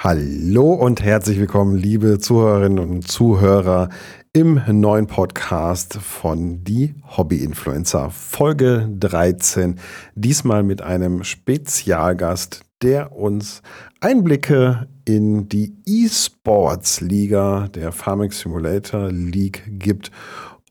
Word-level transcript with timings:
Hallo 0.00 0.74
und 0.74 1.02
herzlich 1.02 1.40
willkommen, 1.40 1.74
liebe 1.74 2.20
Zuhörerinnen 2.20 2.78
und 2.78 3.08
Zuhörer 3.08 3.88
im 4.32 4.60
neuen 4.68 5.08
Podcast 5.08 5.94
von 5.94 6.62
Die 6.62 6.94
Hobby 7.16 7.42
Influencer, 7.42 8.10
Folge 8.10 8.88
13. 8.96 9.74
Diesmal 10.14 10.62
mit 10.62 10.82
einem 10.82 11.24
Spezialgast, 11.24 12.60
der 12.80 13.10
uns 13.10 13.60
Einblicke 13.98 14.86
in 15.04 15.48
die 15.48 15.74
E-Sports 15.84 17.00
Liga 17.00 17.66
der 17.66 17.90
Farming 17.90 18.30
Simulator 18.30 19.10
League 19.10 19.64
gibt 19.66 20.12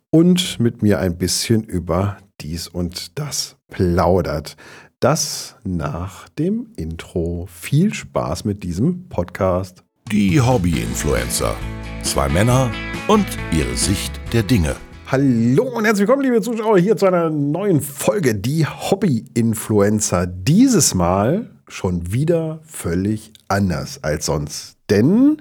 und 0.10 0.58
mit 0.62 0.82
mir 0.82 1.00
ein 1.00 1.18
bisschen 1.18 1.66
über 1.66 2.16
dies 2.40 2.70
und 2.70 3.20
das 3.20 3.58
plaudert. 3.68 4.56
Das 5.00 5.56
nach 5.64 6.28
dem 6.28 6.72
Intro. 6.76 7.46
Viel 7.52 7.94
Spaß 7.94 8.46
mit 8.46 8.64
diesem 8.64 9.08
Podcast. 9.10 9.84
Die 10.12 10.42
Hobby-Influencer. 10.42 11.56
Zwei 12.02 12.28
Männer 12.30 12.72
und 13.08 13.28
ihre 13.52 13.76
Sicht 13.76 14.20
der 14.34 14.42
Dinge. 14.42 14.76
Hallo 15.06 15.66
und 15.66 15.86
herzlich 15.86 16.08
willkommen, 16.08 16.24
liebe 16.24 16.42
Zuschauer, 16.42 16.80
hier 16.80 16.98
zu 16.98 17.06
einer 17.06 17.30
neuen 17.30 17.82
Folge 17.82 18.34
Die 18.34 18.66
Hobby-Influencer. 18.66 20.26
Dieses 20.26 20.96
Mal 20.96 21.52
schon 21.68 22.12
wieder 22.12 22.62
völlig 22.64 23.34
anders 23.50 24.04
als 24.04 24.26
sonst. 24.26 24.78
Denn 24.90 25.38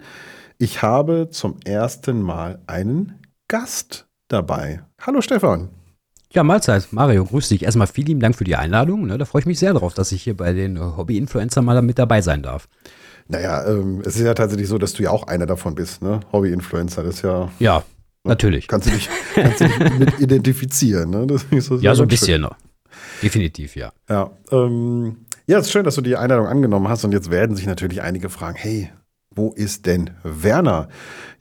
ich 0.58 0.82
habe 0.82 1.30
zum 1.30 1.56
ersten 1.64 2.20
Mal 2.20 2.60
einen 2.66 3.22
Gast 3.48 4.06
dabei. 4.28 4.82
Hallo 5.00 5.22
Stefan. 5.22 5.70
Ja, 6.32 6.42
Mahlzeit. 6.42 6.88
Mario, 6.90 7.24
grüß 7.24 7.48
dich. 7.48 7.62
Erstmal 7.62 7.86
vielen 7.86 8.08
lieben 8.08 8.20
Dank 8.20 8.36
für 8.36 8.44
die 8.44 8.56
Einladung. 8.56 9.06
Ne? 9.06 9.16
Da 9.18 9.24
freue 9.24 9.40
ich 9.40 9.46
mich 9.46 9.58
sehr 9.58 9.74
drauf, 9.74 9.94
dass 9.94 10.12
ich 10.12 10.22
hier 10.22 10.36
bei 10.36 10.52
den 10.52 10.78
Hobby-Influencer 10.78 11.62
mal 11.62 11.80
mit 11.82 11.98
dabei 11.98 12.20
sein 12.20 12.42
darf. 12.42 12.68
Naja, 13.28 13.66
ähm, 13.66 14.02
es 14.04 14.16
ist 14.16 14.22
ja 14.22 14.34
tatsächlich 14.34 14.68
so, 14.68 14.78
dass 14.78 14.92
du 14.92 15.02
ja 15.02 15.10
auch 15.10 15.26
einer 15.26 15.46
davon 15.46 15.74
bist, 15.74 16.02
ne? 16.02 16.20
Hobby-Influencer, 16.32 17.02
das 17.02 17.16
ist 17.16 17.22
ja. 17.22 17.50
Ja, 17.58 17.82
natürlich. 18.22 18.68
Kannst 18.68 18.86
du 18.86 18.92
dich, 18.92 19.08
kannst 19.34 19.60
du 19.60 19.68
dich 19.68 19.78
mit 19.98 20.20
identifizieren, 20.20 21.10
ne? 21.10 21.26
Das 21.26 21.44
ist 21.50 21.70
ja, 21.80 21.94
so 21.94 22.02
ein 22.02 22.08
bisschen 22.08 22.42
noch. 22.42 22.56
Definitiv, 23.22 23.74
ja. 23.74 23.92
Ja, 24.08 24.30
ähm, 24.52 25.26
ja, 25.46 25.58
es 25.58 25.66
ist 25.66 25.72
schön, 25.72 25.84
dass 25.84 25.96
du 25.96 26.02
die 26.02 26.16
Einladung 26.16 26.46
angenommen 26.46 26.88
hast 26.88 27.04
und 27.04 27.12
jetzt 27.12 27.30
werden 27.30 27.56
sich 27.56 27.66
natürlich 27.66 28.02
einige 28.02 28.28
fragen, 28.30 28.56
hey, 28.56 28.90
wo 29.36 29.52
ist 29.52 29.86
denn 29.86 30.10
Werner? 30.22 30.88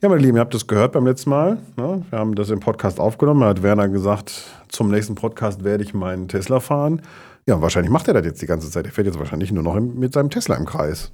Ja, 0.02 0.10
meine 0.10 0.20
Lieben, 0.20 0.36
ihr 0.36 0.40
habt 0.40 0.54
das 0.54 0.66
gehört 0.66 0.92
beim 0.92 1.06
letzten 1.06 1.30
Mal. 1.30 1.58
Ne? 1.76 2.04
Wir 2.10 2.18
haben 2.18 2.34
das 2.34 2.50
im 2.50 2.60
Podcast 2.60 3.00
aufgenommen. 3.00 3.40
Da 3.40 3.48
hat 3.48 3.62
Werner 3.62 3.88
gesagt, 3.88 4.44
zum 4.68 4.90
nächsten 4.90 5.14
Podcast 5.14 5.64
werde 5.64 5.82
ich 5.82 5.94
meinen 5.94 6.28
Tesla 6.28 6.60
fahren. 6.60 7.00
Ja, 7.46 7.62
wahrscheinlich 7.62 7.90
macht 7.90 8.06
er 8.08 8.14
das 8.14 8.26
jetzt 8.26 8.42
die 8.42 8.46
ganze 8.46 8.70
Zeit. 8.70 8.84
Er 8.84 8.92
fährt 8.92 9.06
jetzt 9.06 9.18
wahrscheinlich 9.18 9.50
nur 9.50 9.62
noch 9.62 9.80
mit 9.80 10.12
seinem 10.12 10.28
Tesla 10.28 10.56
im 10.56 10.66
Kreis. 10.66 11.12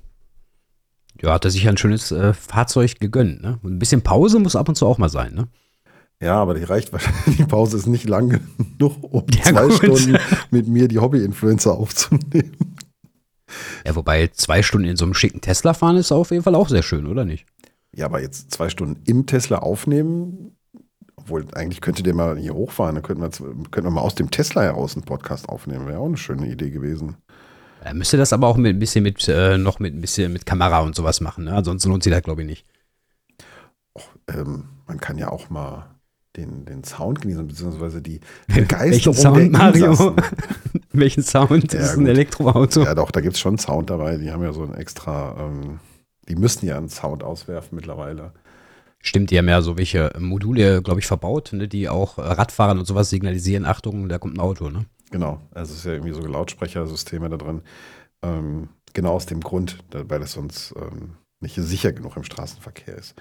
Ja, 1.21 1.35
hat 1.35 1.45
er 1.45 1.51
sich 1.53 1.69
ein 1.69 1.77
schönes 1.77 2.11
äh, 2.11 2.35
Fahrzeug 2.35 2.99
gegönnt. 2.99 3.43
Ne? 3.43 3.61
Ein 3.63 3.79
bisschen 3.79 4.03
Pause 4.03 4.41
muss 4.41 4.57
ab 4.57 4.69
und 4.69 4.75
zu 4.75 4.87
auch 4.87 4.99
mal 4.99 5.09
sein. 5.09 5.35
Ne? 5.35 5.47
Ja, 6.21 6.41
aber 6.41 6.55
die 6.55 6.65
reicht 6.65 6.93
wahrscheinlich. 6.93 7.37
Die 7.37 7.45
Pause 7.45 7.77
ist 7.77 7.87
nicht 7.87 8.09
lang 8.09 8.41
genug, 8.79 8.97
um 9.03 9.25
ja, 9.31 9.45
zwei 9.45 9.67
gut. 9.69 9.75
Stunden 9.75 10.19
mit 10.51 10.67
mir 10.67 10.89
die 10.89 10.99
Hobby-Influencer 10.99 11.75
aufzunehmen. 11.75 12.57
Ja, 13.87 13.95
wobei 13.95 14.29
zwei 14.29 14.63
Stunden 14.63 14.89
in 14.89 14.97
so 14.97 15.05
einem 15.05 15.15
schicken 15.15 15.41
Tesla 15.41 15.75
fahren 15.75 15.97
ist 15.97 16.13
auf 16.13 16.31
jeden 16.31 16.43
Fall 16.43 16.55
auch 16.55 16.69
sehr 16.69 16.83
schön, 16.83 17.07
oder 17.07 17.25
nicht? 17.25 17.47
Ja, 17.95 18.07
aber 18.07 18.23
jetzt 18.23 18.51
zwei 18.51 18.69
Stunden 18.69 19.03
im 19.05 19.27
Tesla 19.27 19.59
aufnehmen, 19.59 20.57
obwohl 21.17 21.47
eigentlich 21.55 21.81
könnte 21.81 22.03
der 22.03 22.15
mal 22.15 22.39
hier 22.39 22.55
hochfahren, 22.55 22.95
dann 22.95 23.05
könnten 23.05 23.23
wir, 23.23 23.31
könnten 23.71 23.85
wir 23.85 23.91
mal 23.91 24.01
aus 24.01 24.15
dem 24.15 24.31
Tesla 24.31 24.63
heraus 24.63 24.95
einen 24.95 25.05
Podcast 25.05 25.49
aufnehmen. 25.49 25.87
Wäre 25.87 25.99
auch 25.99 26.07
eine 26.07 26.17
schöne 26.17 26.47
Idee 26.47 26.71
gewesen. 26.71 27.17
Er 27.85 27.95
müsste 27.95 28.17
das 28.17 28.33
aber 28.33 28.47
auch 28.47 28.57
mit 28.57 28.77
ein 28.77 28.79
bisschen 28.79 29.03
mit, 29.03 29.29
äh, 29.29 29.59
noch 29.59 29.79
mit 29.79 29.95
ein 29.95 30.01
bisschen 30.01 30.33
mit 30.33 30.47
Kamera 30.47 30.81
und 30.81 30.95
sowas 30.95 31.21
machen, 31.21 31.45
ne? 31.45 31.53
Ansonsten 31.53 31.91
lohnt 31.91 32.03
sich 32.03 32.13
das, 32.13 32.23
glaube 32.23 32.43
ich, 32.43 32.47
nicht. 32.47 32.67
Och, 33.95 34.09
ähm, 34.29 34.65
man 34.87 35.01
kann 35.01 35.19
ja 35.19 35.31
auch 35.31 35.51
mal 35.51 35.87
den, 36.37 36.65
den 36.65 36.85
Sound 36.85 37.21
genießen, 37.21 37.47
beziehungsweise 37.47 38.01
die 38.01 38.21
Begeisterung 38.47 39.15
Sound, 39.15 39.37
der 39.39 39.51
Mario? 39.51 40.17
Welchen 41.01 41.23
Sound? 41.23 41.73
Ja, 41.73 41.81
das 41.81 41.93
ist 41.93 41.99
ein 41.99 42.07
Elektroauto. 42.07 42.83
Ja, 42.83 42.95
doch, 42.95 43.11
da 43.11 43.21
gibt 43.21 43.35
es 43.35 43.41
schon 43.41 43.59
Sound 43.59 43.91
dabei. 43.91 44.17
Die 44.17 44.31
haben 44.31 44.43
ja 44.43 44.53
so 44.53 44.63
ein 44.63 44.75
extra, 44.75 45.37
ähm, 45.39 45.81
die 46.29 46.37
müssen 46.37 46.67
ja 46.67 46.77
einen 46.77 46.89
Sound 46.89 47.23
auswerfen 47.23 47.77
mittlerweile. 47.77 48.33
Stimmt, 49.01 49.31
die 49.31 49.39
haben 49.39 49.49
ja 49.49 49.63
so 49.63 49.77
welche 49.77 50.13
Module, 50.19 50.81
glaube 50.83 51.01
ich, 51.01 51.07
verbaut, 51.07 51.53
ne, 51.53 51.67
die 51.67 51.89
auch 51.89 52.19
Radfahrern 52.19 52.79
und 52.79 52.85
sowas 52.85 53.11
signalisieren, 53.11 53.65
Achtung, 53.65 54.09
da 54.09 54.19
kommt 54.19 54.37
ein 54.37 54.41
Auto, 54.41 54.71
ne? 54.71 54.87
Genau, 55.11 55.41
also 55.53 55.73
es 55.73 55.81
ist 55.81 55.87
ja 55.87 55.93
irgendwie 55.93 56.13
so 56.13 56.21
Lautsprechersysteme 56.21 57.29
da 57.29 57.37
drin. 57.37 57.63
Ähm, 58.23 58.69
genau 58.93 59.13
aus 59.13 59.27
dem 59.27 59.41
Grund, 59.41 59.79
weil 59.91 60.23
es 60.23 60.33
sonst 60.33 60.75
ähm, 60.77 61.17
nicht 61.41 61.57
sicher 61.57 61.93
genug 61.93 62.17
im 62.17 62.23
Straßenverkehr 62.23 62.97
ist. 62.97 63.15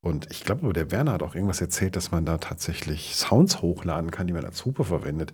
Und 0.00 0.26
ich 0.32 0.42
glaube, 0.42 0.72
der 0.72 0.90
Werner 0.90 1.12
hat 1.12 1.22
auch 1.22 1.36
irgendwas 1.36 1.60
erzählt, 1.60 1.94
dass 1.94 2.10
man 2.10 2.26
da 2.26 2.38
tatsächlich 2.38 3.14
Sounds 3.14 3.62
hochladen 3.62 4.10
kann, 4.10 4.26
die 4.26 4.32
man 4.32 4.44
als 4.44 4.64
Hupe 4.64 4.84
verwendet. 4.84 5.32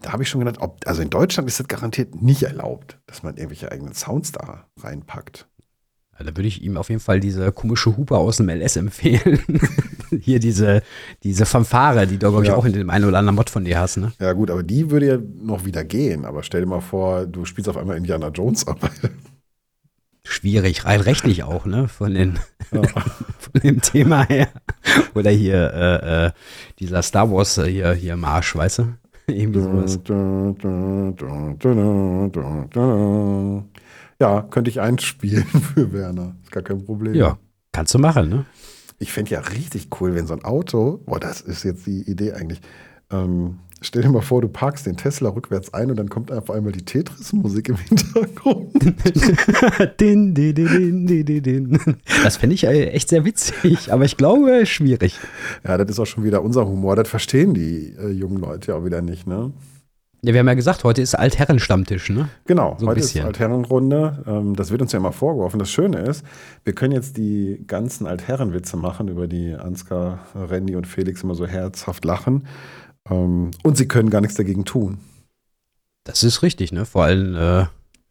Da 0.00 0.12
habe 0.12 0.22
ich 0.22 0.28
schon 0.28 0.40
gedacht, 0.40 0.60
ob, 0.60 0.86
also 0.86 1.02
in 1.02 1.10
Deutschland 1.10 1.48
ist 1.48 1.60
das 1.60 1.68
garantiert 1.68 2.20
nicht 2.20 2.42
erlaubt, 2.42 2.98
dass 3.06 3.22
man 3.22 3.36
irgendwelche 3.36 3.70
eigenen 3.72 3.94
Sounds 3.94 4.32
da 4.32 4.66
reinpackt. 4.78 5.48
Ja, 6.18 6.24
da 6.24 6.36
würde 6.36 6.48
ich 6.48 6.62
ihm 6.62 6.76
auf 6.76 6.88
jeden 6.88 7.00
Fall 7.00 7.20
diese 7.20 7.52
komische 7.52 7.96
Hupe 7.96 8.16
aus 8.16 8.38
dem 8.38 8.48
LS 8.48 8.76
empfehlen. 8.76 9.40
Hier 10.20 10.40
diese, 10.40 10.82
diese 11.22 11.46
Fanfare, 11.46 12.06
die 12.06 12.18
du, 12.18 12.30
glaube 12.30 12.42
ich, 12.42 12.48
ja. 12.48 12.56
auch 12.56 12.64
in 12.64 12.72
dem 12.72 12.90
einen 12.90 13.04
oder 13.04 13.18
anderen 13.18 13.36
Mod 13.36 13.50
von 13.50 13.64
dir 13.64 13.78
hast. 13.78 13.98
Ne? 13.98 14.12
Ja, 14.18 14.32
gut, 14.32 14.50
aber 14.50 14.62
die 14.62 14.90
würde 14.90 15.06
ja 15.06 15.18
noch 15.42 15.64
wieder 15.64 15.84
gehen. 15.84 16.24
Aber 16.24 16.42
stell 16.42 16.62
dir 16.62 16.66
mal 16.66 16.80
vor, 16.80 17.26
du 17.26 17.44
spielst 17.44 17.68
auf 17.68 17.76
einmal 17.76 17.96
Indiana 17.96 18.28
Jones 18.28 18.66
ab. 18.66 18.90
schwierig, 20.28 20.84
rein 20.84 21.00
rechtlich 21.00 21.42
auch, 21.42 21.66
ne? 21.66 21.88
Von, 21.88 22.14
den, 22.14 22.38
ja. 22.72 22.82
von 23.38 23.60
dem 23.62 23.80
Thema 23.80 24.26
her. 24.26 24.48
Oder 25.14 25.30
hier 25.30 25.72
äh, 25.72 26.26
äh, 26.26 26.30
dieser 26.78 27.02
Star 27.02 27.30
Wars 27.30 27.58
äh, 27.58 27.70
hier, 27.70 27.92
hier 27.92 28.16
Marsch, 28.16 28.54
weißt 28.54 28.78
du? 28.78 28.94
Irgendwie 29.34 29.60
sowas. 29.60 30.00
Ja, 34.20 34.42
könnte 34.42 34.70
ich 34.70 34.80
einspielen 34.80 35.44
für 35.74 35.92
Werner. 35.92 36.34
Ist 36.42 36.50
gar 36.52 36.62
kein 36.62 36.84
Problem. 36.84 37.14
Ja, 37.14 37.38
kannst 37.72 37.94
du 37.94 37.98
machen, 37.98 38.28
ne? 38.28 38.46
Ich 38.98 39.12
fände 39.12 39.30
ja 39.30 39.40
richtig 39.40 39.88
cool, 40.00 40.14
wenn 40.14 40.26
so 40.26 40.34
ein 40.34 40.44
Auto, 40.44 41.02
boah, 41.06 41.20
das 41.20 41.40
ist 41.40 41.62
jetzt 41.62 41.86
die 41.86 42.02
Idee 42.10 42.32
eigentlich, 42.32 42.60
ähm, 43.10 43.58
Stell 43.80 44.02
dir 44.02 44.08
mal 44.08 44.22
vor, 44.22 44.42
du 44.42 44.48
parkst 44.48 44.86
den 44.86 44.96
Tesla 44.96 45.28
rückwärts 45.30 45.72
ein 45.72 45.90
und 45.90 45.96
dann 45.96 46.08
kommt 46.08 46.32
auf 46.32 46.50
einmal 46.50 46.72
die 46.72 46.84
Tetris-Musik 46.84 47.68
im 47.68 47.76
Hintergrund. 47.88 48.72
din, 50.00 50.34
din, 50.34 50.54
din, 50.54 51.06
din, 51.06 51.42
din. 51.42 51.96
Das 52.24 52.38
fände 52.38 52.54
ich 52.54 52.64
äh, 52.64 52.88
echt 52.88 53.08
sehr 53.08 53.24
witzig, 53.24 53.92
aber 53.92 54.04
ich 54.04 54.16
glaube, 54.16 54.66
schwierig. 54.66 55.16
Ja, 55.64 55.78
das 55.78 55.90
ist 55.90 56.00
auch 56.00 56.06
schon 56.06 56.24
wieder 56.24 56.42
unser 56.42 56.66
Humor. 56.66 56.96
Das 56.96 57.08
verstehen 57.08 57.54
die 57.54 57.94
äh, 57.96 58.08
jungen 58.08 58.38
Leute 58.38 58.72
ja 58.72 58.78
auch 58.78 58.84
wieder 58.84 59.00
nicht, 59.00 59.28
ne? 59.28 59.52
Ja, 60.22 60.32
wir 60.32 60.40
haben 60.40 60.48
ja 60.48 60.54
gesagt, 60.54 60.82
heute 60.82 61.00
ist 61.00 61.14
Altherren-Stammtisch, 61.14 62.10
ne? 62.10 62.28
Genau, 62.46 62.74
so 62.80 62.88
heute 62.88 62.98
bisschen. 62.98 63.20
ist 63.20 63.26
Altherrenrunde. 63.26 64.24
Ähm, 64.26 64.56
das 64.56 64.72
wird 64.72 64.82
uns 64.82 64.90
ja 64.90 64.98
immer 64.98 65.12
vorgeworfen. 65.12 65.60
Das 65.60 65.70
Schöne 65.70 65.98
ist, 65.98 66.24
wir 66.64 66.72
können 66.72 66.92
jetzt 66.92 67.16
die 67.16 67.62
ganzen 67.68 68.08
Altherrenwitze 68.08 68.76
machen, 68.76 69.06
über 69.06 69.28
die 69.28 69.54
Ansgar, 69.54 70.26
Randy 70.34 70.74
und 70.74 70.88
Felix 70.88 71.22
immer 71.22 71.36
so 71.36 71.46
herzhaft 71.46 72.04
lachen. 72.04 72.48
Ähm, 73.10 73.50
und 73.62 73.76
sie 73.76 73.88
können 73.88 74.10
gar 74.10 74.20
nichts 74.20 74.36
dagegen 74.36 74.64
tun. 74.64 74.98
Das 76.04 76.22
ist 76.22 76.42
richtig, 76.42 76.72
ne? 76.72 76.84
Vor 76.84 77.04
allem, 77.04 77.34
äh, 77.34 77.66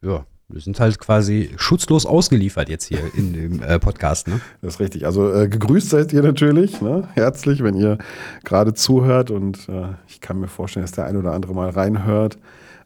ja, 0.06 0.26
wir 0.50 0.62
sind 0.62 0.80
halt 0.80 0.98
quasi 1.00 1.52
schutzlos 1.58 2.06
ausgeliefert 2.06 2.70
jetzt 2.70 2.86
hier 2.86 3.00
in 3.16 3.34
dem 3.34 3.62
äh, 3.62 3.80
Podcast, 3.80 4.28
ne? 4.28 4.40
Das 4.62 4.76
ist 4.76 4.80
richtig. 4.80 5.06
Also 5.06 5.34
äh, 5.34 5.50
gegrüßt 5.50 5.90
seid 5.90 6.14
ihr 6.14 6.22
natürlich, 6.22 6.80
ne? 6.82 7.08
Herzlich, 7.16 7.64
wenn 7.64 7.76
ihr 7.76 7.98
gerade 8.46 8.74
zuhört 8.74 9.30
und 9.30 9.68
äh, 9.68 9.90
ich 10.08 10.22
kann 10.22 10.40
mir 10.40 10.48
vorstellen, 10.48 10.86
dass 10.86 10.94
der 10.94 11.06
ein 11.06 11.18
oder 11.18 11.34
andere 11.34 11.54
mal 11.54 11.70
reinhört. 11.70 12.38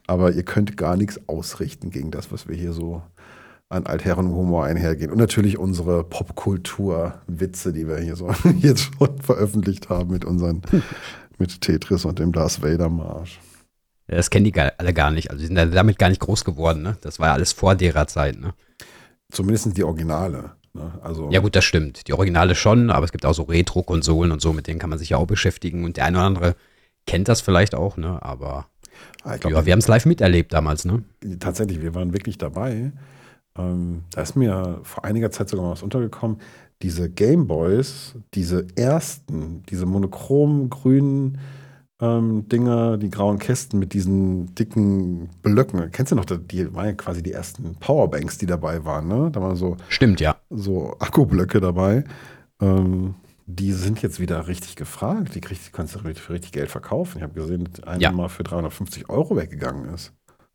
Aber 0.08 0.32
ihr 0.32 0.42
könnt 0.42 0.76
gar 0.76 0.96
nichts 0.96 1.20
ausrichten 1.28 1.90
gegen 1.90 2.10
das, 2.10 2.32
was 2.32 2.48
wir 2.48 2.56
hier 2.56 2.72
so 2.72 3.02
an 3.68 3.86
Altherrenhumor 3.86 4.64
einhergehen. 4.64 5.10
Und 5.10 5.18
natürlich 5.18 5.58
unsere 5.58 6.04
Popkultur-Witze, 6.04 7.72
die 7.72 7.86
wir 7.88 7.98
hier 7.98 8.16
so 8.16 8.28
jetzt 8.58 8.90
schon 8.98 9.18
veröffentlicht 9.18 9.88
haben 9.88 10.10
mit 10.10 10.24
unseren 10.24 10.62
mit 11.42 11.60
Tetris 11.60 12.04
und 12.04 12.18
dem 12.18 12.32
Darth 12.32 12.62
Vader 12.62 12.88
Marsch. 12.88 13.40
Das 14.06 14.30
kennen 14.30 14.44
die 14.44 14.54
alle 14.58 14.94
gar 14.94 15.10
nicht. 15.10 15.30
Also 15.30 15.40
die 15.40 15.46
sind 15.46 15.56
damit 15.56 15.98
gar 15.98 16.08
nicht 16.08 16.20
groß 16.20 16.44
geworden. 16.44 16.82
Ne? 16.82 16.96
Das 17.00 17.18
war 17.18 17.28
ja 17.28 17.34
alles 17.34 17.52
vor 17.52 17.74
derer 17.74 18.06
Zeit. 18.06 18.38
Ne? 18.38 18.54
Zumindest 19.30 19.76
die 19.76 19.84
Originale. 19.84 20.52
Ne? 20.72 20.92
Also 21.02 21.30
ja 21.30 21.40
gut, 21.40 21.56
das 21.56 21.64
stimmt. 21.64 22.06
Die 22.06 22.12
Originale 22.12 22.54
schon, 22.54 22.90
aber 22.90 23.04
es 23.04 23.12
gibt 23.12 23.26
auch 23.26 23.34
so 23.34 23.42
Retro-Konsolen 23.42 24.30
und 24.30 24.40
so, 24.40 24.52
mit 24.52 24.66
denen 24.66 24.78
kann 24.78 24.90
man 24.90 24.98
sich 24.98 25.10
ja 25.10 25.16
auch 25.16 25.26
beschäftigen. 25.26 25.84
Und 25.84 25.96
der 25.96 26.04
eine 26.04 26.18
oder 26.18 26.26
andere 26.26 26.56
kennt 27.06 27.28
das 27.28 27.40
vielleicht 27.40 27.74
auch, 27.74 27.96
ne? 27.96 28.22
aber 28.22 28.66
ah, 29.24 29.36
glaub, 29.36 29.52
ja, 29.52 29.66
wir 29.66 29.72
haben 29.72 29.80
es 29.80 29.88
live 29.88 30.06
miterlebt 30.06 30.52
damals. 30.52 30.84
Ne? 30.84 31.02
Tatsächlich, 31.40 31.80
wir 31.82 31.94
waren 31.94 32.12
wirklich 32.12 32.38
dabei. 32.38 32.92
Ähm, 33.58 34.04
da 34.12 34.22
ist 34.22 34.36
mir 34.36 34.80
vor 34.82 35.04
einiger 35.04 35.30
Zeit 35.30 35.48
sogar 35.48 35.66
mal 35.66 35.72
was 35.72 35.82
untergekommen 35.82 36.38
diese 36.82 37.08
Gameboys, 37.10 38.14
diese 38.34 38.66
ersten, 38.76 39.62
diese 39.68 39.86
monochromen 39.86 40.68
grünen 40.70 41.38
ähm, 42.00 42.48
Dinger, 42.48 42.96
die 42.98 43.10
grauen 43.10 43.38
Kästen 43.38 43.78
mit 43.78 43.92
diesen 43.94 44.54
dicken 44.56 45.28
Blöcken. 45.42 45.90
Kennst 45.92 46.10
du 46.12 46.16
noch, 46.16 46.24
die 46.24 46.74
waren 46.74 46.86
ja 46.86 46.92
quasi 46.94 47.22
die 47.22 47.32
ersten 47.32 47.76
Powerbanks, 47.76 48.38
die 48.38 48.46
dabei 48.46 48.84
waren, 48.84 49.06
ne? 49.06 49.30
Da 49.32 49.40
waren 49.40 49.54
so, 49.56 49.76
Stimmt, 49.88 50.20
ja. 50.20 50.36
so 50.50 50.96
Akkublöcke 50.98 51.60
dabei. 51.60 52.04
Ähm, 52.60 53.14
die 53.46 53.72
sind 53.72 54.02
jetzt 54.02 54.18
wieder 54.18 54.48
richtig 54.48 54.76
gefragt. 54.76 55.34
Die, 55.34 55.40
kriegst, 55.40 55.66
die 55.68 55.70
kannst 55.72 55.94
du 55.94 55.98
für 56.00 56.32
richtig 56.32 56.52
Geld 56.52 56.70
verkaufen. 56.70 57.18
Ich 57.18 57.22
habe 57.22 57.34
gesehen, 57.34 57.68
dass 57.70 57.84
einer 57.84 58.00
Ja. 58.00 58.12
mal 58.12 58.28
für 58.28 58.42
350 58.44 59.08
Euro 59.08 59.36
weggegangen 59.36 59.92
ist. 59.94 60.12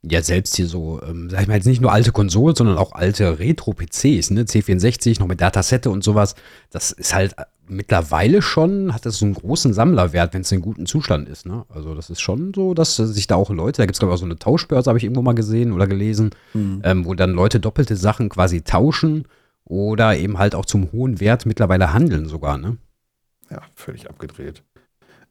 Ja, 0.09 0.21
selbst 0.21 0.55
hier 0.55 0.67
so, 0.67 1.01
ähm, 1.03 1.29
sag 1.29 1.41
ich 1.41 1.47
mal, 1.47 1.55
jetzt 1.55 1.65
nicht 1.65 1.81
nur 1.81 1.91
alte 1.91 2.11
Konsolen, 2.11 2.55
sondern 2.55 2.77
auch 2.77 2.93
alte 2.93 3.39
Retro-PCs, 3.39 4.31
ne? 4.31 4.43
C64, 4.43 5.19
noch 5.19 5.27
mit 5.27 5.41
Datasette 5.41 5.89
und 5.89 6.03
sowas. 6.03 6.35
Das 6.69 6.91
ist 6.91 7.13
halt 7.13 7.37
äh, 7.37 7.43
mittlerweile 7.67 8.41
schon, 8.41 8.93
hat 8.93 9.05
das 9.05 9.17
so 9.17 9.25
einen 9.25 9.33
großen 9.33 9.73
Sammlerwert, 9.73 10.33
wenn 10.33 10.41
es 10.41 10.51
in 10.51 10.61
gutem 10.61 10.85
Zustand 10.85 11.27
ist, 11.27 11.45
ne? 11.45 11.65
Also 11.69 11.93
das 11.95 12.09
ist 12.09 12.21
schon 12.21 12.53
so, 12.55 12.73
dass 12.73 12.97
äh, 12.99 13.05
sich 13.05 13.27
da 13.27 13.35
auch 13.35 13.49
Leute, 13.49 13.77
da 13.81 13.85
gibt 13.85 13.95
es 13.95 13.99
glaube 13.99 14.13
ich 14.13 14.17
auch 14.17 14.21
so 14.21 14.25
eine 14.25 14.39
Tauschbörse, 14.39 14.89
habe 14.89 14.97
ich 14.97 15.03
irgendwo 15.03 15.21
mal 15.21 15.35
gesehen 15.35 15.71
oder 15.73 15.87
gelesen, 15.87 16.29
ähm, 16.83 17.05
wo 17.05 17.13
dann 17.13 17.31
Leute 17.31 17.59
doppelte 17.59 17.95
Sachen 17.95 18.29
quasi 18.29 18.61
tauschen 18.61 19.25
oder 19.65 20.15
eben 20.17 20.37
halt 20.37 20.55
auch 20.55 20.65
zum 20.65 20.91
hohen 20.91 21.19
Wert 21.19 21.45
mittlerweile 21.45 21.93
handeln 21.93 22.27
sogar, 22.27 22.57
ne? 22.57 22.77
Ja, 23.49 23.61
völlig 23.75 24.09
abgedreht. 24.09 24.63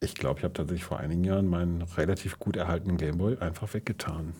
Ich 0.00 0.14
glaube, 0.14 0.40
ich 0.40 0.44
habe 0.44 0.54
tatsächlich 0.54 0.84
vor 0.84 0.98
einigen 0.98 1.24
Jahren 1.24 1.46
meinen 1.46 1.82
relativ 1.82 2.38
gut 2.38 2.56
erhaltenen 2.56 2.96
Gameboy 2.98 3.38
einfach 3.38 3.72
weggetan. 3.72 4.34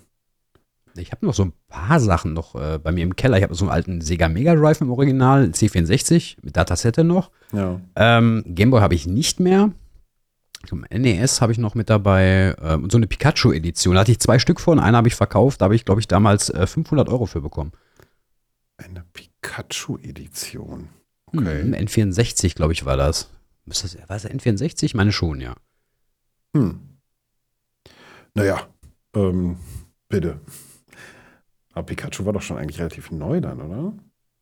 Ich 0.99 1.13
habe 1.13 1.25
noch 1.27 1.35
so 1.35 1.45
ein 1.45 1.53
paar 1.69 2.01
Sachen 2.01 2.33
noch 2.33 2.55
äh, 2.55 2.79
bei 2.79 2.93
mir 2.93 3.03
im 3.03 3.17
Keller. 3.17 3.37
Ich 3.37 3.43
habe 3.43 3.55
so 3.55 3.65
einen 3.65 3.73
alten 3.73 4.01
Sega 4.01 4.29
Mega 4.29 4.55
Drive 4.55 4.81
im 4.81 4.91
Original, 4.91 5.45
C64 5.45 6.37
mit 6.43 6.57
Datasette 6.57 7.05
noch. 7.05 7.31
Ja. 7.53 7.81
Ähm, 7.97 8.45
Gameboy 8.47 8.81
habe 8.81 8.95
ich 8.95 9.07
nicht 9.07 9.41
mehr. 9.41 9.71
NES 10.91 11.41
habe 11.41 11.53
ich 11.53 11.59
noch 11.59 11.75
mit 11.75 11.91
dabei. 11.91 12.57
Ähm, 12.61 12.85
und 12.85 12.93
so 12.93 12.99
eine 12.99 13.07
Pikachu-Edition. 13.07 13.95
Da 13.95 14.01
hatte 14.01 14.13
ich 14.13 14.19
zwei 14.19 14.39
Stück 14.39 14.61
von. 14.61 14.79
Eine 14.81 14.97
habe 14.97 15.09
ich 15.09 15.15
verkauft. 15.15 15.61
Da 15.61 15.65
habe 15.65 15.77
ich, 15.77 15.85
glaube 15.85 16.01
ich, 16.01 16.09
damals 16.09 16.51
äh, 16.51 16.67
500 16.67 17.09
Euro 17.09 17.27
für 17.27 17.41
bekommen. 17.41 17.73
Eine 18.77 19.05
Pikachu-Edition. 19.13 20.89
Okay. 21.27 21.39
Okay. 21.39 21.85
N64, 21.85 22.55
glaube 22.55 22.73
ich, 22.73 22.85
war 22.85 22.97
das. 22.97 23.31
Das 23.67 23.97
war 24.09 24.17
es 24.17 24.27
N64? 24.27 24.85
Ich 24.85 24.95
meine 24.95 25.13
schon, 25.13 25.41
ja. 25.41 25.55
Hm. 26.55 26.81
Naja, 28.35 28.67
ähm, 29.15 29.57
bitte. 30.09 30.41
Aber 31.77 31.85
Pikachu 31.85 32.25
war 32.25 32.33
doch 32.33 32.41
schon 32.41 32.57
eigentlich 32.57 32.79
relativ 32.81 33.11
neu 33.11 33.43
dann, 33.43 33.61
oder? 33.61 33.93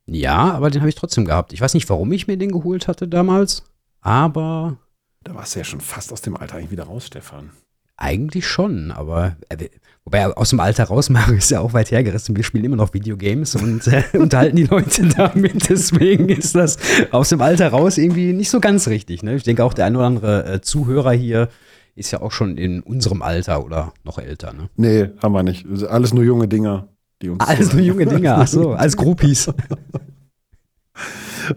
Ja, 0.07 0.53
aber 0.53 0.71
den 0.71 0.83
habe 0.83 0.89
ich 0.89 0.95
trotzdem 0.95 1.25
gehabt. 1.25 1.53
Ich 1.53 1.61
weiß 1.61 1.75
nicht, 1.75 1.91
warum 1.91 2.13
ich 2.13 2.29
mir 2.29 2.37
den 2.37 2.53
geholt 2.53 2.87
hatte 2.87 3.09
damals. 3.09 3.65
Aber 4.03 4.77
Da 5.25 5.35
warst 5.35 5.55
du 5.55 5.59
ja 5.59 5.65
schon 5.65 5.81
fast 5.81 6.13
aus 6.13 6.23
dem 6.23 6.37
Alter 6.37 6.57
eigentlich 6.57 6.71
wieder 6.71 6.85
raus, 6.85 7.09
Stefan. 7.09 7.51
Eigentlich 7.97 8.47
schon, 8.47 8.93
aber 8.93 9.37
äh, 9.49 9.69
wobei 10.05 10.27
aus 10.27 10.51
dem 10.51 10.61
Alter 10.61 10.85
raus 10.85 11.11
Mario 11.11 11.35
ist 11.35 11.51
ja 11.51 11.59
auch 11.59 11.73
weit 11.73 11.91
hergerissen. 11.91 12.37
Wir 12.37 12.45
spielen 12.45 12.65
immer 12.65 12.77
noch 12.77 12.95
Videogames 12.95 13.57
und 13.57 13.85
äh, 13.89 14.05
unterhalten 14.17 14.55
die 14.55 14.67
Leute 14.67 15.09
damit. 15.17 15.69
Deswegen 15.69 16.29
ist 16.29 16.55
das 16.55 16.79
aus 17.11 17.31
dem 17.31 17.41
Alter 17.41 17.71
raus 17.71 17.99
irgendwie 17.99 18.33
nicht 18.33 18.51
so 18.51 18.61
ganz 18.61 18.87
richtig. 18.87 19.25
Ne? 19.25 19.35
Ich 19.35 19.43
denke 19.43 19.65
auch 19.65 19.75
der 19.75 19.87
ein 19.87 19.97
oder 19.97 20.07
andere 20.07 20.53
äh, 20.53 20.61
Zuhörer 20.61 21.13
hier 21.13 21.49
ist 21.97 22.13
ja 22.13 22.21
auch 22.21 22.33
schon 22.33 22.57
in 22.57 22.81
unserem 22.81 23.23
Alter 23.23 23.65
oder 23.65 23.93
noch 24.05 24.19
älter. 24.19 24.53
Ne? 24.53 24.69
Nee, 24.77 25.11
haben 25.21 25.33
wir 25.33 25.43
nicht. 25.43 25.67
Alles 25.89 26.13
nur 26.13 26.25
junge 26.25 26.49
Dinger, 26.49 26.89
die 27.23 27.31
uns. 27.31 27.73
Nur 27.73 27.83
junge 27.83 28.07
Dinger, 28.07 28.39
ach 28.39 28.47
so, 28.49 28.73
als 28.73 28.97
Groupies. 28.97 29.51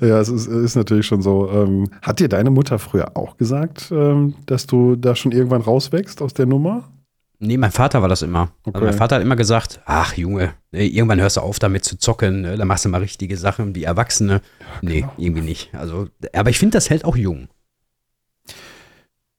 Ja, 0.02 0.20
es 0.20 0.28
ist, 0.28 0.48
ist 0.48 0.76
natürlich 0.76 1.06
schon 1.06 1.22
so. 1.22 1.50
Ähm, 1.50 1.90
hat 2.02 2.20
dir 2.20 2.28
deine 2.28 2.50
Mutter 2.50 2.78
früher 2.78 3.16
auch 3.16 3.38
gesagt, 3.38 3.90
ähm, 3.92 4.36
dass 4.46 4.68
du 4.68 4.98
da 4.98 5.16
schon 5.16 5.32
irgendwann 5.32 5.62
rauswächst 5.62 6.22
aus 6.22 6.34
der 6.34 6.46
Nummer? 6.46 6.92
Nee, 7.40 7.58
mein 7.58 7.72
Vater 7.72 8.02
war 8.02 8.10
das 8.10 8.22
immer. 8.22 8.50
Also 8.66 8.80
Okay. 8.80 8.86
mein 8.86 8.94
Vater 8.94 9.16
hat 9.16 9.22
immer 9.22 9.36
gesagt, 9.36 9.80
ach 9.86 10.18
Junge, 10.18 10.54
irgendwann 10.72 11.22
hörst 11.22 11.38
du 11.38 11.42
auf 11.42 11.60
damit 11.60 11.86
zu 11.86 11.98
zocken, 11.98 12.42
ne, 12.42 12.58
dann 12.58 12.68
machst 12.68 12.84
du 12.84 12.90
mal 12.90 13.00
richtige 13.00 13.38
Sachen 13.38 13.76
wie 13.76 13.84
Erwachsene. 13.84 14.42
Nee, 14.82 15.02
genau. 15.02 15.14
irgendwie 15.18 15.42
nicht. 15.44 15.74
Also, 15.74 16.08
aber 16.34 16.50
ich 16.50 16.58
finde, 16.60 16.76
das 16.76 16.90
hält 16.90 17.06
auch 17.06 17.16
jung. 17.16 17.48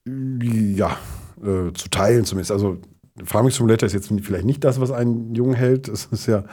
Ja, 0.07 0.97
äh, 1.43 1.73
zu 1.75 1.89
teilen 1.91 2.25
zumindest. 2.25 2.53
Also 2.53 2.79
Farming 3.25 3.51
Simulator 3.51 3.87
ist 3.87 3.93
jetzt 3.93 4.13
vielleicht 4.23 4.45
nicht 4.45 4.65
das, 4.65 4.81
was 4.81 4.91
einen 4.91 5.35
jung 5.35 5.55
hält. 5.55 5.89
Es 5.89 6.07
ist 6.07 6.27
ja, 6.27 6.45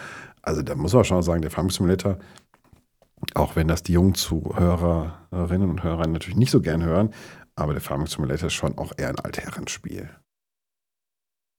also 0.41 0.61
da 0.61 0.75
muss 0.75 0.93
man 0.93 1.03
schon 1.03 1.23
sagen, 1.23 1.41
der 1.41 1.51
Farming 1.51 1.71
Simulator, 1.71 2.17
auch 3.33 3.55
wenn 3.55 3.67
das 3.67 3.83
die 3.83 3.93
jungen 3.93 4.15
Zuhörerinnen 4.15 5.69
und 5.69 5.83
Hörer 5.83 6.07
natürlich 6.07 6.37
nicht 6.37 6.51
so 6.51 6.61
gern 6.61 6.83
hören, 6.83 7.09
aber 7.55 7.73
der 7.73 7.81
Farming 7.81 8.07
Simulator 8.07 8.47
ist 8.47 8.53
schon 8.53 8.77
auch 8.77 8.93
eher 8.97 9.09
ein 9.09 9.19
Altherrenspiel. 9.19 10.09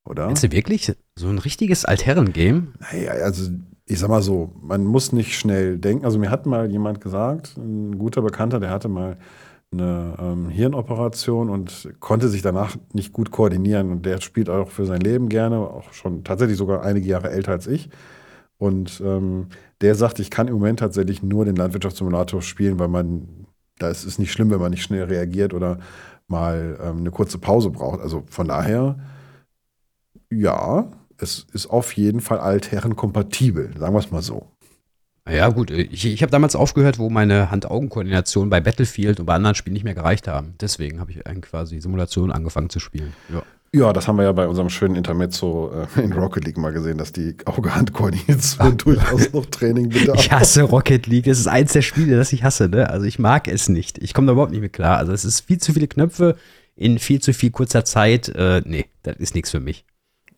Oder? 0.07 0.27
Meinst 0.27 0.43
du 0.43 0.51
wirklich? 0.51 0.93
So 1.15 1.27
ein 1.27 1.39
richtiges 1.39 1.83
Altherren-Game? 1.83 2.73
Naja, 2.79 3.11
also 3.11 3.51
ich 3.85 3.99
sag 3.99 4.09
mal 4.09 4.21
so, 4.21 4.53
man 4.61 4.85
muss 4.85 5.11
nicht 5.11 5.37
schnell 5.37 5.77
denken. 5.77 6.05
Also 6.05 6.19
mir 6.19 6.29
hat 6.29 6.45
mal 6.45 6.69
jemand 6.69 7.01
gesagt, 7.01 7.57
ein 7.57 7.97
guter 7.97 8.21
Bekannter, 8.21 8.59
der 8.59 8.69
hatte 8.69 8.89
mal 8.89 9.17
eine 9.71 10.15
ähm, 10.19 10.49
Hirnoperation 10.49 11.49
und 11.49 11.89
konnte 11.99 12.29
sich 12.29 12.41
danach 12.41 12.77
nicht 12.93 13.13
gut 13.13 13.31
koordinieren. 13.31 13.91
Und 13.91 14.05
der 14.05 14.21
spielt 14.21 14.49
auch 14.49 14.69
für 14.69 14.85
sein 14.85 15.01
Leben 15.01 15.29
gerne, 15.29 15.57
auch 15.59 15.93
schon 15.93 16.23
tatsächlich 16.23 16.57
sogar 16.57 16.83
einige 16.83 17.07
Jahre 17.07 17.29
älter 17.29 17.51
als 17.51 17.67
ich. 17.67 17.89
Und 18.57 19.01
ähm, 19.05 19.47
der 19.81 19.95
sagt, 19.95 20.19
ich 20.19 20.31
kann 20.31 20.47
im 20.47 20.55
Moment 20.55 20.79
tatsächlich 20.79 21.21
nur 21.21 21.45
den 21.45 21.55
Landwirtschaftssimulator 21.55 22.41
spielen, 22.41 22.79
weil 22.79 22.87
man, 22.87 23.47
da 23.77 23.89
ist 23.89 24.05
es 24.05 24.19
nicht 24.19 24.31
schlimm, 24.31 24.49
wenn 24.49 24.59
man 24.59 24.71
nicht 24.71 24.83
schnell 24.83 25.03
reagiert 25.03 25.53
oder 25.53 25.79
mal 26.27 26.77
ähm, 26.81 26.97
eine 26.99 27.11
kurze 27.11 27.37
Pause 27.37 27.69
braucht. 27.69 28.01
Also 28.01 28.23
von 28.29 28.47
daher, 28.47 28.97
ja, 30.29 30.89
es 31.17 31.45
ist 31.53 31.67
auf 31.67 31.93
jeden 31.93 32.21
Fall 32.21 32.39
altherrenkompatibel, 32.39 33.77
sagen 33.77 33.93
wir 33.93 33.99
es 33.99 34.11
mal 34.11 34.21
so. 34.21 34.47
Ja, 35.29 35.49
gut. 35.49 35.71
Ich, 35.71 36.05
ich 36.05 36.21
habe 36.21 36.31
damals 36.31 36.55
aufgehört, 36.55 36.99
wo 36.99 37.09
meine 37.09 37.51
Hand-Augen-Koordination 37.51 38.49
bei 38.49 38.61
Battlefield 38.61 39.19
und 39.19 39.25
bei 39.25 39.35
anderen 39.35 39.55
Spielen 39.55 39.73
nicht 39.73 39.83
mehr 39.83 39.95
gereicht 39.95 40.27
haben. 40.27 40.55
Deswegen 40.61 40.99
habe 40.99 41.11
ich 41.11 41.25
eigentlich 41.27 41.51
quasi 41.51 41.79
Simulation 41.79 42.31
angefangen 42.31 42.69
zu 42.69 42.79
spielen. 42.79 43.13
Ja. 43.33 43.43
Ja, 43.73 43.91
das 43.91 44.07
haben 44.07 44.17
wir 44.17 44.23
ja 44.23 44.31
bei 44.31 44.47
unserem 44.47 44.69
schönen 44.69 44.95
Intermezzo 44.95 45.71
äh, 45.97 46.01
in 46.01 46.13
Rocket 46.13 46.45
League 46.45 46.57
mal 46.57 46.71
gesehen, 46.71 46.97
dass 46.97 47.11
die 47.11 47.35
Auge-Hand-Koordination 47.45 48.77
durchaus 48.77 49.33
noch 49.33 49.45
Training 49.45 49.89
bedarf. 49.89 50.17
Ich 50.17 50.31
hasse 50.31 50.63
Rocket 50.63 51.05
League. 51.05 51.25
Das 51.25 51.37
ist 51.37 51.47
eins 51.47 51.73
der 51.73 51.81
Spiele, 51.81 52.15
das 52.15 52.31
ich 52.31 52.43
hasse. 52.43 52.69
Ne? 52.69 52.89
Also 52.89 53.05
ich 53.05 53.19
mag 53.19 53.47
es 53.49 53.67
nicht. 53.67 53.97
Ich 54.01 54.13
komme 54.13 54.27
da 54.27 54.33
überhaupt 54.33 54.51
nicht 54.51 54.61
mit 54.61 54.71
klar. 54.71 54.97
Also 54.97 55.11
es 55.11 55.25
ist 55.25 55.41
viel 55.41 55.57
zu 55.57 55.73
viele 55.73 55.87
Knöpfe 55.87 56.37
in 56.77 56.97
viel 56.97 57.19
zu 57.19 57.33
viel 57.33 57.51
kurzer 57.51 57.83
Zeit. 57.83 58.29
Äh, 58.29 58.61
nee, 58.65 58.85
das 59.03 59.17
ist 59.17 59.35
nichts 59.35 59.51
für 59.51 59.59
mich. 59.59 59.85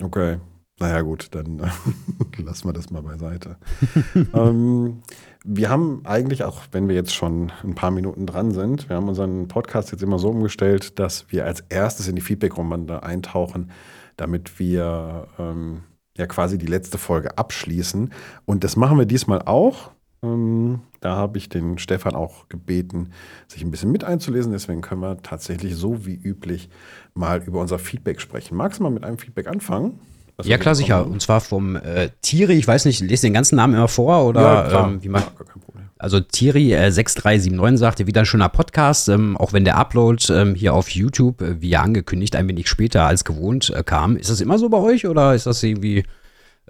Okay. 0.01 0.37
Naja, 0.79 1.01
gut, 1.01 1.29
dann 1.31 1.57
lassen 2.37 2.67
wir 2.67 2.73
das 2.73 2.89
mal 2.89 3.03
beiseite. 3.03 3.57
ähm, 4.33 5.01
wir 5.43 5.69
haben 5.69 6.01
eigentlich, 6.05 6.43
auch 6.43 6.61
wenn 6.71 6.87
wir 6.87 6.95
jetzt 6.95 7.13
schon 7.13 7.51
ein 7.63 7.75
paar 7.75 7.91
Minuten 7.91 8.25
dran 8.25 8.51
sind, 8.51 8.87
wir 8.87 8.95
haben 8.95 9.09
unseren 9.09 9.47
Podcast 9.47 9.91
jetzt 9.91 10.03
immer 10.03 10.19
so 10.19 10.29
umgestellt, 10.29 10.97
dass 10.97 11.31
wir 11.31 11.45
als 11.45 11.61
erstes 11.69 12.07
in 12.07 12.15
die 12.15 12.21
Feedback-Runde 12.21 13.03
eintauchen, 13.03 13.71
damit 14.15 14.59
wir 14.59 15.27
ähm, 15.37 15.83
ja 16.17 16.27
quasi 16.27 16.57
die 16.57 16.65
letzte 16.65 16.97
Folge 16.97 17.37
abschließen. 17.37 18.13
Und 18.45 18.63
das 18.63 18.75
machen 18.75 18.97
wir 18.97 19.05
diesmal 19.05 19.41
auch. 19.41 19.91
Ähm, 20.21 20.81
da 21.01 21.15
habe 21.15 21.37
ich 21.37 21.49
den 21.49 21.77
Stefan 21.77 22.15
auch 22.15 22.49
gebeten, 22.49 23.11
sich 23.47 23.63
ein 23.63 23.71
bisschen 23.71 23.91
mit 23.91 24.03
einzulesen. 24.05 24.51
Deswegen 24.53 24.81
können 24.81 25.01
wir 25.01 25.21
tatsächlich 25.23 25.75
so 25.75 26.05
wie 26.05 26.15
üblich 26.15 26.69
mal 27.13 27.41
über 27.43 27.59
unser 27.59 27.79
Feedback 27.79 28.21
sprechen. 28.21 28.55
Magst 28.55 28.79
du 28.79 28.83
mal 28.83 28.91
mit 28.91 29.03
einem 29.03 29.17
Feedback 29.17 29.47
anfangen? 29.47 29.99
Ja, 30.43 30.57
klar, 30.57 30.75
sicher. 30.75 31.05
Und 31.05 31.21
zwar 31.21 31.41
vom 31.41 31.75
äh, 31.75 32.09
Thierry, 32.21 32.53
ich 32.53 32.67
weiß 32.67 32.85
nicht, 32.85 33.01
lese 33.01 33.27
den 33.27 33.33
ganzen 33.33 33.55
Namen 33.55 33.73
immer 33.73 33.87
vor 33.87 34.25
oder 34.25 34.41
Ja, 34.41 34.67
klar. 34.69 34.87
ähm, 34.89 35.03
wie 35.03 35.09
man. 35.09 35.21
Ja, 35.21 35.29
gar 35.37 35.47
kein 35.47 35.61
Problem. 35.61 35.85
Also 35.97 36.21
Thierry 36.21 36.73
äh, 36.73 36.91
6379 36.91 37.79
sagte, 37.79 38.07
wieder 38.07 38.21
ein 38.21 38.25
schöner 38.25 38.47
Podcast, 38.49 39.09
ähm, 39.09 39.35
auch 39.35 39.51
wenn 39.51 39.65
der 39.65 39.77
Upload 39.77 40.23
ähm, 40.33 40.55
hier 40.55 40.73
auf 40.73 40.89
YouTube, 40.91 41.41
äh, 41.41 41.61
wie 41.61 41.69
ja 41.69 41.81
angekündigt, 41.81 42.35
ein 42.37 42.47
wenig 42.47 42.69
später 42.69 43.03
als 43.05 43.25
gewohnt 43.25 43.69
äh, 43.71 43.83
kam. 43.83 44.15
Ist 44.15 44.29
das 44.29 44.39
immer 44.39 44.57
so 44.57 44.69
bei 44.69 44.77
euch 44.77 45.07
oder 45.07 45.35
ist 45.35 45.45
das 45.45 45.61
irgendwie 45.61 46.03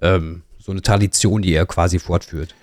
ähm, 0.02 0.42
so 0.58 0.72
eine 0.72 0.82
Tradition, 0.82 1.44
die 1.44 1.52
ihr 1.54 1.66
quasi 1.68 2.00
fortführt? 2.00 2.56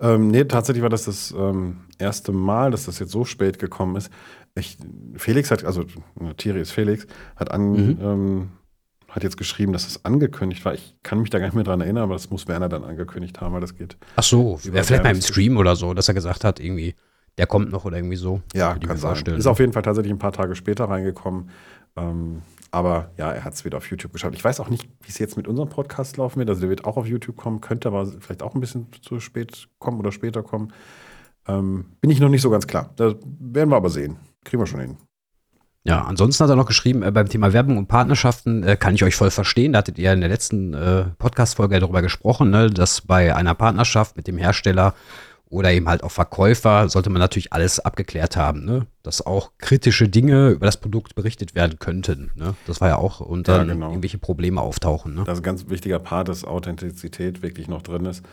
Ähm, 0.00 0.28
nee, 0.28 0.44
tatsächlich 0.44 0.82
war 0.82 0.88
das 0.90 1.04
das 1.04 1.34
ähm, 1.36 1.80
erste 1.98 2.32
Mal, 2.32 2.70
dass 2.70 2.86
das 2.86 2.98
jetzt 2.98 3.12
so 3.12 3.24
spät 3.26 3.58
gekommen 3.58 3.96
ist. 3.96 4.10
Ich, 4.54 4.78
Felix 5.16 5.50
hat, 5.50 5.64
also 5.64 5.82
äh, 5.82 6.32
Thierry 6.38 6.60
ist 6.62 6.70
Felix, 6.72 7.06
hat, 7.36 7.50
an, 7.50 7.72
Mhm. 7.72 8.48
Hat 9.14 9.22
jetzt 9.22 9.36
geschrieben, 9.36 9.72
dass 9.72 9.86
es 9.86 10.04
angekündigt 10.04 10.64
war. 10.64 10.74
Ich 10.74 10.96
kann 11.04 11.20
mich 11.20 11.30
da 11.30 11.38
gar 11.38 11.46
nicht 11.46 11.54
mehr 11.54 11.62
dran 11.62 11.80
erinnern, 11.80 12.02
aber 12.02 12.14
das 12.14 12.30
muss 12.30 12.48
Werner 12.48 12.68
dann 12.68 12.82
angekündigt 12.82 13.40
haben, 13.40 13.54
weil 13.54 13.60
das 13.60 13.76
geht. 13.76 13.96
Ach 14.16 14.24
so, 14.24 14.58
ja, 14.64 14.82
vielleicht 14.82 15.04
mal 15.04 15.14
im 15.14 15.22
Stream 15.22 15.56
oder 15.56 15.76
so, 15.76 15.94
dass 15.94 16.08
er 16.08 16.14
gesagt 16.14 16.42
hat, 16.42 16.58
irgendwie, 16.58 16.96
der 17.38 17.46
kommt 17.46 17.70
noch 17.70 17.84
oder 17.84 17.96
irgendwie 17.96 18.16
so. 18.16 18.42
Ja, 18.54 18.74
kann 18.74 18.96
sein. 18.96 18.98
vorstellen. 18.98 19.38
Ist 19.38 19.46
auf 19.46 19.60
jeden 19.60 19.72
Fall 19.72 19.82
tatsächlich 19.82 20.12
ein 20.12 20.18
paar 20.18 20.32
Tage 20.32 20.56
später 20.56 20.86
reingekommen. 20.86 21.50
Ähm, 21.96 22.42
aber 22.72 23.12
ja, 23.16 23.30
er 23.30 23.44
hat 23.44 23.54
es 23.54 23.64
wieder 23.64 23.76
auf 23.76 23.88
YouTube 23.88 24.12
geschafft. 24.12 24.34
Ich 24.34 24.42
weiß 24.42 24.58
auch 24.58 24.68
nicht, 24.68 24.88
wie 25.02 25.08
es 25.08 25.18
jetzt 25.18 25.36
mit 25.36 25.46
unserem 25.46 25.68
Podcast 25.68 26.16
laufen 26.16 26.40
wird. 26.40 26.48
Also 26.48 26.62
der 26.62 26.70
wird 26.70 26.84
auch 26.84 26.96
auf 26.96 27.06
YouTube 27.06 27.36
kommen, 27.36 27.60
könnte 27.60 27.86
aber 27.86 28.06
vielleicht 28.06 28.42
auch 28.42 28.56
ein 28.56 28.60
bisschen 28.60 28.88
zu 29.00 29.20
spät 29.20 29.68
kommen 29.78 30.00
oder 30.00 30.10
später 30.10 30.42
kommen. 30.42 30.72
Ähm, 31.46 31.84
bin 32.00 32.10
ich 32.10 32.18
noch 32.18 32.30
nicht 32.30 32.42
so 32.42 32.50
ganz 32.50 32.66
klar. 32.66 32.90
Das 32.96 33.14
werden 33.38 33.70
wir 33.70 33.76
aber 33.76 33.90
sehen. 33.90 34.16
Kriegen 34.42 34.60
wir 34.60 34.66
schon 34.66 34.80
hin. 34.80 34.96
Ja, 35.86 36.02
ansonsten 36.02 36.44
hat 36.44 36.50
er 36.50 36.56
noch 36.56 36.66
geschrieben, 36.66 37.02
äh, 37.02 37.10
beim 37.10 37.28
Thema 37.28 37.52
Werbung 37.52 37.76
und 37.76 37.88
Partnerschaften 37.88 38.62
äh, 38.62 38.76
kann 38.76 38.94
ich 38.94 39.04
euch 39.04 39.14
voll 39.14 39.30
verstehen. 39.30 39.72
Da 39.72 39.80
hattet 39.80 39.98
ihr 39.98 40.12
in 40.12 40.20
der 40.20 40.30
letzten 40.30 40.72
äh, 40.72 41.04
Podcast-Folge 41.18 41.78
darüber 41.78 42.00
gesprochen, 42.00 42.50
ne, 42.50 42.70
dass 42.70 43.02
bei 43.02 43.36
einer 43.36 43.54
Partnerschaft 43.54 44.16
mit 44.16 44.26
dem 44.26 44.38
Hersteller 44.38 44.94
oder 45.50 45.72
eben 45.72 45.88
halt 45.88 46.02
auch 46.02 46.10
Verkäufer 46.10 46.88
sollte 46.88 47.10
man 47.10 47.20
natürlich 47.20 47.52
alles 47.52 47.78
abgeklärt 47.78 48.36
haben, 48.36 48.64
ne? 48.64 48.86
dass 49.02 49.24
auch 49.24 49.52
kritische 49.58 50.08
Dinge 50.08 50.48
über 50.48 50.66
das 50.66 50.78
Produkt 50.78 51.14
berichtet 51.14 51.54
werden 51.54 51.78
könnten. 51.78 52.32
Ne? 52.34 52.54
Das 52.66 52.80
war 52.80 52.88
ja 52.88 52.96
auch 52.96 53.20
und 53.20 53.46
dann 53.46 53.68
ja, 53.68 53.74
genau. 53.74 53.90
irgendwelche 53.90 54.18
Probleme 54.18 54.60
auftauchen. 54.60 55.14
Ne? 55.14 55.22
Das 55.24 55.34
ist 55.34 55.42
ein 55.42 55.44
ganz 55.44 55.68
wichtiger 55.68 56.00
Part, 56.00 56.28
dass 56.28 56.44
Authentizität 56.44 57.42
wirklich 57.42 57.68
noch 57.68 57.82
drin 57.82 58.06
ist. 58.06 58.24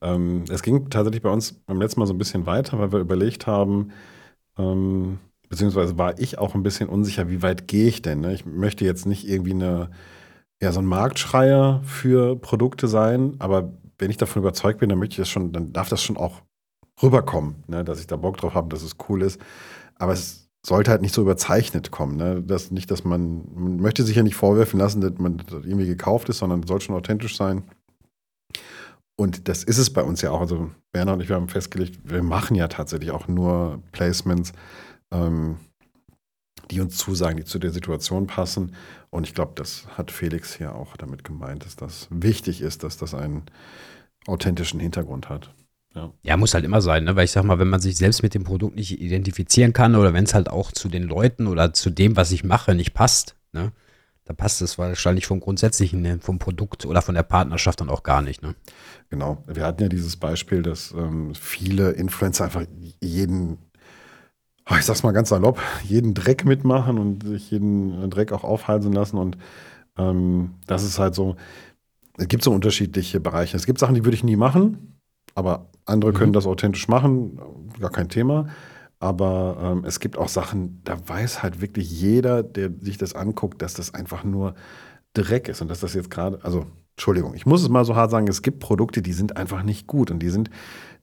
Ähm, 0.00 0.44
es 0.48 0.62
ging 0.62 0.88
tatsächlich 0.88 1.22
bei 1.22 1.30
uns 1.30 1.52
beim 1.52 1.80
letzten 1.82 2.00
Mal 2.00 2.06
so 2.06 2.14
ein 2.14 2.18
bisschen 2.18 2.46
weiter, 2.46 2.78
weil 2.78 2.92
wir 2.92 3.00
überlegt 3.00 3.46
haben, 3.46 3.90
ähm, 4.56 5.18
beziehungsweise 5.50 5.98
war 5.98 6.18
ich 6.18 6.38
auch 6.38 6.54
ein 6.54 6.62
bisschen 6.62 6.88
unsicher, 6.88 7.28
wie 7.28 7.42
weit 7.42 7.68
gehe 7.68 7.88
ich 7.88 8.00
denn? 8.00 8.20
Ne? 8.20 8.32
Ich 8.32 8.46
möchte 8.46 8.84
jetzt 8.86 9.04
nicht 9.04 9.28
irgendwie 9.28 9.52
eine, 9.52 9.90
ja, 10.62 10.72
so 10.72 10.80
ein 10.80 10.86
Marktschreier 10.86 11.82
für 11.84 12.36
Produkte 12.36 12.88
sein, 12.88 13.34
aber 13.40 13.72
wenn 13.98 14.10
ich 14.10 14.16
davon 14.16 14.40
überzeugt 14.40 14.80
bin, 14.80 14.88
dann 14.88 14.98
möchte 14.98 15.14
ich 15.14 15.18
das 15.18 15.28
schon, 15.28 15.52
dann 15.52 15.72
darf 15.72 15.88
das 15.88 16.02
schon 16.02 16.16
auch 16.16 16.40
rüberkommen, 17.02 17.56
ne? 17.66 17.84
dass 17.84 18.00
ich 18.00 18.06
da 18.06 18.16
Bock 18.16 18.38
drauf 18.38 18.54
habe, 18.54 18.68
dass 18.68 18.82
es 18.82 18.96
cool 19.08 19.22
ist. 19.22 19.40
Aber 19.96 20.12
es 20.12 20.48
sollte 20.64 20.90
halt 20.90 21.02
nicht 21.02 21.14
so 21.14 21.22
überzeichnet 21.22 21.90
kommen. 21.90 22.16
Ne? 22.16 22.42
Das, 22.42 22.70
nicht, 22.70 22.90
dass 22.90 23.04
man, 23.04 23.44
man 23.52 23.76
möchte 23.78 24.04
sich 24.04 24.16
ja 24.16 24.22
nicht 24.22 24.36
vorwerfen 24.36 24.78
lassen, 24.78 25.00
dass 25.00 25.18
man 25.18 25.42
irgendwie 25.50 25.86
gekauft 25.86 26.28
ist, 26.28 26.38
sondern 26.38 26.62
soll 26.62 26.80
schon 26.80 26.94
authentisch 26.94 27.36
sein. 27.36 27.64
Und 29.16 29.48
das 29.48 29.64
ist 29.64 29.78
es 29.78 29.92
bei 29.92 30.02
uns 30.02 30.22
ja 30.22 30.30
auch. 30.30 30.40
Also 30.40 30.70
Werner 30.92 31.14
und 31.14 31.20
ich, 31.20 31.28
wir 31.28 31.36
haben 31.36 31.48
festgelegt, 31.48 31.98
wir 32.04 32.22
machen 32.22 32.54
ja 32.54 32.68
tatsächlich 32.68 33.10
auch 33.10 33.28
nur 33.28 33.82
Placements, 33.92 34.52
ähm, 35.10 35.56
die 36.70 36.80
uns 36.80 36.96
zusagen, 36.96 37.36
die 37.36 37.44
zu 37.44 37.58
der 37.58 37.70
Situation 37.70 38.26
passen. 38.26 38.74
Und 39.10 39.26
ich 39.26 39.34
glaube, 39.34 39.52
das 39.56 39.86
hat 39.96 40.10
Felix 40.10 40.54
hier 40.54 40.74
auch 40.74 40.96
damit 40.96 41.24
gemeint, 41.24 41.64
dass 41.64 41.76
das 41.76 42.08
wichtig 42.10 42.60
ist, 42.60 42.84
dass 42.84 42.96
das 42.96 43.14
einen 43.14 43.42
authentischen 44.26 44.80
Hintergrund 44.80 45.28
hat. 45.28 45.52
Ja. 45.94 46.12
ja, 46.22 46.36
muss 46.36 46.54
halt 46.54 46.64
immer 46.64 46.80
sein, 46.80 47.02
ne? 47.02 47.16
weil 47.16 47.24
ich 47.24 47.32
sag 47.32 47.42
mal, 47.42 47.58
wenn 47.58 47.68
man 47.68 47.80
sich 47.80 47.96
selbst 47.96 48.22
mit 48.22 48.34
dem 48.34 48.44
Produkt 48.44 48.76
nicht 48.76 49.00
identifizieren 49.00 49.72
kann 49.72 49.96
oder 49.96 50.12
wenn 50.14 50.22
es 50.22 50.34
halt 50.34 50.48
auch 50.48 50.70
zu 50.70 50.88
den 50.88 51.02
Leuten 51.02 51.48
oder 51.48 51.72
zu 51.72 51.90
dem, 51.90 52.16
was 52.16 52.30
ich 52.30 52.44
mache, 52.44 52.76
nicht 52.76 52.94
passt, 52.94 53.34
ne? 53.50 53.72
da 54.24 54.32
passt 54.32 54.62
es 54.62 54.78
wahrscheinlich 54.78 55.26
vom 55.26 55.40
Grundsätzlichen, 55.40 56.00
ne? 56.00 56.20
vom 56.20 56.38
Produkt 56.38 56.86
oder 56.86 57.02
von 57.02 57.16
der 57.16 57.24
Partnerschaft 57.24 57.80
dann 57.80 57.88
auch 57.88 58.04
gar 58.04 58.22
nicht. 58.22 58.40
Ne? 58.40 58.54
Genau, 59.08 59.42
wir 59.48 59.64
hatten 59.64 59.82
ja 59.82 59.88
dieses 59.88 60.16
Beispiel, 60.16 60.62
dass 60.62 60.92
ähm, 60.92 61.34
viele 61.34 61.90
Influencer 61.90 62.44
einfach 62.44 62.66
jeden, 63.00 63.58
ich 64.78 64.84
sag's 64.84 65.02
mal 65.02 65.12
ganz 65.12 65.28
salopp, 65.30 65.60
jeden 65.84 66.14
Dreck 66.14 66.44
mitmachen 66.44 66.98
und 66.98 67.24
sich 67.24 67.50
jeden 67.50 68.10
Dreck 68.10 68.32
auch 68.32 68.44
aufhalsen 68.44 68.92
lassen 68.92 69.18
und 69.18 69.36
ähm, 69.98 70.54
das 70.66 70.84
ist 70.84 70.98
halt 70.98 71.14
so, 71.14 71.36
es 72.16 72.28
gibt 72.28 72.42
so 72.42 72.52
unterschiedliche 72.52 73.20
Bereiche. 73.20 73.56
Es 73.56 73.66
gibt 73.66 73.78
Sachen, 73.78 73.94
die 73.94 74.04
würde 74.04 74.14
ich 74.14 74.24
nie 74.24 74.36
machen, 74.36 74.98
aber 75.34 75.70
andere 75.86 76.12
mhm. 76.12 76.16
können 76.16 76.32
das 76.32 76.46
authentisch 76.46 76.88
machen, 76.88 77.40
gar 77.78 77.90
kein 77.90 78.08
Thema. 78.08 78.48
Aber 78.98 79.56
ähm, 79.62 79.84
es 79.86 79.98
gibt 79.98 80.18
auch 80.18 80.28
Sachen, 80.28 80.82
da 80.84 80.96
weiß 81.08 81.42
halt 81.42 81.62
wirklich 81.62 81.90
jeder, 81.90 82.42
der 82.42 82.70
sich 82.80 82.98
das 82.98 83.14
anguckt, 83.14 83.62
dass 83.62 83.72
das 83.72 83.94
einfach 83.94 84.24
nur 84.24 84.54
Dreck 85.14 85.48
ist 85.48 85.62
und 85.62 85.68
dass 85.68 85.80
das 85.80 85.94
jetzt 85.94 86.10
gerade, 86.10 86.38
also 86.42 86.66
Entschuldigung, 86.96 87.34
ich 87.34 87.46
muss 87.46 87.62
es 87.62 87.70
mal 87.70 87.86
so 87.86 87.96
hart 87.96 88.10
sagen, 88.10 88.28
es 88.28 88.42
gibt 88.42 88.60
Produkte, 88.60 89.00
die 89.00 89.14
sind 89.14 89.38
einfach 89.38 89.62
nicht 89.62 89.86
gut 89.86 90.10
und 90.10 90.18
die 90.18 90.28
sind 90.28 90.50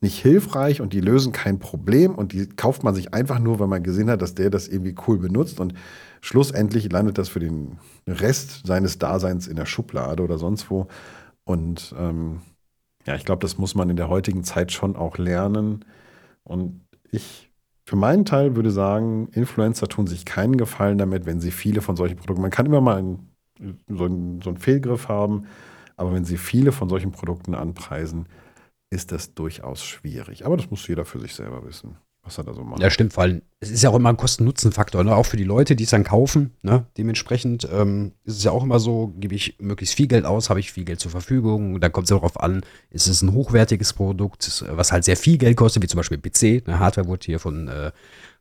nicht 0.00 0.18
hilfreich 0.20 0.80
und 0.80 0.92
die 0.92 1.00
lösen 1.00 1.32
kein 1.32 1.58
Problem 1.58 2.14
und 2.14 2.32
die 2.32 2.48
kauft 2.48 2.84
man 2.84 2.94
sich 2.94 3.14
einfach 3.14 3.38
nur, 3.38 3.58
weil 3.58 3.66
man 3.66 3.82
gesehen 3.82 4.10
hat, 4.10 4.22
dass 4.22 4.34
der 4.34 4.50
das 4.50 4.68
irgendwie 4.68 4.94
cool 5.06 5.18
benutzt 5.18 5.60
und 5.60 5.74
schlussendlich 6.20 6.90
landet 6.90 7.18
das 7.18 7.28
für 7.28 7.40
den 7.40 7.78
Rest 8.06 8.66
seines 8.66 8.98
Daseins 8.98 9.46
in 9.46 9.56
der 9.56 9.66
Schublade 9.66 10.22
oder 10.22 10.38
sonst 10.38 10.70
wo. 10.70 10.86
Und 11.44 11.94
ähm, 11.98 12.40
ja, 13.06 13.14
ich 13.14 13.24
glaube, 13.24 13.40
das 13.40 13.58
muss 13.58 13.74
man 13.74 13.90
in 13.90 13.96
der 13.96 14.08
heutigen 14.08 14.44
Zeit 14.44 14.70
schon 14.70 14.94
auch 14.94 15.18
lernen. 15.18 15.84
Und 16.44 16.82
ich 17.10 17.50
für 17.88 17.96
meinen 17.96 18.26
Teil 18.26 18.54
würde 18.54 18.70
sagen, 18.70 19.28
Influencer 19.32 19.88
tun 19.88 20.06
sich 20.06 20.26
keinen 20.26 20.58
Gefallen 20.58 20.98
damit, 20.98 21.24
wenn 21.24 21.40
sie 21.40 21.50
viele 21.50 21.80
von 21.80 21.96
solchen 21.96 22.16
Produkten, 22.16 22.42
man 22.42 22.50
kann 22.50 22.66
immer 22.66 22.82
mal 22.82 22.98
einen, 22.98 23.30
so, 23.88 24.04
einen, 24.04 24.42
so 24.42 24.50
einen 24.50 24.58
Fehlgriff 24.58 25.08
haben, 25.08 25.46
aber 25.96 26.12
wenn 26.12 26.26
sie 26.26 26.36
viele 26.36 26.70
von 26.70 26.90
solchen 26.90 27.12
Produkten 27.12 27.54
anpreisen, 27.54 28.26
ist 28.90 29.12
das 29.12 29.34
durchaus 29.34 29.84
schwierig. 29.84 30.46
Aber 30.46 30.56
das 30.56 30.70
muss 30.70 30.86
jeder 30.86 31.04
für 31.04 31.20
sich 31.20 31.34
selber 31.34 31.64
wissen 31.64 31.96
was 32.28 32.38
er 32.38 32.44
da 32.44 32.54
so 32.54 32.62
macht. 32.62 32.80
Ja, 32.80 32.90
stimmt, 32.90 33.16
weil 33.16 33.42
es 33.60 33.70
ist 33.70 33.82
ja 33.82 33.90
auch 33.90 33.94
immer 33.94 34.10
ein 34.10 34.16
Kosten-Nutzen-Faktor, 34.16 35.02
ne? 35.02 35.16
auch 35.16 35.26
für 35.26 35.36
die 35.36 35.44
Leute, 35.44 35.74
die 35.74 35.84
es 35.84 35.90
dann 35.90 36.04
kaufen. 36.04 36.52
Ne? 36.62 36.84
Dementsprechend 36.96 37.66
ähm, 37.72 38.12
ist 38.24 38.36
es 38.36 38.44
ja 38.44 38.52
auch 38.52 38.62
immer 38.62 38.78
so, 38.78 39.12
gebe 39.16 39.34
ich 39.34 39.56
möglichst 39.58 39.94
viel 39.94 40.06
Geld 40.06 40.24
aus, 40.24 40.50
habe 40.50 40.60
ich 40.60 40.70
viel 40.70 40.84
Geld 40.84 41.00
zur 41.00 41.10
Verfügung. 41.10 41.80
Da 41.80 41.88
kommt 41.88 42.04
es 42.04 42.10
darauf 42.10 42.38
an, 42.40 42.60
ist 42.90 43.08
es 43.08 43.22
ein 43.22 43.32
hochwertiges 43.32 43.94
Produkt, 43.94 44.64
was 44.70 44.92
halt 44.92 45.04
sehr 45.04 45.16
viel 45.16 45.38
Geld 45.38 45.56
kostet, 45.56 45.82
wie 45.82 45.88
zum 45.88 45.98
Beispiel 45.98 46.18
PC. 46.18 46.66
Eine 46.66 46.78
Hardware 46.78 47.08
wurde 47.08 47.24
hier 47.24 47.40
von, 47.40 47.68
äh, 47.68 47.90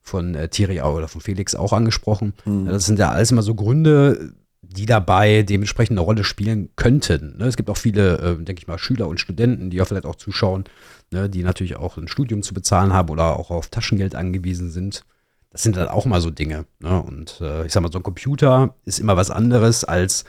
von 0.01 0.35
äh, 0.35 0.49
Thierry 0.49 0.81
oder 0.81 1.07
von 1.07 1.21
Felix 1.21 1.55
auch 1.55 1.73
angesprochen. 1.73 2.33
Mhm. 2.45 2.65
Das 2.65 2.85
sind 2.85 2.99
ja 2.99 3.09
alles 3.09 3.31
immer 3.31 3.41
so 3.41 3.55
Gründe, 3.55 4.33
die 4.69 4.85
dabei 4.85 5.43
dementsprechend 5.43 5.97
eine 5.97 6.05
Rolle 6.05 6.23
spielen 6.23 6.69
könnten. 6.75 7.37
Ne? 7.37 7.45
Es 7.45 7.57
gibt 7.57 7.69
auch 7.69 7.77
viele, 7.77 8.17
äh, 8.17 8.35
denke 8.43 8.61
ich 8.61 8.67
mal, 8.67 8.77
Schüler 8.77 9.07
und 9.07 9.19
Studenten, 9.19 9.69
die 9.69 9.77
ja 9.77 9.85
vielleicht 9.85 10.05
auch 10.05 10.15
zuschauen, 10.15 10.65
ne? 11.11 11.29
die 11.29 11.43
natürlich 11.43 11.77
auch 11.77 11.97
ein 11.97 12.07
Studium 12.07 12.43
zu 12.43 12.53
bezahlen 12.53 12.93
haben 12.93 13.09
oder 13.09 13.37
auch 13.37 13.49
auf 13.49 13.69
Taschengeld 13.69 14.15
angewiesen 14.15 14.69
sind. 14.69 15.03
Das 15.51 15.63
sind 15.63 15.77
dann 15.77 15.87
auch 15.87 16.05
mal 16.05 16.21
so 16.21 16.29
Dinge. 16.29 16.65
Ne? 16.79 17.01
Und 17.01 17.39
äh, 17.41 17.65
ich 17.65 17.73
sag 17.73 17.81
mal, 17.81 17.91
so 17.91 17.99
ein 17.99 18.03
Computer 18.03 18.75
ist 18.83 18.99
immer 18.99 19.17
was 19.17 19.31
anderes, 19.31 19.83
als 19.83 20.25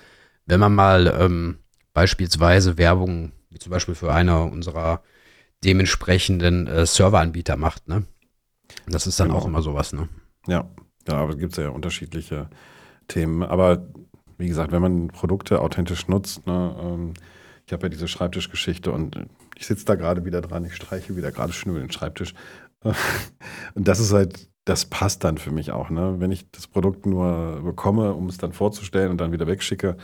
wenn 0.46 0.60
man 0.60 0.74
mal 0.74 1.14
ähm, 1.18 1.58
beispielsweise 1.92 2.78
Werbung, 2.78 3.32
wie 3.50 3.58
zum 3.58 3.70
Beispiel 3.70 3.94
für 3.94 4.12
einer 4.12 4.44
unserer 4.44 5.02
dementsprechenden 5.64 6.66
äh, 6.66 6.86
Serveranbieter 6.86 7.56
macht. 7.56 7.88
Ne? 7.88 8.04
Das 8.86 9.06
ist 9.06 9.18
dann 9.18 9.28
genau. 9.28 9.40
auch 9.40 9.46
immer 9.46 9.62
sowas. 9.62 9.92
Ne? 9.92 10.08
Ja, 10.46 10.70
ja, 11.08 11.14
aber 11.14 11.32
es 11.32 11.38
gibt 11.38 11.56
ja 11.56 11.70
unterschiedliche 11.70 12.48
Themen. 13.08 13.42
Aber 13.42 13.88
wie 14.38 14.48
gesagt, 14.48 14.72
wenn 14.72 14.82
man 14.82 15.08
Produkte 15.08 15.60
authentisch 15.60 16.08
nutzt, 16.08 16.46
ne, 16.46 16.74
ähm, 16.80 17.14
ich 17.66 17.72
habe 17.72 17.82
ja 17.84 17.88
diese 17.90 18.08
Schreibtischgeschichte 18.08 18.90
und 18.90 19.26
ich 19.54 19.66
sitze 19.66 19.84
da 19.84 19.94
gerade 19.94 20.24
wieder 20.24 20.40
dran, 20.40 20.64
ich 20.64 20.74
streiche 20.74 21.16
wieder 21.16 21.30
gerade 21.32 21.52
schön 21.52 21.72
über 21.72 21.80
den 21.80 21.90
Schreibtisch. 21.90 22.32
und 23.74 23.88
das 23.88 24.00
ist 24.00 24.12
halt, 24.12 24.48
das 24.64 24.86
passt 24.86 25.24
dann 25.24 25.36
für 25.36 25.50
mich 25.50 25.72
auch. 25.72 25.90
Ne? 25.90 26.16
Wenn 26.18 26.30
ich 26.30 26.50
das 26.50 26.66
Produkt 26.66 27.04
nur 27.04 27.60
bekomme, 27.62 28.14
um 28.14 28.28
es 28.28 28.38
dann 28.38 28.52
vorzustellen 28.52 29.10
und 29.10 29.20
dann 29.20 29.32
wieder 29.32 29.46
wegschicke 29.46 29.96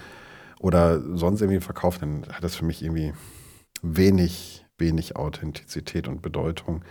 oder 0.60 1.00
sonst 1.16 1.40
irgendwie 1.40 1.60
verkaufe, 1.60 2.00
dann 2.00 2.26
hat 2.30 2.44
das 2.44 2.56
für 2.56 2.64
mich 2.64 2.82
irgendwie 2.82 3.14
wenig, 3.80 4.66
wenig 4.76 5.16
Authentizität 5.16 6.08
und 6.08 6.20
Bedeutung. 6.20 6.84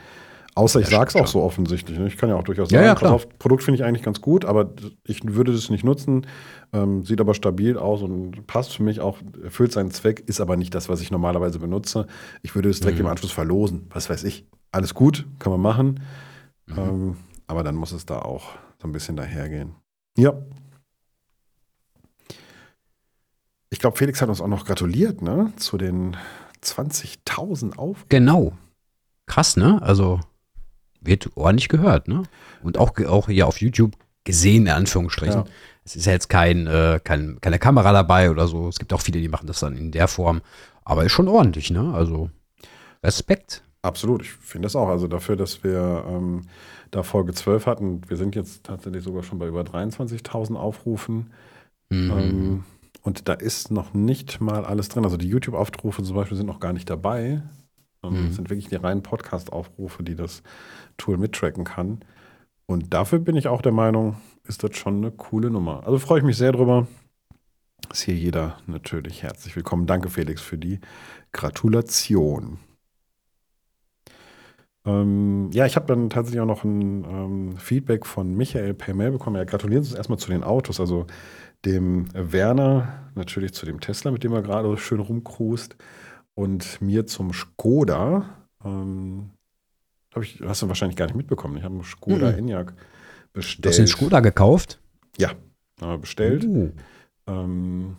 Außer 0.56 0.82
ich 0.82 0.88
sage 0.88 1.10
es 1.10 1.16
auch 1.16 1.26
so 1.26 1.42
offensichtlich. 1.42 1.98
Ne? 1.98 2.08
Ich 2.08 2.18
kann 2.18 2.30
ja 2.30 2.36
auch 2.36 2.44
durchaus 2.44 2.70
sagen, 2.70 2.84
ja, 2.84 2.96
ja, 2.96 3.18
Produkt 3.40 3.64
finde 3.64 3.80
ich 3.80 3.84
eigentlich 3.84 4.04
ganz 4.04 4.22
gut, 4.22 4.46
aber 4.46 4.70
ich 5.04 5.22
würde 5.24 5.52
das 5.52 5.70
nicht 5.70 5.84
nutzen. 5.84 6.28
Ähm, 6.74 7.04
sieht 7.06 7.20
aber 7.20 7.34
stabil 7.34 7.78
aus 7.78 8.04
und 8.04 8.46
passt 8.46 8.76
für 8.76 8.84
mich 8.84 9.00
auch, 9.00 9.18
erfüllt 9.44 9.72
seinen 9.72 9.90
Zweck, 9.90 10.24
ist 10.28 10.42
aber 10.42 10.56
nicht 10.56 10.76
das, 10.76 10.90
was 10.90 11.02
ich 11.02 11.10
normalerweise 11.10 11.58
benutze. 11.58 12.06
Ich 12.44 12.54
würde 12.54 12.70
es 12.70 12.80
direkt 12.82 13.00
mhm. 13.00 13.06
im 13.06 13.12
Anschluss 13.12 13.32
verlosen. 13.32 13.88
Was 13.90 14.10
weiß 14.10 14.24
ich. 14.26 14.46
Alles 14.72 14.94
gut, 14.94 15.26
kann 15.40 15.52
man 15.52 15.62
machen. 15.62 16.00
Mhm. 16.68 16.78
Ähm, 16.78 17.18
aber 17.48 17.64
dann 17.64 17.76
muss 17.76 17.92
es 17.92 18.06
da 18.06 18.20
auch 18.20 18.52
so 18.80 18.88
ein 18.88 18.92
bisschen 18.92 19.16
dahergehen. 19.16 19.76
Ja. 20.18 20.34
Ich 23.72 23.80
glaube, 23.80 23.98
Felix 23.98 24.22
hat 24.22 24.30
uns 24.30 24.40
auch 24.40 24.48
noch 24.48 24.66
gratuliert, 24.66 25.24
ne? 25.24 25.52
Zu 25.56 25.80
den 25.80 26.16
20.000 26.64 27.76
Aufrufen. 27.78 28.06
Genau. 28.10 28.54
Krass, 29.26 29.58
ne? 29.58 29.82
Also 29.82 30.20
wird 31.06 31.30
ordentlich 31.36 31.70
gehört, 31.70 32.08
ne? 32.08 32.24
Und 32.62 32.78
auch, 32.78 32.98
auch 33.08 33.28
hier 33.28 33.48
auf 33.48 33.62
YouTube 33.62 33.94
gesehen, 34.24 34.68
in 34.68 34.74
Anführungsstrichen. 34.74 35.42
Ja. 35.42 35.46
Es 35.86 35.96
ist 35.96 36.06
ja 36.06 36.14
jetzt 36.14 36.30
kein, 36.30 36.68
äh, 36.68 37.00
kein, 37.04 37.40
keine 37.42 37.60
Kamera 37.60 37.92
dabei 37.92 38.32
oder 38.32 38.48
so. 38.48 38.70
Es 38.70 38.80
gibt 38.80 38.94
auch 38.94 39.02
viele, 39.02 39.20
die 39.20 39.28
machen 39.28 39.48
das 39.48 39.60
dann 39.60 39.76
in 39.76 39.92
der 39.92 40.08
Form. 40.08 40.42
Aber 40.86 41.04
ist 41.04 41.12
schon 41.12 41.28
ordentlich, 41.28 41.72
ne? 41.72 41.94
Also 41.94 42.30
Respekt. 43.04 43.64
Absolut, 43.82 44.22
ich 44.22 44.32
finde 44.32 44.68
das 44.68 44.76
auch. 44.76 44.88
Also 44.88 45.08
dafür, 45.08 45.36
dass 45.36 45.64
wir 45.64 46.06
ähm, 46.08 46.44
da 46.92 47.04
Folge 47.04 47.34
12 47.34 47.66
hatten, 47.66 48.02
wir 48.08 48.16
sind 48.16 48.36
jetzt 48.36 48.64
tatsächlich 48.64 49.04
sogar 49.04 49.24
schon 49.24 49.40
bei 49.40 49.48
über 49.48 49.62
23.000 49.62 50.56
Aufrufen. 50.56 51.32
Mhm. 51.90 52.12
Ähm, 52.12 52.64
und 53.02 53.28
da 53.28 53.34
ist 53.34 53.72
noch 53.72 53.94
nicht 53.94 54.40
mal 54.40 54.64
alles 54.64 54.88
drin. 54.88 55.04
Also 55.04 55.18
die 55.18 55.28
YouTube-Aufrufe 55.28 56.02
zum 56.04 56.16
Beispiel 56.16 56.38
sind 56.38 56.46
noch 56.46 56.62
gar 56.62 56.72
nicht 56.72 56.90
dabei. 56.90 57.42
Ähm, 58.04 58.12
mhm. 58.12 58.28
Das 58.28 58.36
sind 58.36 58.50
wirklich 58.50 58.70
die 58.70 58.76
reinen 58.76 59.04
Podcast-Aufrufe, 59.04 60.04
die 60.04 60.16
das 60.16 60.44
Tool 60.98 61.18
mittracken 61.18 61.64
kann. 61.64 62.00
Und 62.66 62.94
dafür 62.94 63.20
bin 63.20 63.36
ich 63.36 63.48
auch 63.48 63.62
der 63.62 63.72
Meinung, 63.72 64.18
ist 64.46 64.64
das 64.64 64.76
schon 64.78 64.98
eine 64.98 65.12
coole 65.12 65.50
Nummer. 65.50 65.86
Also 65.86 66.00
freue 66.00 66.20
ich 66.20 66.26
mich 66.26 66.38
sehr 66.38 66.52
drüber. 66.52 66.88
Ist 67.92 68.04
hier 68.04 68.16
jeder 68.16 68.58
natürlich 68.66 69.24
herzlich 69.24 69.56
willkommen. 69.56 69.86
Danke, 69.86 70.10
Felix, 70.10 70.42
für 70.42 70.58
die 70.58 70.80
Gratulation. 71.34 72.60
Ähm, 74.86 75.50
ja, 75.54 75.66
ich 75.66 75.76
habe 75.76 75.86
dann 75.86 76.10
tatsächlich 76.10 76.42
auch 76.42 76.48
noch 76.48 76.64
ein 76.64 77.04
ähm, 77.04 77.58
Feedback 77.58 78.06
von 78.06 78.36
Michael 78.36 78.74
per 78.74 78.94
Mail 78.94 79.12
bekommen. 79.12 79.36
Er 79.36 79.46
gratuliert 79.46 79.82
uns 79.82 79.94
erstmal 79.94 80.20
zu 80.20 80.30
den 80.30 80.44
Autos, 80.44 80.80
also 80.80 81.08
dem 81.66 82.08
Werner, 82.14 83.10
natürlich 83.16 83.54
zu 83.54 83.66
dem 83.66 83.80
Tesla, 83.80 84.12
mit 84.12 84.24
dem 84.24 84.34
er 84.34 84.42
gerade 84.42 84.76
schön 84.78 85.00
rumcruist, 85.00 85.78
und 86.36 86.82
mir 86.82 87.06
zum 87.06 87.34
Skoda. 87.34 88.48
Ähm, 88.64 89.32
ich, 90.22 90.42
hast 90.44 90.62
du 90.62 90.68
wahrscheinlich 90.68 90.98
gar 90.98 91.06
nicht 91.06 91.16
mitbekommen. 91.16 91.58
Ich 91.58 91.64
habe 91.64 91.76
einen 91.76 91.84
Skoda 91.84 92.32
mhm. 92.32 92.38
Enyaq 92.38 92.74
bestellt. 93.34 93.66
Du 93.66 93.70
hast 93.70 93.78
den 93.78 93.88
Skoda 93.88 94.20
gekauft? 94.20 94.80
Ja, 95.18 95.34
bestellt. 95.98 96.46
Uh. 96.46 96.72
Ähm, 97.28 97.98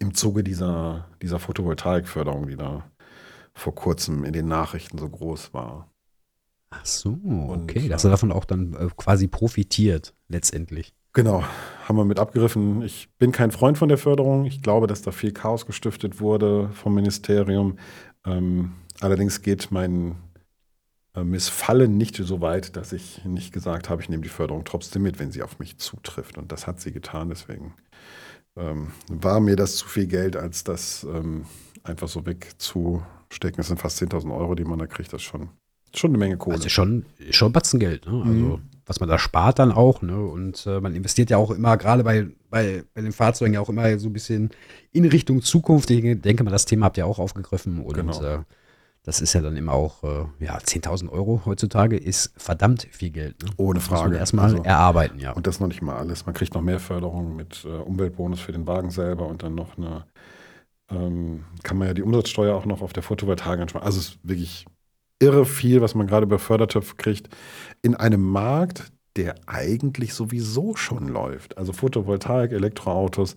Im 0.00 0.14
Zuge 0.14 0.42
dieser, 0.42 1.08
dieser 1.22 1.38
Photovoltaikförderung, 1.38 2.48
die 2.48 2.56
da 2.56 2.90
vor 3.54 3.74
kurzem 3.74 4.24
in 4.24 4.32
den 4.32 4.46
Nachrichten 4.46 4.98
so 4.98 5.08
groß 5.08 5.52
war. 5.54 5.90
Ach 6.70 6.84
so, 6.84 7.18
okay. 7.48 7.84
Und, 7.84 7.90
Dass 7.90 8.04
er 8.04 8.10
davon 8.10 8.30
auch 8.30 8.44
dann 8.44 8.74
äh, 8.74 8.88
quasi 8.96 9.26
profitiert, 9.26 10.14
letztendlich. 10.28 10.92
Genau, 11.12 11.42
haben 11.88 11.96
wir 11.96 12.04
mit 12.04 12.18
abgeriffen. 12.18 12.82
Ich 12.82 13.08
bin 13.16 13.32
kein 13.32 13.50
Freund 13.50 13.78
von 13.78 13.88
der 13.88 13.96
Förderung. 13.96 14.44
Ich 14.44 14.60
glaube, 14.60 14.86
dass 14.86 15.00
da 15.00 15.10
viel 15.10 15.32
Chaos 15.32 15.64
gestiftet 15.64 16.20
wurde 16.20 16.68
vom 16.74 16.94
Ministerium. 16.94 17.78
Ähm, 18.26 18.72
allerdings 19.00 19.40
geht 19.40 19.70
mein 19.70 20.16
äh, 21.14 21.24
Missfallen 21.24 21.96
nicht 21.96 22.16
so 22.16 22.42
weit, 22.42 22.76
dass 22.76 22.92
ich 22.92 23.24
nicht 23.24 23.54
gesagt 23.54 23.88
habe, 23.88 24.02
ich 24.02 24.10
nehme 24.10 24.22
die 24.22 24.28
Förderung 24.28 24.66
trotzdem 24.66 25.02
mit, 25.02 25.18
wenn 25.18 25.32
sie 25.32 25.42
auf 25.42 25.58
mich 25.58 25.78
zutrifft. 25.78 26.36
Und 26.36 26.52
das 26.52 26.66
hat 26.66 26.78
sie 26.78 26.92
getan. 26.92 27.30
Deswegen 27.30 27.72
ähm, 28.56 28.88
war 29.08 29.40
mir 29.40 29.56
das 29.56 29.76
zu 29.76 29.88
viel 29.88 30.06
Geld, 30.06 30.36
als 30.36 30.64
das 30.64 31.06
ähm, 31.10 31.46
einfach 31.84 32.08
so 32.08 32.26
wegzustecken. 32.26 33.56
Das 33.56 33.68
sind 33.68 33.80
fast 33.80 34.02
10.000 34.02 34.36
Euro, 34.36 34.54
die 34.54 34.64
man 34.64 34.78
da 34.78 34.86
kriegt. 34.86 35.10
Das 35.14 35.22
ist 35.22 35.26
schon, 35.26 35.48
schon 35.94 36.10
eine 36.10 36.18
Menge 36.18 36.36
Kohle. 36.36 36.56
Also 36.56 36.68
schon, 36.68 37.06
schon 37.30 37.50
Batzengeld. 37.50 38.04
Ne? 38.04 38.12
Also 38.12 38.30
mhm. 38.30 38.60
Was 38.88 39.00
man 39.00 39.08
da 39.08 39.18
spart 39.18 39.58
dann 39.58 39.70
auch. 39.70 40.02
Ne? 40.02 40.18
Und 40.18 40.66
äh, 40.66 40.80
man 40.80 40.94
investiert 40.94 41.30
ja 41.30 41.36
auch 41.36 41.50
immer, 41.50 41.76
gerade 41.76 42.02
bei, 42.02 42.26
bei, 42.50 42.82
bei 42.94 43.02
den 43.02 43.12
Fahrzeugen 43.12 43.54
ja 43.54 43.60
auch 43.60 43.68
immer 43.68 43.98
so 43.98 44.08
ein 44.08 44.12
bisschen 44.12 44.50
in 44.92 45.04
Richtung 45.04 45.42
Zukunft. 45.42 45.90
Ich 45.90 46.20
denke 46.20 46.42
mal, 46.42 46.50
das 46.50 46.64
Thema 46.64 46.86
habt 46.86 46.96
ihr 46.96 47.06
auch 47.06 47.18
aufgegriffen. 47.18 47.80
Und 47.80 47.94
genau. 47.94 48.20
äh, 48.22 48.38
das 49.02 49.20
ist 49.20 49.34
ja 49.34 49.42
dann 49.42 49.56
immer 49.56 49.74
auch, 49.74 50.02
äh, 50.04 50.24
ja, 50.40 50.56
10.000 50.56 51.10
Euro 51.10 51.42
heutzutage 51.44 51.98
ist 51.98 52.32
verdammt 52.38 52.88
viel 52.90 53.10
Geld. 53.10 53.42
Ne? 53.42 53.50
Ohne 53.58 53.80
Frage. 53.80 54.16
Erstmal 54.16 54.46
also, 54.46 54.62
erarbeiten, 54.62 55.20
ja. 55.20 55.32
Und 55.32 55.46
das 55.46 55.60
noch 55.60 55.68
nicht 55.68 55.82
mal 55.82 55.96
alles. 55.96 56.24
Man 56.24 56.34
kriegt 56.34 56.54
noch 56.54 56.62
mehr 56.62 56.80
Förderung 56.80 57.36
mit 57.36 57.66
äh, 57.66 57.68
Umweltbonus 57.68 58.40
für 58.40 58.52
den 58.52 58.66
Wagen 58.66 58.90
selber 58.90 59.26
und 59.26 59.42
dann 59.42 59.54
noch 59.54 59.76
eine, 59.76 60.06
ähm, 60.90 61.44
kann 61.62 61.76
man 61.76 61.88
ja 61.88 61.94
die 61.94 62.02
Umsatzsteuer 62.02 62.56
auch 62.56 62.64
noch 62.64 62.80
auf 62.80 62.94
der 62.94 63.02
Photovoltaik 63.02 63.60
ansprechen. 63.60 63.84
Also 63.84 63.98
es 63.98 64.08
ist 64.08 64.18
wirklich 64.22 64.66
irre 65.20 65.44
viel, 65.44 65.80
was 65.80 65.94
man 65.94 66.06
gerade 66.06 66.26
über 66.26 66.38
Fördertöpfe 66.38 66.96
kriegt, 66.96 67.28
in 67.82 67.94
einem 67.94 68.22
Markt, 68.22 68.92
der 69.16 69.34
eigentlich 69.46 70.14
sowieso 70.14 70.76
schon 70.76 71.08
läuft. 71.08 71.58
Also 71.58 71.72
Photovoltaik, 71.72 72.52
Elektroautos, 72.52 73.36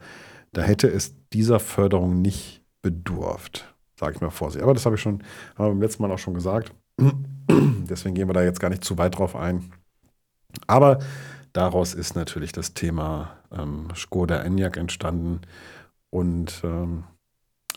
da 0.53 0.61
hätte 0.61 0.87
es 0.87 1.15
dieser 1.33 1.59
Förderung 1.59 2.21
nicht 2.21 2.61
bedurft 2.81 3.71
sage 4.01 4.15
ich 4.15 4.21
mal 4.21 4.31
vorsichtig. 4.31 4.63
Aber 4.63 4.73
das 4.73 4.85
habe 4.85 4.95
ich 4.95 5.01
schon, 5.01 5.23
haben 5.55 5.65
wir 5.65 5.69
beim 5.69 5.81
letzten 5.81 6.01
Mal 6.01 6.11
auch 6.11 6.17
schon 6.17 6.33
gesagt. 6.33 6.73
Deswegen 7.49 8.15
gehen 8.15 8.27
wir 8.27 8.33
da 8.33 8.43
jetzt 8.43 8.59
gar 8.59 8.69
nicht 8.69 8.83
zu 8.83 8.97
weit 8.97 9.17
drauf 9.17 9.35
ein. 9.35 9.71
Aber 10.67 10.99
daraus 11.53 11.93
ist 11.93 12.15
natürlich 12.15 12.51
das 12.51 12.73
Thema 12.73 13.37
ähm, 13.51 13.89
Skoda 13.95 14.41
Enyaq 14.41 14.75
entstanden. 14.77 15.41
Und 16.09 16.61
ähm, 16.63 17.03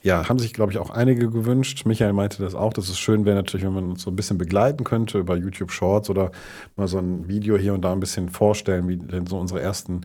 ja, 0.04 0.28
haben 0.28 0.38
sich, 0.38 0.52
glaube 0.52 0.70
ich, 0.70 0.78
auch 0.78 0.90
einige 0.90 1.30
gewünscht. 1.30 1.86
Michael 1.86 2.12
meinte 2.12 2.42
das 2.42 2.54
auch, 2.54 2.74
dass 2.74 2.90
es 2.90 2.98
schön 2.98 3.24
wäre 3.24 3.36
natürlich, 3.36 3.64
wenn 3.64 3.72
man 3.72 3.90
uns 3.90 4.02
so 4.02 4.10
ein 4.10 4.16
bisschen 4.16 4.36
begleiten 4.36 4.84
könnte 4.84 5.18
über 5.18 5.34
YouTube 5.34 5.72
Shorts 5.72 6.10
oder 6.10 6.30
mal 6.76 6.86
so 6.86 6.98
ein 6.98 7.26
Video 7.26 7.56
hier 7.56 7.72
und 7.72 7.82
da 7.82 7.92
ein 7.92 8.00
bisschen 8.00 8.28
vorstellen, 8.28 8.86
wie 8.86 8.98
denn 8.98 9.26
so 9.26 9.38
unsere 9.38 9.62
ersten 9.62 10.02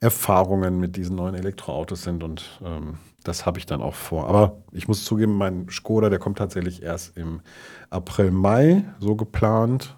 Erfahrungen 0.00 0.80
mit 0.80 0.96
diesen 0.96 1.16
neuen 1.16 1.34
Elektroautos 1.34 2.02
sind. 2.04 2.22
Und 2.22 2.58
ähm, 2.64 2.94
das 3.22 3.44
habe 3.44 3.58
ich 3.58 3.66
dann 3.66 3.82
auch 3.82 3.94
vor. 3.94 4.28
Aber 4.28 4.62
ich 4.72 4.88
muss 4.88 5.04
zugeben, 5.04 5.34
mein 5.34 5.68
Skoda, 5.68 6.08
der 6.08 6.18
kommt 6.18 6.38
tatsächlich 6.38 6.82
erst 6.82 7.14
im 7.18 7.42
April, 7.90 8.30
Mai 8.30 8.84
so 8.98 9.14
geplant, 9.14 9.94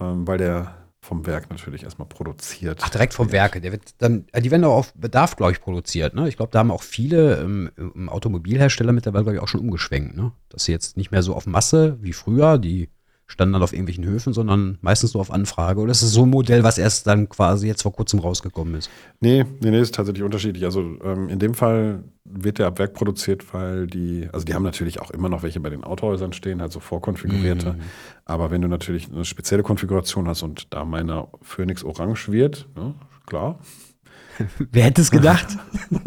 ähm, 0.00 0.28
weil 0.28 0.38
der 0.38 0.76
vom 1.08 1.26
Werk 1.26 1.48
natürlich 1.48 1.84
erstmal 1.84 2.06
produziert. 2.06 2.80
Ach, 2.82 2.90
direkt 2.90 3.14
vom 3.14 3.32
Werk. 3.32 3.60
Der 3.60 3.72
wird 3.72 3.94
dann, 3.98 4.26
äh, 4.32 4.42
die 4.42 4.50
werden 4.50 4.64
auch 4.64 4.76
auf 4.76 4.92
Bedarf, 4.92 5.36
glaube 5.36 5.52
ich, 5.52 5.60
produziert. 5.60 6.14
Ne? 6.14 6.28
Ich 6.28 6.36
glaube, 6.36 6.52
da 6.52 6.58
haben 6.58 6.70
auch 6.70 6.82
viele 6.82 7.38
ähm, 7.38 8.08
Automobilhersteller 8.08 8.92
mittlerweile, 8.92 9.24
glaube 9.24 9.36
ich, 9.36 9.42
auch 9.42 9.48
schon 9.48 9.62
umgeschwenkt. 9.62 10.16
Ne? 10.16 10.32
Dass 10.50 10.64
sie 10.64 10.72
jetzt 10.72 10.98
nicht 10.98 11.10
mehr 11.10 11.22
so 11.22 11.34
auf 11.34 11.46
Masse 11.46 11.96
wie 12.02 12.12
früher, 12.12 12.58
die 12.58 12.90
standen 13.28 13.52
dann 13.52 13.62
auf 13.62 13.72
irgendwelchen 13.72 14.04
Höfen, 14.04 14.32
sondern 14.32 14.78
meistens 14.80 15.12
nur 15.12 15.20
auf 15.20 15.30
Anfrage. 15.30 15.80
Oder 15.80 15.92
ist 15.92 16.02
es 16.02 16.12
so 16.12 16.22
ein 16.22 16.30
Modell, 16.30 16.64
was 16.64 16.78
erst 16.78 17.06
dann 17.06 17.28
quasi 17.28 17.66
jetzt 17.66 17.82
vor 17.82 17.92
kurzem 17.92 18.20
rausgekommen 18.20 18.74
ist? 18.74 18.90
Nee, 19.20 19.44
nee, 19.60 19.70
nee, 19.70 19.80
ist 19.80 19.94
tatsächlich 19.94 20.24
unterschiedlich. 20.24 20.64
Also 20.64 20.80
ähm, 21.04 21.28
in 21.28 21.38
dem 21.38 21.52
Fall 21.52 22.04
wird 22.24 22.58
der 22.58 22.66
ab 22.66 22.78
Werk 22.78 22.94
produziert, 22.94 23.52
weil 23.52 23.86
die, 23.86 24.28
also 24.32 24.44
die 24.44 24.54
haben 24.54 24.62
natürlich 24.62 25.00
auch 25.00 25.10
immer 25.10 25.28
noch 25.28 25.42
welche 25.42 25.60
bei 25.60 25.70
den 25.70 25.84
Autohäusern 25.84 26.32
stehen, 26.32 26.62
halt 26.62 26.72
so 26.72 26.80
vorkonfigurierte. 26.80 27.74
Mhm. 27.74 27.80
Aber 28.24 28.50
wenn 28.50 28.62
du 28.62 28.68
natürlich 28.68 29.12
eine 29.12 29.26
spezielle 29.26 29.62
Konfiguration 29.62 30.26
hast 30.26 30.42
und 30.42 30.72
da 30.72 30.86
meiner 30.86 31.28
Phoenix 31.42 31.84
orange 31.84 32.32
wird, 32.32 32.66
ne, 32.76 32.94
klar. 33.26 33.58
Wer 34.72 34.84
hätte 34.84 35.02
es 35.02 35.10
gedacht? 35.10 35.58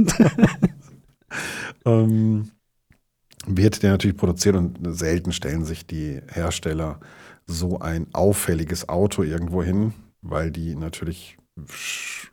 ähm, 1.86 2.50
wird 3.48 3.84
der 3.84 3.92
natürlich 3.92 4.18
produziert 4.18 4.56
und 4.56 4.78
selten 4.96 5.32
stellen 5.32 5.66
sich 5.66 5.86
die 5.88 6.22
Hersteller 6.28 7.00
so 7.46 7.80
ein 7.80 8.08
auffälliges 8.14 8.90
Auto 8.90 9.24
irgendwo 9.24 9.64
hin, 9.64 9.94
weil 10.22 10.52
die 10.52 10.76
natürlich, 10.76 11.38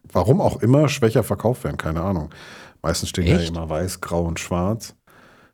warum 0.04 0.40
auch 0.40 0.62
immer, 0.62 0.88
schwächer 0.88 1.22
verkauft 1.22 1.64
werden, 1.64 1.76
keine 1.76 2.02
Ahnung. 2.02 2.30
Meistens 2.82 3.08
stehen 3.08 3.26
Echt? 3.26 3.42
ja 3.42 3.48
immer 3.48 3.68
weiß, 3.68 4.00
grau 4.00 4.24
und 4.24 4.38
schwarz. 4.38 4.94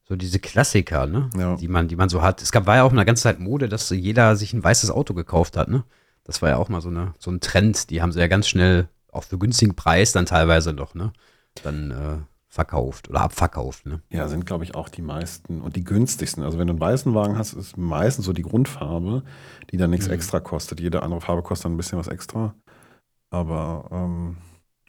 So 0.07 0.17
diese 0.17 0.39
Klassiker, 0.39 1.07
ne? 1.07 1.31
Ja. 1.37 1.57
Die, 1.57 1.69
man, 1.69 1.89
die 1.89 1.97
man 1.97 2.11
so 2.11 2.21
hat. 2.21 2.43
Es 2.43 2.53
gab, 2.53 2.67
war 2.67 2.77
ja 2.77 2.83
auch 2.83 2.93
eine 2.93 3.07
ganze 3.07 3.23
Zeit 3.23 3.41
Mode, 3.41 3.71
dass 3.71 3.89
jeder 3.89 4.37
sich 4.37 4.53
ein 4.53 4.63
weißes 4.63 4.91
Auto 4.91 5.15
gekauft 5.15 5.57
hat, 5.57 5.69
ne? 5.69 5.85
Das 6.25 6.43
war 6.43 6.51
ja 6.51 6.57
auch 6.57 6.69
mal 6.69 6.81
so, 6.81 6.89
eine, 6.89 7.15
so 7.19 7.31
ein 7.31 7.41
Trend. 7.41 7.91
Die 7.91 8.03
haben 8.03 8.13
sie 8.13 8.21
ja 8.21 8.27
ganz 8.27 8.49
schnell, 8.49 8.89
auch 9.11 9.25
für 9.25 9.39
günstigen 9.39 9.75
Preis 9.75 10.13
dann 10.13 10.27
teilweise 10.27 10.75
noch, 10.75 10.95
ne? 10.95 11.13
Dann 11.63 11.91
äh, 11.91 12.17
verkauft 12.55 13.11
oder 13.11 13.23
abverkauft. 13.23 13.85
Ne? 13.85 14.01
Ja, 14.11 14.29
sind, 14.29 14.47
glaube 14.47 14.63
ich, 14.63 14.77
auch 14.77 14.89
die 14.89 15.03
meisten 15.03 15.61
und 15.61 15.75
die 15.75 15.83
günstigsten. 15.83 16.45
Also 16.45 16.57
wenn 16.57 16.69
du 16.69 16.75
einen 16.75 16.81
weißen 16.81 17.13
Wagen 17.13 17.37
hast, 17.37 17.53
ist 17.53 17.77
meistens 17.77 18.27
so 18.27 18.33
die 18.33 18.43
Grundfarbe, 18.43 19.25
die 19.73 19.77
dann 19.77 19.91
nichts 19.91 20.07
mhm. 20.07 20.15
extra 20.15 20.39
kostet. 20.39 20.79
Jede 20.79 21.03
andere 21.03 21.21
Farbe 21.21 21.43
kostet 21.43 21.65
dann 21.65 21.75
ein 21.75 21.77
bisschen 21.77 21.99
was 21.99 22.07
extra. 22.07 22.55
Aber 23.31 23.89
ähm, 23.91 24.37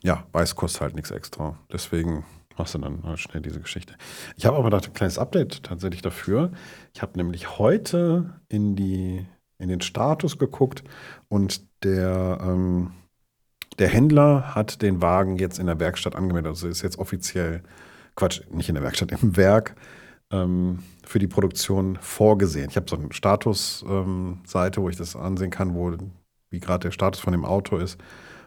ja, 0.03 0.27
weiß 0.31 0.55
kostet 0.55 0.81
halt 0.81 0.95
nichts 0.95 1.09
extra. 1.09 1.57
Deswegen 1.73 2.23
machst 2.55 2.75
du 2.75 2.77
dann 2.77 3.01
halt 3.01 3.17
schnell 3.17 3.41
diese 3.41 3.61
Geschichte. 3.61 3.95
Ich 4.37 4.45
habe 4.45 4.57
aber 4.57 4.69
da 4.69 4.77
ein 4.77 4.93
kleines 4.93 5.17
Update 5.17 5.63
tatsächlich 5.63 6.03
dafür. 6.03 6.51
Ich 6.93 7.01
habe 7.01 7.17
nämlich 7.17 7.57
heute 7.57 8.41
in, 8.47 8.75
die, 8.75 9.25
in 9.57 9.69
den 9.69 9.81
Status 9.81 10.37
geguckt 10.37 10.83
und 11.29 11.65
der 11.83 12.37
ähm, 12.43 12.91
der 13.79 13.89
Händler 13.89 14.55
hat 14.55 14.81
den 14.81 15.01
Wagen 15.01 15.37
jetzt 15.37 15.59
in 15.59 15.67
der 15.67 15.79
Werkstatt 15.79 16.15
angemeldet. 16.15 16.51
Also 16.51 16.67
ist 16.67 16.81
jetzt 16.81 16.97
offiziell, 16.97 17.61
Quatsch, 18.15 18.41
nicht 18.49 18.69
in 18.69 18.75
der 18.75 18.83
Werkstatt, 18.83 19.11
im 19.11 19.35
Werk 19.37 19.75
ähm, 20.31 20.79
für 21.05 21.19
die 21.19 21.27
Produktion 21.27 21.97
vorgesehen. 22.01 22.69
Ich 22.69 22.75
habe 22.75 22.89
so 22.89 22.95
eine 22.95 23.13
Statusseite, 23.13 24.79
ähm, 24.79 24.83
wo 24.83 24.89
ich 24.89 24.95
das 24.95 25.15
ansehen 25.15 25.51
kann, 25.51 25.75
wo 25.75 25.95
wie 26.49 26.59
gerade 26.59 26.83
der 26.83 26.91
Status 26.91 27.21
von 27.21 27.33
dem 27.33 27.45
Auto 27.45 27.77
ist. 27.77 27.99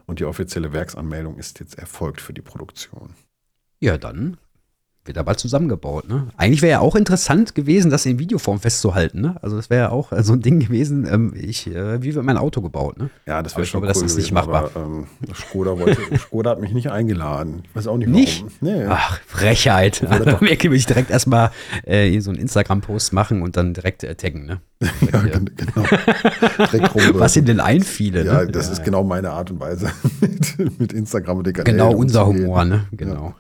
Und 0.07 0.21
die 0.21 0.25
offizielle 0.25 0.73
Werksanmeldung 0.73 1.37
ist 1.37 1.61
jetzt 1.61 1.79
erfolgt 1.79 2.23
für 2.23 2.33
die 2.33 2.41
Produktion. 2.41 3.15
Ja, 3.81 3.99
dann 3.99 4.39
wird 5.09 5.17
er 5.17 5.25
bald 5.25 5.41
zusammengebaut. 5.41 6.09
Ne? 6.09 6.29
Eigentlich 6.37 6.63
wäre 6.63 6.73
ja 6.73 6.81
auch 6.81 6.95
interessant 6.95 7.55
gewesen, 7.55 7.91
das 7.91 8.07
in 8.07 8.19
Videoform 8.19 8.61
festzuhalten. 8.61 9.21
Ne? 9.21 9.37
Also 9.43 9.57
das 9.57 9.71
wäre 9.71 9.85
ja 9.85 9.91
auch 9.91 10.13
so 10.21 10.35
ein 10.35 10.41
Ding 10.41 10.61
gewesen, 10.61 11.09
ähm, 11.11 11.33
ich, 11.35 11.67
äh, 11.67 12.03
wie 12.03 12.15
wird 12.15 12.25
mein 12.25 12.37
Auto 12.37 12.61
gebaut? 12.61 12.99
Ne? 12.99 13.11
Ja, 13.27 13.43
das 13.43 13.57
wäre 13.57 13.67
schon 13.67 13.81
glaube, 13.81 13.93
cool 13.97 14.03
das 14.03 14.13
ist 14.13 14.17
nicht 14.17 14.33
machbar. 14.33 14.71
Aber, 14.75 14.81
ähm, 14.81 15.07
Skoda, 15.35 15.79
wollte, 15.79 16.01
Skoda 16.19 16.51
hat 16.51 16.61
mich 16.61 16.73
nicht 16.73 16.91
eingeladen. 16.91 17.63
Ich 17.65 17.75
weiß 17.75 17.87
auch 17.89 17.97
nicht 17.97 18.09
warum. 18.09 18.21
Nicht? 18.21 18.45
Nee. 18.61 18.85
Ach, 18.89 19.19
Frechheit. 19.27 20.07
Also, 20.09 20.25
mir 20.41 20.59
will 20.63 20.75
ich 20.75 20.87
direkt 20.87 21.11
erstmal 21.11 21.51
äh, 21.85 22.19
so 22.21 22.31
einen 22.31 22.39
Instagram-Post 22.39 23.13
machen 23.13 23.43
und 23.43 23.57
dann 23.57 23.75
direkt 23.75 24.05
äh, 24.05 24.15
taggen. 24.15 24.47
Ne? 24.47 24.61
ja, 25.13 25.21
genau. 25.21 25.85
Was 27.15 27.37
ihm 27.37 27.47
denn 27.47 27.61
einfiele. 27.61 28.25
Ja, 28.25 28.45
ne? 28.45 28.53
das 28.53 28.67
ja, 28.67 28.73
ist 28.73 28.79
ja. 28.79 28.85
genau 28.85 29.03
meine 29.05 29.31
Art 29.31 29.51
und 29.51 29.61
Weise 29.61 29.91
mit, 30.21 30.79
mit 30.79 30.93
Instagram 30.93 31.39
und 31.39 31.47
den 31.47 31.55
Kanälen. 31.55 31.79
Genau 31.79 31.93
unser 31.93 32.27
Humor, 32.27 32.65
ne? 32.65 32.87
Genau. 32.93 33.35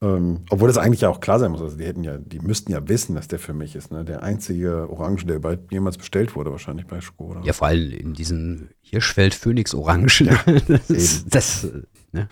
Ähm, 0.00 0.44
obwohl 0.50 0.68
das 0.68 0.78
eigentlich 0.78 1.02
ja 1.02 1.08
auch 1.08 1.20
klar 1.20 1.38
sein 1.38 1.50
muss. 1.50 1.60
Also 1.60 1.76
die 1.76 1.84
hätten 1.84 2.04
ja, 2.04 2.18
die 2.18 2.40
müssten 2.40 2.72
ja 2.72 2.86
wissen, 2.88 3.14
dass 3.14 3.28
der 3.28 3.38
für 3.38 3.52
mich 3.52 3.76
ist. 3.76 3.90
Ne? 3.90 4.04
Der 4.04 4.22
einzige 4.22 4.88
Orange, 4.90 5.26
der 5.26 5.38
bei, 5.38 5.58
jemals 5.70 5.98
bestellt 5.98 6.34
wurde, 6.34 6.50
wahrscheinlich 6.50 6.86
bei 6.86 7.00
Skoda. 7.00 7.40
Ja, 7.44 7.52
vor 7.52 7.68
allem 7.68 7.92
in 7.92 8.14
diesem 8.14 8.70
Hirschfeld 8.80 9.34
Phoenix 9.34 9.74
Orange. 9.74 10.24
Ja, 10.24 10.42
das, 10.88 11.24
das, 11.26 11.68
ne? 12.12 12.28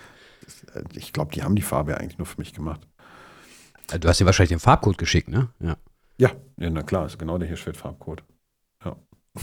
Äh, 0.75 0.83
ich 0.95 1.13
glaube, 1.13 1.33
die 1.33 1.43
haben 1.43 1.55
die 1.55 1.63
Farbe 1.63 1.99
eigentlich 1.99 2.19
nur 2.19 2.27
für 2.27 2.41
mich 2.41 2.55
gemacht. 2.55 2.87
Du 4.01 4.09
hast 4.09 4.21
dir 4.21 4.27
wahrscheinlich 4.27 4.51
den 4.51 4.61
Farbcode 4.61 4.97
geschickt, 4.99 5.29
ne? 5.29 5.49
Ja. 5.61 5.77
Ja, 6.19 6.31
ja 6.59 6.71
na 6.71 6.83
klar, 6.83 7.07
ist 7.07 7.19
genau 7.19 7.39
der 7.39 7.49
Hirschfeld 7.49 7.77
Farbcode. 7.77 8.23
Ja. 8.85 8.97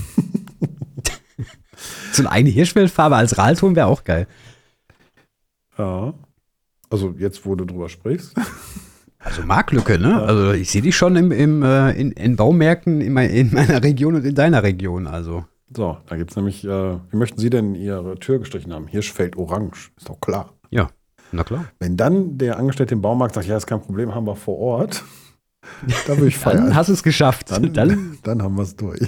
so 2.12 2.24
eine 2.24 2.32
eigene 2.32 2.54
Hirschfellfarbe 2.54 3.16
als 3.16 3.38
Rahlton 3.38 3.76
wäre 3.76 3.88
auch 3.88 4.04
geil. 4.04 4.28
Ja. 5.78 6.14
Also 6.90 7.14
jetzt, 7.18 7.46
wo 7.46 7.56
du 7.56 7.66
drüber 7.66 7.90
sprichst. 7.90 8.36
Also 9.22 9.44
Marktlücke, 9.44 10.00
ne? 10.00 10.22
Also 10.22 10.54
ich 10.54 10.72
sehe 10.72 10.82
dich 10.82 10.96
schon 10.96 11.18
im, 11.18 11.34
im, 11.34 11.62
äh, 11.62 11.92
in, 11.92 12.14
in 12.14 12.38
Baumärkten 12.38 13.02
in, 13.02 13.12
mein, 13.12 13.30
in, 13.30 13.54
meiner 13.54 13.84
Region 13.84 14.16
und 14.16 14.26
in 14.26 14.34
deiner 14.34 14.64
Region. 14.64 15.08
Also. 15.08 15.44
So, 15.76 15.98
da 16.08 16.16
gibt 16.16 16.32
es 16.32 16.38
nämlich, 16.38 16.64
äh, 16.64 16.96
wie 17.10 17.18
möchten 17.18 17.38
Sie 17.38 17.50
denn 17.50 17.76
Ihre 17.76 18.16
Tür 18.16 18.40
gestrichen 18.40 18.74
haben? 18.74 18.88
Hirschfeld 18.88 19.36
orange, 19.36 19.92
ist 19.98 20.08
doch 20.08 20.22
klar. 20.22 20.54
Ja, 20.70 20.90
na 21.34 21.44
klar. 21.44 21.66
Wenn 21.80 21.98
dann 21.98 22.38
der 22.38 22.58
Angestellte 22.58 22.94
im 22.94 23.02
Baumarkt 23.02 23.36
sagt, 23.36 23.46
ja, 23.46 23.58
ist 23.58 23.68
kein 23.68 23.82
Problem, 23.82 24.16
haben 24.16 24.26
wir 24.26 24.38
vor 24.38 24.58
Ort, 24.58 25.04
da 26.08 26.16
würde 26.16 26.28
ich 26.30 26.38
feiern. 26.38 26.68
dann 26.68 26.76
hast 26.76 26.88
du 26.88 26.94
es 26.94 27.04
geschafft. 27.04 27.52
Dann, 27.52 27.74
dann, 27.74 28.18
dann 28.24 28.42
haben 28.42 28.56
wir 28.56 28.64
es 28.64 28.78
durch. 28.78 29.02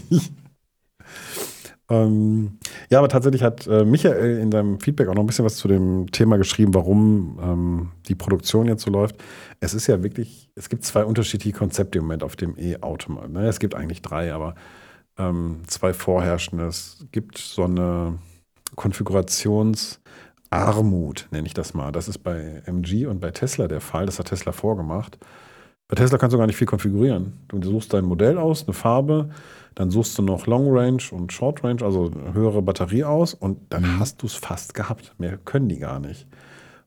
Ähm, 1.91 2.57
ja, 2.89 2.99
aber 2.99 3.09
tatsächlich 3.09 3.43
hat 3.43 3.67
äh, 3.67 3.83
Michael 3.83 4.39
in 4.39 4.49
seinem 4.49 4.79
Feedback 4.79 5.09
auch 5.09 5.13
noch 5.13 5.23
ein 5.23 5.27
bisschen 5.27 5.43
was 5.43 5.57
zu 5.57 5.67
dem 5.67 6.09
Thema 6.11 6.37
geschrieben, 6.37 6.73
warum 6.73 7.37
ähm, 7.43 7.91
die 8.07 8.15
Produktion 8.15 8.69
jetzt 8.69 8.83
so 8.83 8.91
läuft. 8.91 9.17
Es 9.59 9.73
ist 9.73 9.87
ja 9.87 10.01
wirklich, 10.01 10.49
es 10.55 10.69
gibt 10.69 10.85
zwei 10.85 11.03
unterschiedliche 11.03 11.57
Konzepte 11.57 11.99
im 11.99 12.05
Moment 12.05 12.23
auf 12.23 12.37
dem 12.37 12.55
E-Automarkt. 12.57 13.31
Ne? 13.31 13.45
Es 13.45 13.59
gibt 13.59 13.75
eigentlich 13.75 14.01
drei, 14.01 14.33
aber 14.33 14.55
ähm, 15.17 15.63
zwei 15.67 15.93
vorherrschende. 15.93 16.65
Es 16.65 17.05
gibt 17.11 17.37
so 17.37 17.65
eine 17.65 18.19
Konfigurationsarmut, 18.77 21.27
nenne 21.31 21.45
ich 21.45 21.53
das 21.53 21.73
mal. 21.73 21.91
Das 21.91 22.07
ist 22.07 22.19
bei 22.19 22.63
MG 22.67 23.07
und 23.07 23.19
bei 23.19 23.31
Tesla 23.31 23.67
der 23.67 23.81
Fall. 23.81 24.05
Das 24.05 24.17
hat 24.17 24.27
Tesla 24.27 24.53
vorgemacht. 24.53 25.17
Bei 25.89 25.95
Tesla 25.95 26.17
kannst 26.17 26.33
du 26.33 26.37
gar 26.37 26.47
nicht 26.47 26.55
viel 26.55 26.67
konfigurieren. 26.67 27.33
Du 27.49 27.61
suchst 27.61 27.93
dein 27.93 28.05
Modell 28.05 28.37
aus, 28.37 28.63
eine 28.63 28.73
Farbe, 28.73 29.31
dann 29.75 29.89
suchst 29.89 30.17
du 30.17 30.21
noch 30.21 30.47
Long 30.47 30.67
Range 30.69 31.01
und 31.11 31.31
Short 31.31 31.63
Range, 31.63 31.81
also 31.83 32.11
höhere 32.33 32.61
Batterie 32.61 33.03
aus 33.03 33.33
und 33.33 33.57
dann 33.69 33.83
mhm. 33.83 33.99
hast 33.99 34.21
du 34.21 34.25
es 34.25 34.35
fast 34.35 34.73
gehabt. 34.73 35.13
Mehr 35.17 35.37
können 35.37 35.69
die 35.69 35.79
gar 35.79 35.99
nicht. 35.99 36.27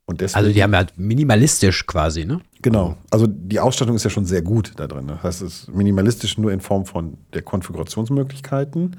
Deswegen, 0.07 0.39
also 0.39 0.53
die 0.53 0.63
haben 0.63 0.75
ja 0.75 0.85
minimalistisch 0.97 1.87
quasi, 1.87 2.27
ne? 2.27 2.41
Genau. 2.61 2.97
Also 3.11 3.27
die 3.27 3.59
Ausstattung 3.59 3.97
ist 3.97 4.05
ja 4.05 4.11
schon 4.11 4.27
sehr 4.27 4.43
gut 4.43 4.73
da 4.77 4.87
drin. 4.87 5.07
Das 5.07 5.23
heißt, 5.23 5.43
es 5.43 5.61
ist 5.61 5.75
minimalistisch 5.75 6.37
nur 6.37 6.53
in 6.53 6.61
Form 6.61 6.85
von 6.85 7.17
der 7.33 7.41
Konfigurationsmöglichkeiten, 7.41 8.97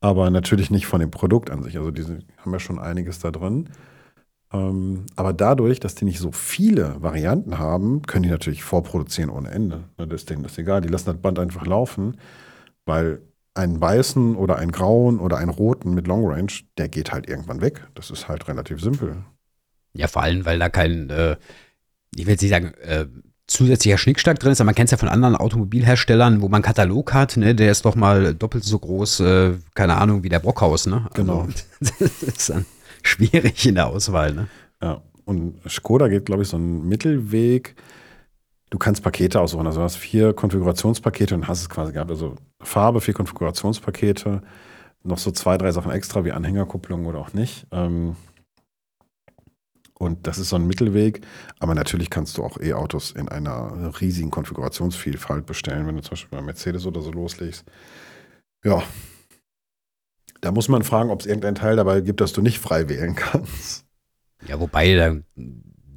aber 0.00 0.28
natürlich 0.28 0.70
nicht 0.70 0.86
von 0.86 1.00
dem 1.00 1.10
Produkt 1.10 1.50
an 1.50 1.62
sich. 1.62 1.78
Also 1.78 1.90
die 1.90 2.04
haben 2.04 2.52
ja 2.52 2.58
schon 2.58 2.78
einiges 2.78 3.18
da 3.18 3.30
drin. 3.30 3.70
Ähm, 4.52 5.06
aber 5.16 5.32
dadurch, 5.32 5.80
dass 5.80 5.94
die 5.94 6.04
nicht 6.04 6.18
so 6.18 6.32
viele 6.32 6.96
Varianten 7.00 7.58
haben, 7.58 8.02
können 8.02 8.24
die 8.24 8.30
natürlich 8.30 8.62
vorproduzieren 8.62 9.30
ohne 9.30 9.50
Ende. 9.50 9.84
Ne, 9.96 10.06
das 10.06 10.24
ist 10.24 10.58
egal. 10.58 10.82
Die 10.82 10.88
lassen 10.88 11.06
das 11.06 11.16
Band 11.16 11.38
einfach 11.38 11.66
laufen, 11.66 12.16
weil 12.90 13.22
einen 13.54 13.80
weißen 13.80 14.36
oder 14.36 14.56
einen 14.56 14.72
grauen 14.72 15.20
oder 15.20 15.38
einen 15.38 15.50
roten 15.50 15.94
mit 15.94 16.06
Long 16.06 16.26
Range, 16.26 16.52
der 16.76 16.88
geht 16.88 17.12
halt 17.12 17.28
irgendwann 17.28 17.60
weg. 17.60 17.86
Das 17.94 18.10
ist 18.10 18.28
halt 18.28 18.48
relativ 18.48 18.80
simpel. 18.80 19.24
Ja, 19.94 20.08
vor 20.08 20.22
allem, 20.22 20.44
weil 20.44 20.58
da 20.58 20.68
kein, 20.68 21.08
äh, 21.10 21.36
ich 22.14 22.26
will 22.26 22.32
jetzt 22.32 22.42
nicht 22.42 22.50
sagen, 22.50 22.74
äh, 22.82 23.06
zusätzlicher 23.46 23.98
Schnickschnack 23.98 24.38
drin 24.38 24.52
ist, 24.52 24.60
aber 24.60 24.66
man 24.66 24.74
kennt 24.74 24.88
es 24.88 24.92
ja 24.92 24.96
von 24.98 25.08
anderen 25.08 25.36
Automobilherstellern, 25.36 26.40
wo 26.40 26.48
man 26.48 26.62
Katalog 26.62 27.12
hat, 27.12 27.36
ne, 27.36 27.54
der 27.54 27.70
ist 27.70 27.84
doch 27.84 27.96
mal 27.96 28.34
doppelt 28.34 28.64
so 28.64 28.78
groß, 28.78 29.20
äh, 29.20 29.52
keine 29.74 29.96
Ahnung, 29.96 30.22
wie 30.22 30.28
der 30.28 30.38
Brockhaus, 30.38 30.86
ne? 30.86 31.08
Also, 31.10 31.22
genau. 31.22 31.48
das 31.80 32.22
ist 32.22 32.50
dann 32.50 32.66
schwierig 33.02 33.66
in 33.66 33.76
der 33.76 33.86
Auswahl, 33.86 34.34
ne? 34.34 34.48
Ja, 34.82 35.02
und 35.24 35.60
Skoda 35.68 36.08
geht, 36.08 36.26
glaube 36.26 36.42
ich, 36.42 36.48
so 36.48 36.56
einen 36.56 36.88
Mittelweg. 36.88 37.74
Du 38.70 38.78
kannst 38.78 39.02
Pakete 39.02 39.40
aussuchen, 39.40 39.66
also 39.66 39.80
du 39.80 39.84
hast 39.84 39.96
vier 39.96 40.32
Konfigurationspakete 40.32 41.34
und 41.34 41.48
hast 41.48 41.60
es 41.60 41.68
quasi 41.68 41.92
gehabt, 41.92 42.10
also 42.10 42.36
Farbe, 42.62 43.00
vier 43.00 43.14
Konfigurationspakete, 43.14 44.42
noch 45.02 45.18
so 45.18 45.32
zwei, 45.32 45.58
drei 45.58 45.72
Sachen 45.72 45.90
extra, 45.90 46.24
wie 46.24 46.32
Anhängerkupplung 46.32 47.06
oder 47.06 47.18
auch 47.18 47.32
nicht. 47.32 47.66
Ähm, 47.72 48.16
und 50.00 50.26
das 50.26 50.38
ist 50.38 50.48
so 50.48 50.56
ein 50.56 50.66
Mittelweg. 50.66 51.20
Aber 51.58 51.74
natürlich 51.74 52.08
kannst 52.08 52.38
du 52.38 52.42
auch 52.42 52.58
E-Autos 52.58 53.10
in 53.12 53.28
einer 53.28 53.92
riesigen 54.00 54.30
Konfigurationsvielfalt 54.30 55.44
bestellen, 55.44 55.86
wenn 55.86 55.96
du 55.96 56.02
zum 56.02 56.12
Beispiel 56.12 56.38
bei 56.38 56.42
Mercedes 56.42 56.86
oder 56.86 57.02
so 57.02 57.12
loslegst. 57.12 57.66
Ja. 58.64 58.82
Da 60.40 60.52
muss 60.52 60.68
man 60.68 60.84
fragen, 60.84 61.10
ob 61.10 61.20
es 61.20 61.26
irgendeinen 61.26 61.54
Teil 61.54 61.76
dabei 61.76 62.00
gibt, 62.00 62.22
dass 62.22 62.32
du 62.32 62.40
nicht 62.40 62.60
frei 62.60 62.88
wählen 62.88 63.14
kannst. 63.14 63.84
Ja, 64.46 64.58
wobei, 64.58 64.94
da, 64.94 65.16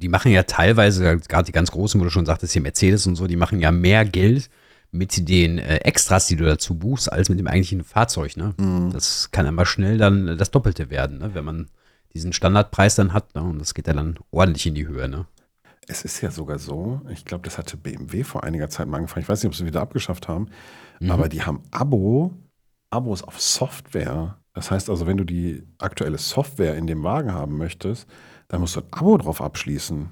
die 0.04 0.10
machen 0.10 0.30
ja 0.30 0.42
teilweise, 0.42 1.16
gerade 1.16 1.46
die 1.46 1.52
ganz 1.52 1.70
großen, 1.70 1.98
wo 1.98 2.04
du 2.04 2.10
schon 2.10 2.26
sagtest, 2.26 2.52
hier 2.52 2.60
Mercedes 2.60 3.06
und 3.06 3.16
so, 3.16 3.26
die 3.26 3.36
machen 3.36 3.58
ja 3.58 3.72
mehr 3.72 4.04
Geld 4.04 4.50
mit 4.90 5.30
den 5.30 5.58
äh, 5.58 5.76
Extras, 5.76 6.26
die 6.26 6.36
du 6.36 6.44
dazu 6.44 6.74
buchst, 6.74 7.10
als 7.10 7.30
mit 7.30 7.38
dem 7.38 7.46
eigentlichen 7.46 7.82
Fahrzeug. 7.82 8.36
Ne? 8.36 8.52
Mhm. 8.58 8.92
Das 8.92 9.30
kann 9.30 9.46
immer 9.46 9.64
schnell 9.64 9.96
dann 9.96 10.36
das 10.36 10.50
Doppelte 10.50 10.90
werden, 10.90 11.20
ne? 11.20 11.30
wenn 11.32 11.46
man 11.46 11.68
diesen 12.12 12.34
Standardpreis 12.34 12.96
dann 12.96 13.14
hat. 13.14 13.34
Ne? 13.34 13.42
Und 13.42 13.58
das 13.58 13.72
geht 13.72 13.86
ja 13.86 13.94
dann 13.94 14.18
ordentlich 14.30 14.66
in 14.66 14.74
die 14.74 14.86
Höhe. 14.86 15.08
Ne? 15.08 15.24
Es 15.88 16.04
ist 16.04 16.20
ja 16.20 16.30
sogar 16.30 16.58
so, 16.58 17.00
ich 17.08 17.24
glaube, 17.24 17.44
das 17.44 17.56
hatte 17.56 17.78
BMW 17.78 18.24
vor 18.24 18.44
einiger 18.44 18.68
Zeit 18.68 18.86
mal 18.86 18.98
angefangen. 18.98 19.22
Ich 19.22 19.28
weiß 19.30 19.42
nicht, 19.42 19.48
ob 19.48 19.56
sie 19.56 19.64
wieder 19.64 19.80
abgeschafft 19.80 20.28
haben, 20.28 20.48
mhm. 21.00 21.10
aber 21.10 21.30
die 21.30 21.44
haben 21.44 21.62
Abo, 21.70 22.34
Abos 22.90 23.22
auf 23.22 23.40
Software. 23.40 24.36
Das 24.52 24.70
heißt 24.70 24.90
also, 24.90 25.06
wenn 25.06 25.16
du 25.16 25.24
die 25.24 25.62
aktuelle 25.78 26.18
Software 26.18 26.76
in 26.76 26.86
dem 26.86 27.02
Wagen 27.04 27.32
haben 27.32 27.56
möchtest, 27.56 28.06
dann 28.48 28.60
musst 28.60 28.76
du 28.76 28.80
ein 28.80 28.86
Abo 28.90 29.16
drauf 29.18 29.40
abschließen. 29.40 30.08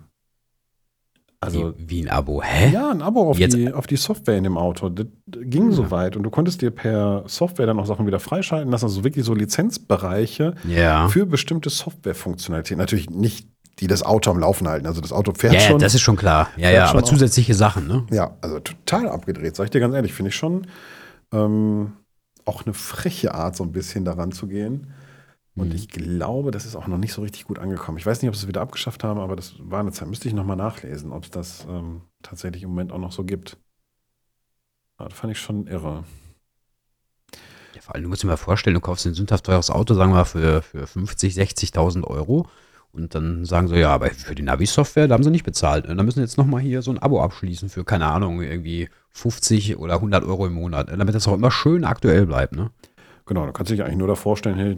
Also, 1.42 1.74
wie, 1.76 1.90
wie, 1.90 2.02
ein 2.02 2.08
Abo, 2.08 2.40
hä? 2.40 2.70
Ja, 2.72 2.90
ein 2.90 3.02
Abo 3.02 3.28
auf 3.28 3.36
die, 3.36 3.72
auf 3.72 3.88
die 3.88 3.96
Software 3.96 4.36
in 4.36 4.44
dem 4.44 4.56
Auto. 4.56 4.88
Das 4.88 5.06
ging 5.26 5.70
ja. 5.70 5.72
so 5.72 5.90
weit. 5.90 6.16
Und 6.16 6.22
du 6.22 6.30
konntest 6.30 6.62
dir 6.62 6.70
per 6.70 7.24
Software 7.26 7.66
dann 7.66 7.80
auch 7.80 7.86
Sachen 7.86 8.06
wieder 8.06 8.20
freischalten 8.20 8.70
lassen. 8.70 8.84
Also 8.84 9.02
wirklich 9.02 9.24
so 9.24 9.34
Lizenzbereiche 9.34 10.54
ja. 10.68 11.08
für 11.08 11.26
bestimmte 11.26 11.68
Softwarefunktionalitäten. 11.68 12.78
Natürlich 12.78 13.10
nicht, 13.10 13.48
die 13.80 13.88
das 13.88 14.04
Auto 14.04 14.30
am 14.30 14.38
Laufen 14.38 14.68
halten. 14.68 14.86
Also 14.86 15.00
das 15.00 15.12
Auto 15.12 15.32
fährt 15.34 15.54
ja, 15.54 15.60
schon. 15.60 15.72
Ja, 15.72 15.78
das 15.78 15.94
ist 15.94 16.02
schon 16.02 16.14
klar. 16.14 16.48
Ja, 16.56 16.70
ja, 16.70 16.86
aber 16.86 17.02
zusätzliche 17.02 17.54
Sachen, 17.54 17.88
ne? 17.88 18.06
Ja, 18.12 18.36
also 18.40 18.60
total 18.60 19.08
abgedreht, 19.08 19.56
sag 19.56 19.64
ich 19.64 19.70
dir 19.70 19.80
ganz 19.80 19.96
ehrlich. 19.96 20.12
Finde 20.12 20.28
ich 20.28 20.36
schon 20.36 20.68
ähm, 21.32 21.94
auch 22.44 22.64
eine 22.64 22.74
freche 22.74 23.34
Art, 23.34 23.56
so 23.56 23.64
ein 23.64 23.72
bisschen 23.72 24.04
daran 24.04 24.30
zu 24.30 24.46
gehen. 24.46 24.92
Und 25.54 25.68
mhm. 25.68 25.74
ich 25.74 25.88
glaube, 25.88 26.50
das 26.50 26.64
ist 26.64 26.76
auch 26.76 26.86
noch 26.86 26.98
nicht 26.98 27.12
so 27.12 27.22
richtig 27.22 27.44
gut 27.44 27.58
angekommen. 27.58 27.98
Ich 27.98 28.06
weiß 28.06 28.22
nicht, 28.22 28.28
ob 28.28 28.34
sie 28.34 28.42
es 28.42 28.48
wieder 28.48 28.62
abgeschafft 28.62 29.04
haben, 29.04 29.20
aber 29.20 29.36
das 29.36 29.54
war 29.58 29.80
eine 29.80 29.92
Zeit. 29.92 30.08
Müsste 30.08 30.28
ich 30.28 30.34
nochmal 30.34 30.56
nachlesen, 30.56 31.12
ob 31.12 31.24
es 31.24 31.30
das 31.30 31.66
ähm, 31.68 32.02
tatsächlich 32.22 32.62
im 32.62 32.70
Moment 32.70 32.92
auch 32.92 32.98
noch 32.98 33.12
so 33.12 33.24
gibt. 33.24 33.58
Aber 34.96 35.10
das 35.10 35.18
fand 35.18 35.32
ich 35.32 35.38
schon 35.38 35.66
irre. 35.66 36.04
Ja, 37.74 37.80
vor 37.82 37.94
allem, 37.94 38.04
du 38.04 38.08
musst 38.08 38.22
dir 38.22 38.28
mal 38.28 38.36
vorstellen, 38.36 38.74
du 38.74 38.80
kaufst 38.80 39.06
ein 39.06 39.14
sündhaft 39.14 39.44
teures 39.44 39.70
Auto, 39.70 39.94
sagen 39.94 40.14
wir 40.14 40.24
für, 40.24 40.62
für 40.62 40.86
50, 40.86 41.34
60.000 41.34 42.04
Euro. 42.04 42.48
Und 42.92 43.14
dann 43.14 43.46
sagen 43.46 43.68
sie, 43.68 43.76
ja, 43.76 43.90
aber 43.90 44.10
für 44.10 44.34
die 44.34 44.42
Navi-Software, 44.42 45.08
da 45.08 45.14
haben 45.14 45.24
sie 45.24 45.30
nicht 45.30 45.44
bezahlt. 45.44 45.86
Und 45.86 45.96
dann 45.96 46.04
müssen 46.04 46.18
sie 46.18 46.24
jetzt 46.24 46.36
nochmal 46.36 46.60
hier 46.60 46.82
so 46.82 46.90
ein 46.90 46.98
Abo 46.98 47.22
abschließen 47.22 47.70
für, 47.70 47.84
keine 47.84 48.06
Ahnung, 48.06 48.42
irgendwie 48.42 48.90
50 49.10 49.78
oder 49.78 49.94
100 49.94 50.24
Euro 50.24 50.46
im 50.46 50.52
Monat. 50.52 50.90
Damit 50.90 51.14
das 51.14 51.26
auch 51.26 51.34
immer 51.34 51.50
schön 51.50 51.84
aktuell 51.84 52.26
bleibt, 52.26 52.54
ne? 52.54 52.70
Genau, 53.26 53.46
da 53.46 53.52
kannst 53.52 53.70
du 53.70 53.76
dich 53.76 53.84
eigentlich 53.84 53.98
nur 53.98 54.08
da 54.08 54.16
vorstellen, 54.16 54.56
hey, 54.56 54.76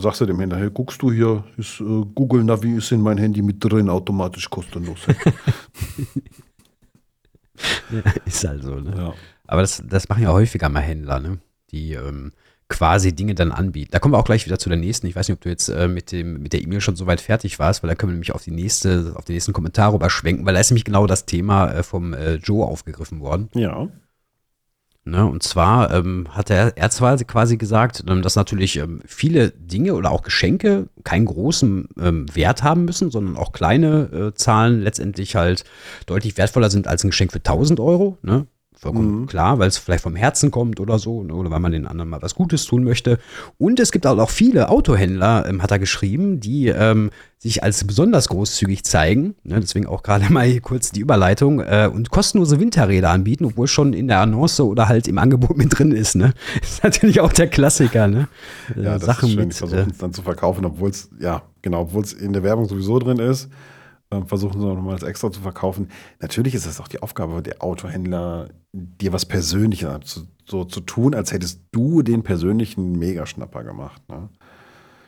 sagst 0.00 0.20
du 0.20 0.26
dem 0.26 0.38
Händler, 0.38 0.58
hey, 0.58 0.70
guckst 0.70 1.00
du 1.00 1.10
hier, 1.10 1.44
ist 1.56 1.80
äh, 1.80 2.04
Google 2.14 2.44
Navi 2.44 2.76
ist 2.76 2.92
in 2.92 3.00
mein 3.00 3.16
Handy 3.16 3.40
mit 3.40 3.64
drin, 3.64 3.88
automatisch 3.88 4.50
kostenlos. 4.50 5.00
ist 8.26 8.46
halt 8.46 8.62
so, 8.62 8.74
ne? 8.74 8.94
Ja. 8.96 9.14
Aber 9.46 9.62
das, 9.62 9.82
das 9.88 10.08
machen 10.08 10.22
ja 10.22 10.32
häufiger 10.32 10.68
mal 10.68 10.80
Händler, 10.80 11.18
ne? 11.18 11.38
Die 11.70 11.94
ähm, 11.94 12.32
quasi 12.68 13.14
Dinge 13.14 13.34
dann 13.34 13.50
anbieten. 13.50 13.90
Da 13.92 13.98
kommen 13.98 14.12
wir 14.12 14.18
auch 14.18 14.24
gleich 14.24 14.44
wieder 14.44 14.58
zu 14.58 14.68
der 14.68 14.78
nächsten. 14.78 15.06
Ich 15.06 15.16
weiß 15.16 15.28
nicht, 15.28 15.36
ob 15.36 15.40
du 15.40 15.48
jetzt 15.48 15.68
äh, 15.68 15.88
mit, 15.88 16.12
dem, 16.12 16.42
mit 16.42 16.52
der 16.52 16.60
E-Mail 16.62 16.82
schon 16.82 16.96
soweit 16.96 17.20
fertig 17.20 17.58
warst, 17.58 17.82
weil 17.82 17.88
da 17.88 17.94
können 17.94 18.12
wir 18.12 18.14
nämlich 18.14 18.34
auf 18.34 18.42
die 18.42 18.50
nächste, 18.50 19.14
auf 19.16 19.24
den 19.24 19.34
nächsten 19.34 19.54
Kommentar 19.54 19.94
rüberschwenken, 19.94 20.44
weil 20.44 20.54
da 20.54 20.60
ist 20.60 20.70
nämlich 20.70 20.84
genau 20.84 21.06
das 21.06 21.24
Thema 21.24 21.72
äh, 21.72 21.82
vom 21.82 22.12
äh, 22.12 22.34
Joe 22.34 22.66
aufgegriffen 22.66 23.20
worden. 23.20 23.48
Ja. 23.54 23.88
Ne, 25.08 25.24
und 25.24 25.42
zwar 25.42 25.90
ähm, 25.94 26.26
hat 26.30 26.50
er, 26.50 26.76
er 26.76 26.90
quasi 27.26 27.56
gesagt, 27.56 28.04
ähm, 28.06 28.20
dass 28.20 28.36
natürlich 28.36 28.76
ähm, 28.76 29.00
viele 29.06 29.52
Dinge 29.52 29.94
oder 29.94 30.10
auch 30.10 30.22
Geschenke 30.22 30.88
keinen 31.02 31.24
großen 31.24 31.88
ähm, 31.98 32.26
Wert 32.34 32.62
haben 32.62 32.84
müssen, 32.84 33.10
sondern 33.10 33.38
auch 33.38 33.52
kleine 33.52 34.10
äh, 34.12 34.34
Zahlen 34.34 34.82
letztendlich 34.82 35.34
halt 35.34 35.64
deutlich 36.04 36.36
wertvoller 36.36 36.68
sind 36.68 36.88
als 36.88 37.04
ein 37.04 37.10
Geschenk 37.10 37.32
für 37.32 37.38
1000 37.38 37.80
Euro. 37.80 38.18
Ne? 38.20 38.46
Vollkommen 38.80 39.22
mhm. 39.22 39.26
klar, 39.26 39.58
weil 39.58 39.66
es 39.66 39.76
vielleicht 39.76 40.04
vom 40.04 40.14
Herzen 40.14 40.52
kommt 40.52 40.78
oder 40.78 41.00
so, 41.00 41.24
ne, 41.24 41.34
oder 41.34 41.50
weil 41.50 41.58
man 41.58 41.72
den 41.72 41.84
anderen 41.84 42.08
mal 42.08 42.22
was 42.22 42.36
Gutes 42.36 42.64
tun 42.64 42.84
möchte. 42.84 43.18
Und 43.58 43.80
es 43.80 43.90
gibt 43.90 44.06
auch 44.06 44.30
viele 44.30 44.68
Autohändler, 44.68 45.46
ähm, 45.48 45.62
hat 45.62 45.72
er 45.72 45.80
geschrieben, 45.80 46.38
die 46.38 46.68
ähm, 46.68 47.10
sich 47.38 47.64
als 47.64 47.82
besonders 47.84 48.28
großzügig 48.28 48.84
zeigen. 48.84 49.34
Ne, 49.42 49.58
deswegen 49.58 49.86
auch 49.86 50.04
gerade 50.04 50.26
mal 50.32 50.46
hier 50.46 50.60
kurz 50.60 50.92
die 50.92 51.00
Überleitung 51.00 51.58
äh, 51.58 51.90
und 51.92 52.10
kostenlose 52.10 52.60
Winterräder 52.60 53.10
anbieten, 53.10 53.46
obwohl 53.46 53.66
schon 53.66 53.94
in 53.94 54.06
der 54.06 54.20
Annonce 54.20 54.60
oder 54.60 54.86
halt 54.86 55.08
im 55.08 55.18
Angebot 55.18 55.56
mit 55.56 55.76
drin 55.76 55.90
ist. 55.90 56.14
Ne? 56.14 56.32
ist 56.62 56.84
natürlich 56.84 57.20
auch 57.20 57.32
der 57.32 57.48
Klassiker. 57.48 58.06
Ne? 58.06 58.28
Äh, 58.76 58.82
ja, 58.82 58.92
das 58.94 59.06
Sachen 59.06 59.28
ist 59.28 59.34
schön. 59.34 59.44
Mit, 59.44 59.54
die 59.54 59.58
versuchen 59.58 59.88
äh, 59.88 59.90
es 59.90 59.98
dann 59.98 60.12
zu 60.12 60.22
verkaufen, 60.22 60.64
obwohl 60.64 60.90
es, 60.90 61.10
ja, 61.18 61.42
genau, 61.62 61.80
obwohl 61.80 62.04
es 62.04 62.12
in 62.12 62.32
der 62.32 62.44
Werbung 62.44 62.68
sowieso 62.68 63.00
drin 63.00 63.18
ist. 63.18 63.48
Äh, 64.10 64.22
versuchen 64.24 64.60
sie 64.60 64.66
nochmal 64.66 64.94
als 64.94 65.02
extra 65.02 65.30
zu 65.30 65.40
verkaufen. 65.40 65.88
Natürlich 66.20 66.54
ist 66.54 66.66
das 66.66 66.80
auch 66.80 66.88
die 66.88 67.02
Aufgabe 67.02 67.42
der 67.42 67.62
Autohändler, 67.62 68.48
dir 68.72 69.12
was 69.12 69.26
Persönliches 69.26 69.88
zu, 70.04 70.26
so 70.46 70.64
zu 70.64 70.80
tun, 70.80 71.14
als 71.14 71.32
hättest 71.32 71.62
du 71.72 72.02
den 72.02 72.22
persönlichen 72.22 72.98
Megaschnapper 72.98 73.64
gemacht. 73.64 74.02
Ne? 74.08 74.28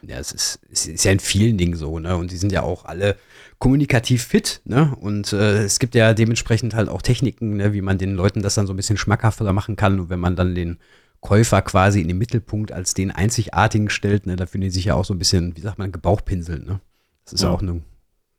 Ja, 0.02 0.18
es 0.18 0.32
ist, 0.32 0.60
es 0.70 0.86
ist 0.86 1.04
ja 1.04 1.12
in 1.12 1.20
vielen 1.20 1.58
Dingen 1.58 1.76
so, 1.76 1.98
ne? 1.98 2.16
Und 2.16 2.30
die 2.30 2.38
sind 2.38 2.52
ja 2.52 2.62
auch 2.62 2.86
alle 2.86 3.16
kommunikativ 3.58 4.24
fit, 4.24 4.62
ne? 4.64 4.96
Und 4.98 5.32
äh, 5.32 5.64
es 5.64 5.78
gibt 5.78 5.94
ja 5.94 6.14
dementsprechend 6.14 6.74
halt 6.74 6.88
auch 6.88 7.02
Techniken, 7.02 7.56
ne? 7.56 7.74
wie 7.74 7.82
man 7.82 7.98
den 7.98 8.14
Leuten 8.14 8.40
das 8.40 8.54
dann 8.54 8.66
so 8.66 8.72
ein 8.72 8.76
bisschen 8.76 8.96
schmackhafter 8.96 9.52
machen 9.52 9.76
kann. 9.76 10.00
Und 10.00 10.08
wenn 10.08 10.20
man 10.20 10.36
dann 10.36 10.54
den 10.54 10.78
Käufer 11.20 11.60
quasi 11.60 12.00
in 12.00 12.08
den 12.08 12.16
Mittelpunkt 12.18 12.72
als 12.72 12.94
den 12.94 13.10
einzigartigen 13.10 13.90
stellt, 13.90 14.26
ne, 14.26 14.36
da 14.36 14.46
fühlen 14.46 14.62
die 14.62 14.70
sich 14.70 14.86
ja 14.86 14.94
auch 14.94 15.04
so 15.04 15.12
ein 15.12 15.18
bisschen, 15.18 15.54
wie 15.54 15.60
sagt 15.60 15.78
man, 15.78 15.92
gebauchpinselt, 15.92 16.66
ne? 16.66 16.80
Das 17.24 17.34
ist 17.34 17.42
ja 17.42 17.50
auch 17.50 17.60
eine, 17.60 17.82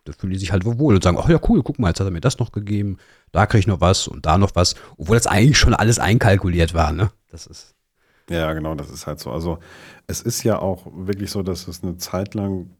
da 0.05 0.13
fühlen 0.13 0.33
die 0.33 0.39
sich 0.39 0.51
halt 0.51 0.65
wohl 0.65 0.95
und 0.95 1.03
sagen, 1.03 1.17
ach 1.19 1.29
ja, 1.29 1.39
cool, 1.47 1.61
guck 1.63 1.79
mal, 1.79 1.89
jetzt 1.89 1.99
hat 1.99 2.07
er 2.07 2.11
mir 2.11 2.21
das 2.21 2.39
noch 2.39 2.51
gegeben, 2.51 2.97
da 3.31 3.45
kriege 3.45 3.59
ich 3.59 3.67
noch 3.67 3.81
was 3.81 4.07
und 4.07 4.25
da 4.25 4.37
noch 4.37 4.55
was, 4.55 4.75
obwohl 4.97 5.15
das 5.15 5.27
eigentlich 5.27 5.57
schon 5.57 5.73
alles 5.73 5.99
einkalkuliert 5.99 6.73
war, 6.73 6.91
ne? 6.91 7.11
Das 7.29 7.47
ist. 7.47 7.75
Ja, 8.29 8.53
genau, 8.53 8.75
das 8.75 8.89
ist 8.89 9.07
halt 9.07 9.19
so. 9.19 9.31
Also 9.31 9.59
es 10.07 10.21
ist 10.21 10.43
ja 10.43 10.59
auch 10.59 10.87
wirklich 10.93 11.31
so, 11.31 11.43
dass 11.43 11.67
es 11.67 11.83
eine 11.83 11.97
Zeit 11.97 12.33
lang 12.33 12.71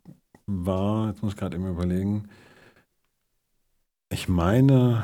war, 0.46 1.10
jetzt 1.10 1.22
muss 1.22 1.34
ich 1.34 1.40
gerade 1.40 1.58
eben 1.58 1.68
überlegen, 1.68 2.30
ich 4.10 4.28
meine, 4.28 5.04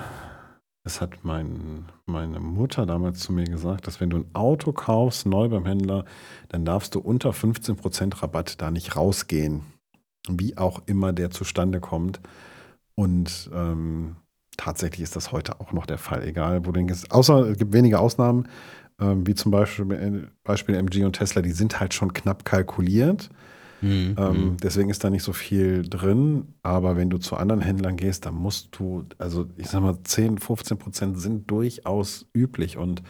es 0.84 1.02
hat 1.02 1.24
mein, 1.24 1.86
meine 2.06 2.40
Mutter 2.40 2.86
damals 2.86 3.20
zu 3.20 3.32
mir 3.32 3.46
gesagt, 3.46 3.88
dass 3.88 4.02
wenn 4.02 4.10
du 4.10 4.18
ein 4.18 4.30
Auto 4.34 4.74
kaufst, 4.74 5.26
neu 5.26 5.50
beim 5.50 5.66
Händler, 5.66 6.06
dann 6.50 6.66
darfst 6.66 6.96
du 6.96 7.00
unter 7.00 7.32
15% 7.32 8.22
Rabatt 8.22 8.62
da 8.62 8.72
nicht 8.72 8.96
rausgehen. 8.96 9.62
Wie 10.30 10.58
auch 10.58 10.82
immer 10.86 11.14
der 11.14 11.30
zustande 11.32 11.80
kommt. 11.80 12.20
Und 12.96 13.50
ähm, 13.54 14.16
tatsächlich 14.58 15.02
ist 15.02 15.16
das 15.16 15.32
heute 15.32 15.60
auch 15.60 15.72
noch 15.72 15.86
der 15.86 15.98
Fall, 15.98 16.24
egal 16.24 16.66
wo 16.66 16.72
du 16.72 16.80
denkst. 16.80 17.06
Außer 17.10 17.48
es 17.50 17.58
gibt 17.58 17.74
wenige 17.74 18.00
Ausnahmen, 18.00 18.48
ähm, 19.00 19.26
wie 19.28 19.36
zum 19.36 19.52
Beispiel, 19.52 20.30
Beispiel 20.44 20.76
MG 20.76 21.04
und 21.06 21.14
Tesla, 21.14 21.42
die 21.42 21.52
sind 21.52 21.80
halt 21.80 21.94
schon 21.94 22.14
knapp 22.14 22.44
kalkuliert. 22.44 23.30
Mhm. 23.82 24.16
Ähm, 24.18 24.32
mhm. 24.32 24.58
deswegen 24.58 24.90
ist 24.90 25.04
da 25.04 25.10
nicht 25.10 25.24
so 25.24 25.34
viel 25.34 25.88
drin. 25.88 26.54
Aber 26.64 26.98
wenn 26.98 27.10
du 27.10 27.18
zu 27.20 27.36
anderen 27.36 27.62
Händlern 27.62 27.96
gehst, 27.96 28.26
dann 28.26 28.36
musst 28.36 28.70
du, 28.80 29.06
also 29.20 29.48
ich 29.58 29.68
sag 29.68 29.82
mal, 29.82 29.98
10, 30.04 30.40
15 30.40 30.78
Prozent 30.78 31.20
sind 31.20 31.50
durchaus 31.52 32.26
üblich. 32.34 32.78
Und 32.78 33.04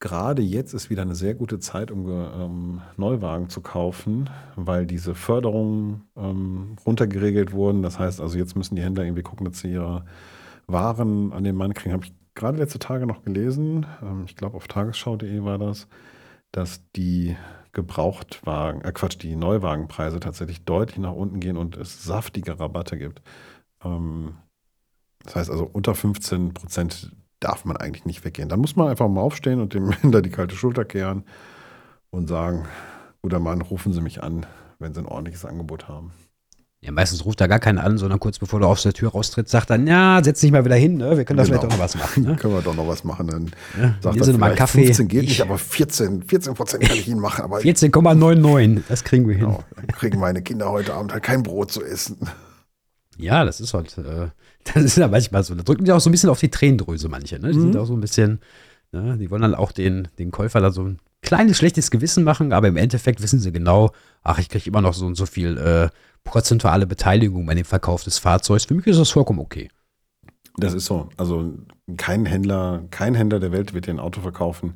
gerade 0.00 0.42
jetzt 0.42 0.74
ist 0.74 0.90
wieder 0.90 1.02
eine 1.02 1.14
sehr 1.14 1.34
gute 1.34 1.58
Zeit, 1.58 1.90
um 1.90 2.08
ähm, 2.08 2.82
Neuwagen 2.96 3.48
zu 3.48 3.60
kaufen, 3.60 4.30
weil 4.54 4.86
diese 4.86 5.14
Förderungen 5.14 6.02
ähm, 6.16 6.76
runtergeregelt 6.84 7.52
wurden. 7.52 7.82
Das 7.82 7.98
heißt 7.98 8.20
also, 8.20 8.38
jetzt 8.38 8.56
müssen 8.56 8.76
die 8.76 8.82
Händler 8.82 9.04
irgendwie 9.04 9.22
gucken, 9.22 9.46
dass 9.46 9.60
sie 9.60 9.72
ihre 9.72 10.04
Waren 10.66 11.32
an 11.32 11.44
den 11.44 11.56
Mann 11.56 11.74
kriegen. 11.74 11.92
Habe 11.92 12.04
ich 12.04 12.14
gerade 12.34 12.58
letzte 12.58 12.78
Tage 12.78 13.06
noch 13.06 13.22
gelesen. 13.22 13.86
Ähm, 14.02 14.24
ich 14.26 14.36
glaube, 14.36 14.56
auf 14.56 14.68
tagesschau.de 14.68 15.44
war 15.44 15.58
das, 15.58 15.88
dass 16.52 16.82
die 16.94 17.36
Gebrauchtwagen, 17.72 18.82
äh 18.82 18.92
Quatsch, 18.92 19.18
die 19.20 19.36
Neuwagenpreise 19.36 20.20
tatsächlich 20.20 20.64
deutlich 20.64 20.98
nach 20.98 21.12
unten 21.12 21.40
gehen 21.40 21.56
und 21.56 21.76
es 21.76 22.04
saftige 22.04 22.58
Rabatte 22.58 22.98
gibt. 22.98 23.22
Ähm, 23.84 24.36
das 25.24 25.36
heißt 25.36 25.50
also, 25.50 25.68
unter 25.72 25.94
15 25.94 26.54
Prozent 26.54 27.12
darf 27.40 27.64
man 27.64 27.76
eigentlich 27.76 28.04
nicht 28.04 28.24
weggehen. 28.24 28.48
Dann 28.48 28.60
muss 28.60 28.76
man 28.76 28.88
einfach 28.88 29.08
mal 29.08 29.20
aufstehen 29.20 29.60
und 29.60 29.74
dem 29.74 29.90
hinter 30.02 30.22
die 30.22 30.30
kalte 30.30 30.56
Schulter 30.56 30.84
kehren 30.84 31.24
und 32.10 32.28
sagen, 32.28 32.66
guter 33.22 33.40
Mann, 33.40 33.60
rufen 33.60 33.92
Sie 33.92 34.00
mich 34.00 34.22
an, 34.22 34.46
wenn 34.78 34.94
Sie 34.94 35.00
ein 35.00 35.06
ordentliches 35.06 35.44
Angebot 35.44 35.88
haben. 35.88 36.12
Ja, 36.82 36.92
meistens 36.92 37.24
ruft 37.24 37.40
er 37.40 37.48
gar 37.48 37.58
keinen 37.58 37.78
an, 37.78 37.98
sondern 37.98 38.20
kurz 38.20 38.38
bevor 38.38 38.60
du 38.60 38.66
aus 38.66 38.82
der 38.82 38.92
Tür 38.92 39.10
raustrittst, 39.10 39.50
sagt 39.50 39.70
dann, 39.70 39.86
ja, 39.86 40.22
setz 40.22 40.40
dich 40.40 40.52
mal 40.52 40.64
wieder 40.64 40.76
hin, 40.76 40.98
ne? 40.98 41.16
wir 41.16 41.24
können 41.24 41.38
da 41.38 41.42
genau. 41.44 41.58
vielleicht 41.58 41.64
auch 41.64 41.76
noch 41.76 41.84
was 41.84 41.96
machen. 41.96 42.22
Ne? 42.22 42.36
können 42.40 42.54
wir 42.54 42.62
doch 42.62 42.76
noch 42.76 42.86
was 42.86 43.02
machen. 43.02 43.26
Dann 43.26 43.50
ja, 43.80 43.94
sagt 44.00 44.28
er 44.28 44.38
mal 44.38 44.54
Kaffee. 44.54 44.84
15 44.84 45.08
geht 45.08 45.22
ich, 45.24 45.28
nicht, 45.30 45.42
aber 45.42 45.58
14, 45.58 46.22
14 46.22 46.54
Prozent 46.54 46.84
kann 46.84 46.96
ich 46.96 47.08
Ihnen 47.08 47.20
machen. 47.20 47.44
14,99, 47.46 48.82
das 48.88 49.02
kriegen 49.02 49.26
wir 49.26 49.34
hin. 49.34 49.46
Genau, 49.46 49.64
dann 49.74 49.86
kriegen 49.88 50.20
meine 50.20 50.42
Kinder 50.42 50.70
heute 50.70 50.94
Abend 50.94 51.12
halt 51.12 51.24
kein 51.24 51.42
Brot 51.42 51.72
zu 51.72 51.82
essen. 51.82 52.18
Ja, 53.16 53.44
das 53.44 53.60
ist 53.60 53.72
halt, 53.72 53.96
äh, 53.98 54.28
das 54.74 54.84
ist 54.84 54.96
ja 54.96 55.08
manchmal 55.08 55.44
so. 55.44 55.54
Da 55.54 55.62
drücken 55.62 55.84
die 55.84 55.92
auch 55.92 56.00
so 56.00 56.10
ein 56.10 56.12
bisschen 56.12 56.30
auf 56.30 56.40
die 56.40 56.50
Tränendrüse, 56.50 57.08
manche, 57.08 57.38
ne? 57.38 57.50
Die 57.50 57.58
mhm. 57.58 57.72
sind 57.72 57.76
auch 57.76 57.86
so 57.86 57.94
ein 57.94 58.00
bisschen, 58.00 58.40
ne? 58.92 59.16
die 59.18 59.30
wollen 59.30 59.42
dann 59.42 59.54
auch 59.54 59.72
den, 59.72 60.08
den 60.18 60.30
Käufer 60.30 60.60
da 60.60 60.70
so 60.70 60.82
ein 60.82 60.98
kleines 61.22 61.56
schlechtes 61.56 61.90
Gewissen 61.90 62.24
machen, 62.24 62.52
aber 62.52 62.68
im 62.68 62.76
Endeffekt 62.76 63.22
wissen 63.22 63.40
sie 63.40 63.52
genau, 63.52 63.90
ach, 64.22 64.38
ich 64.38 64.48
kriege 64.48 64.68
immer 64.68 64.80
noch 64.80 64.94
so 64.94 65.06
und 65.06 65.16
so 65.16 65.26
viel 65.26 65.58
äh, 65.58 65.88
prozentuale 66.24 66.86
Beteiligung 66.86 67.46
bei 67.46 67.54
dem 67.54 67.64
Verkauf 67.64 68.04
des 68.04 68.18
Fahrzeugs. 68.18 68.64
Für 68.64 68.74
mich 68.74 68.86
ist 68.86 68.98
das 68.98 69.10
vollkommen 69.10 69.40
okay. 69.40 69.68
Das 70.56 70.72
ist 70.72 70.86
so. 70.86 71.08
Also 71.16 71.52
kein 71.96 72.26
Händler, 72.26 72.84
kein 72.90 73.14
Händler 73.14 73.40
der 73.40 73.52
Welt 73.52 73.74
wird 73.74 73.86
dir 73.86 73.92
ein 73.92 74.00
Auto 74.00 74.20
verkaufen, 74.20 74.74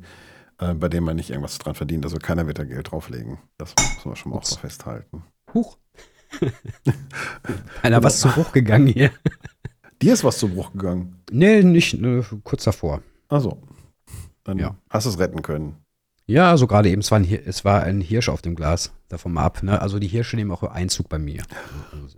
äh, 0.59 0.73
bei 0.73 0.89
dem 0.89 1.03
man 1.03 1.15
nicht 1.15 1.29
irgendwas 1.29 1.57
dran 1.57 1.75
verdient. 1.75 2.05
Also 2.05 2.17
keiner 2.17 2.47
wird 2.47 2.59
da 2.59 2.63
Geld 2.63 2.91
drauflegen. 2.91 3.39
Das 3.57 3.73
muss 3.95 4.05
man 4.05 4.15
schon 4.15 4.31
mal 4.31 4.37
auch 4.37 4.45
so 4.45 4.57
festhalten. 4.57 5.23
Huch. 5.53 5.77
Einer 7.81 8.03
was 8.03 8.21
zu 8.21 8.29
Bruch 8.29 8.51
gegangen 8.51 8.87
hier. 8.87 9.11
Dir 10.01 10.13
ist 10.13 10.23
was 10.23 10.39
zu 10.39 10.49
Bruch 10.49 10.71
gegangen? 10.71 11.21
Nee, 11.31 11.63
nicht 11.63 11.99
ne, 11.99 12.25
kurz 12.43 12.63
davor. 12.63 13.01
Also, 13.29 13.61
dann 14.43 14.57
ja. 14.57 14.75
hast 14.89 15.05
du 15.05 15.11
es 15.11 15.19
retten 15.19 15.41
können. 15.41 15.75
Ja, 16.25 16.49
also 16.49 16.65
gerade 16.65 16.89
eben, 16.89 17.01
es 17.01 17.11
war, 17.11 17.19
ein, 17.19 17.25
es 17.25 17.65
war 17.65 17.83
ein 17.83 18.01
Hirsch 18.01 18.29
auf 18.29 18.41
dem 18.41 18.55
Glas, 18.55 18.91
davon 19.09 19.33
mal 19.33 19.43
ab. 19.43 19.63
Ne? 19.63 19.81
Also 19.81 19.99
die 19.99 20.07
Hirsche 20.07 20.37
nehmen 20.37 20.51
auch 20.51 20.63
Einzug 20.63 21.09
bei 21.09 21.19
mir. 21.19 21.43
Also 21.91 22.17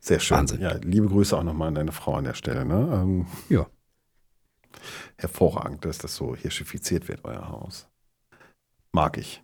Sehr 0.00 0.20
schön. 0.20 0.38
Wahnsinn. 0.38 0.60
Ja, 0.60 0.74
liebe 0.76 1.06
Grüße 1.06 1.36
auch 1.36 1.42
nochmal 1.42 1.68
an 1.68 1.74
deine 1.74 1.92
Frau 1.92 2.14
an 2.14 2.24
der 2.24 2.34
Stelle. 2.34 2.64
Ne? 2.64 2.88
Ähm, 2.92 3.26
ja. 3.48 3.66
Hervorragend, 5.16 5.84
dass 5.84 5.98
das 5.98 6.16
so 6.16 6.34
hirschifiziert 6.34 7.08
wird, 7.08 7.24
euer 7.24 7.48
Haus. 7.48 7.88
Mag 8.92 9.18
ich. 9.18 9.42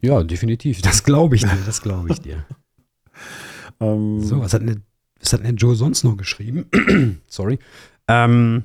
Ja, 0.00 0.22
definitiv. 0.22 0.82
Das 0.82 1.04
glaube 1.04 1.36
ich 1.36 1.42
dir. 1.42 1.58
Das 1.66 1.82
glaube 1.82 2.10
ich 2.10 2.20
dir. 2.20 2.46
ähm, 3.80 4.20
so, 4.22 4.40
was 4.40 4.54
hat, 4.54 4.62
denn, 4.62 4.84
was 5.20 5.32
hat 5.32 5.44
denn 5.44 5.56
Joe 5.56 5.74
sonst 5.74 6.04
noch 6.04 6.16
geschrieben? 6.16 6.66
Sorry. 7.28 7.58
Ähm, 8.08 8.64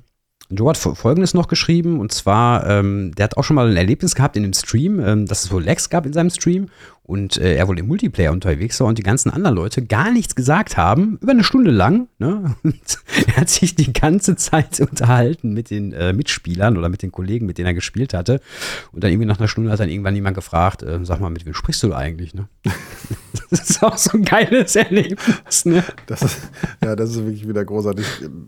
Joe 0.50 0.70
hat 0.70 0.78
Folgendes 0.78 1.34
noch 1.34 1.48
geschrieben 1.48 2.00
und 2.00 2.12
zwar, 2.12 2.68
ähm, 2.70 3.14
der 3.16 3.26
hat 3.26 3.38
auch 3.38 3.44
schon 3.44 3.56
mal 3.56 3.70
ein 3.70 3.78
Erlebnis 3.78 4.16
gehabt 4.16 4.36
in 4.36 4.44
dem 4.44 4.54
Stream, 4.54 5.00
ähm, 5.00 5.26
dass 5.26 5.46
es 5.46 5.52
wohl 5.52 5.64
Lags 5.64 5.90
gab 5.90 6.06
in 6.06 6.14
seinem 6.14 6.30
Stream 6.30 6.68
und 7.12 7.36
äh, 7.36 7.56
er 7.56 7.68
wohl 7.68 7.78
im 7.78 7.88
Multiplayer 7.88 8.32
unterwegs 8.32 8.80
war 8.80 8.88
und 8.88 8.98
die 8.98 9.04
ganzen 9.04 9.32
anderen 9.32 9.54
Leute 9.54 9.86
gar 9.86 10.12
nichts 10.12 10.34
gesagt 10.34 10.78
haben, 10.78 11.18
über 11.22 11.34
eine 11.34 11.44
Stunde 11.44 11.70
lang. 11.70 12.08
Ne? 12.20 12.56
er 13.28 13.36
hat 13.36 13.50
sich 13.50 13.76
die 13.76 13.92
ganze 13.92 14.38
Zeit 14.38 14.80
unterhalten 14.80 15.52
mit 15.52 15.72
den 15.72 15.92
äh, 15.92 16.14
Mitspielern 16.14 16.78
oder 16.78 16.88
mit 16.88 17.04
den 17.04 17.12
Kollegen, 17.12 17.46
mit 17.46 17.58
denen 17.58 17.68
er 17.68 17.74
gespielt 17.74 18.14
hatte. 18.14 18.40
Und 18.94 19.04
dann 19.04 19.12
irgendwie 19.12 19.28
nach 19.28 19.40
einer 19.40 19.50
Stunde 19.50 19.72
hat 19.72 19.82
dann 19.82 19.90
irgendwann 19.90 20.16
jemand 20.16 20.36
gefragt, 20.36 20.84
äh, 20.84 21.00
sag 21.04 21.20
mal, 21.20 21.30
mit 21.30 21.46
wem 21.46 21.54
sprichst 21.54 21.84
du 21.84 21.94
eigentlich? 21.94 22.34
Ne? 22.34 22.48
das 23.50 23.70
ist 23.70 23.84
auch 23.84 23.98
so 23.98 24.18
ein 24.18 24.24
geiles 24.24 24.78
Erlebnis. 24.78 25.66
Ne? 25.66 25.84
Das 26.06 26.22
ist, 26.22 26.38
ja, 26.82 26.96
das 26.96 27.10
ist 27.10 27.26
wirklich 27.26 27.46
wieder 27.46 27.66
großartig. 27.66 28.06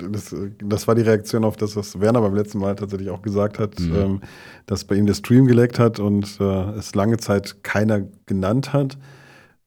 Das, 0.09 0.33
das, 0.63 0.87
war 0.87 0.95
die 0.95 1.01
Reaktion 1.01 1.43
auf 1.43 1.57
das, 1.57 1.75
was 1.75 1.99
Werner 1.99 2.21
beim 2.21 2.33
letzten 2.33 2.59
Mal 2.59 2.75
tatsächlich 2.75 3.09
auch 3.09 3.21
gesagt 3.21 3.59
hat, 3.59 3.77
mhm. 3.77 3.95
ähm, 3.95 4.21
dass 4.67 4.85
bei 4.85 4.95
ihm 4.95 5.05
der 5.05 5.15
Stream 5.15 5.47
geleckt 5.47 5.79
hat 5.79 5.99
und 5.99 6.39
äh, 6.39 6.69
es 6.77 6.95
lange 6.95 7.17
Zeit 7.17 7.61
keiner 7.63 8.03
genannt 8.25 8.73
hat. 8.73 8.97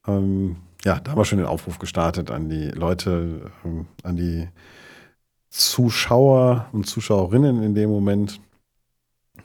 Ähm, 0.07 0.57
ja, 0.85 1.01
da 1.01 1.11
haben 1.11 1.19
wir 1.19 1.25
schon 1.25 1.39
den 1.39 1.47
Aufruf 1.47 1.79
gestartet 1.79 2.31
an 2.31 2.49
die 2.49 2.69
Leute, 2.69 3.51
ähm, 3.65 3.87
an 4.03 4.17
die 4.17 4.49
Zuschauer 5.51 6.69
und 6.73 6.87
Zuschauerinnen 6.87 7.63
in 7.63 7.75
dem 7.75 7.91
Moment, 7.91 8.41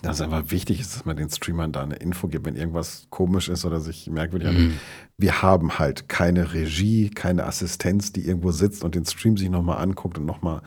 dass 0.01 0.17
es 0.17 0.21
einfach 0.21 0.49
wichtig 0.49 0.79
ist, 0.79 0.95
dass 0.95 1.05
man 1.05 1.15
den 1.15 1.29
Streamern 1.29 1.71
da 1.71 1.83
eine 1.83 1.95
Info 1.95 2.27
gibt, 2.27 2.45
wenn 2.45 2.55
irgendwas 2.55 3.07
komisch 3.09 3.49
ist 3.49 3.65
oder 3.65 3.79
sich 3.79 4.09
merkwürdig 4.09 4.51
mhm. 4.51 4.79
Wir 5.17 5.41
haben 5.43 5.77
halt 5.77 6.09
keine 6.09 6.53
Regie, 6.53 7.09
keine 7.09 7.45
Assistenz, 7.45 8.11
die 8.11 8.25
irgendwo 8.25 8.51
sitzt 8.51 8.83
und 8.83 8.95
den 8.95 9.05
Stream 9.05 9.37
sich 9.37 9.49
nochmal 9.49 9.77
anguckt 9.77 10.17
und 10.17 10.25
nochmal 10.25 10.61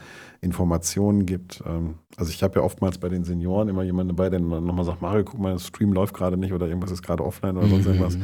Informationen 0.45 1.27
gibt. 1.27 1.63
Ähm, 1.67 1.95
also 2.17 2.31
ich 2.31 2.43
habe 2.43 2.61
ja 2.61 2.65
oftmals 2.65 2.99
bei 2.99 3.09
den 3.09 3.25
Senioren 3.25 3.69
immer 3.69 3.83
jemanden 3.83 4.17
dabei, 4.17 4.31
der 4.31 4.41
nochmal 4.41 4.85
sagt, 4.85 5.03
Mario, 5.03 5.25
guck 5.25 5.41
mal, 5.41 5.53
der 5.53 5.59
Stream 5.59 5.93
läuft 5.93 6.15
gerade 6.15 6.37
nicht 6.37 6.53
oder 6.53 6.69
irgendwas 6.69 6.91
ist 6.91 7.03
gerade 7.03 7.25
offline 7.25 7.57
oder 7.57 7.67
sonst 7.67 7.87
mhm. 7.87 7.95
irgendwas. 7.95 8.19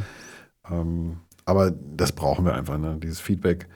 Ähm, 0.69 1.17
aber 1.45 1.71
das 1.71 2.11
brauchen 2.11 2.45
wir 2.45 2.53
einfach, 2.53 2.77
ne? 2.77 2.97
dieses 3.01 3.19
Feedback, 3.19 3.67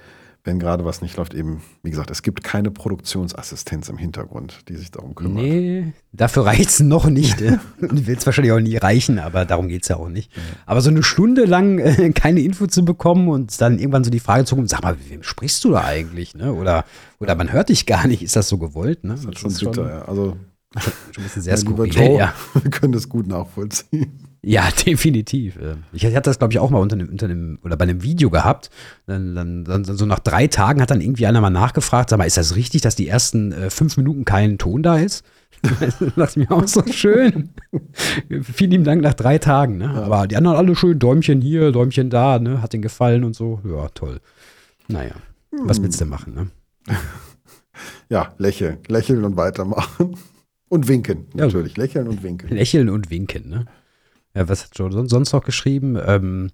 wenn 0.45 0.59
gerade 0.59 0.85
was 0.85 1.01
nicht 1.01 1.17
läuft. 1.17 1.33
Eben, 1.33 1.61
wie 1.83 1.89
gesagt, 1.89 2.11
es 2.11 2.21
gibt 2.21 2.43
keine 2.43 2.71
Produktionsassistenz 2.71 3.89
im 3.89 3.97
Hintergrund, 3.97 4.59
die 4.69 4.75
sich 4.75 4.91
darum 4.91 5.15
kümmert. 5.15 5.43
Nee, 5.43 5.93
dafür 6.13 6.45
reicht 6.45 6.69
es 6.69 6.79
noch 6.79 7.09
nicht. 7.09 7.41
Äh. 7.45 7.57
Will 7.79 8.15
es 8.17 8.25
wahrscheinlich 8.25 8.53
auch 8.53 8.59
nie 8.59 8.77
reichen, 8.77 9.19
aber 9.19 9.45
darum 9.45 9.67
geht 9.67 9.83
es 9.83 9.89
ja 9.89 9.97
auch 9.97 10.09
nicht. 10.09 10.31
Aber 10.65 10.81
so 10.81 10.89
eine 10.89 11.03
Stunde 11.03 11.45
lang 11.45 11.79
äh, 11.79 12.11
keine 12.11 12.41
Info 12.41 12.67
zu 12.67 12.85
bekommen 12.85 13.27
und 13.27 13.59
dann 13.59 13.79
irgendwann 13.79 14.03
so 14.03 14.09
die 14.09 14.19
Frage 14.19 14.45
zu 14.45 14.55
kommen, 14.55 14.67
sag 14.67 14.83
mal, 14.83 14.95
wem 15.09 15.23
sprichst 15.23 15.63
du 15.63 15.71
da 15.71 15.83
eigentlich? 15.83 16.35
Ne? 16.35 16.53
Oder, 16.53 16.85
oder 17.19 17.35
man 17.35 17.51
hört 17.51 17.69
dich 17.69 17.85
gar 17.85 18.07
nicht, 18.07 18.23
ist 18.23 18.35
das 18.35 18.47
so 18.47 18.57
gewollt? 18.57 19.03
Ne? 19.03 19.13
Das, 19.13 19.25
das 19.25 19.53
ist 19.53 19.61
schon 19.61 19.71
bitter, 19.71 19.89
ja. 19.89 20.01
Also 20.05 20.37
schon 21.11 21.23
ein 21.23 21.23
bisschen 21.23 21.41
sehr 21.43 21.57
skurril, 21.57 22.17
ja. 22.17 22.33
Wir 22.53 22.71
können 22.71 22.93
das 22.93 23.09
gut 23.09 23.27
nachvollziehen. 23.27 24.34
Ja, 24.45 24.69
definitiv. 24.85 25.57
Ich 25.91 26.05
hatte 26.05 26.21
das, 26.21 26.37
glaube 26.37 26.53
ich, 26.53 26.59
auch 26.59 26.69
mal 26.69 26.79
unter 26.79 26.95
einem, 26.95 27.09
unter 27.09 27.25
einem 27.25 27.59
oder 27.63 27.75
bei 27.75 27.83
einem 27.83 28.03
Video 28.03 28.29
gehabt. 28.29 28.69
Dann, 29.07 29.33
dann, 29.35 29.65
dann, 29.65 29.83
so 29.83 30.05
nach 30.05 30.19
drei 30.19 30.47
Tagen 30.47 30.81
hat 30.81 30.91
dann 30.91 31.01
irgendwie 31.01 31.25
einer 31.25 31.41
mal 31.41 31.49
nachgefragt, 31.49 32.11
sag 32.11 32.17
mal, 32.17 32.25
ist 32.25 32.37
das 32.37 32.55
richtig, 32.55 32.81
dass 32.81 32.95
die 32.95 33.07
ersten 33.07 33.51
äh, 33.51 33.69
fünf 33.69 33.97
Minuten 33.97 34.23
kein 34.23 34.57
Ton 34.57 34.83
da 34.83 34.99
ist? 34.99 35.25
das 35.61 35.97
dachte 36.15 36.39
ich 36.41 36.49
mir 36.49 36.51
auch 36.51 36.67
so 36.67 36.83
schön. 36.91 37.49
Vielen 38.43 38.71
lieben 38.71 38.83
Dank 38.83 39.01
nach 39.01 39.15
drei 39.15 39.39
Tagen. 39.39 39.77
Ne? 39.77 39.89
Aber 39.89 40.27
die 40.27 40.35
anderen 40.35 40.57
alle 40.57 40.75
schön, 40.75 40.99
Däumchen 40.99 41.41
hier, 41.41 41.71
Däumchen 41.71 42.11
da, 42.11 42.37
ne? 42.37 42.61
hat 42.61 42.73
den 42.73 42.83
gefallen 42.83 43.23
und 43.23 43.35
so. 43.35 43.61
Ja, 43.67 43.87
toll. 43.89 44.19
Naja, 44.87 45.15
was 45.51 45.81
willst 45.81 45.99
du 45.99 46.05
machen, 46.05 46.35
ne? 46.35 46.47
Ja, 48.09 48.35
lächeln, 48.37 48.77
lächeln 48.87 49.23
und 49.23 49.37
weitermachen. 49.37 50.15
Und 50.69 50.87
winken, 50.87 51.25
natürlich. 51.33 51.75
Ja. 51.77 51.83
Lächeln 51.83 52.07
und 52.07 52.21
winken. 52.21 52.49
Lächeln 52.49 52.89
und 52.89 53.09
winken, 53.09 53.49
ne? 53.49 53.65
Ja, 54.35 54.47
was 54.49 54.65
hat 54.65 54.71
Joe 54.77 54.91
sonst 55.07 55.31
noch 55.31 55.43
geschrieben? 55.43 55.97
Ähm, 56.05 56.51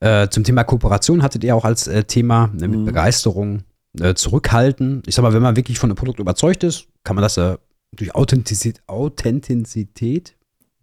äh, 0.00 0.28
zum 0.28 0.44
Thema 0.44 0.64
Kooperation 0.64 1.22
hattet 1.22 1.44
ihr 1.44 1.54
auch 1.54 1.64
als 1.64 1.86
äh, 1.86 2.04
Thema 2.04 2.48
ne, 2.52 2.68
mit 2.68 2.80
mhm. 2.80 2.84
Begeisterung 2.86 3.62
äh, 4.00 4.14
zurückhalten. 4.14 5.02
Ich 5.06 5.14
sag 5.14 5.22
mal, 5.22 5.32
wenn 5.32 5.42
man 5.42 5.56
wirklich 5.56 5.78
von 5.78 5.90
einem 5.90 5.96
Produkt 5.96 6.18
überzeugt 6.18 6.64
ist, 6.64 6.88
kann 7.04 7.14
man 7.14 7.22
das 7.22 7.36
äh, 7.36 7.56
durch 7.92 8.14
Authentizität, 8.14 8.82
Authentizität 8.88 10.34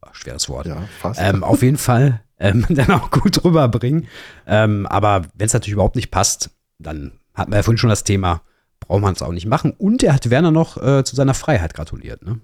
ach, 0.02 0.16
schweres 0.16 0.48
Wort, 0.50 0.68
ja. 0.68 0.88
Ähm, 1.18 1.44
auf 1.44 1.62
jeden 1.62 1.78
Fall 1.78 2.22
ähm, 2.40 2.66
dann 2.70 2.92
auch 2.92 3.12
gut 3.12 3.44
rüberbringen. 3.44 4.08
Ähm, 4.48 4.86
aber 4.88 5.24
wenn 5.36 5.48
es 5.48 5.54
natürlich 5.54 5.74
überhaupt 5.74 5.96
nicht 5.96 6.12
passt, 6.12 6.52
dann 6.78 7.12
hatten 7.34 7.52
wir 7.52 7.58
ja 7.58 7.64
vorhin 7.64 7.78
schon 7.78 7.90
das 7.90 8.04
Thema, 8.04 8.42
braucht 8.80 9.02
man 9.02 9.14
es 9.14 9.22
auch 9.22 9.32
nicht 9.32 9.46
machen. 9.46 9.74
Und 9.78 10.04
er 10.04 10.14
hat 10.14 10.30
Werner 10.30 10.52
noch 10.52 10.78
äh, 10.82 11.04
zu 11.04 11.16
seiner 11.16 11.34
Freiheit 11.34 11.74
gratuliert, 11.74 12.24
ne? 12.24 12.40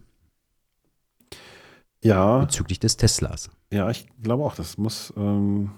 Ja. 2.06 2.40
Bezüglich 2.40 2.80
des 2.80 2.98
Teslas. 2.98 3.50
Ja, 3.74 3.90
ich 3.90 4.08
glaube 4.22 4.44
auch, 4.44 4.56
das 4.56 4.78
muss, 4.78 5.12
ähm, 5.18 5.72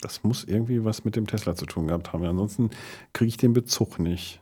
das 0.00 0.22
muss 0.24 0.44
irgendwie 0.44 0.84
was 0.84 1.04
mit 1.04 1.16
dem 1.16 1.26
Tesla 1.26 1.54
zu 1.54 1.66
tun 1.66 1.88
gehabt 1.88 2.12
haben. 2.12 2.24
Ansonsten 2.24 2.70
kriege 3.12 3.28
ich 3.28 3.36
den 3.36 3.52
Bezug 3.52 3.98
nicht. 3.98 4.40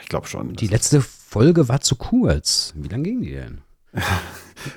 Ich 0.00 0.08
glaube 0.08 0.26
schon. 0.26 0.54
Die 0.54 0.66
letzte 0.66 1.02
Folge 1.02 1.68
war 1.68 1.82
zu 1.82 1.96
kurz. 1.96 2.72
Wie 2.74 2.88
lange 2.88 3.02
ging 3.02 3.20
die 3.20 3.32
denn? 3.32 3.58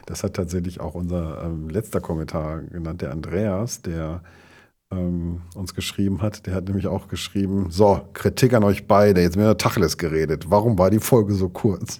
das 0.05 0.23
hat 0.23 0.33
tatsächlich 0.33 0.81
auch 0.81 0.95
unser 0.95 1.43
ähm, 1.43 1.69
letzter 1.69 2.01
Kommentar 2.01 2.61
genannt, 2.61 3.01
der 3.01 3.11
Andreas, 3.11 3.81
der 3.81 4.21
ähm, 4.91 5.43
uns 5.55 5.75
geschrieben 5.75 6.21
hat. 6.21 6.45
Der 6.45 6.55
hat 6.55 6.65
nämlich 6.65 6.87
auch 6.87 7.07
geschrieben: 7.07 7.71
So, 7.71 8.01
Kritik 8.13 8.53
an 8.53 8.65
euch 8.65 8.85
beide. 8.85 9.21
Jetzt 9.21 9.37
wird 9.37 9.61
Tacheles 9.61 9.97
geredet. 9.97 10.49
Warum 10.49 10.77
war 10.77 10.89
die 10.89 10.99
Folge 10.99 11.33
so 11.33 11.47
kurz? 11.47 11.99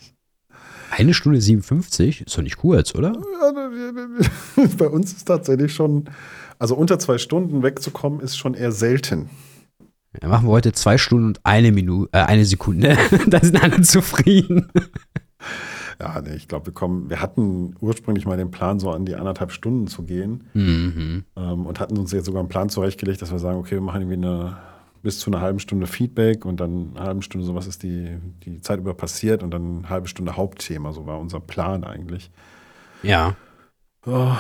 Eine 0.92 1.14
Stunde 1.14 1.40
57 1.40 2.26
ist 2.26 2.38
doch 2.38 2.42
nicht 2.42 2.58
kurz, 2.58 2.96
oder? 2.96 3.14
Bei 4.78 4.88
uns 4.88 5.14
ist 5.14 5.26
tatsächlich 5.26 5.74
schon, 5.74 6.10
also 6.58 6.76
unter 6.76 7.00
zwei 7.00 7.18
Stunden 7.18 7.64
wegzukommen, 7.64 8.20
ist 8.20 8.38
schon 8.38 8.54
eher 8.54 8.72
selten. 8.72 9.30
Ja, 10.22 10.28
machen 10.28 10.48
wir 10.48 10.52
heute 10.52 10.72
zwei 10.72 10.98
Stunden 10.98 11.28
und 11.28 11.40
eine 11.44 11.72
Minute, 11.72 12.10
äh, 12.14 12.24
eine 12.24 12.46
Sekunde. 12.46 12.98
da 13.28 13.40
sind 13.40 13.62
alle 13.62 13.82
zufrieden. 13.82 14.72
Ja, 16.02 16.22
nee, 16.22 16.36
ich 16.36 16.48
glaube, 16.48 16.68
wir 16.68 16.74
kommen, 16.74 17.10
wir 17.10 17.22
hatten 17.22 17.76
ursprünglich 17.80 18.26
mal 18.26 18.38
den 18.38 18.52
Plan, 18.52 18.80
so 18.80 18.90
an 18.90 19.06
die 19.06 19.16
anderthalb 19.16 19.52
Stunden 19.52 19.88
zu 19.88 20.04
gehen. 20.04 20.46
Mhm. 20.54 21.26
Ähm, 21.36 21.66
und 21.66 21.80
hatten 21.80 21.98
uns 21.98 22.12
jetzt 22.12 22.26
sogar 22.26 22.40
einen 22.40 22.50
Plan 22.50 22.70
zurechtgelegt, 22.70 23.22
dass 23.22 23.32
wir 23.32 23.40
sagen, 23.40 23.60
okay, 23.60 23.76
wir 23.76 23.82
machen 23.82 24.02
irgendwie 24.02 24.26
eine 24.26 24.58
bis 25.02 25.20
zu 25.20 25.30
einer 25.30 25.42
halben 25.42 25.60
Stunde 25.60 25.88
Feedback 25.88 26.46
und 26.46 26.60
dann 26.60 26.92
eine 26.96 27.06
halbe 27.06 27.22
Stunde 27.22 27.46
so, 27.46 27.56
was 27.56 27.68
ist 27.68 27.84
die, 27.84 28.18
die 28.44 28.62
Zeit 28.62 28.80
über 28.80 28.94
passiert 28.94 29.44
und 29.44 29.52
dann 29.52 29.80
eine 29.80 29.90
halbe 29.90 30.08
Stunde 30.08 30.36
Hauptthema. 30.36 30.92
So 30.94 31.06
war 31.06 31.20
unser 31.20 31.40
Plan 31.40 31.84
eigentlich. 31.84 32.32
Ja. 33.04 33.36
Oh, 34.06 34.36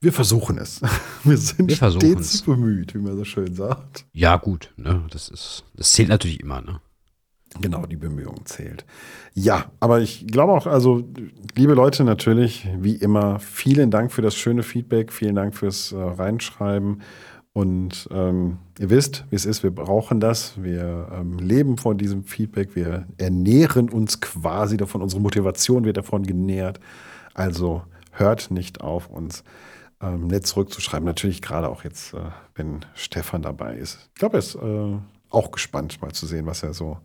wir 0.00 0.12
versuchen 0.12 0.58
es. 0.58 0.80
Wir 1.24 1.36
sind 1.36 1.68
wir 1.68 1.76
stets 1.76 2.42
bemüht, 2.42 2.94
wie 2.94 2.98
man 2.98 3.16
so 3.16 3.24
schön 3.24 3.54
sagt. 3.54 4.06
Ja, 4.12 4.36
gut. 4.38 4.72
Ne? 4.76 5.04
Das, 5.10 5.28
ist, 5.28 5.62
das 5.76 5.92
zählt 5.92 6.08
natürlich 6.08 6.40
immer. 6.40 6.60
Ne? 6.60 6.80
Genau, 7.60 7.86
die 7.86 7.96
Bemühung 7.96 8.44
zählt. 8.44 8.84
Ja, 9.34 9.70
aber 9.78 10.00
ich 10.00 10.26
glaube 10.26 10.52
auch, 10.52 10.66
also, 10.66 11.04
liebe 11.54 11.74
Leute, 11.74 12.02
natürlich, 12.02 12.66
wie 12.78 12.96
immer, 12.96 13.38
vielen 13.38 13.92
Dank 13.92 14.10
für 14.10 14.22
das 14.22 14.34
schöne 14.34 14.64
Feedback, 14.64 15.12
vielen 15.12 15.36
Dank 15.36 15.54
fürs 15.54 15.92
äh, 15.92 15.96
Reinschreiben. 15.96 17.02
Und 17.54 18.08
ähm, 18.10 18.58
ihr 18.78 18.88
wisst, 18.88 19.26
wie 19.30 19.36
es 19.36 19.44
ist, 19.44 19.62
wir 19.62 19.70
brauchen 19.70 20.20
das. 20.20 20.62
Wir 20.62 21.08
ähm, 21.12 21.38
leben 21.38 21.76
von 21.76 21.98
diesem 21.98 22.24
Feedback. 22.24 22.74
Wir 22.74 23.06
ernähren 23.18 23.90
uns 23.90 24.20
quasi 24.20 24.78
davon. 24.78 25.02
Unsere 25.02 25.20
Motivation 25.20 25.84
wird 25.84 25.98
davon 25.98 26.22
genährt. 26.22 26.80
Also 27.34 27.82
hört 28.10 28.50
nicht 28.50 28.80
auf, 28.80 29.10
uns 29.10 29.44
ähm, 30.00 30.28
nett 30.28 30.46
zurückzuschreiben. 30.46 31.04
Natürlich 31.04 31.42
gerade 31.42 31.68
auch 31.68 31.84
jetzt, 31.84 32.14
äh, 32.14 32.20
wenn 32.54 32.80
Stefan 32.94 33.42
dabei 33.42 33.76
ist. 33.76 34.10
Ich 34.14 34.20
glaube, 34.20 34.36
er 34.36 34.40
ist 34.40 34.54
äh, 34.54 34.96
auch 35.28 35.50
gespannt, 35.50 36.00
mal 36.00 36.12
zu 36.12 36.26
sehen, 36.26 36.46
was 36.46 36.62
er 36.62 36.72
so, 36.72 36.98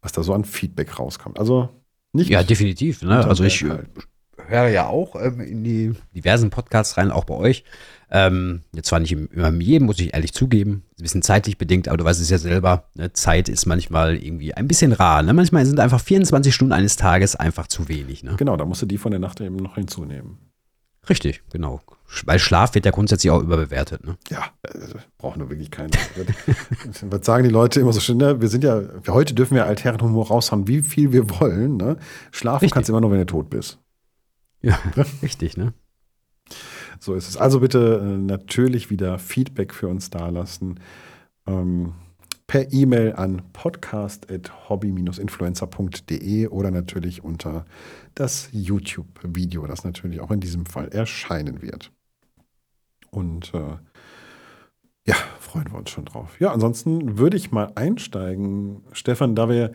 was 0.00 0.12
da 0.12 0.22
so 0.22 0.32
an 0.32 0.44
Feedback 0.44 0.98
rauskommt. 0.98 1.40
Also 1.40 1.68
nicht. 2.12 2.30
Ja, 2.30 2.44
definitiv. 2.44 3.02
Ne? 3.02 3.26
Also 3.26 3.42
ich 3.42 3.64
halt. 3.64 3.88
Höre 4.46 4.68
ja 4.68 4.86
auch 4.86 5.16
ähm, 5.16 5.40
in 5.40 5.64
die 5.64 5.94
diversen 6.14 6.50
Podcasts 6.50 6.96
rein, 6.96 7.10
auch 7.10 7.24
bei 7.24 7.34
euch. 7.34 7.64
Ähm, 8.10 8.62
jetzt 8.72 8.88
zwar 8.88 9.00
nicht 9.00 9.12
immer 9.12 9.50
jedem, 9.50 9.86
muss 9.86 9.98
ich 9.98 10.14
ehrlich 10.14 10.32
zugeben, 10.32 10.84
ein 10.98 11.02
bisschen 11.02 11.22
zeitlich 11.22 11.58
bedingt, 11.58 11.88
aber 11.88 11.96
du 11.96 12.04
weißt 12.04 12.20
es 12.20 12.30
ja 12.30 12.38
selber, 12.38 12.84
ne? 12.94 13.12
Zeit 13.12 13.48
ist 13.48 13.66
manchmal 13.66 14.16
irgendwie 14.16 14.54
ein 14.54 14.68
bisschen 14.68 14.92
rar. 14.92 15.22
Ne? 15.22 15.34
Manchmal 15.34 15.66
sind 15.66 15.80
einfach 15.80 16.00
24 16.00 16.54
Stunden 16.54 16.72
eines 16.72 16.96
Tages 16.96 17.34
einfach 17.34 17.66
zu 17.66 17.88
wenig. 17.88 18.22
Ne? 18.22 18.34
Genau, 18.36 18.56
da 18.56 18.64
musst 18.64 18.82
du 18.82 18.86
die 18.86 18.98
von 18.98 19.10
der 19.10 19.18
Nacht 19.18 19.40
eben 19.40 19.56
noch 19.56 19.74
hinzunehmen. 19.74 20.38
Richtig, 21.08 21.42
genau. 21.50 21.80
Weil 22.24 22.38
Schlaf 22.38 22.74
wird 22.74 22.84
ja 22.84 22.92
grundsätzlich 22.92 23.30
auch 23.30 23.42
überbewertet. 23.42 24.04
Ne? 24.04 24.16
Ja, 24.28 24.44
äh, 24.62 24.78
braucht 25.18 25.36
nur 25.36 25.50
wirklich 25.50 25.70
keinen. 25.70 25.90
Was 27.10 27.26
sagen 27.26 27.44
die 27.44 27.50
Leute 27.50 27.80
immer 27.80 27.92
so 27.92 28.00
schön? 28.00 28.18
Ne? 28.18 28.40
Wir 28.40 28.48
sind 28.48 28.62
ja, 28.62 28.82
heute 29.08 29.34
dürfen 29.34 29.56
wir 29.56 29.66
altären 29.66 30.00
Humor 30.00 30.28
raushauen, 30.28 30.68
wie 30.68 30.82
viel 30.82 31.12
wir 31.12 31.28
wollen. 31.40 31.76
Ne? 31.76 31.96
Schlafen 32.30 32.60
richtig. 32.60 32.74
kannst 32.74 32.88
du 32.88 32.92
immer 32.92 33.00
nur, 33.00 33.10
wenn 33.10 33.18
du 33.18 33.26
tot 33.26 33.50
bist. 33.50 33.80
Ja, 34.62 34.78
richtig, 35.22 35.56
ne? 35.56 35.72
So 36.98 37.14
ist 37.14 37.28
es. 37.28 37.36
Also 37.36 37.60
bitte 37.60 38.00
äh, 38.02 38.18
natürlich 38.18 38.90
wieder 38.90 39.18
Feedback 39.18 39.74
für 39.74 39.88
uns 39.88 40.08
dalassen. 40.10 40.80
Ähm, 41.46 41.92
per 42.46 42.72
E-Mail 42.72 43.14
an 43.14 43.42
podcast.hobby-influencer.de 43.52 46.46
oder 46.48 46.70
natürlich 46.70 47.24
unter 47.24 47.64
das 48.14 48.48
YouTube-Video, 48.52 49.66
das 49.66 49.82
natürlich 49.82 50.20
auch 50.20 50.30
in 50.30 50.38
diesem 50.40 50.64
Fall 50.64 50.86
erscheinen 50.88 51.60
wird. 51.60 51.90
Und 53.10 53.52
äh, 53.52 53.78
ja, 55.06 55.16
freuen 55.40 55.72
wir 55.72 55.78
uns 55.78 55.90
schon 55.90 56.04
drauf. 56.04 56.38
Ja, 56.40 56.52
ansonsten 56.52 57.18
würde 57.18 57.36
ich 57.36 57.50
mal 57.50 57.72
einsteigen, 57.74 58.84
Stefan, 58.92 59.34
da 59.34 59.48
wir 59.48 59.72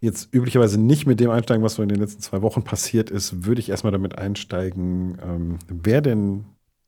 jetzt 0.00 0.32
üblicherweise 0.32 0.80
nicht 0.80 1.06
mit 1.06 1.20
dem 1.20 1.30
einsteigen, 1.30 1.64
was 1.64 1.74
so 1.74 1.82
in 1.82 1.88
den 1.88 2.00
letzten 2.00 2.20
zwei 2.22 2.42
Wochen 2.42 2.62
passiert 2.62 3.10
ist, 3.10 3.44
würde 3.44 3.60
ich 3.60 3.68
erstmal 3.68 3.92
damit 3.92 4.18
einsteigen, 4.18 5.18
ähm, 5.22 5.58
wer 5.68 6.00
denn 6.00 6.44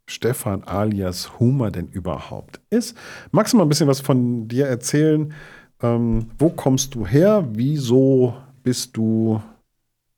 Stefan 0.06 0.64
alias 0.64 1.38
Humor 1.38 1.70
denn 1.70 1.88
überhaupt 1.88 2.60
ist. 2.70 2.96
Magst 3.30 3.52
du 3.52 3.58
mal 3.58 3.64
ein 3.64 3.68
bisschen 3.68 3.88
was 3.88 4.00
von 4.00 4.48
dir 4.48 4.66
erzählen? 4.66 5.34
Ähm, 5.82 6.30
wo 6.38 6.48
kommst 6.48 6.94
du 6.94 7.06
her? 7.06 7.46
Wieso 7.52 8.34
bist 8.62 8.96
du, 8.96 9.40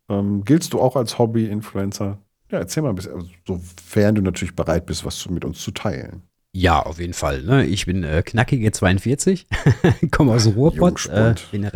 ähm, 0.09 0.44
giltst 0.44 0.72
du 0.72 0.81
auch 0.81 0.96
als 0.96 1.18
Hobby-Influencer? 1.18 2.18
Ja, 2.50 2.59
erzähl 2.59 2.83
mal 2.83 2.90
ein 2.90 2.94
bisschen, 2.94 3.14
also, 3.14 3.29
sofern 3.46 4.14
du 4.14 4.22
natürlich 4.22 4.57
bereit 4.57 4.87
bist, 4.87 5.05
was 5.05 5.29
mit 5.29 5.44
uns 5.44 5.61
zu 5.61 5.70
teilen. 5.70 6.22
Ja, 6.53 6.81
auf 6.81 6.98
jeden 6.98 7.12
Fall. 7.12 7.42
Ne? 7.42 7.66
Ich 7.66 7.87
bin 7.87 8.03
äh, 8.03 8.22
knackige 8.24 8.72
42, 8.72 9.46
komme 10.11 10.33
aus 10.33 10.46
Ruhrpott. 10.48 11.07
Äh, 11.07 11.35
bin 11.53 11.68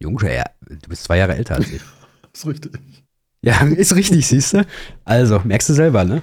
Junge, 0.00 0.44
du 0.60 0.88
bist 0.88 1.04
zwei 1.04 1.18
Jahre 1.18 1.36
älter 1.36 1.56
als 1.56 1.70
ich. 1.70 1.82
ist 2.32 2.46
richtig. 2.46 2.72
Ja, 3.42 3.62
ist 3.62 3.94
richtig, 3.94 4.26
siehst 4.26 4.54
du. 4.54 4.66
Also, 5.04 5.40
merkst 5.44 5.68
du 5.68 5.74
selber, 5.74 6.04
ne? 6.04 6.22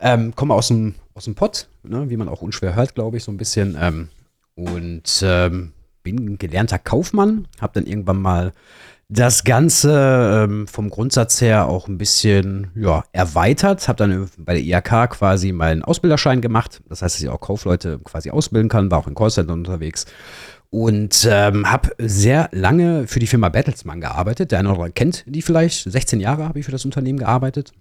Ähm, 0.00 0.34
komme 0.34 0.54
aus 0.54 0.68
dem, 0.68 0.94
aus 1.14 1.24
dem 1.24 1.34
Pott, 1.34 1.68
ne? 1.82 2.10
wie 2.10 2.16
man 2.16 2.28
auch 2.28 2.42
unschwer 2.42 2.74
hört, 2.74 2.94
glaube 2.94 3.18
ich, 3.18 3.24
so 3.24 3.30
ein 3.30 3.36
bisschen. 3.36 3.76
Ähm, 3.78 4.08
und 4.54 5.22
ähm, 5.22 5.72
bin 6.02 6.38
gelernter 6.38 6.78
Kaufmann, 6.78 7.46
habe 7.60 7.74
dann 7.74 7.86
irgendwann 7.86 8.20
mal 8.20 8.52
das 9.08 9.44
Ganze 9.44 10.44
ähm, 10.44 10.66
vom 10.66 10.88
Grundsatz 10.88 11.40
her 11.42 11.68
auch 11.68 11.86
ein 11.86 11.98
bisschen 11.98 12.70
ja, 12.74 13.04
erweitert. 13.12 13.86
Habe 13.86 13.98
dann 13.98 14.30
bei 14.38 14.54
der 14.54 14.62
IHK 14.62 15.10
quasi 15.10 15.52
meinen 15.52 15.82
Ausbilderschein 15.82 16.40
gemacht. 16.40 16.80
Das 16.88 17.02
heißt, 17.02 17.16
dass 17.16 17.22
ich 17.22 17.28
auch 17.28 17.40
Kaufleute 17.40 17.98
quasi 18.02 18.30
ausbilden 18.30 18.70
kann, 18.70 18.90
war 18.90 18.98
auch 18.98 19.06
in 19.06 19.14
Callcenter 19.14 19.52
unterwegs 19.52 20.06
und 20.72 21.28
ähm, 21.30 21.70
habe 21.70 21.90
sehr 21.98 22.48
lange 22.50 23.06
für 23.06 23.20
die 23.20 23.26
Firma 23.26 23.50
Bertelsmann 23.50 24.00
gearbeitet. 24.00 24.52
Der 24.52 24.58
eine 24.58 24.70
oder 24.70 24.78
andere 24.78 24.92
kennt 24.92 25.22
die 25.26 25.42
vielleicht. 25.42 25.84
16 25.84 26.18
Jahre 26.18 26.48
habe 26.48 26.58
ich 26.58 26.64
für 26.64 26.72
das 26.72 26.86
Unternehmen 26.86 27.18
gearbeitet. 27.18 27.72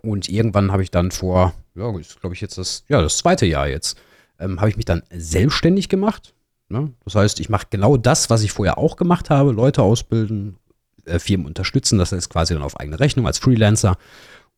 Und 0.00 0.30
irgendwann 0.30 0.72
habe 0.72 0.82
ich 0.82 0.90
dann 0.90 1.10
vor, 1.10 1.52
ja, 1.74 1.92
glaube 2.20 2.34
ich 2.34 2.40
jetzt 2.40 2.56
das, 2.56 2.84
ja, 2.88 3.02
das 3.02 3.18
zweite 3.18 3.44
Jahr 3.44 3.68
jetzt, 3.68 3.98
ähm, 4.38 4.58
habe 4.58 4.70
ich 4.70 4.76
mich 4.76 4.86
dann 4.86 5.02
selbstständig 5.10 5.90
gemacht. 5.90 6.32
Ne? 6.70 6.94
Das 7.04 7.14
heißt, 7.14 7.40
ich 7.40 7.50
mache 7.50 7.66
genau 7.68 7.98
das, 7.98 8.30
was 8.30 8.42
ich 8.42 8.52
vorher 8.52 8.78
auch 8.78 8.96
gemacht 8.96 9.28
habe: 9.28 9.52
Leute 9.52 9.82
ausbilden, 9.82 10.56
äh, 11.04 11.18
Firmen 11.18 11.46
unterstützen. 11.46 11.98
Das 11.98 12.12
ist 12.12 12.30
quasi 12.30 12.54
dann 12.54 12.62
auf 12.62 12.80
eigene 12.80 13.00
Rechnung 13.00 13.26
als 13.26 13.38
Freelancer. 13.38 13.98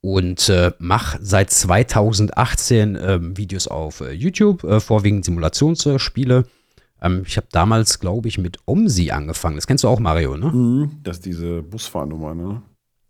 und 0.02 0.48
äh, 0.48 0.70
mache 0.78 1.18
seit 1.20 1.50
2018 1.50 2.96
ähm, 3.00 3.36
Videos 3.36 3.66
auf 3.66 4.02
äh, 4.02 4.12
YouTube, 4.12 4.62
äh, 4.62 4.78
vorwiegend 4.78 5.24
Simulationsspiele. 5.24 6.44
Ähm, 7.02 7.22
ich 7.26 7.36
habe 7.36 7.46
damals, 7.50 7.98
glaube 8.00 8.28
ich, 8.28 8.38
mit 8.38 8.58
OMSI 8.66 9.10
angefangen. 9.10 9.56
Das 9.56 9.66
kennst 9.66 9.84
du 9.84 9.88
auch, 9.88 10.00
Mario, 10.00 10.36
ne? 10.36 10.46
Mhm, 10.46 10.90
das 11.02 11.18
ist 11.18 11.26
diese 11.26 11.62
Busfahrnummer, 11.62 12.34
ne? 12.34 12.62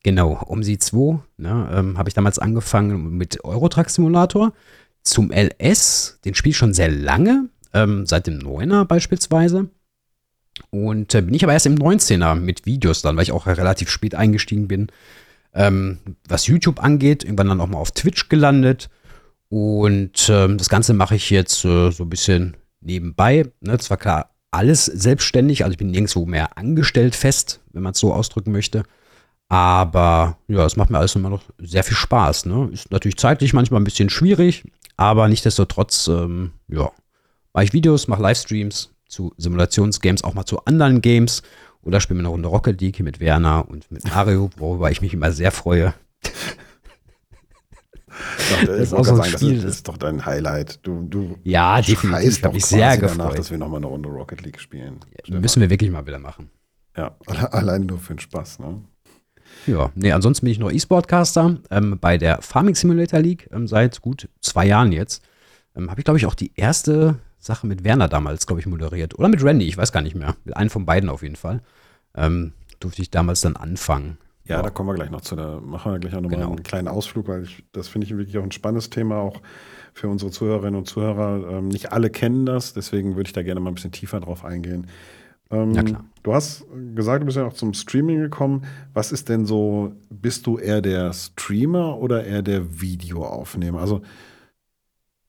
Genau, 0.02 0.42
OMSI 0.46 0.78
2 0.78 1.20
ne, 1.36 1.70
ähm, 1.72 1.98
habe 1.98 2.08
ich 2.08 2.14
damals 2.14 2.38
angefangen 2.38 3.16
mit 3.18 3.44
Eurotruck 3.44 3.90
Simulator. 3.90 4.52
Zum 5.02 5.30
LS, 5.30 6.18
den 6.24 6.34
spiele 6.34 6.50
ich 6.50 6.56
schon 6.56 6.72
sehr 6.72 6.90
lange, 6.90 7.48
ähm, 7.74 8.06
seit 8.06 8.26
dem 8.26 8.38
9er 8.38 8.84
beispielsweise. 8.84 9.68
Und 10.70 11.14
äh, 11.14 11.22
bin 11.22 11.34
ich 11.34 11.44
aber 11.44 11.52
erst 11.52 11.66
im 11.66 11.76
19er 11.76 12.34
mit 12.34 12.64
Videos 12.64 13.02
dann, 13.02 13.16
weil 13.16 13.24
ich 13.24 13.32
auch 13.32 13.46
relativ 13.46 13.90
spät 13.90 14.14
eingestiegen 14.14 14.68
bin. 14.68 14.88
Ähm, 15.52 15.98
was 16.28 16.46
YouTube 16.46 16.82
angeht, 16.82 17.24
irgendwann 17.24 17.48
dann 17.48 17.60
auch 17.60 17.66
mal 17.66 17.78
auf 17.78 17.90
Twitch 17.92 18.28
gelandet. 18.28 18.88
Und 19.48 20.28
ähm, 20.30 20.58
das 20.58 20.68
Ganze 20.68 20.94
mache 20.94 21.16
ich 21.16 21.28
jetzt 21.30 21.64
äh, 21.64 21.90
so 21.90 22.04
ein 22.04 22.10
bisschen 22.10 22.56
nebenbei. 22.80 23.50
Ne? 23.60 23.78
Zwar 23.78 23.96
klar 23.96 24.30
alles 24.50 24.86
selbstständig, 24.86 25.62
also 25.62 25.72
ich 25.72 25.78
bin 25.78 25.90
nirgendwo 25.90 26.26
mehr 26.26 26.58
angestellt 26.58 27.14
fest, 27.14 27.60
wenn 27.72 27.82
man 27.82 27.92
es 27.92 28.00
so 28.00 28.12
ausdrücken 28.12 28.52
möchte. 28.52 28.82
Aber 29.48 30.38
ja, 30.48 30.64
es 30.64 30.76
macht 30.76 30.90
mir 30.90 30.98
alles 30.98 31.14
immer 31.16 31.30
noch 31.30 31.42
sehr 31.58 31.84
viel 31.84 31.96
Spaß. 31.96 32.46
Ne? 32.46 32.70
Ist 32.72 32.90
natürlich 32.90 33.16
zeitlich 33.16 33.52
manchmal 33.52 33.80
ein 33.80 33.84
bisschen 33.84 34.10
schwierig, 34.10 34.64
aber 34.96 35.28
nichtsdestotrotz, 35.28 36.08
ähm, 36.08 36.52
ja, 36.68 36.90
mache 37.52 37.64
ich 37.64 37.72
Videos, 37.72 38.06
mache 38.08 38.22
Livestreams 38.22 38.90
zu 39.08 39.34
Simulationsgames, 39.36 40.22
auch 40.22 40.34
mal 40.34 40.46
zu 40.46 40.64
anderen 40.64 41.00
Games. 41.00 41.42
Oder 41.82 42.00
spiele 42.00 42.18
mir 42.18 42.22
eine 42.22 42.28
Runde 42.28 42.48
Rocket 42.48 42.80
League 42.80 43.00
mit 43.00 43.20
Werner 43.20 43.66
und 43.68 43.90
mit 43.90 44.04
Mario, 44.04 44.50
worüber 44.56 44.90
ich 44.90 45.00
mich 45.00 45.14
immer 45.14 45.32
sehr 45.32 45.50
freue. 45.50 45.94
Doch, 48.50 48.66
das, 48.66 48.80
ist 48.80 48.94
auch 48.94 49.04
so 49.04 49.12
ein 49.12 49.16
sagen, 49.18 49.30
Spiel. 49.30 49.56
Das 49.56 49.64
ist, 49.64 49.88
doch 49.88 49.96
dein 49.96 50.24
Highlight. 50.24 50.80
Du, 50.82 51.06
du 51.08 51.36
ja, 51.44 51.80
definitiv. 51.80 52.42
Habe 52.42 52.56
ich 52.56 52.66
sehr 52.66 52.96
gefreut. 52.96 53.18
danach, 53.18 53.34
dass 53.34 53.50
wir 53.50 53.58
nochmal 53.58 53.78
eine 53.78 53.86
Runde 53.86 54.08
Rocket 54.08 54.42
League 54.42 54.60
spielen. 54.60 55.00
Ja, 55.26 55.38
müssen 55.38 55.60
wir 55.60 55.70
wirklich 55.70 55.90
mal 55.90 56.06
wieder 56.06 56.18
machen. 56.18 56.50
Ja, 56.96 57.16
allein 57.26 57.86
nur 57.86 57.98
für 57.98 58.14
den 58.14 58.18
Spaß, 58.18 58.58
ne? 58.58 58.82
Ja, 59.66 59.90
nee, 59.94 60.12
ansonsten 60.12 60.46
bin 60.46 60.52
ich 60.52 60.58
noch 60.58 60.70
E-Sportcaster 60.70 61.58
ähm, 61.70 61.98
bei 62.00 62.18
der 62.18 62.40
Farming 62.40 62.74
Simulator 62.74 63.20
League 63.20 63.48
ähm, 63.52 63.66
seit 63.66 64.00
gut 64.00 64.28
zwei 64.40 64.66
Jahren 64.66 64.92
jetzt. 64.92 65.22
Ähm, 65.76 65.90
Habe 65.90 66.00
ich, 66.00 66.04
glaube 66.04 66.18
ich, 66.18 66.26
auch 66.26 66.34
die 66.34 66.52
erste 66.56 67.16
Sache 67.38 67.66
mit 67.66 67.84
Werner 67.84 68.08
damals, 68.08 68.46
glaube 68.46 68.60
ich, 68.60 68.66
moderiert. 68.66 69.18
Oder 69.18 69.28
mit 69.28 69.42
Randy, 69.42 69.66
ich 69.66 69.76
weiß 69.76 69.92
gar 69.92 70.02
nicht 70.02 70.14
mehr. 70.14 70.36
Mit 70.44 70.56
einem 70.56 70.70
von 70.70 70.86
beiden 70.86 71.08
auf 71.08 71.22
jeden 71.22 71.36
Fall. 71.36 71.62
Ähm, 72.14 72.52
durfte 72.80 73.02
ich 73.02 73.10
damals 73.10 73.40
dann 73.40 73.56
anfangen. 73.56 74.18
Ja, 74.50 74.56
ja, 74.56 74.62
da 74.62 74.70
kommen 74.70 74.88
wir 74.88 74.94
gleich 74.94 75.10
noch 75.10 75.20
zu. 75.20 75.36
Da 75.36 75.60
machen 75.60 75.92
wir 75.92 75.98
gleich 75.98 76.14
auch 76.14 76.20
nochmal 76.20 76.40
genau. 76.40 76.50
einen 76.50 76.62
kleinen 76.62 76.88
Ausflug, 76.88 77.28
weil 77.28 77.44
ich, 77.44 77.64
das 77.72 77.88
finde 77.88 78.06
ich 78.06 78.16
wirklich 78.16 78.36
auch 78.38 78.42
ein 78.42 78.52
spannendes 78.52 78.90
Thema, 78.90 79.16
auch 79.16 79.40
für 79.94 80.08
unsere 80.08 80.30
Zuhörerinnen 80.30 80.76
und 80.76 80.86
Zuhörer. 80.86 81.58
Ähm, 81.58 81.68
nicht 81.68 81.92
alle 81.92 82.10
kennen 82.10 82.46
das, 82.46 82.72
deswegen 82.72 83.16
würde 83.16 83.28
ich 83.28 83.32
da 83.32 83.42
gerne 83.42 83.60
mal 83.60 83.70
ein 83.70 83.74
bisschen 83.74 83.92
tiefer 83.92 84.20
drauf 84.20 84.44
eingehen. 84.44 84.86
Ähm, 85.50 85.72
ja, 85.72 85.82
klar. 85.82 86.04
Du 86.22 86.34
hast 86.34 86.64
gesagt, 86.94 87.22
du 87.22 87.26
bist 87.26 87.36
ja 87.36 87.46
auch 87.46 87.52
zum 87.52 87.74
Streaming 87.74 88.20
gekommen. 88.20 88.64
Was 88.92 89.12
ist 89.12 89.28
denn 89.28 89.46
so, 89.46 89.92
bist 90.08 90.46
du 90.46 90.58
eher 90.58 90.80
der 90.80 91.12
Streamer 91.12 91.98
oder 91.98 92.24
eher 92.24 92.42
der 92.42 92.80
Videoaufnehmer? 92.80 93.80
Also 93.80 94.02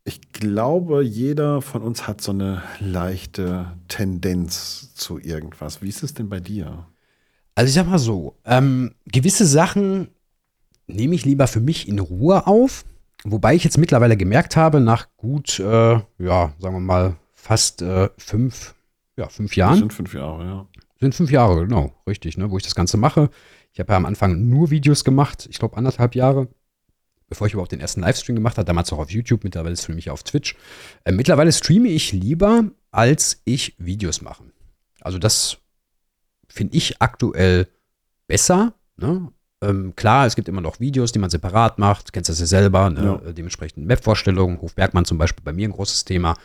ich 0.03 0.31
glaube, 0.31 1.03
jeder 1.03 1.61
von 1.61 1.81
uns 1.83 2.07
hat 2.07 2.21
so 2.21 2.31
eine 2.31 2.63
leichte 2.79 3.71
Tendenz 3.87 4.93
zu 4.95 5.19
irgendwas. 5.19 5.81
Wie 5.81 5.89
ist 5.89 6.03
es 6.03 6.13
denn 6.13 6.27
bei 6.27 6.39
dir? 6.39 6.87
Also 7.55 7.67
ich 7.67 7.73
sag 7.73 7.87
mal 7.87 7.99
so, 7.99 8.37
ähm, 8.45 8.95
gewisse 9.05 9.45
Sachen 9.45 10.09
nehme 10.87 11.15
ich 11.15 11.25
lieber 11.25 11.47
für 11.47 11.59
mich 11.59 11.87
in 11.87 11.99
Ruhe 11.99 12.47
auf. 12.47 12.85
Wobei 13.23 13.53
ich 13.53 13.63
jetzt 13.63 13.77
mittlerweile 13.77 14.17
gemerkt 14.17 14.55
habe, 14.55 14.79
nach 14.79 15.07
gut, 15.17 15.59
äh, 15.59 15.93
ja, 15.93 16.53
sagen 16.57 16.75
wir 16.75 16.79
mal, 16.79 17.17
fast 17.33 17.81
äh, 17.81 18.09
fünf, 18.17 18.73
ja, 19.15 19.29
fünf 19.29 19.55
Jahren. 19.55 19.73
Das 19.73 19.79
sind 19.79 19.93
fünf 19.93 20.13
Jahre, 20.13 20.43
ja. 20.43 20.67
Sind 20.99 21.15
fünf 21.15 21.31
Jahre, 21.31 21.67
genau, 21.67 21.93
richtig, 22.07 22.37
ne, 22.37 22.49
wo 22.49 22.57
ich 22.57 22.63
das 22.63 22.75
Ganze 22.75 22.97
mache. 22.97 23.29
Ich 23.73 23.79
habe 23.79 23.91
ja 23.93 23.97
am 23.97 24.05
Anfang 24.05 24.49
nur 24.49 24.71
Videos 24.71 25.03
gemacht, 25.03 25.47
ich 25.49 25.59
glaube 25.59 25.77
anderthalb 25.77 26.15
Jahre, 26.15 26.47
bevor 27.29 27.47
ich 27.47 27.53
überhaupt 27.53 27.71
den 27.71 27.79
ersten 27.79 28.01
Livestream 28.01 28.35
gemacht 28.35 28.57
habe, 28.57 28.65
damals 28.65 28.91
auch 28.91 28.99
auf 28.99 29.11
YouTube, 29.11 29.43
mittlerweile 29.43 29.73
ist 29.73 29.81
es 29.81 29.85
für 29.85 29.93
mich 29.93 30.09
auf 30.09 30.23
Twitch. 30.23 30.55
Äh, 31.03 31.11
mittlerweile 31.11 31.51
streame 31.51 31.89
ich 31.89 32.11
lieber, 32.11 32.65
als 32.91 33.41
ich 33.45 33.75
Videos 33.77 34.21
mache. 34.21 34.43
Also 34.99 35.19
das 35.19 35.57
finde 36.51 36.77
ich 36.77 37.01
aktuell 37.01 37.67
besser. 38.27 38.73
Ne? 38.97 39.29
Ähm, 39.61 39.93
klar, 39.95 40.25
es 40.25 40.35
gibt 40.35 40.47
immer 40.47 40.61
noch 40.61 40.79
Videos, 40.79 41.11
die 41.11 41.19
man 41.19 41.29
separat 41.29 41.77
macht, 41.77 42.13
kennst 42.13 42.29
das 42.29 42.39
ja 42.39 42.45
selber, 42.45 42.89
ne? 42.89 43.19
ja. 43.23 43.29
Äh, 43.29 43.33
dementsprechend 43.33 43.85
Map-Vorstellungen, 43.85 44.61
Hofbergmann 44.61 45.05
zum 45.05 45.17
Beispiel 45.17 45.43
bei 45.43 45.53
mir 45.53 45.67
ein 45.67 45.73
großes 45.73 46.05
Thema 46.05 46.35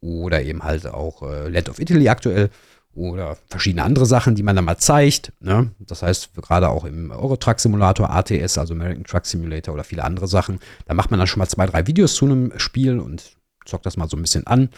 oder 0.00 0.42
eben 0.42 0.62
halt 0.62 0.86
auch 0.86 1.22
äh, 1.22 1.48
Land 1.48 1.68
of 1.68 1.78
Italy 1.78 2.08
aktuell 2.08 2.50
oder 2.96 3.36
verschiedene 3.48 3.84
andere 3.84 4.06
Sachen, 4.06 4.34
die 4.34 4.42
man 4.42 4.56
da 4.56 4.62
mal 4.62 4.78
zeigt. 4.78 5.32
Ne? 5.40 5.70
Das 5.78 6.02
heißt, 6.02 6.30
gerade 6.34 6.68
auch 6.70 6.84
im 6.84 7.10
Euro 7.10 7.36
Truck 7.36 7.60
Simulator, 7.60 8.10
ATS, 8.10 8.58
also 8.58 8.74
American 8.74 9.04
Truck 9.04 9.26
Simulator 9.26 9.74
oder 9.74 9.84
viele 9.84 10.02
andere 10.02 10.26
Sachen, 10.26 10.58
da 10.86 10.94
macht 10.94 11.10
man 11.10 11.18
dann 11.18 11.26
schon 11.26 11.38
mal 11.38 11.48
zwei, 11.48 11.66
drei 11.66 11.86
Videos 11.86 12.14
zu 12.14 12.24
einem 12.24 12.52
Spiel 12.58 12.98
und 12.98 13.36
zockt 13.66 13.86
das 13.86 13.96
mal 13.96 14.08
so 14.08 14.16
ein 14.16 14.22
bisschen 14.22 14.46
an. 14.46 14.70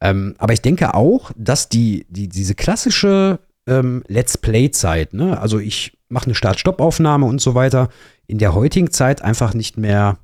Ähm, 0.00 0.34
aber 0.38 0.52
ich 0.52 0.62
denke 0.62 0.94
auch, 0.94 1.32
dass 1.36 1.68
die, 1.68 2.06
die, 2.08 2.28
diese 2.28 2.54
klassische 2.54 3.38
ähm, 3.66 4.02
Let's 4.08 4.38
Play-Zeit, 4.38 5.14
ne? 5.14 5.40
also 5.40 5.58
ich 5.58 5.96
mache 6.08 6.26
eine 6.26 6.34
Start-Stopp-Aufnahme 6.34 7.26
und 7.26 7.40
so 7.40 7.54
weiter, 7.54 7.88
in 8.26 8.38
der 8.38 8.54
heutigen 8.54 8.90
Zeit 8.90 9.22
einfach 9.22 9.54
nicht 9.54 9.76
mehr 9.76 10.18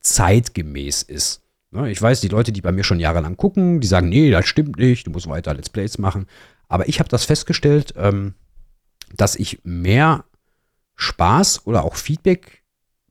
zeitgemäß 0.00 1.02
ist. 1.02 1.42
Ne? 1.70 1.90
Ich 1.90 2.00
weiß, 2.00 2.20
die 2.20 2.28
Leute, 2.28 2.52
die 2.52 2.60
bei 2.60 2.72
mir 2.72 2.84
schon 2.84 3.00
jahrelang 3.00 3.36
gucken, 3.36 3.80
die 3.80 3.86
sagen, 3.86 4.08
nee, 4.08 4.30
das 4.30 4.46
stimmt 4.46 4.78
nicht, 4.78 5.06
du 5.06 5.10
musst 5.10 5.28
weiter 5.28 5.54
Let's 5.54 5.70
Plays 5.70 5.98
machen. 5.98 6.26
Aber 6.68 6.88
ich 6.88 6.98
habe 6.98 7.08
das 7.08 7.24
festgestellt, 7.24 7.94
ähm, 7.96 8.34
dass 9.14 9.36
ich 9.36 9.60
mehr 9.64 10.24
Spaß 10.96 11.66
oder 11.66 11.84
auch 11.84 11.96
Feedback 11.96 12.63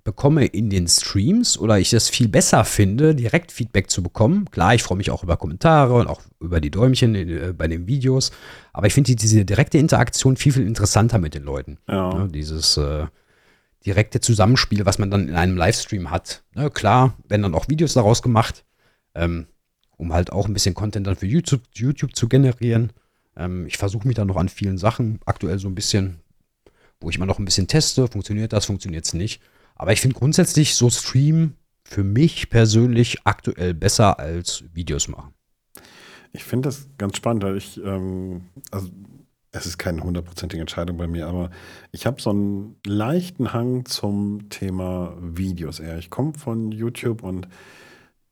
bekomme 0.04 0.46
in 0.46 0.70
den 0.70 0.88
Streams 0.88 1.58
oder 1.58 1.80
ich 1.80 1.94
es 1.94 2.10
viel 2.10 2.28
besser 2.28 2.66
finde, 2.66 3.16
direkt 3.16 3.52
Feedback 3.52 3.90
zu 3.90 4.04
bekommen. 4.04 4.50
Klar, 4.52 4.76
ich 4.76 4.84
freue 4.84 4.98
mich 4.98 5.12
auch 5.12 5.24
über 5.24 5.38
Kommentare 5.38 5.94
und 5.96 6.08
auch 6.08 6.22
über 6.42 6.60
die 6.60 6.72
Däumchen 6.72 7.16
äh, 7.16 7.54
bei 7.58 7.68
den 7.68 7.88
Videos, 7.88 8.32
aber 8.74 8.88
ich 8.88 8.94
finde 8.94 9.16
diese 9.16 9.46
direkte 9.46 9.78
Interaktion 9.78 10.36
viel, 10.36 10.52
viel 10.52 10.68
interessanter 10.68 11.20
mit 11.20 11.36
den 11.36 11.44
Leuten. 11.44 11.78
Ja. 11.88 12.14
Ne, 12.14 12.28
dieses 12.30 12.76
äh, 12.76 13.06
direkte 13.86 14.20
Zusammenspiel, 14.20 14.86
was 14.86 15.00
man 15.00 15.10
dann 15.10 15.30
in 15.30 15.36
einem 15.36 15.56
Livestream 15.56 16.12
hat. 16.12 16.44
Ne, 16.54 16.70
klar, 16.70 17.18
werden 17.28 17.44
dann 17.44 17.56
auch 17.56 17.70
Videos 17.70 17.94
daraus 17.94 18.22
gemacht, 18.22 18.66
ähm, 19.16 19.48
um 19.96 20.12
halt 20.12 20.34
auch 20.34 20.48
ein 20.48 20.54
bisschen 20.54 20.76
Content 20.76 21.08
dann 21.08 21.16
für 21.16 21.28
YouTube, 21.28 21.62
YouTube 21.74 22.16
zu 22.16 22.28
generieren. 22.28 22.92
Ähm, 23.38 23.68
ich 23.68 23.78
versuche 23.78 24.06
mich 24.06 24.16
da 24.18 24.26
noch 24.26 24.38
an 24.38 24.50
vielen 24.50 24.78
Sachen, 24.78 25.20
aktuell 25.26 25.60
so 25.60 25.70
ein 25.70 25.76
bisschen, 25.76 26.20
wo 27.00 27.10
ich 27.10 27.16
immer 27.16 27.26
noch 27.26 27.40
ein 27.40 27.46
bisschen 27.46 27.70
teste, 27.70 28.10
funktioniert 28.10 28.52
das, 28.52 28.66
funktioniert 28.66 29.06
es 29.06 29.14
nicht. 29.14 29.42
Aber 29.84 29.92
ich 29.92 30.00
finde 30.00 30.18
grundsätzlich 30.18 30.76
so 30.76 30.90
Stream 30.90 31.56
für 31.84 32.06
mich 32.06 32.50
persönlich 32.50 33.18
aktuell 33.26 33.74
besser 33.74 34.18
als 34.18 34.64
Videos 34.72 35.10
machen. 35.10 35.34
Ich 36.32 36.46
finde 36.46 36.70
das 36.70 36.88
ganz 36.98 37.18
spannend, 37.18 37.44
weil 37.44 37.58
ich, 37.58 37.84
ähm, 37.84 38.44
also 38.72 38.88
es 39.52 39.66
ist 39.66 39.78
keine 39.78 40.02
hundertprozentige 40.02 40.62
Entscheidung 40.62 40.96
bei 40.96 41.08
mir, 41.08 41.28
aber 41.28 41.50
ich 41.92 42.06
habe 42.06 42.22
so 42.22 42.30
einen 42.30 42.78
leichten 42.88 43.52
Hang 43.52 43.84
zum 43.84 44.48
Thema 44.48 45.18
Videos 45.20 45.82
eher. 45.82 45.98
Ich 45.98 46.10
komme 46.10 46.34
von 46.34 46.72
YouTube 46.72 47.22
und 47.22 47.50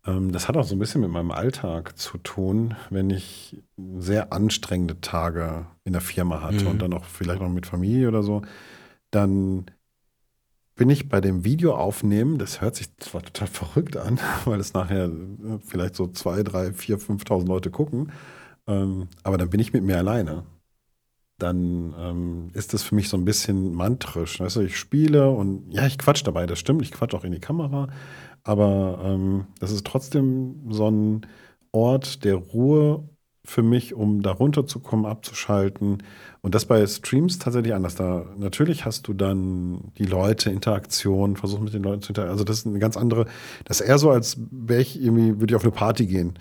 ähm, 0.08 0.32
das 0.32 0.48
hat 0.48 0.56
auch 0.56 0.64
so 0.64 0.78
ein 0.78 0.80
bisschen 0.80 1.02
mit 1.02 1.10
meinem 1.10 1.32
Alltag 1.32 1.98
zu 1.98 2.18
tun, 2.18 2.76
wenn 2.92 3.10
ich 3.10 3.62
sehr 3.98 4.32
anstrengende 4.32 5.02
Tage 5.02 5.66
in 5.84 5.92
der 5.92 6.02
Firma 6.02 6.40
hatte 6.40 6.64
mhm. 6.64 6.72
und 6.72 6.82
dann 6.82 6.94
auch 6.94 7.04
vielleicht 7.04 7.42
noch 7.42 7.50
mit 7.50 7.66
Familie 7.66 8.08
oder 8.08 8.24
so, 8.24 8.42
dann 9.12 9.66
bin 10.82 10.90
ich 10.90 11.10
bei 11.10 11.22
dem 11.22 11.44
Video 11.44 11.76
aufnehmen, 11.76 12.40
das 12.40 12.60
hört 12.60 12.76
sich 12.76 12.98
zwar 12.98 13.22
total 13.22 13.48
verrückt 13.48 13.98
an, 13.98 14.20
weil 14.46 14.60
es 14.60 14.74
nachher 14.74 15.06
äh, 15.06 15.60
vielleicht 15.64 15.96
so 15.96 16.08
zwei, 16.08 16.42
drei, 16.42 16.74
vier, 16.74 16.98
5.000 16.98 17.46
Leute 17.46 17.70
gucken, 17.70 18.12
ähm, 18.66 19.08
aber 19.22 19.38
dann 19.38 19.52
bin 19.52 19.60
ich 19.60 19.74
mit 19.74 19.84
mir 19.84 20.00
alleine. 20.00 20.44
Dann 21.38 21.94
ähm, 22.00 22.50
ist 22.54 22.74
das 22.74 22.82
für 22.82 22.96
mich 22.96 23.10
so 23.10 23.18
ein 23.18 23.26
bisschen 23.26 23.76
mantrisch. 23.76 24.40
Weißt 24.40 24.56
du, 24.56 24.62
ich 24.62 24.76
spiele 24.76 25.30
und 25.30 25.72
ja, 25.72 25.86
ich 25.86 26.00
quatsch 26.00 26.24
dabei, 26.26 26.48
das 26.48 26.58
stimmt, 26.58 26.82
ich 26.82 26.92
quatsch 26.92 27.14
auch 27.14 27.26
in 27.26 27.32
die 27.32 27.40
Kamera, 27.40 27.88
aber 28.44 29.02
ähm, 29.04 29.46
das 29.60 29.70
ist 29.70 29.86
trotzdem 29.86 30.64
so 30.72 30.90
ein 30.90 31.28
Ort 31.72 32.24
der 32.24 32.38
Ruhe 32.38 33.08
für 33.46 33.62
mich, 33.62 33.94
um 33.94 34.24
da 34.24 34.32
runterzukommen, 34.32 35.06
abzuschalten. 35.06 36.00
Und 36.44 36.56
das 36.56 36.66
bei 36.66 36.86
Streams 36.88 37.38
tatsächlich 37.38 37.74
anders. 37.74 37.96
Da 37.96 38.26
natürlich 38.38 38.84
hast 38.86 39.08
du 39.08 39.14
dann 39.14 39.92
die 39.98 40.06
Leute, 40.06 40.50
Interaktion, 40.50 41.36
versuch 41.36 41.60
mit 41.60 41.74
den 41.74 41.84
Leuten 41.84 42.02
zu 42.02 42.10
interagieren. 42.10 42.34
Also 42.34 42.44
das 42.44 42.60
ist 42.60 42.68
eine 42.68 42.80
ganz 42.80 42.98
andere, 42.98 43.28
das 43.66 43.80
ist 43.80 43.88
eher 43.88 43.98
so, 43.98 44.10
als 44.10 44.38
wäre 44.50 44.82
ich 44.82 45.02
irgendwie, 45.02 45.40
würde 45.40 45.54
ich 45.54 45.56
auf 45.56 45.64
eine 45.64 45.72
Party 45.72 46.08
gehen. 46.08 46.34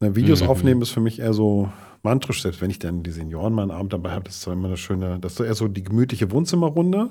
Ne, 0.00 0.16
Videos 0.16 0.42
mhm. 0.42 0.48
aufnehmen 0.48 0.82
ist 0.82 0.90
für 0.90 1.00
mich 1.00 1.20
eher 1.20 1.32
so 1.32 1.70
mantrisch, 2.02 2.42
selbst 2.42 2.60
wenn 2.60 2.70
ich 2.70 2.78
dann 2.78 3.02
die 3.02 3.12
Senioren 3.12 3.52
mal 3.52 3.62
einen 3.62 3.70
Abend 3.70 3.92
dabei 3.92 4.10
habe, 4.10 4.24
das 4.24 4.36
ist 4.36 4.46
immer 4.46 4.68
eine 4.68 4.76
schöne, 4.76 5.18
das 5.20 5.34
ist 5.34 5.40
eher 5.40 5.54
so 5.54 5.68
die 5.68 5.84
gemütliche 5.84 6.30
Wohnzimmerrunde. 6.30 7.10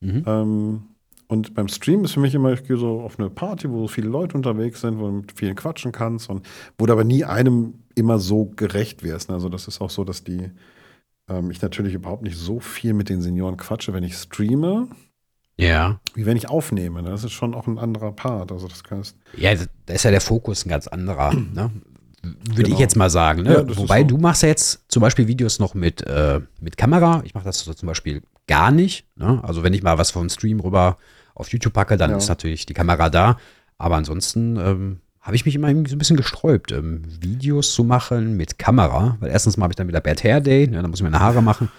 Mhm. 0.00 0.24
Ähm, 0.26 0.82
Und 1.28 1.54
beim 1.54 1.68
Stream 1.68 2.04
ist 2.04 2.14
für 2.14 2.20
mich 2.20 2.34
immer, 2.34 2.52
ich 2.52 2.64
gehe 2.64 2.76
so 2.76 3.02
auf 3.02 3.18
eine 3.18 3.30
Party, 3.30 3.70
wo 3.70 3.86
viele 3.86 4.08
Leute 4.08 4.36
unterwegs 4.36 4.80
sind, 4.80 4.98
wo 4.98 5.06
du 5.06 5.12
mit 5.12 5.32
vielen 5.32 5.54
quatschen 5.54 5.92
kannst 5.92 6.28
und 6.28 6.44
wo 6.76 6.86
du 6.86 6.92
aber 6.92 7.04
nie 7.04 7.24
einem 7.24 7.74
immer 7.94 8.18
so 8.18 8.46
gerecht 8.56 9.04
wirst. 9.04 9.28
Ne? 9.28 9.36
Also 9.36 9.48
das 9.48 9.68
ist 9.68 9.80
auch 9.80 9.90
so, 9.90 10.02
dass 10.02 10.24
die, 10.24 10.50
ähm, 11.30 11.50
ich 11.50 11.62
natürlich 11.62 11.94
überhaupt 11.94 12.22
nicht 12.22 12.36
so 12.36 12.60
viel 12.60 12.92
mit 12.92 13.08
den 13.08 13.22
Senioren 13.22 13.56
quatsche, 13.56 13.92
wenn 13.94 14.02
ich 14.04 14.14
streame. 14.16 14.88
Ja. 15.56 16.00
Wie 16.14 16.24
wenn 16.26 16.36
ich 16.36 16.48
aufnehme. 16.48 17.02
Ne? 17.02 17.10
Das 17.10 17.22
ist 17.24 17.32
schon 17.32 17.54
auch 17.54 17.66
ein 17.66 17.78
anderer 17.78 18.12
Part. 18.12 18.50
Also 18.52 18.66
das 18.66 18.82
kannst 18.84 19.16
Ja, 19.36 19.52
da 19.86 19.94
ist 19.94 20.04
ja 20.04 20.10
der 20.10 20.20
Fokus 20.22 20.64
ein 20.64 20.68
ganz 20.70 20.86
anderer, 20.88 21.32
ne? 21.54 21.70
Würde 22.22 22.64
Genau. 22.64 22.74
ich 22.74 22.78
jetzt 22.80 22.96
mal 22.96 23.08
sagen. 23.08 23.42
Ne? 23.44 23.64
Ja, 23.66 23.76
Wobei 23.78 24.00
so. 24.02 24.08
du 24.08 24.18
machst 24.18 24.42
ja 24.42 24.48
jetzt 24.50 24.84
zum 24.88 25.00
Beispiel 25.00 25.26
Videos 25.26 25.58
noch 25.58 25.72
mit, 25.72 26.02
äh, 26.06 26.40
mit 26.60 26.76
Kamera. 26.76 27.22
Ich 27.24 27.32
mache 27.34 27.44
das 27.44 27.60
so 27.60 27.72
zum 27.72 27.86
Beispiel 27.86 28.22
gar 28.46 28.70
nicht. 28.70 29.06
Ne? 29.16 29.40
Also 29.42 29.62
wenn 29.62 29.72
ich 29.72 29.82
mal 29.82 29.96
was 29.96 30.10
vom 30.10 30.28
Stream 30.28 30.60
rüber 30.60 30.98
auf 31.34 31.50
YouTube 31.50 31.72
packe, 31.72 31.96
dann 31.96 32.10
Ja. 32.10 32.16
ist 32.18 32.28
natürlich 32.28 32.66
die 32.66 32.74
Kamera 32.74 33.08
da. 33.08 33.38
Aber 33.78 33.96
ansonsten 33.96 34.56
ähm, 34.56 35.00
habe 35.20 35.36
ich 35.36 35.44
mich 35.44 35.54
immer 35.54 35.68
so 35.68 35.74
ein 35.74 35.98
bisschen 35.98 36.16
gesträubt, 36.16 36.72
ähm, 36.72 37.02
Videos 37.20 37.74
zu 37.74 37.84
machen 37.84 38.36
mit 38.36 38.58
Kamera. 38.58 39.16
Weil 39.20 39.30
erstens 39.30 39.56
mal 39.56 39.64
habe 39.64 39.72
ich 39.72 39.76
dann 39.76 39.88
wieder 39.88 40.00
Bad 40.00 40.24
Hair 40.24 40.40
Day, 40.40 40.66
ne? 40.66 40.80
dann 40.80 40.90
muss 40.90 41.00
ich 41.00 41.04
meine 41.04 41.20
Haare 41.20 41.42
machen. 41.42 41.70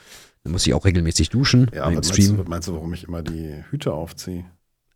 Dann 0.43 0.53
muss 0.53 0.65
ich 0.65 0.73
auch 0.73 0.85
regelmäßig 0.85 1.29
duschen 1.29 1.69
Ja, 1.73 1.83
aber 1.83 1.93
meinst 1.93 2.17
du, 2.17 2.43
meinst 2.47 2.67
du, 2.67 2.73
warum 2.73 2.93
ich 2.93 3.03
immer 3.03 3.21
die 3.21 3.63
Hüte 3.69 3.93
aufziehe? 3.93 4.45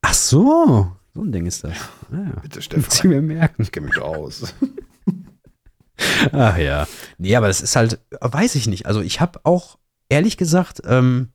Ach 0.01 0.13
so, 0.13 0.91
so 1.13 1.21
ein 1.21 1.31
Ding 1.31 1.45
ist 1.45 1.63
das. 1.63 1.73
Ah, 2.11 2.17
ja. 2.17 2.39
Bitte, 2.41 2.61
Stefan. 2.61 3.09
mir 3.09 3.21
merken. 3.21 3.63
Ich 3.63 3.71
kenne 3.71 3.87
mich 3.87 3.99
aus. 3.99 4.53
Ach 6.31 6.57
ja. 6.57 6.87
Nee, 7.17 7.35
aber 7.35 7.47
das 7.47 7.61
ist 7.61 7.75
halt, 7.75 7.99
weiß 8.19 8.55
ich 8.55 8.67
nicht. 8.67 8.85
Also 8.85 9.01
ich 9.01 9.21
habe 9.21 9.39
auch, 9.43 9.77
ehrlich 10.09 10.37
gesagt, 10.37 10.81
ähm, 10.85 11.29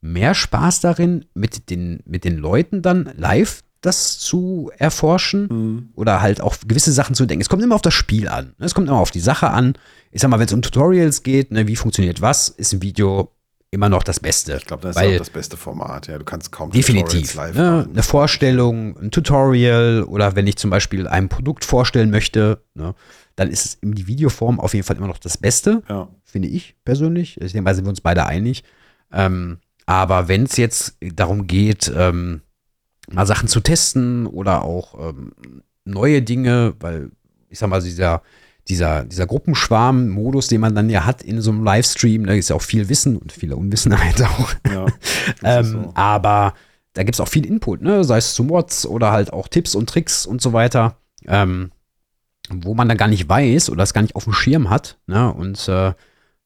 mehr 0.00 0.34
Spaß 0.34 0.80
darin, 0.80 1.26
mit 1.34 1.70
den, 1.70 2.02
mit 2.06 2.24
den 2.24 2.36
Leuten 2.36 2.82
dann 2.82 3.12
live 3.16 3.62
das 3.80 4.18
zu 4.18 4.70
erforschen 4.76 5.48
Hm. 5.48 5.88
oder 5.94 6.20
halt 6.20 6.40
auch 6.40 6.56
gewisse 6.66 6.92
Sachen 6.92 7.14
zu 7.14 7.26
denken. 7.26 7.42
Es 7.42 7.48
kommt 7.48 7.62
immer 7.62 7.74
auf 7.76 7.82
das 7.82 7.94
Spiel 7.94 8.28
an. 8.28 8.54
ne? 8.58 8.66
Es 8.66 8.74
kommt 8.74 8.88
immer 8.88 8.98
auf 8.98 9.10
die 9.10 9.20
Sache 9.20 9.50
an. 9.50 9.74
Ich 10.10 10.20
sag 10.22 10.28
mal, 10.30 10.38
wenn 10.38 10.46
es 10.46 10.52
um 10.52 10.62
Tutorials 10.62 11.22
geht, 11.22 11.52
ne, 11.52 11.66
wie 11.68 11.76
funktioniert 11.76 12.20
was, 12.20 12.48
ist 12.48 12.72
ein 12.72 12.82
Video 12.82 13.32
immer 13.70 13.88
noch 13.90 14.02
das 14.02 14.18
Beste. 14.18 14.56
Ich 14.56 14.64
glaube, 14.66 14.82
das 14.82 14.96
ist 14.96 15.02
auch 15.02 15.18
das 15.18 15.28
beste 15.30 15.56
Format. 15.58 16.06
Ja, 16.06 16.16
du 16.18 16.24
kannst 16.24 16.50
kaum 16.50 16.70
Definitiv. 16.70 17.34
Live 17.34 17.54
Ne? 17.54 17.86
Eine 17.92 18.02
Vorstellung, 18.02 18.96
ein 18.98 19.10
Tutorial 19.10 20.04
oder 20.04 20.34
wenn 20.34 20.46
ich 20.46 20.56
zum 20.56 20.70
Beispiel 20.70 21.06
ein 21.06 21.28
Produkt 21.28 21.64
vorstellen 21.66 22.10
möchte, 22.10 22.62
ne, 22.74 22.94
dann 23.36 23.50
ist 23.50 23.64
es 23.66 23.74
in 23.82 23.92
die 23.92 24.06
Videoform 24.06 24.58
auf 24.58 24.72
jeden 24.74 24.86
Fall 24.86 24.96
immer 24.96 25.06
noch 25.06 25.18
das 25.18 25.36
Beste, 25.36 25.82
Ja. 25.88 26.08
finde 26.24 26.48
ich 26.48 26.74
persönlich. 26.84 27.40
Ich 27.40 27.52
denke 27.52 27.62
mal, 27.62 27.74
sind 27.74 27.84
wir 27.84 27.90
uns 27.90 28.00
beide 28.00 28.24
einig. 28.26 28.64
Ähm, 29.12 29.58
aber 29.86 30.28
wenn 30.28 30.44
es 30.44 30.56
jetzt 30.56 30.96
darum 31.00 31.46
geht, 31.46 31.92
ähm, 31.94 32.40
mal 33.10 33.26
Sachen 33.26 33.48
zu 33.48 33.60
testen 33.60 34.26
oder 34.26 34.62
auch 34.62 35.10
ähm, 35.10 35.32
neue 35.84 36.22
Dinge, 36.22 36.74
weil 36.80 37.10
ich 37.48 37.58
sag 37.58 37.70
mal, 37.70 37.80
dieser, 37.82 38.22
dieser, 38.68 39.04
dieser 39.04 39.26
Gruppenschwarm-Modus, 39.26 40.48
den 40.48 40.60
man 40.60 40.74
dann 40.74 40.90
ja 40.90 41.04
hat 41.04 41.22
in 41.22 41.40
so 41.40 41.50
einem 41.50 41.64
Livestream, 41.64 42.26
da 42.26 42.34
ist 42.34 42.50
ja 42.50 42.56
auch 42.56 42.62
viel 42.62 42.88
Wissen 42.88 43.16
und 43.16 43.32
viele 43.32 43.56
Unwissenheit 43.56 44.22
auch. 44.22 44.52
ja. 44.70 44.86
Ähm, 45.42 45.64
so. 45.64 45.92
Aber 45.94 46.54
da 46.94 47.02
gibt 47.02 47.14
es 47.14 47.20
auch 47.20 47.28
viel 47.28 47.46
Input, 47.46 47.82
ne? 47.82 48.04
sei 48.04 48.18
es 48.18 48.34
zu 48.34 48.44
Mods 48.44 48.86
oder 48.86 49.12
halt 49.12 49.32
auch 49.32 49.48
Tipps 49.48 49.74
und 49.74 49.88
Tricks 49.88 50.26
und 50.26 50.42
so 50.42 50.52
weiter, 50.52 50.96
ähm, 51.26 51.70
wo 52.50 52.74
man 52.74 52.88
dann 52.88 52.98
gar 52.98 53.08
nicht 53.08 53.28
weiß 53.28 53.70
oder 53.70 53.82
es 53.82 53.94
gar 53.94 54.02
nicht 54.02 54.16
auf 54.16 54.24
dem 54.24 54.32
Schirm 54.32 54.70
hat. 54.70 54.98
Ne? 55.06 55.32
Und 55.32 55.68
äh, 55.68 55.92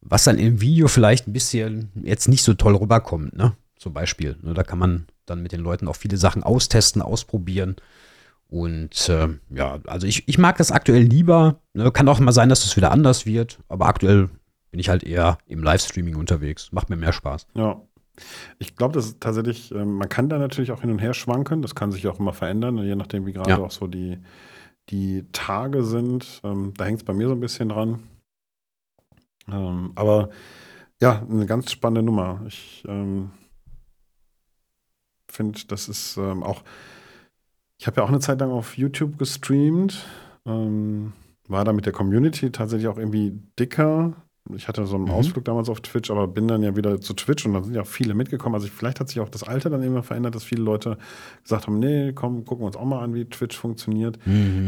was 0.01 0.25
dann 0.25 0.39
im 0.39 0.61
Video 0.61 0.89
vielleicht 0.89 1.27
ein 1.27 1.33
bisschen 1.33 1.91
jetzt 2.03 2.29
nicht 2.29 2.43
so 2.43 2.55
toll 2.55 2.75
rüberkommt, 2.77 3.37
ne? 3.37 3.55
zum 3.77 3.93
Beispiel. 3.93 4.37
Ne? 4.43 4.53
Da 4.53 4.63
kann 4.63 4.79
man 4.79 5.07
dann 5.27 5.43
mit 5.43 5.53
den 5.53 5.61
Leuten 5.61 5.89
auch 5.89 5.97
viele 5.97 6.17
Sachen 6.17 6.43
austesten, 6.43 7.03
ausprobieren. 7.03 7.77
Und 8.49 9.09
äh, 9.09 9.29
ja, 9.51 9.79
also 9.87 10.07
ich, 10.07 10.29
ich 10.29 10.37
mag 10.39 10.59
das 10.59 10.71
aktuell 10.73 11.03
lieber. 11.03 11.61
Ne? 11.73 11.91
Kann 11.91 12.09
auch 12.09 12.21
mal 12.21 12.33
sein, 12.33 12.49
dass 12.51 12.65
es 12.65 12.77
wieder 12.77 12.91
anders 12.91 13.25
wird, 13.25 13.59
aber 13.69 13.87
aktuell 13.87 14.29
bin 14.71 14.81
ich 14.81 14.89
halt 14.89 15.05
eher 15.05 15.39
im 15.47 15.63
Livestreaming 15.63 16.17
unterwegs. 16.17 16.71
Macht 16.73 16.91
mir 16.91 16.97
mehr 16.97 17.13
Spaß. 17.13 17.47
Ja. 17.55 17.81
Ich 18.59 18.77
glaube, 18.77 18.93
das 18.95 19.07
ist 19.07 19.21
tatsächlich, 19.21 19.73
ähm, 19.73 19.95
man 19.95 20.09
kann 20.09 20.29
da 20.29 20.39
natürlich 20.39 20.71
auch 20.71 20.83
hin 20.83 20.91
und 20.91 20.99
her 20.99 21.15
schwanken. 21.15 21.63
Das 21.63 21.75
kann 21.75 21.93
sich 21.93 22.07
auch 22.09 22.19
immer 22.19 22.35
verändern, 22.35 22.77
je 22.79 22.95
nachdem, 22.95 23.25
wie 23.25 23.33
gerade 23.33 23.51
Ja. 23.51 23.59
auch 23.59 23.71
so 23.71 23.87
die, 23.87 24.19
die 24.91 25.25
Tage 25.33 25.83
sind. 25.83 26.41
Ähm, 26.45 26.75
da 26.77 26.85
hängt 26.85 26.99
es 26.99 27.05
bei 27.05 27.15
mir 27.15 27.29
so 27.29 27.35
ein 27.35 27.41
bisschen 27.41 27.71
dran. 27.71 28.01
Ähm, 29.51 29.93
aber 29.95 30.29
ja, 31.01 31.23
eine 31.29 31.47
ganz 31.47 31.71
spannende 31.73 32.03
Nummer. 32.03 32.43
Ich 32.47 32.85
ähm, 32.87 33.31
finde, 35.33 35.61
das 35.69 35.89
ist 35.89 36.17
ähm, 36.17 36.43
auch. 36.43 36.63
Ich 37.79 37.87
habe 37.87 37.97
ja 38.01 38.05
auch 38.05 38.09
eine 38.09 38.21
Zeit 38.21 38.41
lang 38.41 38.51
auf 38.51 38.77
YouTube 38.77 39.19
gestreamt. 39.19 40.05
Ähm, 40.47 41.13
war 41.49 41.65
da 41.65 41.73
mit 41.73 41.87
der 41.87 41.93
Community 41.93 42.51
tatsächlich 42.51 42.89
auch 42.89 42.99
irgendwie 42.99 43.33
dicker. 43.59 44.15
Ich 44.55 44.69
hatte 44.69 44.87
so 44.87 44.97
einen 44.97 45.05
Mhm. 45.05 45.11
Ausflug 45.11 45.45
damals 45.45 45.69
auf 45.69 45.81
Twitch, 45.81 46.11
aber 46.11 46.27
bin 46.29 46.49
dann 46.49 46.63
ja 46.63 46.75
wieder 46.77 47.01
zu 47.01 47.15
Twitch 47.15 47.47
und 47.47 47.55
dann 47.55 47.65
sind 47.65 47.75
ja 47.75 47.83
auch 47.83 47.87
viele 47.87 48.15
mitgekommen. 48.15 48.55
Also 48.55 48.67
vielleicht 48.69 49.01
hat 49.01 49.09
sich 49.09 49.21
auch 49.21 49.29
das 49.29 49.43
Alter 49.45 49.71
dann 49.71 49.83
immer 49.83 50.03
verändert, 50.03 50.35
dass 50.35 50.45
viele 50.45 50.63
Leute 50.63 50.99
gesagt 51.43 51.67
haben, 51.67 51.79
nee, 51.79 52.13
komm, 52.13 52.45
gucken 52.45 52.63
wir 52.63 52.67
uns 52.67 52.77
auch 52.77 52.85
mal 52.85 53.01
an, 53.03 53.15
wie 53.15 53.25
Twitch 53.25 53.57
funktioniert. 53.57 54.19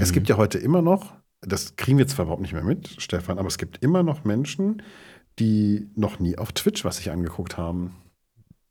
Es 0.01 0.13
gibt 0.13 0.29
ja 0.29 0.37
heute 0.37 0.59
immer 0.59 0.83
noch, 0.83 1.15
das 1.41 1.77
kriegen 1.77 1.99
wir 1.99 2.07
zwar 2.07 2.25
überhaupt 2.25 2.43
nicht 2.43 2.53
mehr 2.53 2.65
mit, 2.65 2.89
Stefan, 2.99 3.39
aber 3.39 3.49
es 3.49 3.59
gibt 3.59 3.79
immer 3.83 4.03
noch 4.03 4.25
Menschen, 4.25 4.83
die 5.39 5.89
noch 5.97 6.21
nie 6.21 6.39
auf 6.39 6.53
Twitch 6.53 6.85
was 6.85 6.99
sich 6.99 7.11
angeguckt 7.11 7.59
haben. 7.59 7.97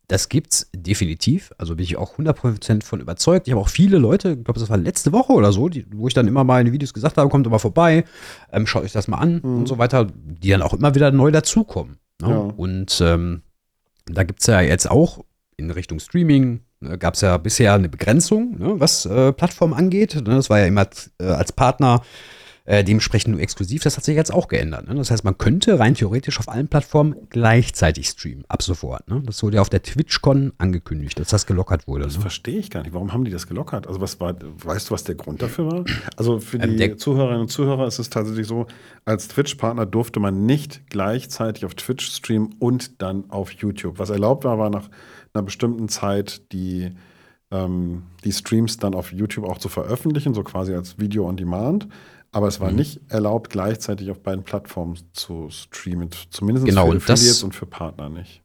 Das 0.09 0.27
gibt's 0.27 0.69
definitiv. 0.75 1.53
Also 1.57 1.75
bin 1.75 1.83
ich 1.83 1.95
auch 1.97 2.17
100% 2.17 2.83
von 2.83 2.99
überzeugt. 2.99 3.47
Ich 3.47 3.53
habe 3.53 3.61
auch 3.61 3.69
viele 3.69 3.97
Leute, 3.97 4.31
ich 4.37 4.43
glaube, 4.43 4.59
das 4.59 4.69
war 4.69 4.77
letzte 4.77 5.13
Woche 5.13 5.31
oder 5.31 5.51
so, 5.53 5.69
die, 5.69 5.85
wo 5.95 6.07
ich 6.07 6.13
dann 6.13 6.27
immer 6.27 6.43
mal 6.43 6.65
in 6.65 6.73
Videos 6.73 6.93
gesagt 6.93 7.17
habe, 7.17 7.29
kommt 7.29 7.49
mal 7.49 7.57
vorbei, 7.57 8.03
ähm, 8.51 8.67
schaut 8.67 8.83
euch 8.83 8.91
das 8.91 9.07
mal 9.07 9.17
an 9.17 9.39
Mhm. 9.43 9.57
und 9.59 9.67
so 9.67 9.77
weiter, 9.77 10.07
die 10.13 10.49
dann 10.49 10.61
auch 10.61 10.73
immer 10.73 10.93
wieder 10.93 11.11
neu 11.11 11.31
dazukommen. 11.31 11.97
Ne? 12.21 12.29
Ja. 12.29 12.35
Und 12.37 12.99
ähm, 13.01 13.43
da 14.05 14.23
gibt's 14.23 14.45
ja 14.47 14.59
jetzt 14.61 14.91
auch 14.91 15.23
in 15.55 15.71
Richtung 15.71 15.99
Streaming, 15.99 16.61
ne, 16.81 16.97
gab's 16.97 17.21
ja 17.21 17.37
bisher 17.37 17.73
eine 17.73 17.87
Begrenzung, 17.87 18.57
ne, 18.59 18.73
was 18.79 19.05
äh, 19.05 19.31
Plattformen 19.31 19.73
angeht. 19.73 20.15
Ne? 20.15 20.35
Das 20.35 20.49
war 20.49 20.59
ja 20.59 20.65
immer 20.65 20.85
äh, 21.21 21.25
als 21.25 21.53
Partner 21.53 22.01
äh, 22.65 22.83
dementsprechend 22.83 23.33
nur 23.33 23.41
exklusiv. 23.41 23.83
Das 23.83 23.97
hat 23.97 24.05
sich 24.05 24.15
jetzt 24.15 24.33
auch 24.33 24.47
geändert. 24.47 24.87
Ne? 24.87 24.95
Das 24.95 25.11
heißt, 25.11 25.23
man 25.25 25.37
könnte 25.37 25.79
rein 25.79 25.95
theoretisch 25.95 26.39
auf 26.39 26.47
allen 26.47 26.67
Plattformen 26.69 27.15
gleichzeitig 27.29 28.07
streamen, 28.07 28.45
ab 28.47 28.61
sofort. 28.63 29.07
Ne? 29.09 29.21
Das 29.25 29.43
wurde 29.43 29.57
ja 29.57 29.61
auf 29.61 29.69
der 29.69 29.83
TwitchCon 29.83 30.53
angekündigt, 30.57 31.19
dass 31.19 31.27
das 31.29 31.45
gelockert 31.45 31.87
wurde. 31.87 32.05
Das 32.05 32.15
Ne? 32.15 32.21
verstehe 32.21 32.57
ich 32.57 32.69
gar 32.69 32.83
nicht. 32.83 32.93
Warum 32.93 33.11
haben 33.11 33.25
die 33.25 33.31
das 33.31 33.47
gelockert? 33.47 33.85
Also 33.87 33.99
was 33.99 34.19
war, 34.21 34.35
weißt 34.41 34.89
du, 34.89 34.93
was 34.93 35.03
der 35.03 35.15
Grund 35.15 35.41
dafür 35.41 35.71
war? 35.71 35.85
Also 36.15 36.39
für 36.39 36.57
Ähm, 36.59 36.77
die 36.77 36.95
Zuhörerinnen 36.95 37.41
und 37.41 37.49
Zuhörer 37.49 37.85
ist 37.85 37.99
es 37.99 38.09
tatsächlich 38.09 38.47
so, 38.47 38.67
als 39.03 39.27
Twitch-Partner 39.27 39.85
durfte 39.85 40.19
man 40.21 40.45
nicht 40.45 40.83
gleichzeitig 40.89 41.65
auf 41.65 41.75
Twitch 41.75 42.05
streamen 42.09 42.55
und 42.59 43.01
dann 43.01 43.29
auf 43.29 43.51
YouTube. 43.51 43.99
Was 43.99 44.09
erlaubt 44.09 44.45
war, 44.45 44.57
war 44.57 44.69
nach 44.69 44.89
einer 45.33 45.43
bestimmten 45.43 45.89
Zeit 45.89 46.41
die, 46.53 46.91
ähm, 47.53 48.03
die 48.23 48.31
Streams 48.31 48.77
dann 48.77 48.95
auf 48.95 49.13
YouTube 49.13 49.45
auch 49.45 49.59
zu 49.59 49.69
veröffentlichen, 49.69 50.33
so 50.33 50.43
quasi 50.43 50.73
als 50.73 50.97
Video 50.99 51.27
on 51.27 51.37
Demand. 51.37 51.87
Aber 52.31 52.47
es 52.47 52.59
war 52.59 52.71
Mhm. 52.71 52.77
nicht 52.77 52.99
erlaubt, 53.09 53.51
gleichzeitig 53.51 54.09
auf 54.09 54.19
beiden 54.21 54.43
Plattformen 54.43 54.97
zu 55.13 55.49
streamen. 55.51 56.09
Zumindest 56.31 56.65
Genau, 56.65 56.89
für 56.89 56.97
Affiliates 56.97 57.43
und 57.43 57.53
für 57.53 57.67
Partner 57.67 58.09
nicht. 58.09 58.41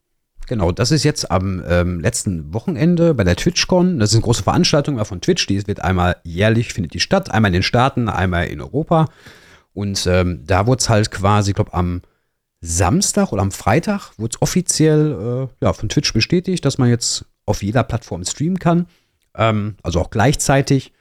Genau, 0.47 0.73
das 0.73 0.91
ist 0.91 1.05
jetzt 1.05 1.31
am 1.31 1.63
ähm, 1.67 2.01
letzten 2.01 2.53
Wochenende 2.55 3.15
bei 3.15 3.25
der 3.25 3.37
TwitchCon. 3.37 3.99
Das 3.99 4.11
ist 4.11 4.17
eine 4.17 4.23
große 4.23 4.43
Veranstaltung 4.43 5.03
von 5.05 5.21
Twitch. 5.21 5.47
Die 5.47 5.67
wird 5.67 5.81
einmal 5.81 6.17
jährlich, 6.23 6.73
findet 6.73 6.95
die 6.95 7.01
statt. 7.01 7.31
Einmal 7.31 7.51
in 7.51 7.55
den 7.55 7.63
Staaten, 7.63 8.09
einmal 8.09 8.47
in 8.47 8.61
Europa. 8.61 9.09
Und 9.75 10.07
ähm, 10.07 10.43
da 10.47 10.67
wurde 10.67 10.81
es 10.81 10.89
halt 10.89 11.11
quasi, 11.11 11.51
ich 11.51 11.55
glaube, 11.55 11.75
am 11.75 12.03
Samstag 12.61 13.33
oder 13.33 13.43
am 13.43 13.53
Freitag 13.53 14.11
wurde 14.19 14.35
es 14.35 14.43
offiziell 14.43 15.49
äh, 15.61 15.65
ja, 15.65 15.73
von 15.73 15.89
Twitch 15.89 16.13
bestätigt, 16.13 16.65
dass 16.65 16.79
man 16.79 16.89
jetzt 16.89 17.25
auf 17.47 17.63
jeder 17.63 17.85
Plattform 17.85 18.25
streamen 18.25 18.59
kann. 18.59 18.87
Ähm, 19.39 19.77
also 19.83 20.01
auch 20.01 20.11
gleichzeitig. 20.11 20.93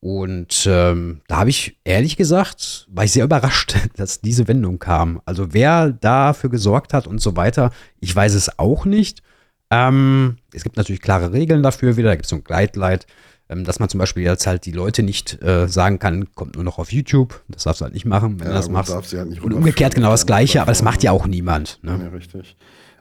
Und 0.00 0.64
ähm, 0.70 1.22
da 1.26 1.38
habe 1.38 1.50
ich 1.50 1.76
ehrlich 1.82 2.16
gesagt, 2.16 2.86
war 2.88 3.02
ich 3.02 3.10
sehr 3.12 3.24
überrascht, 3.24 3.74
dass 3.96 4.20
diese 4.20 4.46
Wendung 4.46 4.78
kam. 4.78 5.20
Also 5.24 5.52
wer 5.52 5.90
dafür 5.90 6.50
gesorgt 6.50 6.94
hat 6.94 7.08
und 7.08 7.20
so 7.20 7.34
weiter, 7.36 7.72
ich 7.98 8.14
weiß 8.14 8.34
es 8.34 8.58
auch 8.60 8.84
nicht. 8.84 9.22
Ähm, 9.70 10.36
es 10.54 10.62
gibt 10.62 10.76
natürlich 10.76 11.02
klare 11.02 11.32
Regeln 11.32 11.62
dafür 11.62 11.96
wieder, 11.96 12.10
da 12.10 12.14
gibt 12.14 12.26
es 12.26 12.30
so 12.30 12.36
ein 12.36 12.44
Guideline, 12.44 13.00
ähm, 13.48 13.64
dass 13.64 13.80
man 13.80 13.88
zum 13.88 13.98
Beispiel 13.98 14.22
jetzt 14.22 14.46
halt 14.46 14.66
die 14.66 14.72
Leute 14.72 15.02
nicht 15.02 15.42
äh, 15.42 15.66
sagen 15.66 15.98
kann, 15.98 16.32
kommt 16.34 16.54
nur 16.54 16.64
noch 16.64 16.78
auf 16.78 16.92
YouTube. 16.92 17.42
Das 17.48 17.64
darfst 17.64 17.80
du 17.80 17.84
halt 17.84 17.94
nicht 17.94 18.06
machen, 18.06 18.38
wenn 18.38 18.46
du 18.48 18.52
das 18.54 18.68
machst. 18.70 18.92
halt 18.92 19.28
nicht 19.28 19.42
Und 19.42 19.52
umgekehrt 19.52 19.94
genau 19.96 20.10
das 20.10 20.26
Gleiche, 20.26 20.62
aber 20.62 20.70
das 20.70 20.82
macht 20.82 21.02
ja 21.02 21.10
auch 21.10 21.26
niemand. 21.26 21.80
Ja, 21.82 21.96
Ne? 21.96 22.12
richtig. 22.12 22.56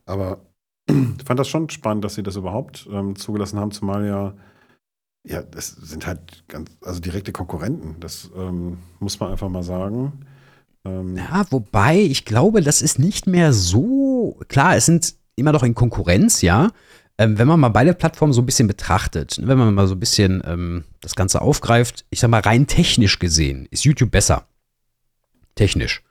Aber 0.05 0.39
ich 0.87 1.23
fand 1.25 1.39
das 1.39 1.47
schon 1.47 1.69
spannend, 1.69 2.03
dass 2.03 2.15
sie 2.15 2.23
das 2.23 2.35
überhaupt 2.37 2.87
ähm, 2.91 3.15
zugelassen 3.15 3.59
haben, 3.59 3.71
zumal 3.71 4.05
ja, 4.05 4.33
ja, 5.27 5.41
das 5.41 5.69
sind 5.69 6.07
halt 6.07 6.43
ganz, 6.47 6.71
also 6.81 6.99
direkte 6.99 7.31
Konkurrenten. 7.31 7.99
Das 7.99 8.31
ähm, 8.35 8.77
muss 8.99 9.19
man 9.19 9.31
einfach 9.31 9.49
mal 9.49 9.63
sagen. 9.63 10.13
Ähm, 10.85 11.17
Ja, 11.17 11.45
wobei, 11.49 11.99
ich 11.99 12.25
glaube, 12.25 12.61
das 12.61 12.81
ist 12.81 12.97
nicht 12.97 13.27
mehr 13.27 13.51
so. 13.53 14.39
Klar, 14.47 14.75
es 14.75 14.85
sind 14.85 15.15
immer 15.35 15.51
noch 15.51 15.63
in 15.63 15.75
Konkurrenz, 15.75 16.41
ja. 16.41 16.71
ähm, 17.17 17.37
wenn 17.37 17.47
man 17.47 17.59
mal 17.59 17.69
beide 17.69 17.93
Plattformen 17.93 18.33
so 18.33 18.41
ein 18.41 18.45
bisschen 18.45 18.67
betrachtet, 18.67 19.37
ne, 19.37 19.47
wenn 19.47 19.57
man 19.57 19.73
mal 19.73 19.87
so 19.87 19.95
ein 19.95 19.99
bisschen 19.99 20.41
ähm, 20.45 20.83
das 21.01 21.15
Ganze 21.15 21.41
aufgreift, 21.41 22.05
ich 22.09 22.19
sag 22.19 22.29
mal 22.29 22.41
rein 22.41 22.67
technisch 22.67 23.19
gesehen, 23.19 23.67
ist 23.69 23.83
YouTube 23.83 24.11
besser. 24.11 24.47
Technisch. 25.55 26.03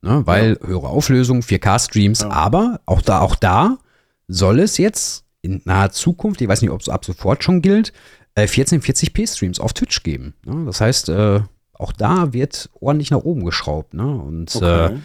Ne, 0.00 0.22
weil 0.26 0.58
ja. 0.60 0.66
höhere 0.66 0.88
Auflösung, 0.88 1.40
4K-Streams, 1.40 2.20
ja. 2.20 2.30
aber 2.30 2.80
auch 2.86 3.02
da, 3.02 3.20
auch 3.20 3.36
da 3.36 3.78
soll 4.26 4.60
es 4.60 4.78
jetzt 4.78 5.24
in 5.42 5.60
naher 5.64 5.90
Zukunft, 5.90 6.40
ich 6.40 6.48
weiß 6.48 6.62
nicht, 6.62 6.70
ob 6.70 6.80
es 6.80 6.88
ab 6.88 7.04
sofort 7.04 7.44
schon 7.44 7.60
gilt, 7.60 7.92
äh, 8.34 8.44
1440p-Streams 8.44 9.60
auf 9.60 9.72
Twitch 9.72 10.02
geben. 10.02 10.34
Ne? 10.44 10.64
Das 10.66 10.80
heißt, 10.80 11.08
äh, 11.08 11.40
auch 11.72 11.92
da 11.92 12.32
wird 12.32 12.70
ordentlich 12.80 13.10
nach 13.10 13.18
oben 13.18 13.44
geschraubt. 13.44 13.94
Ne? 13.94 14.06
Und 14.06 14.54
okay. 14.56 14.94
äh, 14.94 14.98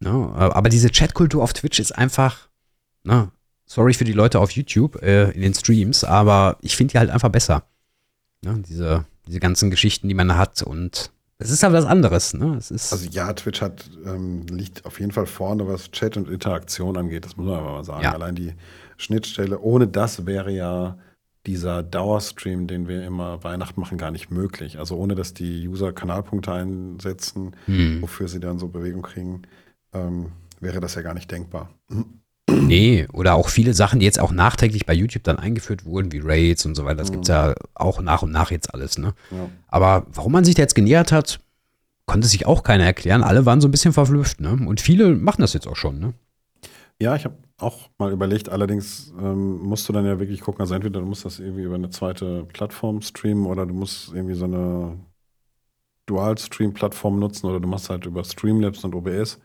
ne? 0.00 0.10
aber 0.10 0.68
diese 0.68 0.90
Chatkultur 0.90 1.42
auf 1.42 1.52
Twitch 1.52 1.78
ist 1.80 1.92
einfach, 1.92 2.48
ne? 3.04 3.30
sorry 3.66 3.94
für 3.94 4.04
die 4.04 4.12
Leute 4.12 4.40
auf 4.40 4.50
YouTube 4.52 5.02
äh, 5.02 5.30
in 5.30 5.42
den 5.42 5.54
Streams, 5.54 6.04
aber 6.04 6.56
ich 6.62 6.76
finde 6.76 6.92
die 6.92 6.98
halt 6.98 7.10
einfach 7.10 7.28
besser. 7.28 7.64
Ne? 8.42 8.62
Diese, 8.68 9.04
diese 9.26 9.40
ganzen 9.40 9.70
Geschichten, 9.70 10.08
die 10.08 10.14
man 10.14 10.36
hat 10.36 10.62
und 10.62 11.10
es 11.40 11.50
ist 11.50 11.62
halt 11.62 11.72
was 11.72 11.84
anderes. 11.84 12.34
Ne? 12.34 12.54
Also 12.56 12.96
ja, 13.10 13.32
Twitch 13.32 13.60
hat, 13.60 13.88
ähm, 14.04 14.44
liegt 14.48 14.84
auf 14.84 14.98
jeden 14.98 15.12
Fall 15.12 15.26
vorne, 15.26 15.68
was 15.68 15.90
Chat 15.92 16.16
und 16.16 16.28
Interaktion 16.28 16.96
angeht. 16.96 17.24
Das 17.24 17.36
muss 17.36 17.46
man 17.46 17.60
aber 17.60 17.72
mal 17.72 17.84
sagen. 17.84 18.02
Ja. 18.02 18.12
Allein 18.12 18.34
die 18.34 18.54
Schnittstelle, 18.96 19.60
ohne 19.60 19.86
das 19.86 20.26
wäre 20.26 20.50
ja 20.50 20.98
dieser 21.48 21.82
Dauerstream, 21.82 22.66
den 22.66 22.88
wir 22.88 23.02
immer 23.04 23.42
Weihnachten 23.42 23.80
machen, 23.80 23.96
gar 23.96 24.10
nicht 24.10 24.30
möglich. 24.30 24.78
Also 24.78 24.96
ohne, 24.96 25.14
dass 25.14 25.32
die 25.32 25.66
User 25.66 25.94
Kanalpunkte 25.94 26.52
einsetzen, 26.52 27.56
hm. 27.64 28.02
wofür 28.02 28.28
sie 28.28 28.38
dann 28.38 28.58
so 28.58 28.68
Bewegung 28.68 29.00
kriegen, 29.00 29.42
ähm, 29.94 30.32
wäre 30.60 30.78
das 30.80 30.94
ja 30.94 31.00
gar 31.02 31.14
nicht 31.14 31.30
denkbar. 31.32 31.70
Nee, 32.50 33.06
oder 33.12 33.34
auch 33.34 33.50
viele 33.50 33.74
Sachen, 33.74 34.00
die 34.00 34.06
jetzt 34.06 34.18
auch 34.18 34.32
nachträglich 34.32 34.86
bei 34.86 34.94
YouTube 34.94 35.22
dann 35.22 35.38
eingeführt 35.38 35.84
wurden, 35.84 36.12
wie 36.12 36.20
Raids 36.22 36.64
und 36.64 36.74
so 36.76 36.86
weiter. 36.86 36.96
Das 36.96 37.10
mhm. 37.10 37.12
gibt 37.12 37.24
es 37.26 37.28
ja 37.28 37.54
auch 37.74 38.00
nach 38.00 38.22
und 38.22 38.30
nach 38.30 38.50
jetzt 38.50 38.72
alles. 38.72 38.96
Ne? 38.96 39.12
Ja. 39.30 39.50
Aber 39.66 40.06
warum 40.14 40.32
man 40.32 40.46
sich 40.46 40.54
da 40.54 40.62
jetzt 40.62 40.74
genähert 40.74 41.12
hat, 41.12 41.40
konnte 42.06 42.26
sich 42.26 42.46
auch 42.46 42.62
keiner 42.62 42.84
erklären. 42.84 43.22
Alle 43.22 43.44
waren 43.44 43.60
so 43.60 43.68
ein 43.68 43.70
bisschen 43.70 43.92
verblüfft. 43.92 44.40
Ne? 44.40 44.52
Und 44.66 44.80
viele 44.80 45.14
machen 45.14 45.42
das 45.42 45.52
jetzt 45.52 45.68
auch 45.68 45.76
schon. 45.76 45.98
Ne? 45.98 46.14
Ja, 46.98 47.16
ich 47.16 47.26
habe 47.26 47.36
auch 47.58 47.88
mal 47.98 48.12
überlegt. 48.12 48.48
Allerdings 48.48 49.12
ähm, 49.18 49.58
musst 49.58 49.88
du 49.88 49.92
dann 49.92 50.06
ja 50.06 50.18
wirklich 50.18 50.40
gucken, 50.40 50.60
also 50.60 50.74
entweder 50.74 51.00
du 51.00 51.06
musst 51.06 51.24
das 51.24 51.40
irgendwie 51.40 51.62
über 51.62 51.74
eine 51.74 51.90
zweite 51.90 52.44
Plattform 52.44 53.02
streamen 53.02 53.46
oder 53.46 53.66
du 53.66 53.74
musst 53.74 54.14
irgendwie 54.14 54.34
so 54.34 54.44
eine 54.44 54.98
Dual-Stream-Plattform 56.06 57.18
nutzen 57.18 57.46
oder 57.46 57.60
du 57.60 57.68
machst 57.68 57.90
halt 57.90 58.06
über 58.06 58.24
Streamlabs 58.24 58.84
und 58.84 58.94
OBS. 58.94 59.38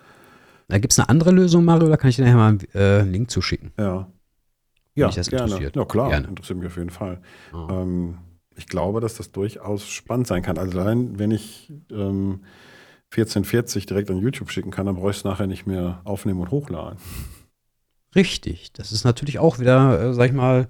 Da 0.70 0.78
gibt 0.78 0.94
es 0.94 1.00
eine 1.00 1.10
andere 1.10 1.32
Lösung, 1.32 1.66
Mario, 1.66 1.90
da 1.90 1.98
kann 1.98 2.10
ich 2.10 2.16
dir 2.16 2.24
nachher 2.24 2.38
mal 2.38 2.50
einen 2.50 2.68
äh, 2.74 3.02
Link 3.02 3.30
zuschicken. 3.30 3.72
Ja. 3.78 4.08
Ja, 4.96 5.10
gerne. 5.10 5.72
Ja, 5.74 5.86
klar, 5.86 6.10
gerne. 6.10 6.28
interessiert 6.28 6.60
mich 6.60 6.68
auf 6.68 6.78
jeden 6.78 6.92
Fall. 6.92 7.20
Oh. 7.52 7.68
Ähm, 7.70 8.20
ich 8.56 8.68
glaube, 8.68 9.02
dass 9.02 9.16
das 9.16 9.32
durchaus 9.32 9.88
spannend 9.88 10.28
sein 10.28 10.44
kann. 10.44 10.60
Also 10.60 10.80
allein, 10.80 11.18
wenn 11.18 11.32
ich 11.32 11.72
ähm, 11.92 12.42
1440 13.12 13.88
direkt 13.88 14.12
an 14.12 14.20
YouTube 14.20 14.52
schicken 14.52 14.70
kann, 14.70 14.86
dann 14.86 14.96
bräuchte 14.96 15.10
ich 15.10 15.18
es 15.18 15.24
nachher 15.24 15.48
nicht 15.48 15.66
mehr 15.66 16.02
aufnehmen 16.04 16.42
und 16.42 16.52
hochladen. 16.52 17.00
Richtig. 18.16 18.72
Das 18.74 18.92
ist 18.92 19.04
natürlich 19.04 19.40
auch 19.40 19.60
wieder, 19.60 20.00
äh, 20.00 20.14
sag 20.14 20.28
ich 20.28 20.34
mal, 20.34 20.68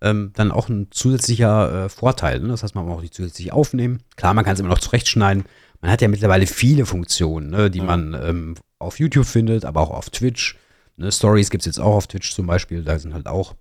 ähm, 0.00 0.32
dann 0.34 0.52
auch 0.52 0.68
ein 0.68 0.88
zusätzlicher 0.90 1.84
äh, 1.84 1.88
Vorteil. 1.88 2.40
Ne? 2.40 2.48
Das 2.48 2.62
heißt, 2.62 2.74
man 2.74 2.86
kann 2.86 2.94
auch 2.94 3.02
nicht 3.02 3.14
zusätzlich 3.14 3.52
aufnehmen. 3.52 4.02
Klar, 4.16 4.34
man 4.34 4.44
kann 4.44 4.54
es 4.54 4.60
immer 4.60 4.68
noch 4.68 4.78
zurechtschneiden. 4.78 5.44
Man 5.80 5.90
hat 5.90 6.02
ja 6.02 6.08
mittlerweile 6.08 6.46
viele 6.46 6.86
Funktionen, 6.86 7.50
ne, 7.50 7.70
die 7.70 7.78
ja. 7.78 7.84
man 7.84 8.14
ähm, 8.14 8.54
auf 8.78 8.98
YouTube 8.98 9.26
findet, 9.26 9.64
aber 9.64 9.82
auch 9.82 9.90
auf 9.90 10.10
Twitch. 10.10 10.56
Ne, 10.96 11.12
Stories 11.12 11.50
gibt 11.50 11.62
es 11.62 11.66
jetzt 11.66 11.78
auch 11.78 11.94
auf 11.94 12.06
Twitch 12.06 12.32
zum 12.32 12.46
Beispiel. 12.46 12.82
Da 12.82 12.98
sind 12.98 13.12
halt 13.12 13.26
auch 13.26 13.54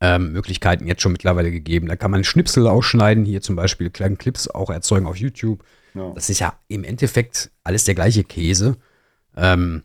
ähm, 0.00 0.32
Möglichkeiten 0.32 0.86
jetzt 0.86 1.02
schon 1.02 1.12
mittlerweile 1.12 1.50
gegeben. 1.50 1.88
Da 1.88 1.96
kann 1.96 2.10
man 2.10 2.24
Schnipsel 2.24 2.66
ausschneiden, 2.66 3.24
hier 3.24 3.40
zum 3.40 3.56
Beispiel 3.56 3.90
kleine 3.90 4.16
Clips 4.16 4.48
auch 4.48 4.70
erzeugen 4.70 5.06
auf 5.06 5.16
YouTube. 5.16 5.64
Ja. 5.94 6.12
Das 6.14 6.30
ist 6.30 6.38
ja 6.38 6.58
im 6.68 6.84
Endeffekt 6.84 7.50
alles 7.64 7.84
der 7.84 7.94
gleiche 7.94 8.24
Käse. 8.24 8.76
Ähm, 9.36 9.82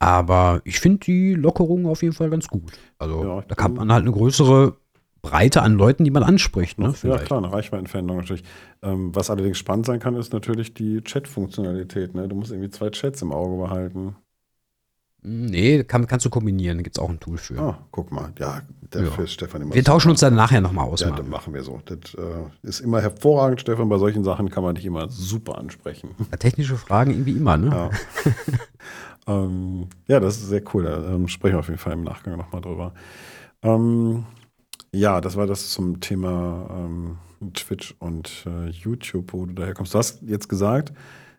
aber 0.00 0.62
ich 0.64 0.80
finde 0.80 0.98
die 0.98 1.34
Lockerung 1.34 1.86
auf 1.86 2.02
jeden 2.02 2.14
Fall 2.14 2.30
ganz 2.30 2.48
gut. 2.48 2.72
Also 2.98 3.22
ja, 3.22 3.44
da 3.46 3.54
kann 3.54 3.74
man 3.74 3.92
halt 3.92 4.02
eine 4.02 4.12
größere 4.12 4.76
Breite 5.22 5.62
an 5.62 5.74
Leuten, 5.74 6.04
die 6.04 6.10
man 6.10 6.22
anspricht. 6.22 6.78
Ne, 6.78 6.94
ja, 7.02 7.18
klar, 7.18 7.38
eine 7.38 7.52
Reichweitenveränderung 7.52 8.22
natürlich. 8.22 8.42
Ähm, 8.82 9.14
was 9.14 9.30
allerdings 9.30 9.58
spannend 9.58 9.84
sein 9.84 10.00
kann, 10.00 10.16
ist 10.16 10.32
natürlich 10.32 10.72
die 10.72 11.02
Chat-Funktionalität. 11.02 12.14
Ne? 12.14 12.26
Du 12.26 12.34
musst 12.34 12.50
irgendwie 12.50 12.70
zwei 12.70 12.88
Chats 12.88 13.20
im 13.20 13.30
Auge 13.30 13.62
behalten. 13.62 14.16
Hm, 15.22 15.46
nee, 15.46 15.84
kann, 15.84 16.06
kannst 16.06 16.24
du 16.24 16.30
kombinieren. 16.30 16.78
Da 16.78 16.82
gibt 16.82 16.96
es 16.96 17.02
auch 17.02 17.10
ein 17.10 17.20
Tool 17.20 17.36
für. 17.36 17.58
Ah, 17.58 17.78
guck 17.90 18.10
mal. 18.10 18.32
Ja, 18.38 18.62
dafür 18.88 19.18
ja. 19.18 19.24
ist 19.24 19.32
Stefan 19.32 19.60
immer 19.60 19.74
Wir 19.74 19.84
tauschen 19.84 20.10
uns 20.10 20.20
dann 20.20 20.34
nachher 20.34 20.62
nochmal 20.62 20.86
aus. 20.88 21.00
Ja, 21.00 21.10
dann 21.10 21.28
machen 21.28 21.52
wir 21.52 21.62
so. 21.62 21.80
Das 21.84 22.14
äh, 22.14 22.66
ist 22.66 22.80
immer 22.80 23.02
hervorragend, 23.02 23.60
Stefan. 23.60 23.90
Bei 23.90 23.98
solchen 23.98 24.24
Sachen 24.24 24.48
kann 24.48 24.62
man 24.62 24.74
dich 24.74 24.86
immer 24.86 25.10
super 25.10 25.58
ansprechen. 25.58 26.10
Ja, 26.30 26.38
technische 26.38 26.76
Fragen 26.76 27.10
irgendwie 27.10 27.36
immer, 27.36 27.58
ne? 27.58 27.68
Ja. 27.68 27.90
ähm, 29.26 29.88
ja, 30.06 30.20
das 30.20 30.36
ist 30.38 30.48
sehr 30.48 30.62
cool. 30.74 30.84
Da 30.84 31.14
ähm, 31.14 31.28
sprechen 31.28 31.54
wir 31.54 31.60
auf 31.60 31.68
jeden 31.68 31.78
Fall 31.78 31.92
im 31.92 32.04
Nachgang 32.04 32.36
nochmal 32.36 32.62
drüber. 32.62 32.94
Ähm, 33.62 34.24
ja, 34.92 35.20
das 35.20 35.36
war 35.36 35.46
das 35.46 35.70
zum 35.70 36.00
Thema 36.00 36.68
ähm, 36.70 37.18
Twitch 37.54 37.94
und 37.98 38.46
äh, 38.46 38.68
YouTube, 38.68 39.32
wo 39.32 39.46
du 39.46 39.54
daher 39.54 39.74
kommst. 39.74 39.94
Du 39.94 39.98
hast 39.98 40.22
jetzt 40.22 40.48
gesagt, 40.48 40.92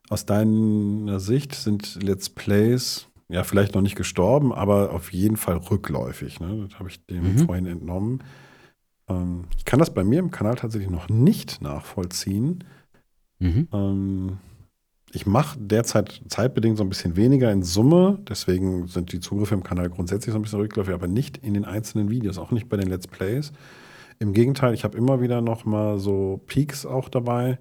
aus 0.09 0.25
deiner 0.25 1.19
Sicht 1.19 1.55
sind 1.55 2.01
Let's 2.01 2.29
Plays 2.29 3.07
ja 3.29 3.43
vielleicht 3.43 3.75
noch 3.75 3.81
nicht 3.81 3.95
gestorben, 3.95 4.53
aber 4.53 4.91
auf 4.91 5.13
jeden 5.13 5.37
Fall 5.37 5.57
rückläufig. 5.57 6.39
Ne? 6.39 6.67
Das 6.67 6.79
habe 6.79 6.89
ich 6.89 7.05
dem 7.05 7.35
mhm. 7.35 7.45
vorhin 7.45 7.65
entnommen. 7.65 8.19
Ähm, 9.07 9.45
ich 9.57 9.65
kann 9.65 9.79
das 9.79 9.93
bei 9.93 10.03
mir 10.03 10.19
im 10.19 10.31
Kanal 10.31 10.55
tatsächlich 10.55 10.91
noch 10.91 11.09
nicht 11.09 11.61
nachvollziehen. 11.61 12.63
Mhm. 13.39 14.37
Ich 15.13 15.25
mache 15.25 15.59
derzeit 15.59 16.21
zeitbedingt 16.29 16.77
so 16.77 16.83
ein 16.83 16.89
bisschen 16.89 17.15
weniger 17.15 17.51
in 17.51 17.63
Summe, 17.63 18.19
deswegen 18.29 18.87
sind 18.87 19.11
die 19.11 19.19
Zugriffe 19.19 19.55
im 19.55 19.63
Kanal 19.63 19.89
grundsätzlich 19.89 20.31
so 20.31 20.39
ein 20.39 20.41
bisschen 20.41 20.59
rückläufig, 20.59 20.93
aber 20.93 21.07
nicht 21.07 21.37
in 21.37 21.53
den 21.53 21.65
einzelnen 21.65 22.09
Videos, 22.09 22.37
auch 22.37 22.51
nicht 22.51 22.69
bei 22.69 22.77
den 22.77 22.87
Let's 22.87 23.07
Plays. 23.07 23.51
Im 24.19 24.33
Gegenteil, 24.33 24.73
ich 24.73 24.83
habe 24.83 24.97
immer 24.97 25.19
wieder 25.19 25.41
noch 25.41 25.65
mal 25.65 25.99
so 25.99 26.41
Peaks 26.47 26.85
auch 26.85 27.09
dabei. 27.09 27.59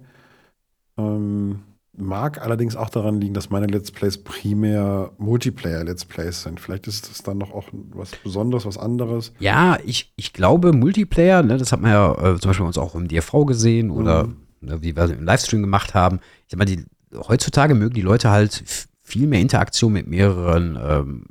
Ähm, 0.97 1.63
mag 1.97 2.41
allerdings 2.41 2.75
auch 2.75 2.89
daran 2.89 3.19
liegen, 3.19 3.33
dass 3.33 3.49
meine 3.49 3.67
Let's 3.67 3.91
Plays 3.91 4.17
primär 4.17 5.11
Multiplayer-Let's 5.17 6.05
Plays 6.05 6.43
sind. 6.43 6.59
Vielleicht 6.59 6.87
ist 6.87 7.09
das 7.09 7.21
dann 7.23 7.37
noch 7.37 7.51
auch 7.51 7.67
was 7.93 8.11
Besonderes, 8.23 8.65
was 8.65 8.77
anderes. 8.77 9.33
Ja, 9.39 9.77
ich, 9.85 10.13
ich 10.15 10.31
glaube, 10.31 10.71
Multiplayer, 10.71 11.43
ne, 11.43 11.57
das 11.57 11.71
hat 11.71 11.81
man 11.81 11.91
ja 11.91 12.13
äh, 12.13 12.39
zum 12.39 12.49
Beispiel 12.49 12.65
uns 12.65 12.77
auch 12.77 12.95
im 12.95 13.07
DRV 13.07 13.45
gesehen 13.45 13.91
oder 13.91 14.27
mhm. 14.27 14.37
ne, 14.61 14.81
wie 14.81 14.95
wir 14.95 15.03
im 15.09 15.25
Livestream 15.25 15.61
gemacht 15.61 15.93
haben. 15.93 16.19
Ich 16.45 16.51
sag 16.51 16.59
mal, 16.59 16.65
die 16.65 16.85
heutzutage 17.15 17.75
mögen 17.75 17.93
die 17.93 18.01
Leute 18.01 18.29
halt 18.29 18.63
viel 19.01 19.27
mehr 19.27 19.41
Interaktion 19.41 19.93
mit 19.93 20.07
mehreren 20.07 20.77
ähm, 20.81 21.25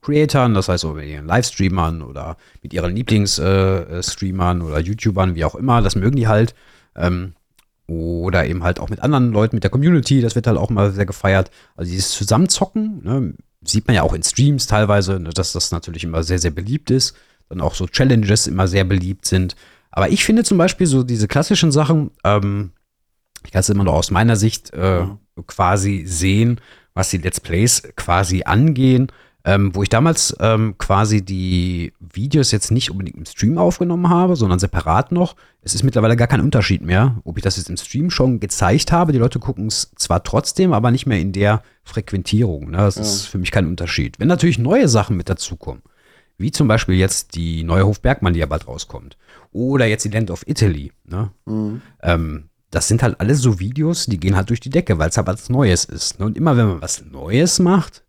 Creatoren, 0.00 0.54
das 0.54 0.68
heißt, 0.68 0.84
mit 0.84 1.06
ihren 1.06 1.26
Livestreamern 1.26 2.02
oder 2.02 2.36
mit 2.62 2.72
ihren 2.72 2.94
Lieblingsstreamern 2.94 4.60
äh, 4.60 4.64
oder 4.64 4.78
YouTubern, 4.78 5.34
wie 5.34 5.44
auch 5.44 5.54
immer, 5.54 5.82
das 5.82 5.96
mögen 5.96 6.16
die 6.16 6.28
halt. 6.28 6.54
Ähm, 6.96 7.34
oder 7.86 8.46
eben 8.46 8.62
halt 8.62 8.80
auch 8.80 8.90
mit 8.90 9.00
anderen 9.00 9.32
Leuten, 9.32 9.56
mit 9.56 9.64
der 9.64 9.70
Community, 9.70 10.20
das 10.20 10.34
wird 10.34 10.46
halt 10.46 10.58
auch 10.58 10.68
mal 10.68 10.92
sehr 10.92 11.06
gefeiert. 11.06 11.50
Also 11.74 11.90
dieses 11.90 12.12
Zusammenzocken, 12.12 13.02
ne, 13.02 13.34
sieht 13.62 13.86
man 13.86 13.96
ja 13.96 14.02
auch 14.02 14.12
in 14.12 14.22
Streams 14.22 14.66
teilweise, 14.66 15.18
ne, 15.18 15.30
dass 15.30 15.52
das 15.52 15.70
natürlich 15.70 16.04
immer 16.04 16.22
sehr, 16.22 16.38
sehr 16.38 16.50
beliebt 16.50 16.90
ist. 16.90 17.16
Dann 17.48 17.62
auch 17.62 17.74
so 17.74 17.86
Challenges 17.86 18.46
immer 18.46 18.68
sehr 18.68 18.84
beliebt 18.84 19.24
sind. 19.24 19.56
Aber 19.90 20.10
ich 20.10 20.24
finde 20.24 20.44
zum 20.44 20.58
Beispiel 20.58 20.86
so 20.86 21.02
diese 21.02 21.28
klassischen 21.28 21.72
Sachen, 21.72 22.10
ähm, 22.24 22.72
ich 23.44 23.52
kann 23.52 23.60
es 23.60 23.68
immer 23.68 23.84
nur 23.84 23.94
aus 23.94 24.10
meiner 24.10 24.36
Sicht 24.36 24.72
äh, 24.72 25.06
quasi 25.46 26.04
sehen, 26.06 26.60
was 26.94 27.10
die 27.10 27.18
Let's 27.18 27.40
Plays 27.40 27.82
quasi 27.96 28.42
angehen. 28.44 29.12
Ähm, 29.44 29.74
wo 29.74 29.82
ich 29.82 29.88
damals 29.88 30.36
ähm, 30.40 30.74
quasi 30.76 31.24
die 31.24 31.94
Videos 32.00 32.50
jetzt 32.50 32.70
nicht 32.70 32.90
unbedingt 32.90 33.16
im 33.16 33.24
Stream 33.24 33.56
aufgenommen 33.56 34.10
habe, 34.10 34.36
sondern 34.36 34.58
separat 34.58 35.10
noch. 35.10 35.36
Es 35.62 35.74
ist 35.74 35.84
mittlerweile 35.84 36.16
gar 36.16 36.26
kein 36.26 36.42
Unterschied 36.42 36.82
mehr, 36.82 37.16
ob 37.24 37.38
ich 37.38 37.44
das 37.44 37.56
jetzt 37.56 37.70
im 37.70 37.76
Stream 37.78 38.10
schon 38.10 38.40
gezeigt 38.40 38.92
habe. 38.92 39.12
Die 39.12 39.18
Leute 39.18 39.38
gucken 39.38 39.68
es 39.68 39.92
zwar 39.96 40.22
trotzdem, 40.22 40.74
aber 40.74 40.90
nicht 40.90 41.06
mehr 41.06 41.20
in 41.20 41.32
der 41.32 41.62
Frequentierung. 41.84 42.72
Ne? 42.72 42.78
Das 42.78 42.96
ja. 42.96 43.02
ist 43.02 43.26
für 43.26 43.38
mich 43.38 43.50
kein 43.50 43.66
Unterschied. 43.66 44.18
Wenn 44.18 44.28
natürlich 44.28 44.58
neue 44.58 44.88
Sachen 44.88 45.16
mit 45.16 45.30
dazukommen, 45.30 45.82
wie 46.36 46.50
zum 46.50 46.68
Beispiel 46.68 46.96
jetzt 46.96 47.34
die 47.34 47.64
neue 47.64 47.86
Hofbergmann, 47.86 48.34
die 48.34 48.40
ja 48.40 48.46
bald 48.46 48.66
rauskommt, 48.66 49.16
oder 49.52 49.86
jetzt 49.86 50.04
die 50.04 50.10
Land 50.10 50.30
of 50.30 50.46
Italy, 50.46 50.92
ne? 51.04 51.30
Mhm. 51.46 51.80
Ähm, 52.02 52.47
das 52.70 52.88
sind 52.88 53.02
halt 53.02 53.20
alles 53.20 53.40
so 53.40 53.58
Videos, 53.58 54.06
die 54.06 54.20
gehen 54.20 54.36
halt 54.36 54.50
durch 54.50 54.60
die 54.60 54.70
Decke, 54.70 54.98
weil 54.98 55.08
es 55.08 55.16
halt 55.16 55.26
was 55.26 55.48
Neues 55.48 55.84
ist. 55.84 56.18
Ne? 56.18 56.26
Und 56.26 56.36
immer 56.36 56.56
wenn 56.56 56.66
man 56.66 56.82
was 56.82 57.04
Neues 57.04 57.58
macht, 57.58 58.04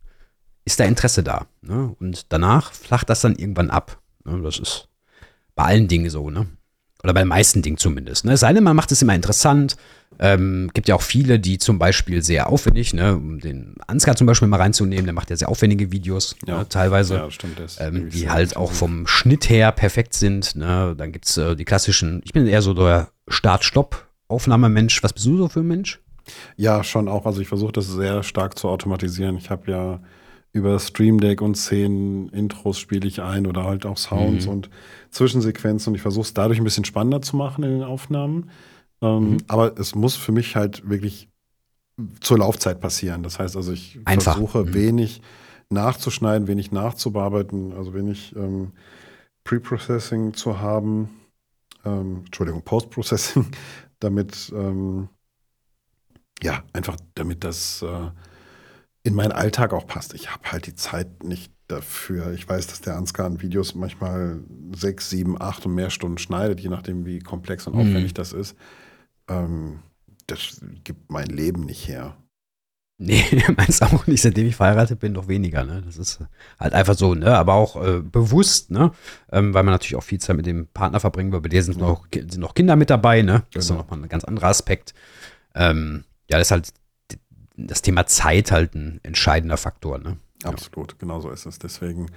ist 0.66 0.80
da 0.80 0.86
Interesse 0.86 1.24
da. 1.24 1.47
Ne? 1.62 1.95
Und 1.99 2.26
danach 2.30 2.74
flacht 2.74 3.10
das 3.10 3.22
dann 3.22 3.36
irgendwann 3.36 3.70
ab. 3.70 4.01
Ne? 4.26 4.41
Das 4.41 4.60
ist 4.60 4.89
bei 5.55 5.64
allen 5.64 5.88
Dingen 5.88 6.10
so, 6.10 6.30
ne? 6.30 6.47
Oder 7.01 7.14
bei 7.14 7.22
den 7.22 7.30
meisten 7.30 7.62
Dingen 7.62 7.78
zumindest. 7.78 8.26
Ne? 8.26 8.34
Es 8.34 8.41
sei 8.41 8.51
denn, 8.51 8.64
man 8.64 8.76
macht 8.76 8.91
es 8.91 9.01
immer 9.01 9.16
interessant. 9.16 9.78
Ähm, 10.20 10.70
gibt 10.74 10.89
ja 10.89 10.95
auch 10.95 11.01
viele, 11.01 11.39
die 11.39 11.57
zum 11.57 11.80
Beispiel 11.80 12.22
sehr 12.22 12.49
aufwendig, 12.49 12.93
ne, 12.93 13.16
um 13.16 13.39
den 13.39 13.76
Ansgar 13.88 14.18
zum 14.18 14.28
Beispiel 14.28 14.49
mal 14.49 14.60
reinzunehmen, 14.60 15.05
der 15.05 15.14
macht 15.14 15.30
ja 15.30 15.38
sehr 15.38 15.47
aufwendige 15.47 15.93
Videos, 15.93 16.36
ja. 16.45 16.57
ne, 16.57 16.68
teilweise, 16.68 17.16
ja, 17.16 17.32
stimmt, 17.32 17.57
ähm, 17.80 18.10
die 18.10 18.30
halt 18.30 18.57
auch 18.57 18.74
vom 18.74 19.07
Schnitt 19.07 19.49
her 19.49 19.72
perfekt 19.72 20.14
sind. 20.14 20.57
Ne? 20.57 20.93
Dann 20.97 21.14
gibt 21.14 21.26
es 21.26 21.38
äh, 21.38 21.55
die 21.55 21.64
klassischen, 21.64 22.22
ich 22.26 22.34
bin 22.34 22.47
eher 22.47 22.62
so 22.62 22.74
der 22.74 23.12
Start-Stopp-Aufnahmemensch. 24.30 25.03
Was 25.03 25.13
bist 25.13 25.25
du 25.25 25.38
so 25.38 25.49
für 25.49 25.59
ein 25.61 25.67
Mensch? 25.67 25.99
Ja, 26.55 26.84
schon 26.84 27.07
auch. 27.07 27.25
Also 27.25 27.41
ich 27.41 27.47
versuche 27.47 27.71
das 27.71 27.88
sehr 27.88 28.23
stark 28.23 28.57
zu 28.57 28.69
automatisieren. 28.69 29.38
Ich 29.38 29.49
habe 29.49 29.71
ja 29.71 29.99
über 30.51 30.80
Stream 30.80 31.19
Deck 31.19 31.41
und 31.41 31.55
Szenen, 31.55 32.30
Intros 32.30 32.80
spiele 32.80 33.07
ich 33.07 33.21
ein 33.21 33.45
oder 33.45 33.65
halt 33.65 33.86
auch 33.86 33.97
Sounds 33.97 34.45
mhm. 34.45 34.51
und 34.51 34.69
Zwischensequenzen 35.11 35.91
und 35.91 35.95
ich 35.95 36.01
versuche 36.01 36.25
es 36.25 36.34
dadurch 36.34 36.59
ein 36.59 36.63
bisschen 36.63 36.86
spannender 36.86 37.21
zu 37.21 37.36
machen 37.36 37.63
in 37.63 37.71
den 37.71 37.84
Aufnahmen. 37.84 38.49
Ähm, 39.01 39.32
mhm. 39.32 39.38
Aber 39.47 39.77
es 39.77 39.95
muss 39.95 40.15
für 40.15 40.32
mich 40.32 40.55
halt 40.55 40.88
wirklich 40.89 41.30
zur 42.21 42.39
Laufzeit 42.39 42.80
passieren. 42.80 43.23
Das 43.23 43.39
heißt 43.39 43.55
also, 43.55 43.71
ich 43.71 43.99
Einfach. 44.05 44.34
versuche 44.34 44.65
mhm. 44.65 44.73
wenig 44.73 45.21
nachzuschneiden, 45.69 46.47
wenig 46.47 46.71
nachzubearbeiten, 46.71 47.73
also 47.73 47.93
wenig 47.93 48.36
ähm, 48.36 48.71
Pre-Processing 49.43 50.34
zu 50.34 50.59
haben, 50.59 51.09
ähm, 51.86 52.23
Entschuldigung, 52.25 52.63
Post-Processing, 52.63 53.45
damit, 54.00 54.52
ähm, 54.56 55.10
ja, 56.41 56.64
einfach 56.74 56.97
damit 57.16 57.43
das 57.43 57.82
äh, 57.82 58.12
in 59.04 59.14
meinen 59.14 59.32
Alltag 59.32 59.74
auch 59.74 59.88
passt. 59.88 60.14
Ich 60.14 60.32
habe 60.32 60.52
halt 60.52 60.68
die 60.68 60.76
Zeit 60.76 61.24
nicht 61.24 61.52
dafür. 61.68 62.34
Ich 62.34 62.47
weiß, 62.47 62.68
dass 62.68 62.82
der 62.82 62.95
Ansgar 62.95 63.26
an 63.26 63.41
Videos 63.41 63.76
manchmal 63.76 64.43
sechs, 64.76 65.10
sieben, 65.10 65.41
acht 65.41 65.66
und 65.66 65.76
mehr 65.76 65.89
Stunden 65.89 66.18
schneidet, 66.18 66.60
je 66.60 66.70
nachdem, 66.70 67.06
wie 67.06 67.20
komplex 67.20 67.68
und 67.68 67.74
aufwendig 67.76 68.12
mhm. 68.12 68.16
das 68.16 68.34
ist. 68.34 68.56
Ähm, 69.28 69.80
das 70.28 70.62
gibt 70.84 71.12
mein 71.12 71.28
Leben 71.28 71.62
nicht 71.62 71.88
her. 71.88 72.18
Nee, 73.02 73.24
meins 73.58 73.82
auch 73.82 74.08
nicht, 74.08 74.22
seitdem 74.22 74.47
ich 74.47 74.58
verheiratet 74.58 75.00
bin, 75.00 75.14
noch 75.14 75.30
weniger, 75.30 75.64
ne? 75.64 75.82
Das 75.86 75.95
ist 75.95 76.20
halt 76.60 76.74
einfach 76.74 76.95
so, 76.95 77.16
ne? 77.16 77.38
Aber 77.38 77.54
auch 77.54 77.82
äh, 77.82 78.02
bewusst, 78.02 78.72
ne? 78.72 78.91
Ähm, 79.32 79.54
weil 79.54 79.64
man 79.64 79.74
natürlich 79.74 79.95
auch 79.95 80.04
viel 80.04 80.20
Zeit 80.20 80.36
mit 80.36 80.45
dem 80.45 80.68
Partner 80.68 81.00
verbringen 81.00 81.32
will. 81.32 81.39
Bei 81.39 81.47
dir 81.47 81.64
sind, 81.64 81.80
ja. 81.80 81.88
noch, 81.88 82.06
sind 82.14 82.39
noch 82.39 82.54
Kinder 82.54 82.76
mit 82.76 82.89
dabei, 82.89 83.22
ne? 83.22 83.43
Das 83.54 83.68
genau. 83.68 83.80
ist 83.80 83.86
nochmal 83.86 84.06
ein 84.06 84.10
ganz 84.10 84.26
anderer 84.26 84.47
Aspekt. 84.47 84.93
Ähm, 85.56 86.04
ja, 86.30 86.38
das 86.38 86.47
ist 86.47 86.52
halt 86.52 86.74
das 87.56 87.82
Thema 87.82 88.06
Zeit 88.06 88.52
halt 88.52 88.76
ein 88.76 89.00
entscheidender 89.04 89.58
Faktor. 89.58 89.97
Ne? 89.97 90.18
Absolut, 90.43 90.91
ja. 90.91 90.97
genau 91.00 91.22
so 91.22 91.30
ist 91.30 91.45
es. 91.45 91.58
Deswegen 91.58 92.08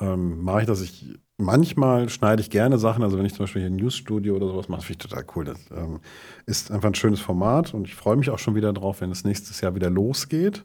ähm, 0.00 0.42
mache 0.42 0.62
ich 0.62 0.66
das. 0.66 0.80
Ich, 0.80 1.06
manchmal 1.36 2.08
schneide 2.08 2.40
ich 2.40 2.50
gerne 2.50 2.78
Sachen. 2.78 3.02
Also 3.02 3.18
wenn 3.18 3.26
ich 3.26 3.34
zum 3.34 3.44
Beispiel 3.44 3.62
hier 3.62 3.70
ein 3.70 3.76
Newsstudio 3.76 4.36
oder 4.36 4.48
sowas 4.48 4.68
mache, 4.68 4.82
finde 4.82 5.04
ich 5.04 5.08
total 5.10 5.24
cool. 5.34 5.44
Das 5.44 5.58
ähm, 5.74 6.00
ist 6.46 6.70
einfach 6.70 6.88
ein 6.88 6.94
schönes 6.94 7.20
Format 7.20 7.74
und 7.74 7.86
ich 7.86 7.94
freue 7.94 8.16
mich 8.16 8.30
auch 8.30 8.38
schon 8.38 8.54
wieder 8.54 8.72
drauf, 8.72 9.00
wenn 9.00 9.10
es 9.10 9.24
nächstes 9.24 9.60
Jahr 9.60 9.74
wieder 9.74 9.90
losgeht. 9.90 10.64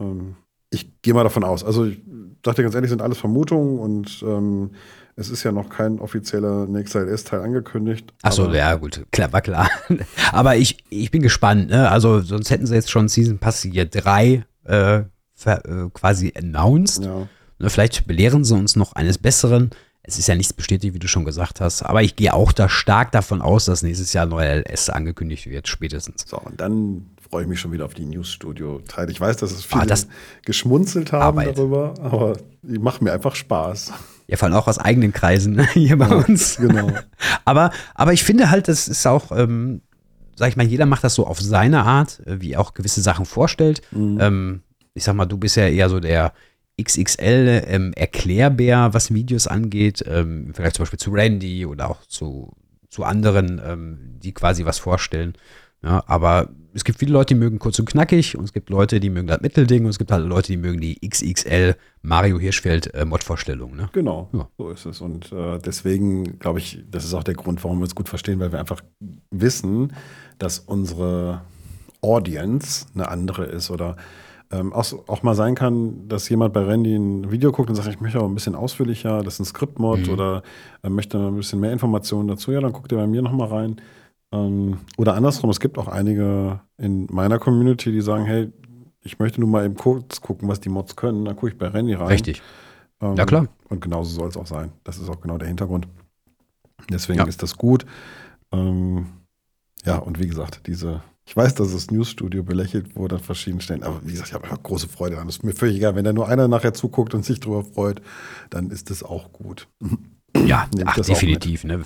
Ähm, 0.00 0.36
ich 0.70 1.00
gehe 1.02 1.14
mal 1.14 1.24
davon 1.24 1.44
aus. 1.44 1.64
Also 1.64 1.86
ich 1.86 2.00
dachte 2.42 2.62
ganz 2.62 2.74
ehrlich, 2.74 2.90
sind 2.90 3.02
alles 3.02 3.18
Vermutungen 3.18 3.78
und 3.78 4.22
ähm, 4.22 4.72
es 5.16 5.30
ist 5.30 5.42
ja 5.42 5.50
noch 5.50 5.68
kein 5.68 5.98
offizieller 5.98 6.66
nächster 6.66 7.00
LS-Teil 7.00 7.40
angekündigt. 7.40 8.12
Achso, 8.22 8.52
ja, 8.52 8.74
gut, 8.76 9.04
klar, 9.10 9.32
war 9.32 9.40
klar. 9.40 9.68
aber 10.32 10.56
ich, 10.56 10.84
ich 10.90 11.10
bin 11.10 11.22
gespannt, 11.22 11.70
ne? 11.70 11.90
Also, 11.90 12.20
sonst 12.20 12.50
hätten 12.50 12.66
sie 12.66 12.74
jetzt 12.74 12.90
schon 12.90 13.08
Season 13.08 13.38
Pass 13.38 13.62
hier 13.62 13.86
3 13.86 14.44
äh, 14.64 14.98
äh, 14.98 15.04
quasi 15.92 16.32
announced. 16.36 17.04
Ja. 17.04 17.26
Ne, 17.58 17.70
vielleicht 17.70 18.06
belehren 18.06 18.44
sie 18.44 18.54
uns 18.54 18.76
noch 18.76 18.92
eines 18.92 19.18
Besseren. 19.18 19.70
Es 20.02 20.18
ist 20.18 20.28
ja 20.28 20.34
nichts 20.34 20.52
bestätigt, 20.52 20.94
wie 20.94 20.98
du 20.98 21.08
schon 21.08 21.24
gesagt 21.24 21.60
hast. 21.60 21.82
Aber 21.82 22.02
ich 22.02 22.16
gehe 22.16 22.32
auch 22.32 22.52
da 22.52 22.68
stark 22.68 23.12
davon 23.12 23.42
aus, 23.42 23.66
dass 23.66 23.82
nächstes 23.82 24.12
Jahr 24.12 24.26
ein 24.26 24.30
neuer 24.30 24.64
LS 24.64 24.88
angekündigt 24.90 25.46
wird, 25.46 25.68
spätestens. 25.68 26.24
So, 26.26 26.38
und 26.38 26.60
dann 26.60 27.06
freue 27.28 27.42
ich 27.42 27.48
mich 27.48 27.60
schon 27.60 27.72
wieder 27.72 27.84
auf 27.84 27.94
die 27.94 28.06
News-Studio-Teil. 28.06 29.10
Ich 29.10 29.20
weiß, 29.20 29.36
dass 29.36 29.50
es 29.52 29.64
viele 29.64 29.82
ah, 29.82 29.86
das 29.86 30.08
geschmunzelt 30.44 31.12
haben 31.12 31.38
Arbeit. 31.38 31.58
darüber, 31.58 31.94
aber 32.00 32.38
die 32.62 32.78
machen 32.78 33.04
mir 33.04 33.12
einfach 33.12 33.34
Spaß. 33.34 33.92
Ja, 34.28 34.36
vor 34.36 34.46
allem 34.46 34.56
auch 34.56 34.68
aus 34.68 34.78
eigenen 34.78 35.12
Kreisen 35.12 35.54
ne, 35.54 35.68
hier 35.72 35.98
bei 35.98 36.08
ja, 36.08 36.16
uns. 36.16 36.56
Genau. 36.56 36.90
aber, 37.44 37.70
aber 37.94 38.12
ich 38.12 38.24
finde 38.24 38.50
halt, 38.50 38.68
das 38.68 38.88
ist 38.88 39.06
auch, 39.06 39.30
ähm, 39.32 39.82
sag 40.36 40.48
ich 40.48 40.56
mal, 40.56 40.66
jeder 40.66 40.86
macht 40.86 41.04
das 41.04 41.14
so 41.14 41.26
auf 41.26 41.40
seine 41.40 41.84
Art, 41.84 42.20
äh, 42.26 42.40
wie 42.40 42.56
auch 42.56 42.72
gewisse 42.72 43.02
Sachen 43.02 43.26
vorstellt. 43.26 43.82
Mhm. 43.90 44.18
Ähm, 44.20 44.62
ich 44.94 45.04
sag 45.04 45.14
mal, 45.14 45.26
du 45.26 45.36
bist 45.36 45.56
ja 45.56 45.66
eher 45.68 45.88
so 45.90 46.00
der 46.00 46.32
XXL 46.80 47.64
ähm, 47.66 47.92
Erklärbär, 47.94 48.90
was 48.92 49.12
Videos 49.12 49.46
angeht, 49.46 50.04
ähm, 50.06 50.52
Vergleich 50.54 50.74
zum 50.74 50.84
Beispiel 50.84 50.98
zu 50.98 51.10
Randy 51.10 51.66
oder 51.66 51.90
auch 51.90 52.04
zu, 52.06 52.52
zu 52.88 53.04
anderen, 53.04 53.60
ähm, 53.64 53.98
die 54.22 54.32
quasi 54.32 54.64
was 54.64 54.78
vorstellen. 54.78 55.34
Ja, 55.82 56.02
aber 56.06 56.48
es 56.74 56.84
gibt 56.84 56.98
viele 56.98 57.12
Leute, 57.12 57.34
die 57.34 57.40
mögen 57.40 57.58
kurz 57.60 57.78
und 57.78 57.88
knackig 57.88 58.36
und 58.36 58.44
es 58.44 58.52
gibt 58.52 58.68
Leute, 58.68 58.98
die 58.98 59.10
mögen 59.10 59.28
das 59.28 59.40
Mittelding 59.40 59.84
und 59.84 59.90
es 59.90 59.98
gibt 59.98 60.10
halt 60.10 60.26
Leute, 60.26 60.48
die 60.48 60.56
mögen 60.56 60.80
die 60.80 60.98
XXL 61.08 61.76
Mario 62.02 62.38
Hirschfeld 62.38 62.92
äh, 62.94 63.04
Mod-Vorstellung. 63.04 63.76
Ne? 63.76 63.88
Genau, 63.92 64.28
ja. 64.32 64.48
so 64.58 64.70
ist 64.70 64.86
es. 64.86 65.00
Und 65.00 65.32
äh, 65.32 65.58
deswegen 65.58 66.38
glaube 66.40 66.58
ich, 66.58 66.84
das 66.90 67.04
ist 67.04 67.14
auch 67.14 67.22
der 67.22 67.34
Grund, 67.34 67.62
warum 67.62 67.78
wir 67.78 67.86
es 67.86 67.94
gut 67.94 68.08
verstehen, 68.08 68.40
weil 68.40 68.50
wir 68.50 68.58
einfach 68.58 68.80
wissen, 69.30 69.92
dass 70.38 70.58
unsere 70.58 71.42
Audience 72.00 72.86
eine 72.94 73.08
andere 73.08 73.44
ist 73.44 73.70
oder 73.70 73.96
ähm, 74.50 74.72
auch, 74.72 74.86
auch, 75.08 75.22
mal 75.22 75.34
sein 75.34 75.54
kann, 75.54 76.08
dass 76.08 76.28
jemand 76.28 76.54
bei 76.54 76.64
Randy 76.64 76.94
ein 76.94 77.30
Video 77.30 77.52
guckt 77.52 77.68
und 77.68 77.76
sagt, 77.76 77.88
ich 77.88 78.00
möchte 78.00 78.18
aber 78.18 78.28
ein 78.28 78.34
bisschen 78.34 78.54
ausführlicher, 78.54 79.22
das 79.22 79.34
ist 79.34 79.40
ein 79.40 79.44
Skriptmod 79.44 80.06
mhm. 80.06 80.12
oder 80.12 80.42
äh, 80.82 80.88
möchte 80.88 81.18
ein 81.18 81.36
bisschen 81.36 81.60
mehr 81.60 81.72
Informationen 81.72 82.28
dazu, 82.28 82.52
ja, 82.52 82.60
dann 82.60 82.72
guckt 82.72 82.90
ihr 82.92 82.98
bei 82.98 83.06
mir 83.06 83.20
nochmal 83.20 83.48
rein. 83.48 83.80
Ähm, 84.32 84.78
oder 84.96 85.14
andersrum, 85.14 85.50
es 85.50 85.60
gibt 85.60 85.78
auch 85.78 85.88
einige 85.88 86.60
in 86.78 87.06
meiner 87.10 87.38
Community, 87.38 87.92
die 87.92 88.00
sagen, 88.00 88.24
hey, 88.24 88.50
ich 89.02 89.18
möchte 89.18 89.40
nur 89.40 89.50
mal 89.50 89.64
eben 89.64 89.74
kurz 89.74 90.20
gucken, 90.20 90.48
was 90.48 90.60
die 90.60 90.68
Mods 90.68 90.96
können, 90.96 91.24
dann 91.24 91.36
gucke 91.36 91.52
ich 91.52 91.58
bei 91.58 91.68
Randy 91.68 91.94
rein. 91.94 92.08
Richtig. 92.08 92.42
Ähm, 93.00 93.16
ja, 93.16 93.26
klar. 93.26 93.48
Und 93.68 93.80
genauso 93.80 94.14
soll 94.14 94.28
es 94.28 94.36
auch 94.36 94.46
sein. 94.46 94.72
Das 94.84 94.98
ist 94.98 95.08
auch 95.08 95.20
genau 95.20 95.38
der 95.38 95.48
Hintergrund. 95.48 95.88
Deswegen 96.90 97.18
ja. 97.18 97.26
ist 97.26 97.42
das 97.42 97.56
gut. 97.56 97.86
Ähm, 98.52 99.06
ja, 99.84 99.98
und 99.98 100.18
wie 100.18 100.26
gesagt, 100.26 100.66
diese, 100.66 101.02
ich 101.28 101.36
weiß, 101.36 101.56
dass 101.56 101.72
das 101.72 101.90
Newsstudio 101.90 102.42
belächelt 102.42 102.96
wurde 102.96 103.16
an 103.16 103.22
verschiedenen 103.22 103.60
Stellen, 103.60 103.82
aber 103.82 104.00
wie 104.02 104.12
gesagt, 104.12 104.30
ich 104.30 104.34
habe 104.34 104.62
große 104.62 104.88
Freude 104.88 105.16
daran. 105.16 105.28
Es 105.28 105.36
ist 105.36 105.42
mir 105.44 105.52
völlig 105.52 105.76
egal, 105.76 105.94
wenn 105.94 106.06
da 106.06 106.14
nur 106.14 106.26
einer 106.26 106.48
nachher 106.48 106.72
zuguckt 106.72 107.12
und 107.12 107.22
sich 107.22 107.38
darüber 107.38 107.64
freut, 107.64 108.00
dann 108.48 108.70
ist 108.70 108.88
das 108.88 109.02
auch 109.02 109.30
gut. 109.30 109.68
Ja, 110.46 110.66
ach, 110.86 110.94
definitiv. 110.94 111.64
Ne? 111.64 111.82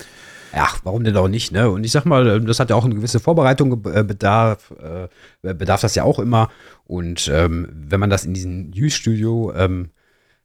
Ach, 0.53 0.79
warum 0.85 1.03
denn 1.03 1.17
auch 1.17 1.27
nicht, 1.27 1.51
ne? 1.51 1.71
Und 1.71 1.83
ich 1.83 1.91
sag 1.91 2.05
mal, 2.05 2.41
das 2.41 2.61
hat 2.61 2.71
ja 2.71 2.77
auch 2.77 2.85
eine 2.85 2.95
gewisse 2.95 3.19
Vorbereitung 3.19 3.85
äh, 3.87 4.05
bedarf, 4.05 4.73
äh, 4.81 5.55
bedarf 5.55 5.81
das 5.81 5.97
ja 5.97 6.05
auch 6.05 6.21
immer. 6.21 6.49
Und 6.85 7.29
ähm, 7.33 7.69
wenn 7.73 7.99
man 7.99 8.11
das 8.11 8.25
in 8.25 8.35
diesem 8.35 8.71
News-Studio 8.71 9.53
ähm, 9.57 9.91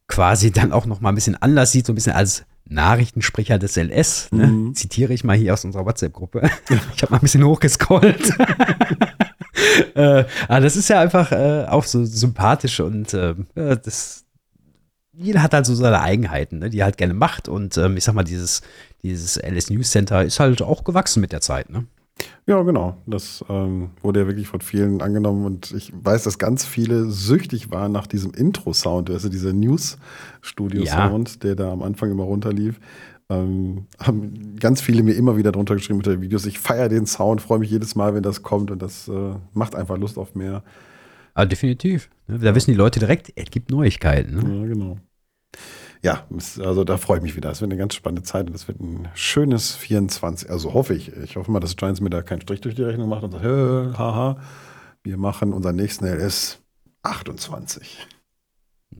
quasi 0.08 0.50
dann 0.50 0.72
auch 0.72 0.86
noch 0.86 1.00
mal 1.00 1.10
ein 1.10 1.14
bisschen 1.14 1.36
anders 1.36 1.70
sieht, 1.70 1.86
so 1.86 1.92
ein 1.92 1.94
bisschen 1.94 2.14
als 2.14 2.46
Nachrichtensprecher 2.68 3.58
des 3.58 3.76
LS, 3.76 4.28
ne? 4.30 4.46
mhm. 4.46 4.74
zitiere 4.74 5.12
ich 5.12 5.24
mal 5.24 5.36
hier 5.36 5.54
aus 5.54 5.64
unserer 5.64 5.86
WhatsApp-Gruppe. 5.86 6.50
ich 6.94 7.02
habe 7.02 7.12
mal 7.12 7.18
ein 7.18 7.22
bisschen 7.22 7.44
hochgescrollt. 7.44 8.32
äh, 9.94 10.24
aber 10.48 10.60
das 10.60 10.76
ist 10.76 10.88
ja 10.88 11.00
einfach 11.00 11.32
äh, 11.32 11.64
auch 11.66 11.84
so 11.84 12.04
sympathisch 12.04 12.80
und 12.80 13.14
äh, 13.14 13.34
das, 13.54 14.24
jeder 15.12 15.42
hat 15.42 15.54
halt 15.54 15.66
so 15.66 15.74
seine 15.74 16.00
Eigenheiten, 16.00 16.58
ne, 16.58 16.70
die 16.70 16.80
er 16.80 16.84
halt 16.84 16.98
gerne 16.98 17.14
macht. 17.14 17.48
Und 17.48 17.76
ähm, 17.76 17.96
ich 17.96 18.04
sag 18.04 18.14
mal, 18.14 18.24
dieses, 18.24 18.62
dieses 19.02 19.36
LS 19.36 19.70
News 19.70 19.90
Center 19.90 20.22
ist 20.22 20.38
halt 20.38 20.62
auch 20.62 20.84
gewachsen 20.84 21.20
mit 21.20 21.32
der 21.32 21.40
Zeit, 21.40 21.70
ne? 21.70 21.86
Ja, 22.48 22.62
genau. 22.62 22.96
Das 23.04 23.44
ähm, 23.50 23.90
wurde 24.00 24.20
ja 24.20 24.26
wirklich 24.26 24.48
von 24.48 24.62
vielen 24.62 25.02
angenommen 25.02 25.44
und 25.44 25.70
ich 25.72 25.92
weiß, 25.94 26.22
dass 26.22 26.38
ganz 26.38 26.64
viele 26.64 27.10
süchtig 27.10 27.70
waren 27.70 27.92
nach 27.92 28.06
diesem 28.06 28.32
Intro-Sound, 28.32 29.10
also 29.10 29.28
dieser 29.28 29.52
News-Studio-Sound, 29.52 31.28
ja. 31.28 31.36
der 31.42 31.56
da 31.56 31.70
am 31.70 31.82
Anfang 31.82 32.10
immer 32.10 32.22
runterlief. 32.22 32.80
Ähm, 33.28 33.86
haben 34.00 34.56
ganz 34.58 34.80
viele 34.80 35.02
mir 35.02 35.12
immer 35.12 35.36
wieder 35.36 35.52
drunter 35.52 35.74
geschrieben 35.74 35.98
unter 35.98 36.12
den 36.12 36.22
Videos. 36.22 36.46
Ich 36.46 36.58
feiere 36.58 36.88
den 36.88 37.04
Sound, 37.04 37.42
freue 37.42 37.58
mich 37.58 37.70
jedes 37.70 37.94
Mal, 37.94 38.14
wenn 38.14 38.22
das 38.22 38.42
kommt 38.42 38.70
und 38.70 38.80
das 38.80 39.08
äh, 39.08 39.34
macht 39.52 39.74
einfach 39.74 39.98
Lust 39.98 40.16
auf 40.16 40.34
mehr. 40.34 40.64
Ah, 41.34 41.44
definitiv. 41.44 42.08
Da 42.28 42.36
ja. 42.36 42.54
wissen 42.54 42.70
die 42.70 42.78
Leute 42.78 42.98
direkt, 42.98 43.30
es 43.36 43.50
gibt 43.50 43.70
Neuigkeiten. 43.70 44.36
Ne? 44.36 44.60
Ja, 44.60 44.66
genau 44.66 44.96
ja, 46.02 46.26
also 46.60 46.84
da 46.84 46.96
freue 46.96 47.18
ich 47.18 47.22
mich 47.22 47.36
wieder. 47.36 47.50
Es 47.50 47.60
wird 47.60 47.70
eine 47.70 47.78
ganz 47.78 47.94
spannende 47.94 48.22
Zeit 48.22 48.48
und 48.48 48.54
es 48.54 48.68
wird 48.68 48.80
ein 48.80 49.08
schönes 49.14 49.74
24, 49.74 50.50
also 50.50 50.74
hoffe 50.74 50.94
ich. 50.94 51.12
Ich 51.16 51.36
hoffe 51.36 51.50
mal, 51.50 51.60
dass 51.60 51.76
Giants 51.76 52.00
mir 52.00 52.10
da 52.10 52.22
keinen 52.22 52.40
Strich 52.40 52.60
durch 52.60 52.74
die 52.74 52.82
Rechnung 52.82 53.08
macht 53.08 53.24
und 53.24 53.32
sagt, 53.32 53.44
haha, 53.44 54.38
wir 55.02 55.16
machen 55.16 55.52
unseren 55.52 55.76
nächsten 55.76 56.06
LS 56.06 56.60
28. 57.02 58.06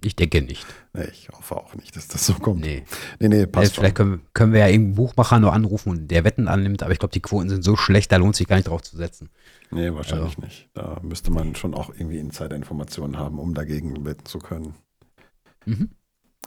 Ich 0.04 0.16
denke 0.16 0.42
nicht. 0.42 0.66
Nee, 0.92 1.08
ich 1.10 1.28
hoffe 1.30 1.56
auch 1.56 1.74
nicht, 1.74 1.96
dass 1.96 2.08
das 2.08 2.26
so 2.26 2.34
kommt. 2.34 2.60
Nee, 2.60 2.84
nee, 3.20 3.28
nee 3.28 3.46
passt. 3.46 3.74
Vielleicht 3.74 3.96
können, 3.96 4.20
können, 4.32 4.52
wir 4.52 4.60
ja 4.60 4.68
irgendeinen 4.68 4.94
Buchmacher 4.96 5.40
nur 5.40 5.52
anrufen 5.52 5.90
und 5.90 6.08
der 6.08 6.24
Wetten 6.24 6.46
annimmt, 6.46 6.82
aber 6.82 6.92
ich 6.92 6.98
glaube, 6.98 7.12
die 7.12 7.20
Quoten 7.20 7.48
sind 7.48 7.64
so 7.64 7.74
schlecht, 7.76 8.12
da 8.12 8.16
lohnt 8.16 8.36
sich 8.36 8.46
gar 8.46 8.56
nicht 8.56 8.68
drauf 8.68 8.82
zu 8.82 8.96
setzen. 8.96 9.30
Nee, 9.70 9.92
wahrscheinlich 9.92 10.36
also. 10.36 10.42
nicht. 10.42 10.68
Da 10.74 11.00
müsste 11.02 11.30
man 11.30 11.54
schon 11.54 11.74
auch 11.74 11.90
irgendwie 11.90 12.18
Insider-Informationen 12.18 13.18
haben, 13.18 13.38
um 13.38 13.54
dagegen 13.54 14.04
wetten 14.04 14.26
zu 14.26 14.38
können. 14.38 14.74
Mhm. 15.64 15.90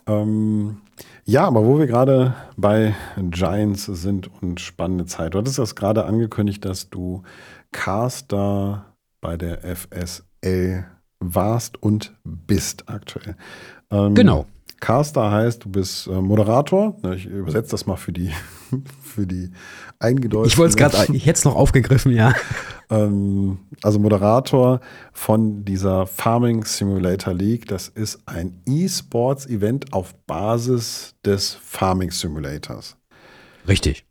Ähm, 0.08 0.82
ja, 1.26 1.45
aber 1.45 1.66
wo 1.66 1.80
wir 1.80 1.88
gerade 1.88 2.36
bei 2.58 2.95
Giants 3.18 3.86
sind 3.86 4.30
und 4.41 4.60
spannende 4.60 5.06
Zeit. 5.06 5.34
Du 5.34 5.39
hattest 5.39 5.60
das 5.60 5.76
gerade 5.76 6.06
angekündigt, 6.06 6.66
dass 6.66 6.89
du 6.89 7.24
Caster 7.72 8.86
bei 9.22 9.38
der 9.38 9.60
FSL 9.64 10.86
warst 11.20 11.82
und 11.82 12.14
bist 12.24 12.89
aktuell. 12.89 13.36
Ähm, 13.91 14.16
genau. 14.16 14.45
Caster 14.82 15.32
heißt, 15.32 15.63
du 15.63 15.69
bist 15.69 16.07
äh, 16.07 16.19
Moderator. 16.19 16.97
Ich 17.15 17.25
übersetze 17.25 17.71
das 17.71 17.86
mal 17.86 17.95
für 17.95 18.11
die, 18.11 18.32
für 19.01 19.25
die 19.25 19.51
eingedeutschten. 19.99 20.51
Ich 20.51 20.57
wollte 20.57 20.71
es 20.71 20.75
gerade, 20.75 21.15
ich 21.15 21.25
hätte 21.25 21.38
es 21.38 21.45
noch 21.45 21.55
aufgegriffen, 21.55 22.11
ja. 22.11 22.34
Ähm, 22.91 23.59
also 23.84 23.99
Moderator 23.99 24.82
von 25.13 25.63
dieser 25.63 26.05
Farming 26.07 26.65
Simulator 26.65 27.34
League. 27.34 27.65
Das 27.67 27.88
ist 27.88 28.19
ein 28.25 28.61
E-Sports-Event 28.67 29.93
auf 29.93 30.13
Basis 30.27 31.15
des 31.23 31.53
Farming 31.53 32.11
Simulators. 32.11 32.97
Richtig. 33.65 34.05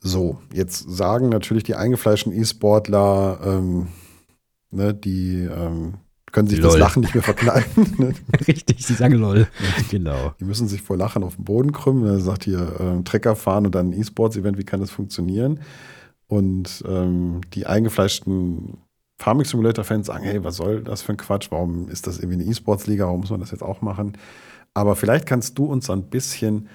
So, 0.00 0.42
jetzt 0.52 0.90
sagen 0.90 1.30
natürlich 1.30 1.64
die 1.64 1.74
eingefleischten 1.74 2.34
E-Sportler, 2.34 3.40
ähm, 3.42 3.88
ne, 4.70 4.92
die 4.92 5.44
ähm, 5.44 5.94
können 6.32 6.48
sich 6.48 6.58
lol. 6.60 6.70
das 6.70 6.78
Lachen 6.78 7.00
nicht 7.00 7.14
mehr 7.14 7.22
verkneifen. 7.22 7.86
Ne? 7.98 8.14
Richtig, 8.46 8.86
sie 8.86 8.94
sagen 8.94 9.14
lol. 9.14 9.48
genau. 9.90 10.34
Die 10.40 10.44
müssen 10.44 10.68
sich 10.68 10.82
vor 10.82 10.96
Lachen 10.96 11.22
auf 11.24 11.36
den 11.36 11.44
Boden 11.44 11.72
krümmen. 11.72 12.06
Er 12.06 12.20
sagt 12.20 12.44
hier, 12.44 12.60
äh, 12.80 13.02
Trecker 13.02 13.34
fahren 13.34 13.66
und 13.66 13.74
dann 13.74 13.90
ein 13.90 14.00
E-Sports-Event, 14.00 14.58
wie 14.58 14.64
kann 14.64 14.80
das 14.80 14.90
funktionieren? 14.90 15.60
Und 16.28 16.84
ähm, 16.86 17.40
die 17.54 17.66
eingefleischten 17.66 18.78
Farming 19.18 19.46
Simulator-Fans 19.46 20.06
sagen, 20.06 20.24
hey, 20.24 20.44
was 20.44 20.56
soll 20.56 20.82
das 20.82 21.02
für 21.02 21.12
ein 21.12 21.16
Quatsch? 21.16 21.48
Warum 21.50 21.88
ist 21.88 22.06
das 22.06 22.18
irgendwie 22.18 22.42
eine 22.42 22.50
E-Sports-Liga? 22.50 23.06
Warum 23.06 23.20
muss 23.20 23.30
man 23.30 23.40
das 23.40 23.50
jetzt 23.50 23.62
auch 23.62 23.80
machen? 23.80 24.16
Aber 24.74 24.94
vielleicht 24.94 25.26
kannst 25.26 25.58
du 25.58 25.64
uns 25.64 25.90
ein 25.90 26.04
bisschen 26.04 26.68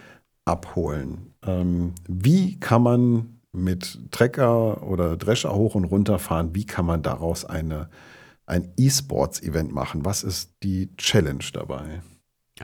abholen. 0.45 1.34
Ähm, 1.45 1.93
wie 2.08 2.60
kann 2.60 2.84
man 2.84 3.39
mit 3.54 3.99
Trecker 4.12 4.84
oder 4.84 5.16
Drescher 5.16 5.56
hoch 5.56 5.76
und 5.76 5.86
runter 5.86 6.20
fahren? 6.20 6.49
Wie 6.54 6.66
kann 6.66 6.86
man 6.86 7.01
daraus 7.01 7.45
eine 7.45 7.88
ein 8.45 8.73
E-Sports-Event 8.77 9.73
machen? 9.73 10.05
Was 10.05 10.23
ist 10.23 10.51
die 10.63 10.95
Challenge 10.97 11.43
dabei? 11.53 12.01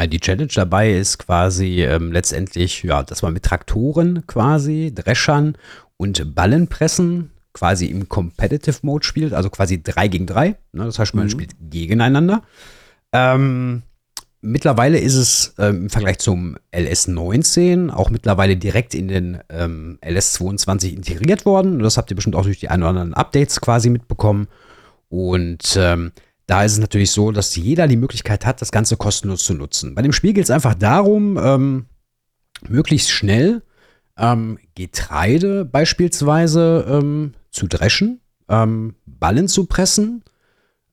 Die 0.08 0.20
Challenge 0.20 0.52
dabei 0.54 0.94
ist 0.94 1.18
quasi 1.18 1.84
ähm, 1.84 2.12
letztendlich, 2.12 2.84
ja, 2.84 3.04
dass 3.04 3.22
man 3.22 3.34
mit 3.34 3.44
Traktoren 3.44 4.26
quasi, 4.28 4.94
Dreschern 4.94 5.58
und 5.98 6.36
Ballenpressen 6.36 7.32
quasi 7.54 7.88
im 7.88 8.08
Competitive 8.08 8.78
Mode 8.84 9.06
spielt, 9.06 9.34
also 9.34 9.50
quasi 9.50 9.82
3 9.82 10.08
gegen 10.08 10.28
3. 10.28 10.50
Ne? 10.50 10.86
Das 10.86 11.00
heißt, 11.00 11.16
man 11.16 11.26
mhm. 11.26 11.30
spielt 11.32 11.56
gegeneinander. 11.60 12.44
Ähm, 13.12 13.82
mittlerweile 14.42 15.00
ist 15.00 15.16
es 15.16 15.56
ähm, 15.58 15.84
im 15.84 15.90
Vergleich 15.90 16.20
zum 16.20 16.58
LS19 16.72 17.90
auch 17.90 18.12
mittlerweile 18.12 18.56
direkt 18.56 18.94
in 18.94 19.08
den 19.08 19.40
ähm, 19.50 19.98
LS22 20.02 20.94
integriert 20.94 21.46
worden. 21.46 21.80
Das 21.80 21.98
habt 21.98 22.12
ihr 22.12 22.16
bestimmt 22.16 22.36
auch 22.36 22.44
durch 22.44 22.60
die 22.60 22.70
ein 22.70 22.82
oder 22.82 22.90
anderen 22.90 23.14
Updates 23.16 23.60
quasi 23.60 23.90
mitbekommen. 23.90 24.48
Und 25.10 25.76
ähm, 25.78 26.12
da 26.46 26.64
ist 26.64 26.74
es 26.74 26.80
natürlich 26.80 27.12
so, 27.12 27.32
dass 27.32 27.56
jeder 27.56 27.88
die 27.88 27.98
Möglichkeit 27.98 28.46
hat, 28.46 28.62
das 28.62 28.72
Ganze 28.72 28.98
kostenlos 28.98 29.44
zu 29.44 29.54
nutzen. 29.54 29.96
Bei 29.96 30.02
dem 30.02 30.14
Spiel 30.14 30.34
geht 30.34 30.46
es 30.46 30.52
einfach 30.52 30.76
darum, 30.76 31.38
ähm, 31.38 31.86
möglichst 32.68 33.12
schnell 33.12 33.62
ähm, 34.18 34.58
Getreide 34.76 35.66
beispielsweise 35.66 36.86
ähm, 36.88 37.34
zu 37.52 37.68
dreschen, 37.68 38.22
ähm, 38.48 38.96
Ballen 39.06 39.48
zu 39.48 39.66
pressen, 39.66 40.24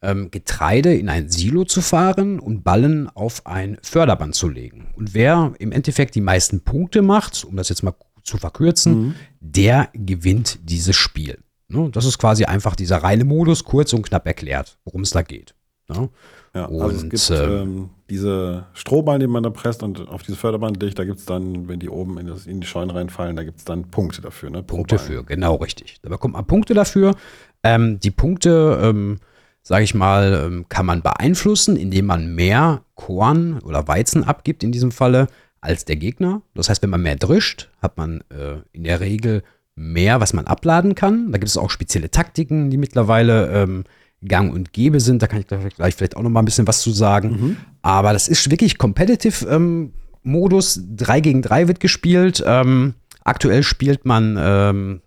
ähm, 0.02 0.30
Getreide 0.30 0.94
in 0.94 1.08
ein 1.08 1.28
Silo 1.30 1.64
zu 1.64 1.80
fahren 1.80 2.38
und 2.38 2.62
Ballen 2.62 3.08
auf 3.08 3.46
ein 3.46 3.78
Förderband 3.82 4.34
zu 4.34 4.48
legen. 4.48 4.88
Und 4.94 5.14
wer 5.14 5.54
im 5.58 5.72
Endeffekt 5.72 6.14
die 6.14 6.20
meisten 6.20 6.60
Punkte 6.60 7.02
macht, 7.02 7.44
um 7.44 7.56
das 7.56 7.68
jetzt 7.68 7.82
mal 7.82 7.94
zu 8.22 8.38
verkürzen, 8.38 8.98
mhm. 8.98 9.14
der 9.40 9.88
gewinnt 9.94 10.58
dieses 10.64 10.96
Spiel. 10.96 11.38
Ne? 11.68 11.90
Das 11.92 12.04
ist 12.04 12.18
quasi 12.18 12.44
einfach 12.44 12.76
dieser 12.76 12.98
reine 12.98 13.24
Modus, 13.24 13.64
kurz 13.64 13.92
und 13.92 14.02
knapp 14.02 14.26
erklärt, 14.26 14.78
worum 14.84 15.02
es 15.02 15.10
da 15.10 15.22
geht. 15.22 15.54
Ne? 15.88 16.08
Ja, 16.54 16.64
und, 16.64 16.80
also 16.80 16.96
es 16.96 17.30
gibt 17.30 17.40
ähm, 17.40 17.52
ähm, 17.52 17.90
diese 18.08 18.66
Strohballen, 18.72 19.20
die 19.20 19.26
man 19.26 19.42
da 19.42 19.50
presst 19.50 19.82
und 19.82 20.08
auf 20.08 20.22
diese 20.22 20.36
Förderband 20.36 20.82
legt, 20.82 20.98
da 20.98 21.04
gibt 21.04 21.18
es 21.18 21.26
dann, 21.26 21.68
wenn 21.68 21.78
die 21.78 21.88
oben 21.88 22.18
in, 22.18 22.26
das, 22.26 22.46
in 22.46 22.60
die 22.60 22.66
Scheunen 22.66 22.90
reinfallen, 22.90 23.36
da 23.36 23.44
gibt 23.44 23.58
es 23.58 23.64
dann 23.64 23.90
Punkte 23.90 24.22
dafür. 24.22 24.50
Ne? 24.50 24.62
Punkte 24.62 24.98
für, 24.98 25.22
genau 25.22 25.56
richtig. 25.56 25.98
Da 26.02 26.08
bekommt 26.08 26.34
man 26.34 26.46
Punkte 26.46 26.74
dafür. 26.74 27.14
Ähm, 27.62 28.00
die 28.00 28.10
Punkte, 28.10 28.80
ähm, 28.82 29.18
sage 29.62 29.84
ich 29.84 29.94
mal, 29.94 30.46
ähm, 30.46 30.66
kann 30.68 30.86
man 30.86 31.02
beeinflussen, 31.02 31.76
indem 31.76 32.06
man 32.06 32.34
mehr 32.34 32.82
Korn 32.94 33.60
oder 33.60 33.86
Weizen 33.86 34.24
abgibt 34.24 34.64
in 34.64 34.72
diesem 34.72 34.92
Falle 34.92 35.28
als 35.60 35.84
der 35.84 35.96
Gegner. 35.96 36.42
Das 36.54 36.68
heißt, 36.68 36.82
wenn 36.82 36.90
man 36.90 37.02
mehr 37.02 37.16
drischt, 37.16 37.68
hat 37.82 37.96
man 37.96 38.22
äh, 38.30 38.56
in 38.72 38.84
der 38.84 39.00
Regel 39.00 39.42
mehr, 39.76 40.20
was 40.20 40.32
man 40.32 40.46
abladen 40.46 40.94
kann. 40.94 41.30
Da 41.30 41.38
gibt 41.38 41.48
es 41.48 41.56
auch 41.56 41.70
spezielle 41.70 42.10
Taktiken, 42.10 42.70
die 42.70 42.78
mittlerweile 42.78 43.52
ähm, 43.52 43.84
gang 44.26 44.52
und 44.52 44.72
gäbe 44.72 45.00
sind. 45.00 45.22
Da 45.22 45.26
kann 45.26 45.40
ich 45.40 45.46
gleich 45.46 45.94
vielleicht 45.94 46.16
auch 46.16 46.22
noch 46.22 46.30
mal 46.30 46.40
ein 46.40 46.46
bisschen 46.46 46.66
was 46.66 46.80
zu 46.80 46.90
sagen. 46.90 47.28
Mhm. 47.28 47.56
Aber 47.82 48.12
das 48.12 48.28
ist 48.28 48.50
wirklich 48.50 48.78
Competitive 48.78 49.46
ähm, 49.46 49.92
Modus. 50.22 50.80
3 50.96 51.20
gegen 51.20 51.42
3 51.42 51.68
wird 51.68 51.80
gespielt. 51.80 52.42
Ähm, 52.44 52.94
aktuell 53.22 53.62
spielt 53.62 54.06
man 54.06 54.36
ähm, 54.40 55.02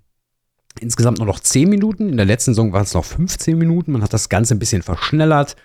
insgesamt 0.79 1.17
nur 1.17 1.27
noch 1.27 1.39
10 1.39 1.67
Minuten. 1.67 2.09
In 2.09 2.17
der 2.17 2.27
letzten 2.27 2.51
Saison 2.51 2.71
waren 2.71 2.83
es 2.83 2.93
noch 2.93 3.05
15 3.05 3.57
Minuten. 3.57 3.91
Man 3.91 4.03
hat 4.03 4.13
das 4.13 4.29
Ganze 4.29 4.55
ein 4.55 4.59
bisschen 4.59 4.83
verschnellert. 4.83 5.55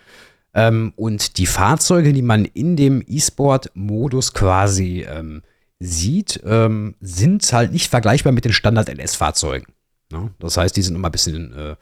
Ähm, 0.55 0.92
und 0.96 1.36
die 1.38 1.46
Fahrzeuge, 1.46 2.12
die 2.12 2.22
man 2.22 2.44
in 2.46 2.76
dem 2.76 3.02
E-Sport-Modus 3.07 4.32
quasi 4.32 5.05
ähm, 5.09 5.42
sieht, 5.81 6.41
ähm, 6.45 6.95
sind 7.01 7.51
halt 7.53 7.72
nicht 7.72 7.91
vergleichbar 7.91 8.33
mit 8.33 8.45
den 8.45 8.53
Standard-LS-Fahrzeugen. 8.53 9.72
Ne? 10.11 10.31
Das 10.39 10.57
heißt, 10.57 10.77
die 10.77 10.83
sind 10.83 10.95
immer 10.95 11.09
ein 11.09 11.12
bisschen 11.12 11.53
äh, 11.53 11.77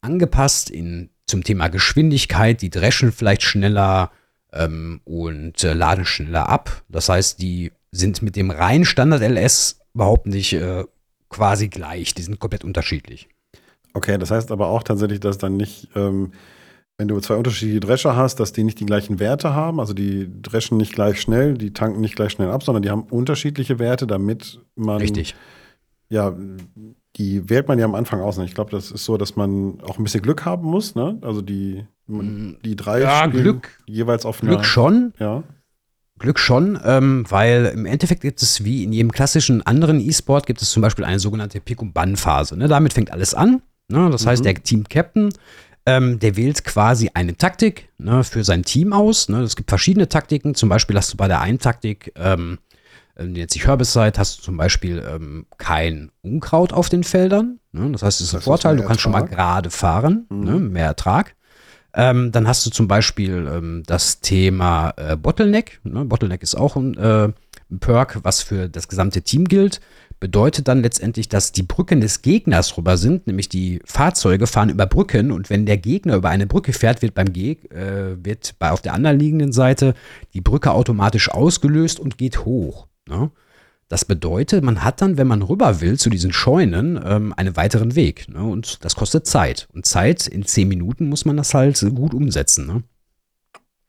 angepasst 0.00 0.70
in, 0.70 1.10
zum 1.26 1.44
Thema 1.44 1.68
Geschwindigkeit. 1.68 2.62
Die 2.62 2.70
dreschen 2.70 3.12
vielleicht 3.12 3.42
schneller 3.42 4.10
ähm, 4.52 5.00
und 5.04 5.62
äh, 5.64 5.72
laden 5.72 6.04
schneller 6.04 6.48
ab. 6.48 6.82
Das 6.88 7.08
heißt, 7.08 7.40
die 7.40 7.72
sind 7.92 8.22
mit 8.22 8.36
dem 8.36 8.50
reinen 8.50 8.84
Standard-LS 8.84 9.80
überhaupt 9.94 10.26
nicht 10.26 10.52
äh, 10.52 10.84
quasi 11.28 11.68
gleich. 11.68 12.14
Die 12.14 12.22
sind 12.22 12.38
komplett 12.38 12.64
unterschiedlich. 12.64 13.28
Okay, 13.92 14.18
das 14.18 14.30
heißt 14.30 14.52
aber 14.52 14.68
auch 14.68 14.82
tatsächlich, 14.82 15.20
dass 15.20 15.38
dann 15.38 15.56
nicht 15.56 15.88
ähm, 15.96 16.32
wenn 17.00 17.08
du 17.08 17.18
zwei 17.20 17.36
unterschiedliche 17.36 17.80
Drescher 17.80 18.14
hast, 18.14 18.40
dass 18.40 18.52
die 18.52 18.62
nicht 18.62 18.78
die 18.78 18.84
gleichen 18.84 19.18
Werte 19.20 19.54
haben. 19.54 19.80
Also 19.80 19.94
die 19.94 20.30
dreschen 20.42 20.76
nicht 20.76 20.92
gleich 20.92 21.18
schnell, 21.18 21.54
die 21.54 21.72
tanken 21.72 22.02
nicht 22.02 22.14
gleich 22.14 22.32
schnell 22.32 22.50
ab, 22.50 22.62
sondern 22.62 22.82
die 22.82 22.90
haben 22.90 23.04
unterschiedliche 23.04 23.78
Werte, 23.78 24.06
damit 24.06 24.60
man. 24.74 24.98
Richtig. 24.98 25.34
Ja, 26.10 26.36
die 27.16 27.48
wählt 27.48 27.68
man 27.68 27.78
ja 27.78 27.86
am 27.86 27.94
Anfang 27.94 28.20
aus. 28.20 28.36
Ne? 28.36 28.44
Ich 28.44 28.54
glaube, 28.54 28.70
das 28.70 28.90
ist 28.90 29.06
so, 29.06 29.16
dass 29.16 29.34
man 29.34 29.80
auch 29.80 29.96
ein 29.96 30.04
bisschen 30.04 30.20
Glück 30.20 30.44
haben 30.44 30.66
muss. 30.66 30.94
Ne? 30.94 31.16
Also 31.22 31.40
die, 31.40 31.86
mm, 32.06 32.56
die 32.66 32.76
drei 32.76 33.00
ja, 33.00 33.26
Glück, 33.28 33.80
jeweils 33.86 34.26
auf 34.26 34.40
Glück 34.40 34.66
schon. 34.66 35.14
Ja. 35.18 35.42
Glück 36.18 36.38
schon, 36.38 36.78
ähm, 36.84 37.24
weil 37.30 37.72
im 37.72 37.86
Endeffekt 37.86 38.20
gibt 38.20 38.42
es 38.42 38.62
wie 38.62 38.84
in 38.84 38.92
jedem 38.92 39.10
klassischen 39.10 39.62
anderen 39.62 40.00
E-Sport 40.00 40.44
gibt 40.44 40.60
es 40.60 40.70
zum 40.70 40.82
Beispiel 40.82 41.06
eine 41.06 41.18
sogenannte 41.18 41.60
Pick- 41.60 41.80
und 41.80 41.94
Bann-Phase. 41.94 42.58
Ne? 42.58 42.68
Damit 42.68 42.92
fängt 42.92 43.10
alles 43.10 43.32
an. 43.32 43.62
Ne? 43.88 44.10
Das 44.10 44.26
mhm. 44.26 44.28
heißt, 44.28 44.44
der 44.44 44.54
Team-Captain 44.54 45.30
ähm, 45.90 46.18
der 46.18 46.36
wählt 46.36 46.64
quasi 46.64 47.10
eine 47.14 47.36
Taktik 47.36 47.88
ne, 47.98 48.22
für 48.22 48.44
sein 48.44 48.62
Team 48.62 48.92
aus. 48.92 49.28
Ne. 49.28 49.40
Es 49.42 49.56
gibt 49.56 49.70
verschiedene 49.70 50.08
Taktiken. 50.08 50.54
Zum 50.54 50.68
Beispiel 50.68 50.96
hast 50.96 51.12
du 51.12 51.16
bei 51.16 51.28
der 51.28 51.40
einen 51.40 51.58
Taktik, 51.58 52.12
ähm, 52.16 52.58
äh, 53.16 53.24
die 53.24 53.40
nennt 53.40 53.50
sich 53.50 53.66
Herbicide, 53.66 54.12
hast 54.16 54.38
du 54.38 54.42
zum 54.42 54.56
Beispiel 54.56 55.04
ähm, 55.06 55.46
kein 55.58 56.10
Unkraut 56.22 56.72
auf 56.72 56.88
den 56.88 57.02
Feldern. 57.02 57.58
Ne. 57.72 57.90
Das 57.90 58.02
heißt, 58.02 58.20
es 58.20 58.28
ist 58.28 58.34
ein 58.34 58.40
Vorteil, 58.40 58.76
du 58.76 58.82
kannst 58.82 59.00
Ertrag. 59.00 59.00
schon 59.00 59.12
mal 59.12 59.26
gerade 59.26 59.70
fahren, 59.70 60.26
mhm. 60.28 60.44
ne, 60.44 60.52
mehr 60.52 60.86
Ertrag. 60.86 61.34
Ähm, 61.92 62.30
dann 62.30 62.46
hast 62.46 62.64
du 62.64 62.70
zum 62.70 62.86
Beispiel 62.86 63.50
ähm, 63.52 63.82
das 63.84 64.20
Thema 64.20 64.94
äh, 64.96 65.16
Bottleneck. 65.16 65.80
Ne? 65.82 66.04
Bottleneck 66.04 66.42
ist 66.42 66.54
auch 66.54 66.76
ein, 66.76 66.96
äh, 66.96 67.32
ein 67.70 67.78
Perk, 67.80 68.20
was 68.22 68.42
für 68.42 68.68
das 68.68 68.86
gesamte 68.86 69.22
Team 69.22 69.46
gilt 69.46 69.80
bedeutet 70.20 70.68
dann 70.68 70.82
letztendlich, 70.82 71.28
dass 71.28 71.52
die 71.52 71.62
Brücken 71.62 72.00
des 72.00 72.22
Gegners 72.22 72.76
rüber 72.76 72.96
sind, 72.98 73.26
nämlich 73.26 73.48
die 73.48 73.80
Fahrzeuge 73.84 74.46
fahren 74.46 74.68
über 74.68 74.86
Brücken 74.86 75.32
und 75.32 75.50
wenn 75.50 75.66
der 75.66 75.78
Gegner 75.78 76.16
über 76.16 76.28
eine 76.28 76.46
Brücke 76.46 76.74
fährt, 76.74 77.02
wird 77.02 77.14
beim 77.14 77.32
Geg 77.32 77.72
äh, 77.72 78.22
wird 78.22 78.54
bei 78.58 78.70
auf 78.70 78.82
der 78.82 78.92
anderen 78.92 79.18
liegenden 79.18 79.52
Seite 79.52 79.94
die 80.34 80.42
Brücke 80.42 80.72
automatisch 80.72 81.30
ausgelöst 81.30 81.98
und 81.98 82.18
geht 82.18 82.44
hoch. 82.44 82.86
Ne? 83.08 83.30
Das 83.88 84.04
bedeutet, 84.04 84.62
man 84.62 84.84
hat 84.84 85.00
dann, 85.00 85.16
wenn 85.18 85.26
man 85.26 85.42
rüber 85.42 85.80
will 85.80 85.98
zu 85.98 86.10
diesen 86.10 86.32
Scheunen, 86.32 87.00
ähm, 87.04 87.34
einen 87.36 87.56
weiteren 87.56 87.96
Weg. 87.96 88.28
Ne? 88.28 88.44
Und 88.44 88.84
das 88.84 88.94
kostet 88.94 89.26
Zeit. 89.26 89.68
Und 89.72 89.84
Zeit 89.84 90.28
in 90.28 90.44
zehn 90.44 90.68
Minuten 90.68 91.08
muss 91.08 91.24
man 91.24 91.36
das 91.36 91.54
halt 91.54 91.84
gut 91.96 92.14
umsetzen. 92.14 92.68
Ne? 92.68 92.84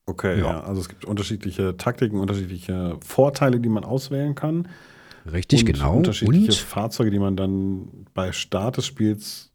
Okay, 0.08 0.40
ja. 0.40 0.46
ja. 0.46 0.64
Also 0.64 0.82
es 0.82 0.90
gibt 0.90 1.06
unterschiedliche 1.06 1.78
Taktiken, 1.78 2.20
unterschiedliche 2.20 2.98
Vorteile, 3.06 3.60
die 3.60 3.70
man 3.70 3.84
auswählen 3.84 4.34
kann. 4.34 4.68
Richtig, 5.32 5.62
und 5.62 5.74
genau. 5.74 5.98
Unterschiedliche 5.98 6.52
und 6.52 6.56
Fahrzeuge, 6.56 7.12
die 7.12 7.20
man 7.20 7.36
dann 7.36 8.06
bei 8.14 8.32
Start 8.32 8.78
des 8.78 8.86
Spiels, 8.86 9.52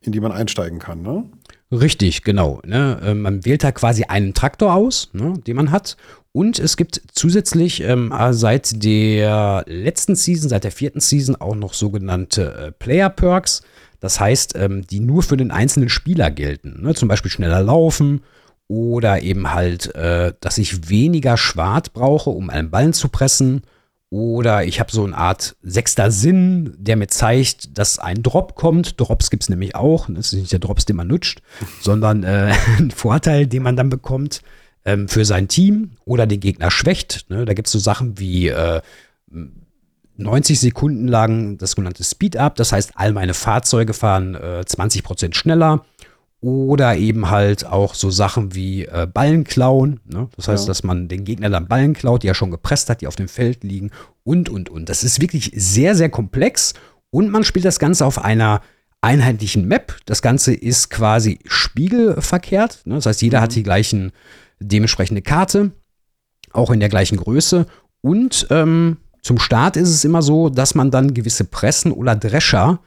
in 0.00 0.12
die 0.12 0.20
man 0.20 0.32
einsteigen 0.32 0.78
kann, 0.78 1.02
ne? 1.02 1.24
Richtig, 1.72 2.22
genau. 2.22 2.60
Ne? 2.64 3.00
Ähm, 3.04 3.22
man 3.22 3.44
wählt 3.44 3.62
da 3.62 3.70
quasi 3.70 4.04
einen 4.04 4.34
Traktor 4.34 4.74
aus, 4.74 5.10
ne, 5.12 5.34
den 5.46 5.56
man 5.56 5.70
hat. 5.70 5.96
Und 6.32 6.58
es 6.58 6.76
gibt 6.76 7.00
zusätzlich 7.12 7.82
ähm, 7.82 8.12
seit 8.30 8.82
der 8.82 9.64
letzten 9.66 10.16
Season, 10.16 10.48
seit 10.48 10.64
der 10.64 10.72
vierten 10.72 11.00
Season 11.00 11.36
auch 11.36 11.54
noch 11.54 11.74
sogenannte 11.74 12.54
äh, 12.54 12.72
Player 12.72 13.10
Perks. 13.10 13.62
Das 14.00 14.18
heißt, 14.18 14.56
ähm, 14.56 14.86
die 14.86 15.00
nur 15.00 15.22
für 15.22 15.36
den 15.36 15.50
einzelnen 15.50 15.88
Spieler 15.88 16.30
gelten. 16.30 16.82
Ne? 16.82 16.94
Zum 16.94 17.08
Beispiel 17.08 17.30
schneller 17.30 17.62
laufen 17.62 18.22
oder 18.66 19.22
eben 19.22 19.52
halt, 19.52 19.94
äh, 19.94 20.32
dass 20.40 20.58
ich 20.58 20.88
weniger 20.88 21.36
Schwart 21.36 21.92
brauche, 21.92 22.30
um 22.30 22.50
einen 22.50 22.70
Ballen 22.70 22.92
zu 22.92 23.08
pressen 23.08 23.62
oder 24.10 24.64
ich 24.64 24.80
habe 24.80 24.90
so 24.90 25.04
eine 25.04 25.16
Art 25.16 25.56
sechster 25.62 26.10
Sinn, 26.10 26.74
der 26.76 26.96
mir 26.96 27.06
zeigt, 27.06 27.78
dass 27.78 28.00
ein 28.00 28.24
Drop 28.24 28.56
kommt. 28.56 28.98
Drops 29.00 29.30
gibt 29.30 29.44
es 29.44 29.48
nämlich 29.48 29.76
auch. 29.76 30.08
Das 30.08 30.32
ist 30.32 30.40
nicht 30.40 30.52
der 30.52 30.58
Drops, 30.58 30.84
den 30.84 30.96
man 30.96 31.06
nutscht, 31.06 31.42
sondern 31.80 32.24
äh, 32.24 32.52
ein 32.78 32.90
Vorteil, 32.90 33.46
den 33.46 33.62
man 33.62 33.76
dann 33.76 33.88
bekommt 33.88 34.42
ähm, 34.84 35.08
für 35.08 35.24
sein 35.24 35.46
Team 35.46 35.92
oder 36.04 36.26
den 36.26 36.40
Gegner 36.40 36.72
schwächt. 36.72 37.26
Ne? 37.28 37.44
Da 37.44 37.54
gibt 37.54 37.68
es 37.68 37.72
so 37.72 37.78
Sachen 37.78 38.18
wie 38.18 38.48
äh, 38.48 38.80
90 40.16 40.58
Sekunden 40.58 41.06
lang 41.06 41.56
das 41.58 41.72
sogenannte 41.72 42.02
Speed-Up. 42.02 42.56
Das 42.56 42.72
heißt, 42.72 42.92
all 42.96 43.12
meine 43.12 43.34
Fahrzeuge 43.34 43.94
fahren 43.94 44.34
äh, 44.34 44.64
20% 44.66 45.34
schneller 45.34 45.84
oder 46.40 46.96
eben 46.96 47.30
halt 47.30 47.66
auch 47.66 47.94
so 47.94 48.10
Sachen 48.10 48.54
wie 48.54 48.86
äh, 48.86 49.06
Ballen 49.06 49.44
klauen. 49.44 50.00
Ne? 50.06 50.28
Das 50.36 50.48
heißt, 50.48 50.64
ja. 50.64 50.68
dass 50.68 50.82
man 50.82 51.08
den 51.08 51.24
Gegner 51.24 51.50
dann 51.50 51.68
Ballen 51.68 51.92
klaut, 51.92 52.22
die 52.22 52.28
er 52.28 52.34
schon 52.34 52.50
gepresst 52.50 52.88
hat, 52.88 53.02
die 53.02 53.06
auf 53.06 53.16
dem 53.16 53.28
Feld 53.28 53.62
liegen 53.62 53.90
und, 54.24 54.48
und, 54.48 54.70
und. 54.70 54.88
Das 54.88 55.04
ist 55.04 55.20
wirklich 55.20 55.52
sehr, 55.54 55.94
sehr 55.94 56.08
komplex 56.08 56.74
und 57.10 57.30
man 57.30 57.44
spielt 57.44 57.66
das 57.66 57.78
Ganze 57.78 58.06
auf 58.06 58.24
einer 58.24 58.62
einheitlichen 59.02 59.66
Map. 59.66 59.96
Das 60.06 60.22
Ganze 60.22 60.54
ist 60.54 60.90
quasi 60.90 61.38
spiegelverkehrt. 61.44 62.82
Ne? 62.86 62.96
Das 62.96 63.06
heißt, 63.06 63.22
jeder 63.22 63.38
mhm. 63.38 63.42
hat 63.42 63.54
die 63.54 63.62
gleichen, 63.62 64.12
dementsprechende 64.60 65.22
Karte, 65.22 65.72
auch 66.52 66.70
in 66.70 66.80
der 66.80 66.88
gleichen 66.88 67.18
Größe. 67.18 67.66
Und 68.00 68.46
ähm, 68.50 68.96
zum 69.22 69.38
Start 69.38 69.76
ist 69.76 69.90
es 69.90 70.04
immer 70.04 70.22
so, 70.22 70.48
dass 70.48 70.74
man 70.74 70.90
dann 70.90 71.12
gewisse 71.12 71.44
Pressen 71.44 71.92
oder 71.92 72.16
Drescher 72.16 72.80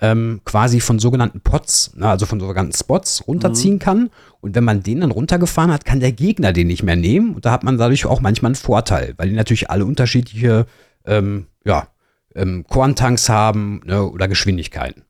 ähm, 0.00 0.40
quasi 0.44 0.80
von 0.80 0.98
sogenannten 0.98 1.40
Pots, 1.40 1.94
ne, 1.94 2.08
also 2.08 2.26
von 2.26 2.40
sogenannten 2.40 2.72
Spots 2.72 3.26
runterziehen 3.26 3.74
mhm. 3.74 3.80
kann. 3.80 4.10
Und 4.40 4.54
wenn 4.54 4.64
man 4.64 4.82
den 4.82 5.00
dann 5.00 5.10
runtergefahren 5.10 5.72
hat, 5.72 5.84
kann 5.84 6.00
der 6.00 6.12
Gegner 6.12 6.52
den 6.52 6.68
nicht 6.68 6.82
mehr 6.82 6.96
nehmen. 6.96 7.34
Und 7.34 7.44
da 7.44 7.52
hat 7.52 7.64
man 7.64 7.76
dadurch 7.76 8.06
auch 8.06 8.20
manchmal 8.20 8.50
einen 8.50 8.54
Vorteil, 8.56 9.14
weil 9.18 9.28
die 9.28 9.34
natürlich 9.34 9.70
alle 9.70 9.84
unterschiedliche 9.84 10.66
ähm, 11.04 11.46
ja, 11.64 11.88
ähm, 12.34 12.64
Korntanks 12.68 13.28
haben 13.28 13.82
ne, 13.84 14.02
oder 14.02 14.28
Geschwindigkeiten. 14.28 15.04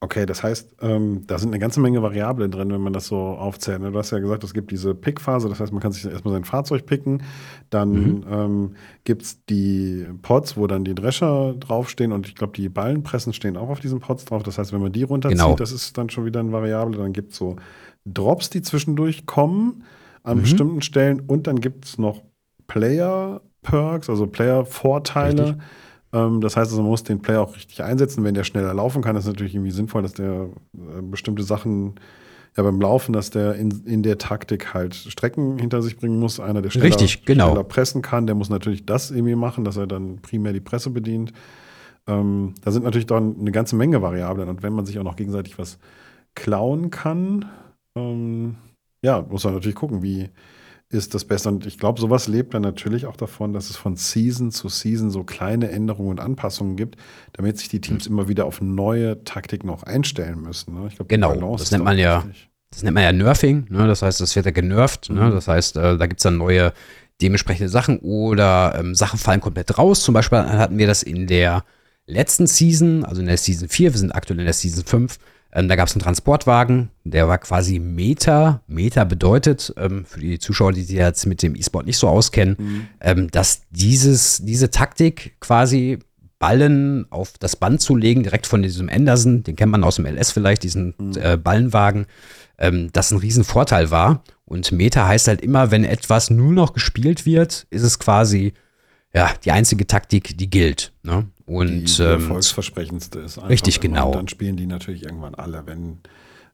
Okay, 0.00 0.26
das 0.26 0.42
heißt, 0.42 0.76
ähm, 0.82 1.26
da 1.26 1.38
sind 1.38 1.48
eine 1.50 1.58
ganze 1.58 1.80
Menge 1.80 2.02
Variablen 2.02 2.50
drin, 2.50 2.70
wenn 2.70 2.80
man 2.80 2.92
das 2.92 3.06
so 3.06 3.16
aufzählt. 3.16 3.80
Ne? 3.80 3.90
Du 3.90 3.98
hast 3.98 4.10
ja 4.10 4.18
gesagt, 4.18 4.44
es 4.44 4.52
gibt 4.52 4.70
diese 4.70 4.94
Pickphase, 4.94 5.48
das 5.48 5.60
heißt, 5.60 5.72
man 5.72 5.80
kann 5.80 5.92
sich 5.92 6.04
erstmal 6.04 6.34
sein 6.34 6.44
Fahrzeug 6.44 6.84
picken. 6.84 7.22
Dann 7.70 7.90
mhm. 7.90 8.24
ähm, 8.30 8.74
gibt 9.04 9.22
es 9.22 9.44
die 9.46 10.06
Pods, 10.20 10.56
wo 10.56 10.66
dann 10.66 10.84
die 10.84 10.94
Drescher 10.94 11.54
draufstehen 11.58 12.12
und 12.12 12.26
ich 12.26 12.34
glaube, 12.34 12.52
die 12.54 12.68
Ballenpressen 12.68 13.32
stehen 13.32 13.56
auch 13.56 13.70
auf 13.70 13.80
diesen 13.80 14.00
Pods 14.00 14.26
drauf. 14.26 14.42
Das 14.42 14.58
heißt, 14.58 14.72
wenn 14.72 14.82
man 14.82 14.92
die 14.92 15.04
runterzieht, 15.04 15.38
genau. 15.38 15.56
das 15.56 15.72
ist 15.72 15.96
dann 15.96 16.10
schon 16.10 16.26
wieder 16.26 16.40
eine 16.40 16.52
Variable. 16.52 16.98
Dann 16.98 17.12
gibt 17.12 17.32
es 17.32 17.38
so 17.38 17.56
Drops, 18.04 18.50
die 18.50 18.60
zwischendurch 18.60 19.24
kommen 19.24 19.84
an 20.22 20.38
mhm. 20.38 20.42
bestimmten 20.42 20.82
Stellen 20.82 21.20
und 21.20 21.46
dann 21.46 21.60
gibt 21.60 21.86
es 21.86 21.98
noch 21.98 22.22
Player-Perks, 22.66 24.10
also 24.10 24.26
Player-Vorteile. 24.26 25.46
Ähm, 25.46 25.60
das 26.40 26.56
heißt 26.56 26.70
also, 26.70 26.82
man 26.82 26.90
muss 26.90 27.02
den 27.02 27.20
Player 27.20 27.40
auch 27.40 27.56
richtig 27.56 27.82
einsetzen. 27.82 28.22
Wenn 28.22 28.34
der 28.34 28.44
schneller 28.44 28.72
laufen 28.72 29.02
kann, 29.02 29.16
ist 29.16 29.26
natürlich 29.26 29.54
irgendwie 29.54 29.72
sinnvoll, 29.72 30.02
dass 30.02 30.12
der 30.12 30.48
äh, 30.74 31.02
bestimmte 31.02 31.42
Sachen 31.42 31.94
ja 32.56 32.62
beim 32.62 32.80
Laufen, 32.80 33.12
dass 33.12 33.30
der 33.30 33.56
in, 33.56 33.82
in 33.84 34.04
der 34.04 34.18
Taktik 34.18 34.74
halt 34.74 34.94
Strecken 34.94 35.58
hinter 35.58 35.82
sich 35.82 35.96
bringen 35.96 36.20
muss. 36.20 36.38
Einer, 36.38 36.62
der 36.62 36.70
schneller, 36.70 36.86
Richtig, 36.86 37.24
genau. 37.24 37.48
schneller 37.48 37.64
pressen 37.64 38.00
kann, 38.00 38.26
der 38.26 38.36
muss 38.36 38.48
natürlich 38.48 38.86
das 38.86 39.10
irgendwie 39.10 39.34
machen, 39.34 39.64
dass 39.64 39.76
er 39.76 39.88
dann 39.88 40.20
primär 40.22 40.52
die 40.52 40.60
Presse 40.60 40.90
bedient. 40.90 41.32
Ähm, 42.06 42.54
da 42.62 42.70
sind 42.70 42.84
natürlich 42.84 43.06
dann 43.06 43.36
eine 43.40 43.50
ganze 43.50 43.74
Menge 43.74 44.00
Variablen. 44.00 44.48
Und 44.48 44.62
wenn 44.62 44.72
man 44.72 44.86
sich 44.86 44.98
auch 45.00 45.04
noch 45.04 45.16
gegenseitig 45.16 45.58
was 45.58 45.78
klauen 46.36 46.90
kann, 46.90 47.46
ähm, 47.96 48.54
ja, 49.02 49.20
muss 49.28 49.42
man 49.44 49.54
natürlich 49.54 49.76
gucken, 49.76 50.02
wie, 50.02 50.30
ist 50.94 51.14
das 51.14 51.24
Beste. 51.24 51.48
Und 51.48 51.66
ich 51.66 51.78
glaube, 51.78 52.00
sowas 52.00 52.28
lebt 52.28 52.54
dann 52.54 52.62
natürlich 52.62 53.06
auch 53.06 53.16
davon, 53.16 53.52
dass 53.52 53.68
es 53.68 53.76
von 53.76 53.96
Season 53.96 54.50
zu 54.50 54.68
Season 54.68 55.10
so 55.10 55.24
kleine 55.24 55.70
Änderungen 55.70 56.10
und 56.10 56.20
Anpassungen 56.20 56.76
gibt, 56.76 56.96
damit 57.32 57.58
sich 57.58 57.68
die 57.68 57.80
Teams 57.80 58.08
mhm. 58.08 58.14
immer 58.14 58.28
wieder 58.28 58.46
auf 58.46 58.60
neue 58.60 59.22
Taktiken 59.24 59.68
auch 59.70 59.82
einstellen 59.82 60.40
müssen. 60.40 60.74
Ne? 60.74 60.88
Ich 60.88 60.96
glaub, 60.96 61.08
genau, 61.08 61.56
das 61.56 61.70
nennt 61.70 61.84
man 61.84 61.98
ja. 61.98 62.18
Richtig. 62.18 62.48
Das 62.70 62.82
nennt 62.82 62.94
man 62.94 63.04
ja 63.04 63.12
Nerfing, 63.12 63.66
ne? 63.68 63.86
das 63.86 64.02
heißt, 64.02 64.20
das 64.20 64.34
wird 64.34 64.46
ja 64.46 64.52
genervt, 64.52 65.08
ne? 65.08 65.20
mhm. 65.20 65.28
ne? 65.28 65.34
das 65.34 65.46
heißt, 65.46 65.76
äh, 65.76 65.96
da 65.96 66.06
gibt 66.06 66.18
es 66.18 66.24
dann 66.24 66.38
neue 66.38 66.72
dementsprechende 67.22 67.68
Sachen 67.68 67.98
oder 68.00 68.74
ähm, 68.76 68.96
Sachen 68.96 69.18
fallen 69.18 69.40
komplett 69.40 69.78
raus. 69.78 70.02
Zum 70.02 70.12
Beispiel 70.12 70.38
hatten 70.38 70.76
wir 70.76 70.88
das 70.88 71.04
in 71.04 71.28
der 71.28 71.62
letzten 72.06 72.48
Season, 72.48 73.04
also 73.04 73.20
in 73.20 73.28
der 73.28 73.36
Season 73.36 73.68
4, 73.68 73.92
wir 73.92 73.98
sind 73.98 74.12
aktuell 74.12 74.40
in 74.40 74.44
der 74.44 74.54
Season 74.54 74.84
5, 74.84 75.18
ähm, 75.54 75.68
da 75.68 75.76
gab 75.76 75.86
es 75.86 75.94
einen 75.94 76.02
Transportwagen, 76.02 76.90
der 77.04 77.28
war 77.28 77.38
quasi 77.38 77.78
Meta. 77.78 78.60
Meta 78.66 79.04
bedeutet, 79.04 79.72
ähm, 79.76 80.04
für 80.04 80.18
die 80.18 80.40
Zuschauer, 80.40 80.72
die 80.72 80.82
sich 80.82 80.96
jetzt 80.96 81.26
mit 81.26 81.42
dem 81.42 81.54
E-Sport 81.54 81.86
nicht 81.86 81.98
so 81.98 82.08
auskennen, 82.08 82.56
mhm. 82.58 82.86
ähm, 83.00 83.30
dass 83.30 83.62
dieses, 83.70 84.44
diese 84.44 84.70
Taktik 84.70 85.36
quasi 85.40 86.00
Ballen 86.40 87.06
auf 87.10 87.34
das 87.38 87.54
Band 87.54 87.80
zu 87.80 87.94
legen, 87.94 88.24
direkt 88.24 88.48
von 88.48 88.62
diesem 88.62 88.88
Anderson, 88.88 89.44
den 89.44 89.54
kennt 89.54 89.70
man 89.70 89.84
aus 89.84 89.96
dem 89.96 90.06
LS 90.06 90.32
vielleicht, 90.32 90.64
diesen 90.64 90.94
mhm. 90.98 91.12
äh, 91.20 91.36
Ballenwagen, 91.36 92.06
ähm, 92.58 92.90
das 92.92 93.12
ein 93.12 93.18
Riesenvorteil 93.18 93.92
war. 93.92 94.24
Und 94.44 94.72
Meta 94.72 95.06
heißt 95.06 95.28
halt 95.28 95.40
immer, 95.40 95.70
wenn 95.70 95.84
etwas 95.84 96.30
nur 96.30 96.52
noch 96.52 96.72
gespielt 96.72 97.26
wird, 97.26 97.66
ist 97.70 97.82
es 97.82 98.00
quasi 98.00 98.54
ja, 99.14 99.32
die 99.44 99.52
einzige 99.52 99.86
Taktik, 99.86 100.36
die 100.36 100.50
gilt. 100.50 100.92
Ne? 101.02 101.28
Und, 101.46 101.86
die, 101.86 102.02
ähm, 102.02 102.22
erfolgsversprechendste 102.22 103.20
ist. 103.20 103.38
Einfach 103.38 103.50
richtig, 103.50 103.80
genau. 103.80 104.08
Und 104.08 104.16
dann 104.16 104.28
spielen 104.28 104.56
die 104.56 104.66
natürlich 104.66 105.04
irgendwann 105.04 105.34
alle, 105.34 105.66
wenn 105.66 106.00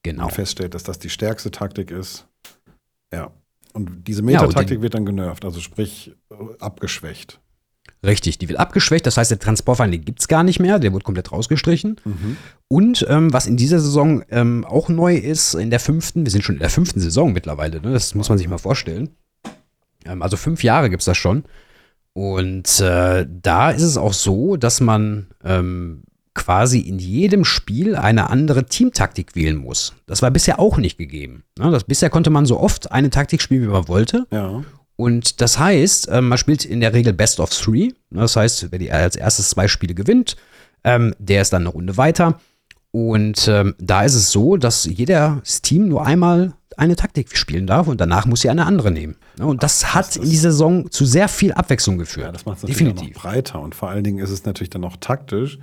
genau. 0.03 0.25
man 0.25 0.31
feststellt, 0.31 0.75
dass 0.75 0.83
das 0.83 0.99
die 0.99 1.11
stärkste 1.11 1.51
Taktik 1.51 1.91
ist. 1.91 2.27
Ja. 3.13 3.31
Und 3.73 4.07
diese 4.09 4.23
Metataktik 4.23 4.79
ja, 4.79 4.83
wird 4.83 4.95
dann 4.95 5.07
genervt, 5.07 5.45
also 5.45 5.61
sprich 5.61 6.13
äh, 6.31 6.35
abgeschwächt. 6.59 7.41
Richtig, 8.05 8.39
die 8.39 8.49
wird 8.49 8.59
abgeschwächt. 8.59 9.07
Das 9.07 9.17
heißt, 9.17 9.31
der 9.31 9.39
Transportwagen, 9.39 9.93
den 9.93 10.05
gibt 10.05 10.21
es 10.21 10.29
gar 10.29 10.43
nicht 10.43 10.59
mehr. 10.59 10.79
Der 10.79 10.93
wird 10.93 11.05
komplett 11.05 11.33
rausgestrichen. 11.33 12.01
Mhm. 12.05 12.37
Und 12.69 13.07
ähm, 13.09 13.33
was 13.33 13.47
in 13.47 13.57
dieser 13.57 13.79
Saison 13.79 14.25
ähm, 14.31 14.65
auch 14.65 14.89
neu 14.89 15.17
ist, 15.17 15.55
in 15.55 15.71
der 15.71 15.81
fünften, 15.81 16.25
wir 16.25 16.31
sind 16.31 16.43
schon 16.43 16.57
in 16.57 16.61
der 16.61 16.71
fünften 16.71 17.01
Saison 17.01 17.33
mittlerweile, 17.33 17.81
ne? 17.81 17.93
das 17.93 18.15
muss 18.15 18.29
man 18.29 18.39
sich 18.39 18.49
mal 18.49 18.59
vorstellen. 18.59 19.11
Ähm, 20.07 20.23
also 20.23 20.37
fünf 20.37 20.65
Jahre 20.65 20.89
gibt 20.89 21.03
es 21.03 21.07
das 21.07 21.19
schon. 21.19 21.45
Und 22.21 22.81
äh, 22.81 23.27
da 23.27 23.71
ist 23.71 23.81
es 23.81 23.97
auch 23.97 24.12
so, 24.12 24.59
dass 24.59 24.83
man 24.83 25.29
ähm, 25.43 26.03
quasi 26.35 26.81
in 26.81 26.99
jedem 26.99 27.47
Spiel 27.47 27.97
eine 27.97 28.29
andere 28.29 28.66
Teamtaktik 28.66 29.35
wählen 29.35 29.57
muss. 29.57 29.95
Das 30.05 30.21
war 30.21 30.31
bisher 30.31 30.61
auch 30.61 30.77
nicht 30.77 30.99
gegeben. 30.99 31.45
Ne? 31.59 31.71
Das, 31.71 31.85
bisher 31.85 32.11
konnte 32.11 32.29
man 32.29 32.45
so 32.45 32.61
oft 32.61 32.93
eine 32.93 33.09
Taktik 33.09 33.41
spielen, 33.41 33.62
wie 33.62 33.68
man 33.68 33.89
wollte. 33.89 34.27
Ja. 34.31 34.62
Und 34.97 35.41
das 35.41 35.59
heißt, 35.59 36.09
äh, 36.09 36.21
man 36.21 36.37
spielt 36.37 36.66
in 36.66 36.81
der 36.81 36.93
Regel 36.93 37.14
Best 37.14 37.41
of 37.41 37.59
Three. 37.59 37.93
Ne? 38.11 38.21
Das 38.21 38.37
heißt, 38.37 38.71
wer 38.71 38.79
die 38.79 38.93
als 38.93 39.16
erstes 39.16 39.49
zwei 39.49 39.66
Spiele 39.66 39.95
gewinnt, 39.95 40.37
ähm, 40.85 41.14
der 41.18 41.41
ist 41.41 41.55
dann 41.55 41.62
eine 41.62 41.71
Runde 41.71 41.97
weiter. 41.97 42.39
Und 42.91 43.49
ähm, 43.49 43.75
da 43.79 44.03
ist 44.03 44.14
es 44.14 44.31
so, 44.31 44.59
dass 44.59 44.85
jedes 44.85 45.62
Team 45.62 45.89
nur 45.89 46.05
einmal 46.05 46.53
eine 46.77 46.97
Taktik 46.97 47.35
spielen 47.35 47.66
darf 47.66 47.87
und 47.89 47.99
danach 47.99 48.27
muss 48.27 48.43
sie 48.43 48.51
eine 48.51 48.66
andere 48.66 48.91
nehmen. 48.91 49.16
Und 49.49 49.62
das 49.62 49.84
Ach, 49.84 49.95
hat 49.95 50.09
das 50.09 50.16
in 50.16 50.22
dieser 50.30 50.51
Saison 50.51 50.91
zu 50.91 51.05
sehr 51.05 51.28
viel 51.28 51.53
Abwechslung 51.53 51.99
geführt. 51.99 52.26
Ja, 52.26 52.32
das 52.32 52.47
macht 52.47 52.59
es 52.59 52.68
natürlich 52.68 52.95
noch 52.95 53.22
breiter 53.22 53.61
und 53.61 53.74
vor 53.74 53.88
allen 53.88 54.05
Dingen 54.05 54.18
ist 54.18 54.30
es 54.30 54.45
natürlich 54.45 54.70
dann 54.70 54.82
noch 54.82 54.97
taktisch. 54.97 55.59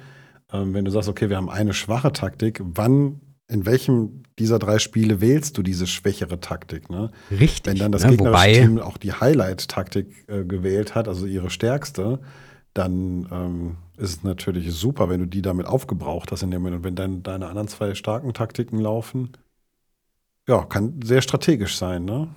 Ähm, 0.51 0.73
wenn 0.73 0.85
du 0.85 0.91
sagst, 0.91 1.09
okay, 1.09 1.29
wir 1.29 1.37
haben 1.37 1.49
eine 1.49 1.73
schwache 1.73 2.11
Taktik, 2.13 2.61
wann, 2.63 3.21
in 3.47 3.65
welchem 3.65 4.23
dieser 4.39 4.59
drei 4.59 4.79
Spiele 4.79 5.19
wählst 5.19 5.57
du 5.57 5.63
diese 5.63 5.87
schwächere 5.87 6.39
Taktik? 6.39 6.89
Ne? 6.89 7.11
Richtig. 7.31 7.73
Wenn 7.73 7.79
dann 7.79 7.91
das 7.91 8.03
ne, 8.03 8.11
gegnerische 8.11 8.51
Team 8.53 8.79
auch 8.79 8.97
die 8.97 9.13
Highlight-Taktik 9.13 10.25
äh, 10.27 10.43
gewählt 10.45 10.95
hat, 10.95 11.07
also 11.07 11.25
ihre 11.25 11.49
stärkste, 11.49 12.19
dann 12.73 13.27
ähm, 13.31 13.77
ist 13.97 14.17
es 14.17 14.23
natürlich 14.23 14.71
super, 14.71 15.09
wenn 15.09 15.21
du 15.21 15.25
die 15.25 15.41
damit 15.41 15.65
aufgebraucht 15.65 16.31
hast 16.31 16.43
in 16.43 16.51
dem 16.51 16.61
Moment. 16.61 16.77
Und 16.77 16.83
wenn 16.83 16.95
dann 16.95 17.23
deine 17.23 17.47
anderen 17.47 17.67
zwei 17.67 17.95
starken 17.95 18.33
Taktiken 18.33 18.79
laufen, 18.79 19.31
ja, 20.47 20.63
kann 20.63 21.01
sehr 21.03 21.21
strategisch 21.21 21.77
sein, 21.77 22.05
ne? 22.05 22.29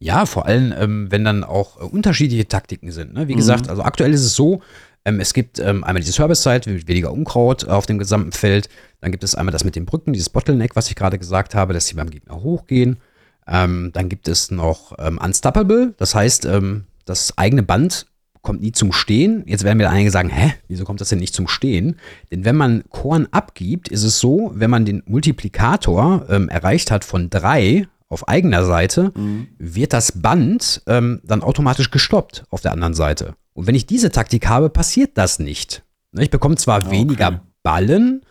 Ja, 0.00 0.26
vor 0.26 0.46
allem, 0.46 0.72
ähm, 0.78 1.06
wenn 1.10 1.24
dann 1.24 1.42
auch 1.42 1.80
äh, 1.80 1.84
unterschiedliche 1.84 2.46
Taktiken 2.46 2.92
sind. 2.92 3.14
Ne? 3.14 3.28
Wie 3.28 3.32
mhm. 3.32 3.38
gesagt, 3.38 3.68
also 3.68 3.82
aktuell 3.82 4.14
ist 4.14 4.24
es 4.24 4.34
so, 4.34 4.60
ähm, 5.04 5.20
es 5.20 5.34
gibt 5.34 5.58
ähm, 5.58 5.82
einmal 5.82 6.00
diese 6.00 6.12
Service-Side, 6.12 6.86
weniger 6.86 7.12
Unkraut 7.12 7.66
auf 7.66 7.86
dem 7.86 7.98
gesamten 7.98 8.32
Feld. 8.32 8.68
Dann 9.00 9.10
gibt 9.10 9.24
es 9.24 9.34
einmal 9.34 9.52
das 9.52 9.64
mit 9.64 9.74
den 9.74 9.86
Brücken, 9.86 10.12
dieses 10.12 10.28
Bottleneck, 10.28 10.76
was 10.76 10.88
ich 10.88 10.96
gerade 10.96 11.18
gesagt 11.18 11.54
habe, 11.54 11.72
dass 11.72 11.86
sie 11.86 11.94
beim 11.94 12.10
Gegner 12.10 12.42
hochgehen. 12.42 12.98
Ähm, 13.46 13.90
dann 13.92 14.08
gibt 14.08 14.28
es 14.28 14.50
noch 14.50 14.92
ähm, 14.98 15.18
Unstoppable, 15.18 15.94
das 15.96 16.14
heißt, 16.14 16.44
ähm, 16.44 16.84
das 17.06 17.38
eigene 17.38 17.62
Band 17.62 18.06
kommt 18.42 18.60
nie 18.60 18.72
zum 18.72 18.92
Stehen. 18.92 19.42
Jetzt 19.46 19.64
werden 19.64 19.78
mir 19.78 19.90
einige 19.90 20.10
sagen, 20.10 20.28
hä, 20.28 20.54
wieso 20.68 20.84
kommt 20.84 21.00
das 21.00 21.08
denn 21.08 21.18
nicht 21.18 21.34
zum 21.34 21.48
Stehen? 21.48 21.96
Denn 22.30 22.44
wenn 22.44 22.56
man 22.56 22.84
Korn 22.90 23.26
abgibt, 23.30 23.88
ist 23.88 24.04
es 24.04 24.20
so, 24.20 24.52
wenn 24.54 24.70
man 24.70 24.84
den 24.84 25.02
Multiplikator 25.06 26.26
ähm, 26.28 26.48
erreicht 26.48 26.90
hat 26.90 27.04
von 27.04 27.30
drei 27.30 27.88
auf 28.08 28.28
eigener 28.28 28.64
Seite, 28.64 29.12
mhm. 29.14 29.48
wird 29.58 29.92
das 29.92 30.12
Band 30.12 30.82
ähm, 30.86 31.20
dann 31.24 31.42
automatisch 31.42 31.90
gestoppt 31.90 32.44
auf 32.50 32.60
der 32.60 32.72
anderen 32.72 32.94
Seite. 32.94 33.34
Und 33.52 33.66
wenn 33.66 33.74
ich 33.74 33.86
diese 33.86 34.10
Taktik 34.10 34.48
habe, 34.48 34.70
passiert 34.70 35.12
das 35.18 35.38
nicht. 35.38 35.82
Ne, 36.12 36.22
ich 36.22 36.30
bekomme 36.30 36.56
zwar 36.56 36.84
okay. 36.84 36.90
weniger 36.90 37.42
Ballen, 37.62 38.22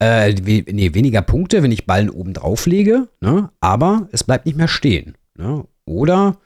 äh, 0.00 0.32
nee, 0.32 0.94
weniger 0.94 1.22
Punkte, 1.22 1.62
wenn 1.62 1.72
ich 1.72 1.86
Ballen 1.86 2.10
oben 2.10 2.32
drauf 2.32 2.66
lege, 2.66 3.08
ne, 3.20 3.50
aber 3.60 4.08
es 4.12 4.24
bleibt 4.24 4.46
nicht 4.46 4.56
mehr 4.56 4.68
stehen. 4.68 5.16
Ne? 5.36 5.64
Oder 5.84 6.38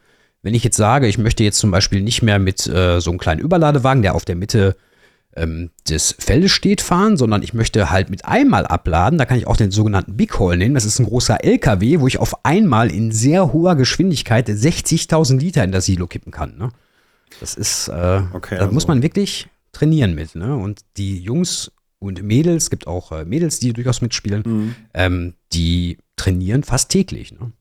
wenn 0.43 0.55
ich 0.55 0.64
jetzt 0.64 0.76
sage, 0.76 1.07
ich 1.07 1.18
möchte 1.18 1.45
jetzt 1.45 1.59
zum 1.59 1.70
Beispiel 1.70 2.03
nicht 2.03 2.22
mehr 2.22 2.39
mit 2.39 2.66
äh, 2.66 3.01
so 3.01 3.11
einem 3.11 3.18
kleinen 3.18 3.41
Überladewagen, 3.41 4.03
der 4.03 4.14
auf 4.14 4.24
der 4.24 4.37
Mitte 4.37 4.76
ähm, 5.37 5.70
des 5.89 6.14
Feldes 6.18 6.51
steht, 6.51 6.80
fahren, 6.80 7.16
sondern 7.16 7.43
ich 7.43 7.55
möchte 7.55 7.91
halt 7.91 8.11
mit 8.11 8.24
einmal 8.24 8.66
abladen. 8.66 9.18
Da 9.18 9.24
kann 9.24 9.39
ich 9.39 9.47
auch 9.47 9.57
den 9.57 9.70
sogenannten 9.70 10.16
Big 10.16 10.39
Haul 10.39 10.57
nehmen. 10.57 10.74
Das 10.74 10.85
ist 10.85 10.99
ein 10.99 11.07
großer 11.07 11.43
LKW, 11.43 12.01
wo 12.01 12.07
ich 12.07 12.18
auf 12.18 12.45
einmal 12.45 12.91
in 12.91 13.12
sehr 13.12 13.53
hoher 13.53 13.76
Geschwindigkeit 13.76 14.49
60.000 14.49 15.39
Liter 15.39 15.64
in 15.64 15.72
das 15.72 15.87
Silo 15.87 16.07
kippen 16.07 16.33
kann. 16.33 16.57
Ne? 16.59 16.70
Das 17.41 17.55
ist, 17.55 17.89
äh, 17.89 18.22
okay, 18.33 18.57
da 18.57 18.62
also. 18.62 18.74
muss 18.74 18.89
man 18.89 19.03
wirklich 19.03 19.49
trainieren 19.72 20.14
mit. 20.14 20.35
Ne? 20.35 20.55
Und 20.55 20.80
die 20.97 21.18
Jungs 21.18 21.72
und 21.99 22.22
Mädels, 22.22 22.68
gibt 22.68 22.87
auch 22.87 23.12
äh, 23.12 23.24
Mädels, 23.24 23.59
die 23.59 23.72
durchaus 23.72 24.03
mitspielen, 24.03 24.43
mhm. 24.45 24.74
ähm, 24.93 25.35
die 25.53 25.99
trainieren 26.16 26.62
fast 26.62 26.91
täglich. 26.91 27.33
Ne? 27.33 27.53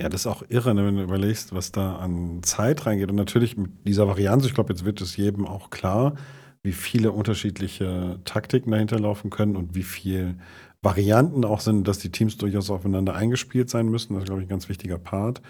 Ja, 0.00 0.08
das 0.08 0.22
ist 0.22 0.26
auch 0.26 0.42
irre, 0.48 0.74
ne, 0.74 0.86
wenn 0.86 0.96
du 0.96 1.02
überlegst, 1.02 1.54
was 1.54 1.72
da 1.72 1.96
an 1.96 2.42
Zeit 2.42 2.86
reingeht. 2.86 3.10
Und 3.10 3.16
natürlich 3.16 3.56
mit 3.56 3.86
dieser 3.86 4.08
Varianz, 4.08 4.46
ich 4.46 4.54
glaube, 4.54 4.72
jetzt 4.72 4.84
wird 4.84 5.00
es 5.00 5.16
jedem 5.16 5.46
auch 5.46 5.70
klar, 5.70 6.14
wie 6.62 6.72
viele 6.72 7.12
unterschiedliche 7.12 8.20
Taktiken 8.24 8.70
dahinter 8.70 8.98
laufen 8.98 9.30
können 9.30 9.56
und 9.56 9.74
wie 9.74 9.82
viele 9.82 10.36
Varianten 10.82 11.44
auch 11.44 11.60
sind, 11.60 11.86
dass 11.88 11.98
die 11.98 12.10
Teams 12.10 12.36
durchaus 12.36 12.70
aufeinander 12.70 13.14
eingespielt 13.14 13.70
sein 13.70 13.88
müssen. 13.88 14.14
Das 14.14 14.22
ist, 14.22 14.26
glaube 14.26 14.42
ich, 14.42 14.46
ein 14.46 14.50
ganz 14.50 14.68
wichtiger 14.68 14.98
Part. 14.98 15.42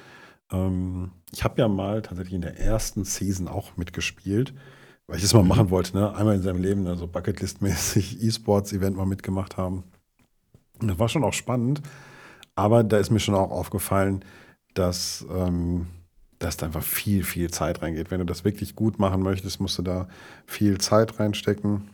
Ähm, 0.53 1.13
ich 1.33 1.45
habe 1.45 1.61
ja 1.61 1.69
mal 1.69 2.03
tatsächlich 2.03 2.35
in 2.35 2.43
der 2.43 2.59
ersten 2.59 3.05
Season 3.05 3.49
auch 3.49 3.77
mitgespielt, 3.77 4.55
weil 5.07 5.17
ich 5.17 5.23
das 5.23 5.35
mal 5.35 5.43
mhm. 5.43 5.49
machen 5.49 5.71
wollte. 5.71 5.97
Ne? 5.97 6.15
Einmal 6.15 6.37
in 6.37 6.43
seinem 6.43 6.63
Leben, 6.63 6.87
also 6.87 7.07
Bucketlist-mäßig 7.07 8.23
E-Sports-Event 8.23 8.97
mal 8.97 9.07
mitgemacht 9.07 9.57
haben. 9.57 9.85
Und 10.81 10.89
das 10.89 10.99
war 10.99 11.09
schon 11.09 11.25
auch 11.25 11.33
spannend. 11.33 11.83
Aber 12.55 12.83
da 12.85 12.99
ist 12.99 13.11
mir 13.11 13.21
schon 13.21 13.35
auch 13.35 13.51
aufgefallen, 13.51 14.25
dass 14.75 15.27
ähm, 15.31 15.87
dass 16.41 16.57
da 16.57 16.67
einfach 16.67 16.83
viel, 16.83 17.23
viel 17.23 17.51
Zeit 17.51 17.83
reingeht. 17.83 18.11
Wenn 18.11 18.19
du 18.19 18.27
das 18.27 18.45
wirklich 18.45 18.75
gut 18.75 18.99
machen 18.99 19.23
möchtest, 19.23 19.61
musst 19.61 19.79
du 19.79 19.83
da 19.83 20.09
viel 20.47 20.79
Zeit 20.79 21.21
reinstecken. 21.21 21.91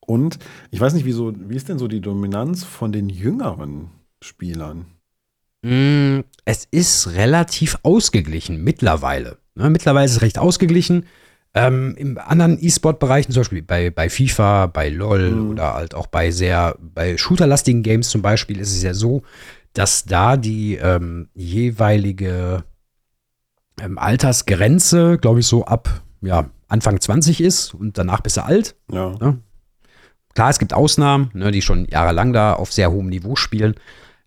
Und 0.00 0.38
ich 0.70 0.80
weiß 0.80 0.92
nicht, 0.92 1.06
wieso, 1.06 1.32
wie 1.34 1.56
ist 1.56 1.68
denn 1.68 1.78
so 1.78 1.88
die 1.88 2.00
Dominanz 2.00 2.62
von 2.62 2.92
den 2.92 3.08
jüngeren 3.08 3.90
Spielern? 4.22 4.86
Mm, 5.62 6.20
es 6.44 6.68
ist 6.70 7.08
relativ 7.14 7.78
ausgeglichen 7.82 8.62
mittlerweile. 8.62 9.38
Ne, 9.54 9.70
mittlerweile 9.70 10.06
ist 10.06 10.12
es 10.12 10.22
recht 10.22 10.38
ausgeglichen. 10.38 11.06
Ähm, 11.54 11.94
Im 11.96 12.18
anderen 12.18 12.62
E-Sport-Bereichen, 12.62 13.32
zum 13.32 13.40
Beispiel 13.40 13.62
bei, 13.62 13.88
bei 13.88 14.10
FIFA, 14.10 14.66
bei 14.66 14.90
LOL 14.90 15.30
mhm. 15.30 15.50
oder 15.50 15.72
halt 15.72 15.94
auch 15.94 16.06
bei 16.06 16.30
sehr, 16.30 16.76
bei 16.78 17.16
shooterlastigen 17.16 17.82
Games 17.82 18.10
zum 18.10 18.20
Beispiel, 18.20 18.60
ist 18.60 18.72
es 18.72 18.82
ja 18.82 18.92
so, 18.92 19.22
dass 19.72 20.04
da 20.04 20.36
die 20.36 20.74
ähm, 20.74 21.30
jeweilige 21.34 22.64
ähm, 23.80 23.98
Altersgrenze, 23.98 25.18
glaube 25.18 25.40
ich, 25.40 25.46
so 25.46 25.64
ab 25.64 26.02
ja, 26.22 26.50
Anfang 26.68 27.00
20 27.00 27.40
ist 27.40 27.74
und 27.74 27.98
danach 27.98 28.20
bist 28.20 28.36
du 28.36 28.44
alt. 28.44 28.74
Ja. 28.90 29.14
Ne? 29.20 29.38
Klar, 30.34 30.50
es 30.50 30.58
gibt 30.58 30.74
Ausnahmen, 30.74 31.30
ne, 31.32 31.50
die 31.50 31.62
schon 31.62 31.86
jahrelang 31.86 32.32
da 32.32 32.54
auf 32.54 32.72
sehr 32.72 32.90
hohem 32.90 33.08
Niveau 33.08 33.36
spielen. 33.36 33.74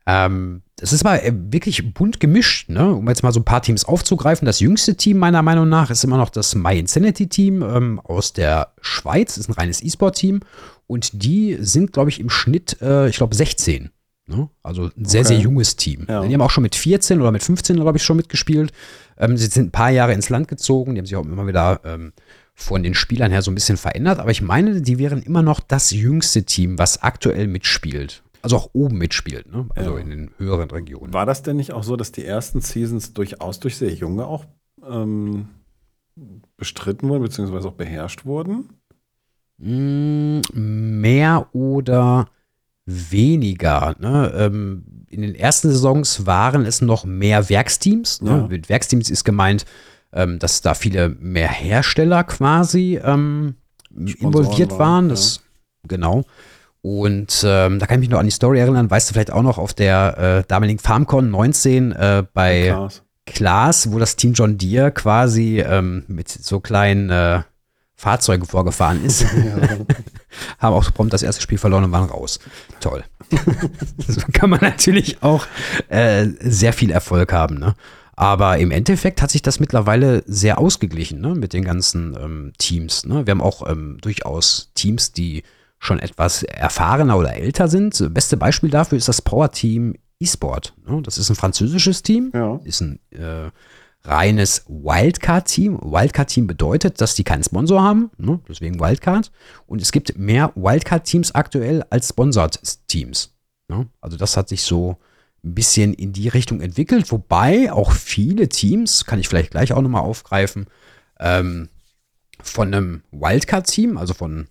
Ähm, 0.07 0.63
es 0.81 0.93
ist 0.93 1.03
mal 1.03 1.17
äh, 1.17 1.31
wirklich 1.33 1.93
bunt 1.93 2.19
gemischt, 2.19 2.69
ne? 2.69 2.93
um 2.95 3.07
jetzt 3.07 3.21
mal 3.21 3.31
so 3.31 3.39
ein 3.39 3.45
paar 3.45 3.61
Teams 3.61 3.85
aufzugreifen. 3.85 4.45
Das 4.45 4.59
jüngste 4.59 4.95
Team 4.95 5.17
meiner 5.17 5.43
Meinung 5.43 5.69
nach 5.69 5.91
ist 5.91 6.03
immer 6.03 6.17
noch 6.17 6.29
das 6.29 6.55
My 6.55 6.79
Insanity 6.79 7.27
Team 7.27 7.61
ähm, 7.61 7.99
aus 7.99 8.33
der 8.33 8.73
Schweiz. 8.81 9.35
Das 9.35 9.45
ist 9.45 9.49
ein 9.49 9.53
reines 9.53 9.83
E-Sport-Team. 9.83 10.39
Und 10.87 11.23
die 11.23 11.57
sind, 11.59 11.93
glaube 11.93 12.09
ich, 12.09 12.19
im 12.19 12.31
Schnitt, 12.31 12.81
äh, 12.81 13.09
ich 13.09 13.17
glaube, 13.17 13.35
16. 13.35 13.91
Ne? 14.29 14.49
Also 14.61 14.91
ein 14.95 15.05
sehr, 15.05 15.21
okay. 15.21 15.29
sehr 15.29 15.39
junges 15.39 15.75
Team. 15.75 16.05
Ja. 16.07 16.23
Die 16.23 16.33
haben 16.33 16.41
auch 16.41 16.51
schon 16.51 16.61
mit 16.61 16.75
14 16.75 17.19
oder 17.19 17.31
mit 17.31 17.41
15, 17.41 17.77
glaube 17.77 17.97
ich, 17.97 18.03
schon 18.03 18.17
mitgespielt. 18.17 18.71
Ähm, 19.17 19.37
sie 19.37 19.47
sind 19.47 19.67
ein 19.67 19.71
paar 19.71 19.89
Jahre 19.89 20.13
ins 20.13 20.29
Land 20.29 20.47
gezogen. 20.47 20.93
Die 20.93 20.99
haben 20.99 21.05
sich 21.05 21.15
auch 21.15 21.25
immer 21.25 21.47
wieder 21.47 21.81
ähm, 21.83 22.13
von 22.53 22.83
den 22.83 22.93
Spielern 22.93 23.31
her 23.31 23.41
so 23.41 23.49
ein 23.49 23.55
bisschen 23.55 23.77
verändert. 23.77 24.19
Aber 24.19 24.29
ich 24.29 24.41
meine, 24.41 24.81
die 24.81 24.99
wären 24.99 25.23
immer 25.23 25.41
noch 25.41 25.59
das 25.59 25.91
jüngste 25.91 26.43
Team, 26.43 26.77
was 26.77 27.01
aktuell 27.01 27.47
mitspielt. 27.47 28.21
Also 28.41 28.55
auch 28.55 28.69
oben 28.73 28.97
mitspielt, 28.97 29.51
ne? 29.51 29.67
also 29.75 29.97
ja. 29.97 30.03
in 30.03 30.09
den 30.11 30.31
höheren 30.37 30.71
Regionen. 30.71 31.11
War 31.11 31.25
das 31.25 31.43
denn 31.43 31.57
nicht 31.57 31.73
auch 31.73 31.83
so, 31.83 31.97
dass 31.97 32.13
die 32.13 32.23
ersten 32.23 32.61
Seasons 32.61 33.13
durchaus 33.13 33.59
durch 33.59 33.75
sehr 33.75 33.93
junge 33.93 34.25
auch 34.25 34.45
ähm, 34.87 35.49
bestritten 36.55 37.09
wurden, 37.09 37.23
beziehungsweise 37.23 37.67
auch 37.67 37.73
beherrscht 37.73 38.25
wurden? 38.25 38.69
Mm, 39.57 40.39
mehr 40.55 41.47
oder 41.51 42.29
weniger. 42.89 43.95
Ne? 43.99 44.31
Ähm, 44.35 44.83
in 45.09 45.21
den 45.21 45.35
ersten 45.35 45.69
Saisons 45.69 46.25
waren 46.25 46.65
es 46.65 46.81
noch 46.81 47.05
mehr 47.05 47.49
Werksteams. 47.49 48.21
Ne? 48.21 48.29
Ja. 48.29 48.47
Mit 48.47 48.69
Werksteams 48.69 49.09
ist 49.09 49.23
gemeint, 49.23 49.65
ähm, 50.13 50.39
dass 50.39 50.61
da 50.61 50.73
viele 50.73 51.09
mehr 51.09 51.49
Hersteller 51.49 52.23
quasi 52.23 52.99
ähm, 53.03 53.55
involviert 53.95 54.71
waren. 54.71 54.79
waren. 54.79 55.09
Das, 55.09 55.37
ja. 55.37 55.41
Genau. 55.87 56.25
Und 56.81 57.43
ähm, 57.45 57.79
da 57.79 57.85
kann 57.85 57.95
ich 57.95 58.07
mich 58.07 58.09
noch 58.09 58.19
an 58.19 58.25
die 58.25 58.31
Story 58.31 58.59
erinnern. 58.59 58.89
Weißt 58.89 59.09
du 59.09 59.13
vielleicht 59.13 59.31
auch 59.31 59.43
noch 59.43 59.57
auf 59.57 59.73
der 59.73 60.17
äh, 60.39 60.47
damaligen 60.47 60.79
FarmCon 60.79 61.29
19 61.29 61.91
äh, 61.91 62.23
bei 62.33 62.67
Klaas. 62.67 63.03
Klaas, 63.25 63.91
wo 63.91 63.99
das 63.99 64.15
Team 64.15 64.33
John 64.33 64.57
Deere 64.57 64.91
quasi 64.91 65.59
ähm, 65.59 66.03
mit 66.07 66.29
so 66.29 66.59
kleinen 66.59 67.09
äh, 67.09 67.41
Fahrzeugen 67.95 68.45
vorgefahren 68.45 69.03
ist. 69.05 69.25
Ja. 69.35 69.77
Haben 70.59 70.73
auch 70.73 70.93
prompt 70.93 71.13
das 71.13 71.23
erste 71.23 71.41
Spiel 71.41 71.57
verloren 71.57 71.85
und 71.85 71.91
waren 71.91 72.09
raus. 72.09 72.39
Toll. 72.79 73.03
so 74.07 74.21
kann 74.31 74.49
man 74.49 74.61
natürlich 74.61 75.21
auch 75.21 75.45
äh, 75.89 76.27
sehr 76.39 76.73
viel 76.73 76.91
Erfolg 76.91 77.31
haben. 77.33 77.59
Ne? 77.59 77.75
Aber 78.15 78.57
im 78.57 78.71
Endeffekt 78.71 79.21
hat 79.21 79.31
sich 79.31 79.41
das 79.41 79.59
mittlerweile 79.59 80.23
sehr 80.25 80.57
ausgeglichen 80.57 81.21
ne? 81.21 81.35
mit 81.35 81.53
den 81.53 81.63
ganzen 81.63 82.17
ähm, 82.21 82.53
Teams. 82.57 83.05
Ne? 83.05 83.25
Wir 83.25 83.31
haben 83.31 83.41
auch 83.41 83.69
ähm, 83.69 83.97
durchaus 84.01 84.71
Teams, 84.75 85.13
die 85.13 85.43
schon 85.79 85.99
etwas 85.99 86.43
erfahrener 86.43 87.17
oder 87.17 87.35
älter 87.35 87.67
sind. 87.69 87.99
Das 87.99 88.13
beste 88.13 88.35
Beispiel 88.35 88.69
dafür 88.69 88.97
ist 88.97 89.07
das 89.07 89.21
Power 89.21 89.51
Team 89.51 89.95
eSport. 90.19 90.73
Ne? 90.85 91.01
Das 91.01 91.17
ist 91.17 91.29
ein 91.29 91.35
französisches 91.35 92.03
Team, 92.03 92.31
ja. 92.33 92.59
ist 92.65 92.81
ein 92.81 92.99
äh, 93.11 93.51
reines 94.03 94.65
Wildcard-Team. 94.67 95.79
Wildcard-Team 95.81 96.47
bedeutet, 96.47 97.01
dass 97.01 97.15
die 97.15 97.23
keinen 97.23 97.43
Sponsor 97.43 97.81
haben, 97.81 98.11
ne? 98.17 98.39
deswegen 98.47 98.79
Wildcard. 98.79 99.31
Und 99.67 99.81
es 99.81 99.91
gibt 99.91 100.17
mehr 100.17 100.51
Wildcard-Teams 100.55 101.35
aktuell 101.35 101.83
als 101.89 102.09
Sponsored-Teams. 102.09 103.35
Ne? 103.67 103.87
Also 104.01 104.17
das 104.17 104.37
hat 104.37 104.49
sich 104.49 104.63
so 104.63 104.97
ein 105.43 105.55
bisschen 105.55 105.93
in 105.93 106.13
die 106.13 106.27
Richtung 106.27 106.61
entwickelt, 106.61 107.11
wobei 107.11 107.71
auch 107.71 107.91
viele 107.91 108.49
Teams, 108.49 109.05
kann 109.05 109.19
ich 109.19 109.27
vielleicht 109.27 109.51
gleich 109.51 109.73
auch 109.73 109.81
nochmal 109.81 110.01
aufgreifen, 110.01 110.67
ähm, 111.19 111.69
von 112.41 112.73
einem 112.73 113.03
Wildcard-Team, 113.11 113.97
also 113.97 114.13
von 114.13 114.47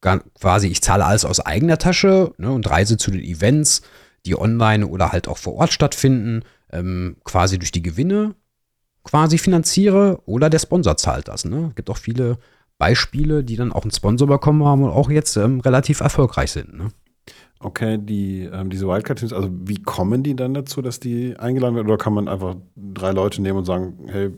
quasi, 0.00 0.68
ich 0.68 0.82
zahle 0.82 1.04
alles 1.04 1.24
aus 1.24 1.40
eigener 1.40 1.78
Tasche 1.78 2.32
ne, 2.38 2.50
und 2.50 2.68
reise 2.70 2.96
zu 2.96 3.10
den 3.10 3.22
Events, 3.22 3.82
die 4.24 4.38
online 4.38 4.86
oder 4.86 5.12
halt 5.12 5.28
auch 5.28 5.38
vor 5.38 5.54
Ort 5.54 5.72
stattfinden, 5.72 6.42
ähm, 6.72 7.16
quasi 7.24 7.58
durch 7.58 7.72
die 7.72 7.82
Gewinne 7.82 8.34
quasi 9.04 9.38
finanziere 9.38 10.20
oder 10.26 10.50
der 10.50 10.58
Sponsor 10.58 10.96
zahlt 10.96 11.28
das. 11.28 11.44
Ne? 11.44 11.68
Es 11.70 11.74
gibt 11.74 11.90
auch 11.90 11.96
viele 11.96 12.38
Beispiele, 12.78 13.44
die 13.44 13.56
dann 13.56 13.72
auch 13.72 13.82
einen 13.82 13.90
Sponsor 13.90 14.26
bekommen 14.26 14.64
haben 14.64 14.82
und 14.82 14.90
auch 14.90 15.10
jetzt 15.10 15.36
ähm, 15.36 15.60
relativ 15.60 16.00
erfolgreich 16.00 16.52
sind. 16.52 16.76
Ne? 16.76 16.88
Okay, 17.62 17.98
die, 17.98 18.48
ähm, 18.50 18.70
diese 18.70 18.88
Wildcard-Teams, 18.88 19.34
also 19.34 19.50
wie 19.52 19.82
kommen 19.82 20.22
die 20.22 20.34
dann 20.34 20.54
dazu, 20.54 20.80
dass 20.80 20.98
die 20.98 21.36
eingeladen 21.38 21.76
werden? 21.76 21.88
Oder 21.88 21.98
kann 21.98 22.14
man 22.14 22.26
einfach 22.26 22.56
drei 22.74 23.12
Leute 23.12 23.42
nehmen 23.42 23.58
und 23.58 23.66
sagen, 23.66 23.98
hey, 24.06 24.30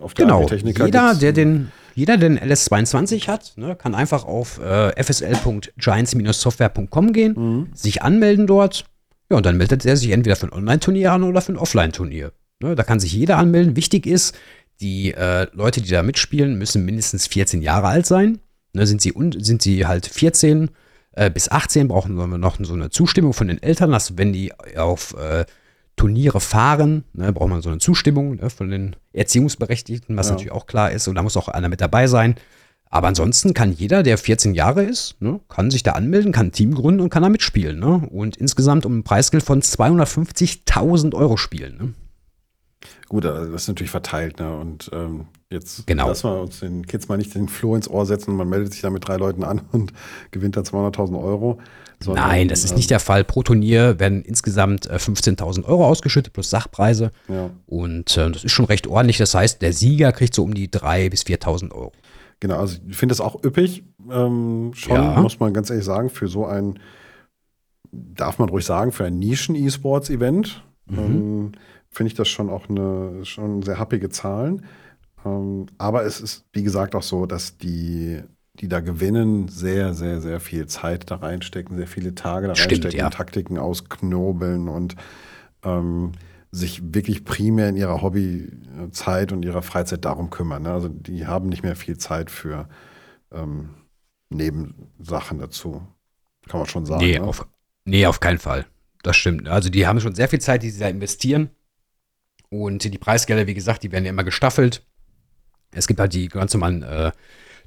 auf 0.00 0.14
der 0.14 0.24
genau. 0.24 0.46
Techniker 0.46 0.86
jeder, 0.86 1.14
der 1.14 1.34
den, 1.34 1.70
jeder, 1.94 2.16
der 2.16 2.30
den 2.30 2.38
LS22 2.38 3.28
hat, 3.28 3.52
ne, 3.56 3.76
kann 3.76 3.94
einfach 3.94 4.24
auf 4.24 4.58
äh, 4.60 4.92
fsl.giants-software.com 5.02 7.12
gehen, 7.12 7.34
mhm. 7.36 7.68
sich 7.74 8.00
anmelden 8.02 8.46
dort. 8.46 8.86
Ja, 9.30 9.36
und 9.36 9.44
dann 9.44 9.58
meldet 9.58 9.84
er 9.84 9.98
sich 9.98 10.10
entweder 10.10 10.36
für 10.36 10.46
ein 10.46 10.54
Online-Turnier 10.54 11.12
an 11.12 11.24
oder 11.24 11.42
für 11.42 11.52
ein 11.52 11.58
Offline-Turnier. 11.58 12.32
Ne, 12.62 12.74
da 12.74 12.82
kann 12.82 13.00
sich 13.00 13.12
jeder 13.12 13.38
anmelden. 13.38 13.76
Wichtig 13.76 14.06
ist, 14.06 14.36
die 14.80 15.12
äh, 15.12 15.46
Leute, 15.52 15.80
die 15.82 15.90
da 15.90 16.02
mitspielen, 16.02 16.58
müssen 16.58 16.84
mindestens 16.84 17.26
14 17.26 17.62
Jahre 17.62 17.88
alt 17.88 18.06
sein. 18.06 18.38
Ne, 18.72 18.86
sind, 18.86 19.00
sie 19.00 19.12
sind 19.38 19.62
sie 19.62 19.86
halt 19.86 20.06
14 20.06 20.70
äh, 21.12 21.30
bis 21.30 21.50
18, 21.50 21.88
brauchen 21.88 22.14
wir 22.14 22.26
noch 22.38 22.58
so 22.60 22.72
eine 22.74 22.90
Zustimmung 22.90 23.32
von 23.32 23.48
den 23.48 23.62
Eltern, 23.62 23.90
dass 23.90 24.16
wenn 24.16 24.32
die 24.32 24.52
auf 24.76 25.14
äh, 25.18 25.44
Turniere 25.96 26.40
fahren, 26.40 27.04
ne, 27.12 27.32
braucht 27.32 27.50
man 27.50 27.62
so 27.62 27.68
eine 27.70 27.78
Zustimmung 27.78 28.36
ne, 28.36 28.48
von 28.50 28.70
den 28.70 28.96
Erziehungsberechtigten, 29.12 30.16
was 30.16 30.26
Ja. 30.28 30.32
natürlich 30.32 30.52
auch 30.52 30.66
klar 30.66 30.90
ist. 30.92 31.08
Und 31.08 31.16
da 31.16 31.22
muss 31.22 31.36
auch 31.36 31.48
einer 31.48 31.68
mit 31.68 31.80
dabei 31.80 32.06
sein. 32.06 32.36
Aber 32.92 33.06
ansonsten 33.08 33.54
kann 33.54 33.72
jeder, 33.72 34.02
der 34.02 34.18
14 34.18 34.54
Jahre 34.54 34.82
ist, 34.82 35.16
ne, 35.20 35.40
kann 35.48 35.70
sich 35.70 35.82
da 35.82 35.92
anmelden, 35.92 36.32
kann 36.32 36.46
ein 36.48 36.52
Team 36.52 36.74
gründen 36.74 37.00
und 37.00 37.10
kann 37.10 37.22
da 37.22 37.28
mitspielen. 37.28 37.78
Ne? 37.78 38.08
Und 38.10 38.36
insgesamt 38.36 38.84
um 38.86 38.98
ein 38.98 39.04
Preisgeld 39.04 39.42
von 39.44 39.62
250.000 39.62 41.14
Euro 41.14 41.36
spielen. 41.36 41.94
Gut, 43.08 43.26
also 43.26 43.52
das 43.52 43.62
ist 43.62 43.68
natürlich 43.68 43.90
verteilt, 43.90 44.38
ne? 44.40 44.56
Und 44.56 44.88
ähm, 44.94 45.26
jetzt 45.50 45.86
Genau. 45.86 46.08
lassen 46.08 46.30
wir 46.30 46.40
uns 46.40 46.60
den 46.60 46.86
Kids 46.86 47.08
mal 47.08 47.18
nicht 47.18 47.34
den 47.34 47.48
Floh 47.48 47.74
ins 47.76 47.88
Ohr 47.90 48.06
setzen. 48.06 48.34
Man 48.36 48.48
meldet 48.48 48.72
sich 48.72 48.80
da 48.82 48.88
mit 48.90 49.06
drei 49.06 49.16
Leuten 49.16 49.44
an 49.44 49.60
und 49.72 49.92
gewinnt 50.30 50.56
da 50.56 50.60
200.000 50.62 51.22
Euro. 51.22 51.58
sondern, 52.02 52.26
Nein, 52.28 52.48
das 52.48 52.64
ist 52.64 52.70
ähm, 52.70 52.76
nicht 52.78 52.90
der 52.90 53.00
Fall. 53.00 53.24
Pro 53.24 53.42
Turnier 53.42 53.98
werden 54.00 54.22
insgesamt 54.22 54.86
äh, 54.88 54.94
15.000 54.94 55.64
Euro 55.64 55.86
ausgeschüttet 55.86 56.32
plus 56.32 56.48
Sachpreise. 56.48 57.10
Ja, 57.28 57.50
Und 57.66 58.16
äh, 58.16 58.30
das 58.30 58.44
ist 58.44 58.52
schon 58.52 58.64
recht 58.64 58.86
ordentlich. 58.86 59.18
Das 59.18 59.34
heißt, 59.34 59.60
der 59.60 59.72
Sieger 59.74 60.12
kriegt 60.12 60.34
so 60.34 60.42
um 60.42 60.54
die 60.54 60.68
3.000 60.68 61.10
bis 61.10 61.22
4.000 61.24 61.72
Euro. 61.72 61.92
genau. 62.40 62.56
Also 62.60 62.78
ich 62.88 62.96
finde 62.96 63.12
das 63.12 63.20
auch 63.20 63.44
üppig. 63.44 63.82
Ähm, 64.10 64.70
schon, 64.74 64.94
Ja. 64.94 65.20
muss 65.20 65.38
man 65.38 65.52
ganz 65.52 65.68
ehrlich 65.68 65.84
sagen, 65.84 66.08
für 66.08 66.28
so 66.28 66.46
ein, 66.46 66.78
darf 67.92 68.38
man 68.38 68.48
ruhig 68.48 68.64
sagen, 68.64 68.92
für 68.92 69.04
ein 69.04 69.18
Nischen-E-Sports-Event 69.18 70.64
Mhm. 70.86 70.98
ähm, 70.98 71.52
finde 71.92 72.08
ich 72.08 72.14
das 72.14 72.28
schon 72.28 72.50
auch 72.50 72.68
eine 72.68 73.24
schon 73.24 73.62
sehr 73.62 73.78
happige 73.78 74.10
Zahlen. 74.10 74.64
Ähm, 75.24 75.66
aber 75.78 76.04
es 76.04 76.20
ist, 76.20 76.44
wie 76.52 76.62
gesagt, 76.62 76.94
auch 76.94 77.02
so, 77.02 77.26
dass 77.26 77.58
die, 77.58 78.22
die 78.54 78.68
da 78.68 78.80
gewinnen, 78.80 79.48
sehr, 79.48 79.94
sehr, 79.94 80.20
sehr 80.20 80.40
viel 80.40 80.66
Zeit 80.66 81.10
da 81.10 81.16
reinstecken, 81.16 81.76
sehr 81.76 81.86
viele 81.86 82.14
Tage 82.14 82.48
da 82.48 82.54
Stimmt, 82.54 82.72
reinstecken, 82.72 82.98
ja. 82.98 83.10
Taktiken 83.10 83.58
ausknobeln 83.58 84.68
und 84.68 84.96
ähm, 85.64 86.12
sich 86.52 86.94
wirklich 86.94 87.24
primär 87.24 87.68
in 87.68 87.76
ihrer 87.76 88.02
Hobbyzeit 88.02 89.32
und 89.32 89.44
ihrer 89.44 89.62
Freizeit 89.62 90.04
darum 90.04 90.30
kümmern. 90.30 90.62
Ne? 90.62 90.72
Also 90.72 90.88
die 90.88 91.26
haben 91.26 91.48
nicht 91.48 91.62
mehr 91.62 91.76
viel 91.76 91.96
Zeit 91.98 92.30
für 92.30 92.68
ähm, 93.32 93.70
Nebensachen 94.30 95.38
dazu. 95.38 95.82
Kann 96.48 96.60
man 96.60 96.68
schon 96.68 96.86
sagen. 96.86 97.04
nee, 97.04 97.18
ne? 97.18 97.24
auf, 97.24 97.46
nee, 97.84 98.06
auf 98.06 98.20
keinen 98.20 98.38
Fall. 98.38 98.66
Das 99.02 99.16
stimmt. 99.16 99.48
Also 99.48 99.70
die 99.70 99.86
haben 99.86 100.00
schon 100.00 100.14
sehr 100.14 100.28
viel 100.28 100.40
Zeit, 100.40 100.62
die 100.62 100.70
sie 100.70 100.80
da 100.80 100.88
investieren. 100.88 101.50
Und 102.50 102.84
die 102.84 102.98
Preisgelder, 102.98 103.46
wie 103.46 103.54
gesagt, 103.54 103.82
die 103.82 103.92
werden 103.92 104.04
ja 104.04 104.10
immer 104.10 104.24
gestaffelt. 104.24 104.82
Es 105.72 105.86
gibt 105.86 106.00
halt 106.00 106.12
die 106.12 106.28
ganz 106.28 106.52
normalen 106.52 106.82
äh, 106.82 107.12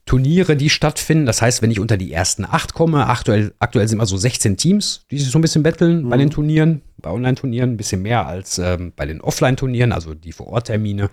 Turniere, 0.05 0.57
die 0.57 0.69
stattfinden. 0.69 1.25
Das 1.25 1.41
heißt, 1.41 1.61
wenn 1.61 1.71
ich 1.71 1.79
unter 1.79 1.95
die 1.95 2.11
ersten 2.11 2.43
acht 2.43 2.73
komme, 2.73 3.07
aktuell, 3.07 3.53
aktuell 3.59 3.87
sind 3.87 3.97
immer 3.97 4.05
so 4.05 4.17
16 4.17 4.57
Teams, 4.57 5.05
die 5.09 5.17
sich 5.17 5.31
so 5.31 5.39
ein 5.39 5.41
bisschen 5.41 5.63
betteln 5.63 6.09
bei 6.09 6.17
den 6.17 6.29
Turnieren, 6.29 6.81
bei 6.97 7.09
Online-Turnieren, 7.09 7.71
ein 7.71 7.77
bisschen 7.77 8.01
mehr 8.01 8.27
als 8.27 8.59
ähm, 8.59 8.91
bei 8.93 9.05
den 9.05 9.21
Offline-Turnieren, 9.21 9.93
also 9.93 10.13
die 10.13 10.33
Vor-Ort-Termine. 10.33 11.09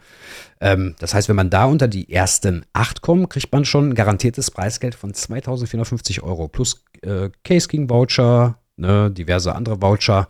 Ähm, 0.61 0.97
das 0.99 1.15
heißt, 1.15 1.29
wenn 1.29 1.37
man 1.37 1.51
da 1.51 1.67
unter 1.67 1.87
die 1.87 2.13
ersten 2.13 2.67
acht 2.73 3.01
kommt, 3.01 3.31
kriegt 3.31 3.53
man 3.53 3.65
schon 3.65 3.91
ein 3.91 3.95
garantiertes 3.95 4.51
Preisgeld 4.51 4.97
von 4.97 5.15
2450 5.15 6.25
Euro 6.25 6.49
plus 6.49 6.85
äh, 7.03 7.31
Case 7.45 7.69
King 7.69 7.89
Voucher, 7.89 8.59
ne, 8.77 9.13
diverse 9.13 9.55
andere 9.55 9.81
Voucher. 9.81 10.29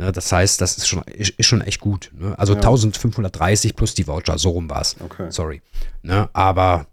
Ne, 0.00 0.12
das 0.12 0.32
heißt, 0.32 0.62
das 0.62 0.78
ist 0.78 0.88
schon, 0.88 1.02
ist, 1.02 1.34
ist 1.36 1.44
schon 1.44 1.60
echt 1.60 1.78
gut. 1.78 2.10
Ne? 2.18 2.34
Also 2.38 2.54
1530 2.54 3.76
plus 3.76 3.94
die 3.94 4.06
Voucher, 4.06 4.38
so 4.38 4.48
rum 4.48 4.70
war 4.70 4.80
es. 4.80 4.96
Okay. 4.98 5.30
Sorry. 5.30 5.60
Ne, 6.02 6.30
aber 6.32 6.86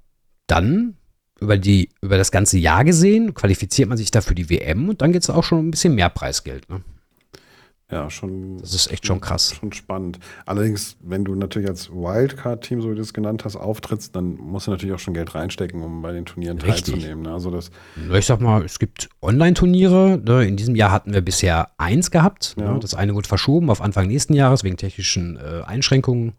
dann 0.45 0.97
über, 1.39 1.57
die, 1.57 1.88
über 2.01 2.17
das 2.17 2.31
ganze 2.31 2.57
Jahr 2.57 2.84
gesehen 2.84 3.34
qualifiziert 3.34 3.88
man 3.88 3.97
sich 3.97 4.11
da 4.11 4.19
für 4.19 4.35
die 4.35 4.49
WM 4.49 4.89
und 4.89 5.01
dann 5.01 5.13
geht 5.13 5.23
es 5.23 5.29
auch 5.29 5.45
schon 5.45 5.65
ein 5.65 5.71
bisschen 5.71 5.95
mehr 5.95 6.09
Preisgeld. 6.09 6.69
Ne? 6.69 6.81
Ja, 7.89 8.09
schon. 8.09 8.57
Das 8.57 8.73
ist 8.73 8.91
echt 8.91 9.05
schon 9.07 9.22
krass. 9.22 9.55
Schon 9.57 9.72
spannend. 9.72 10.19
Allerdings, 10.45 10.97
wenn 11.01 11.23
du 11.23 11.35
natürlich 11.35 11.69
als 11.69 11.89
Wildcard-Team, 11.89 12.81
so 12.81 12.91
wie 12.91 12.95
du 12.95 13.01
es 13.01 13.14
genannt 13.14 13.45
hast, 13.45 13.55
auftrittst, 13.55 14.14
dann 14.14 14.35
musst 14.35 14.68
du 14.68 14.72
natürlich 14.72 14.93
auch 14.93 14.99
schon 14.99 15.14
Geld 15.14 15.34
reinstecken, 15.35 15.81
um 15.81 16.01
bei 16.01 16.11
den 16.11 16.26
Turnieren 16.26 16.57
Richtig. 16.59 16.95
teilzunehmen. 16.95 17.23
Ne? 17.23 17.31
Also 17.31 17.49
das, 17.49 17.72
Ich 18.14 18.26
sag 18.26 18.41
mal, 18.41 18.65
es 18.65 18.80
gibt 18.80 19.07
Online-Turniere. 19.22 20.22
Ne? 20.26 20.45
In 20.45 20.57
diesem 20.57 20.76
Jahr 20.76 20.91
hatten 20.91 21.14
wir 21.14 21.22
bisher 21.22 21.69
eins 21.77 22.11
gehabt. 22.11 22.55
Ja. 22.59 22.73
Ne? 22.73 22.80
Das 22.81 22.93
eine 22.93 23.15
wurde 23.15 23.30
verschoben 23.30 23.69
auf 23.69 23.81
Anfang 23.81 24.07
nächsten 24.07 24.34
Jahres 24.34 24.65
wegen 24.65 24.76
technischen 24.76 25.38
äh, 25.38 25.61
Einschränkungen. 25.65 26.34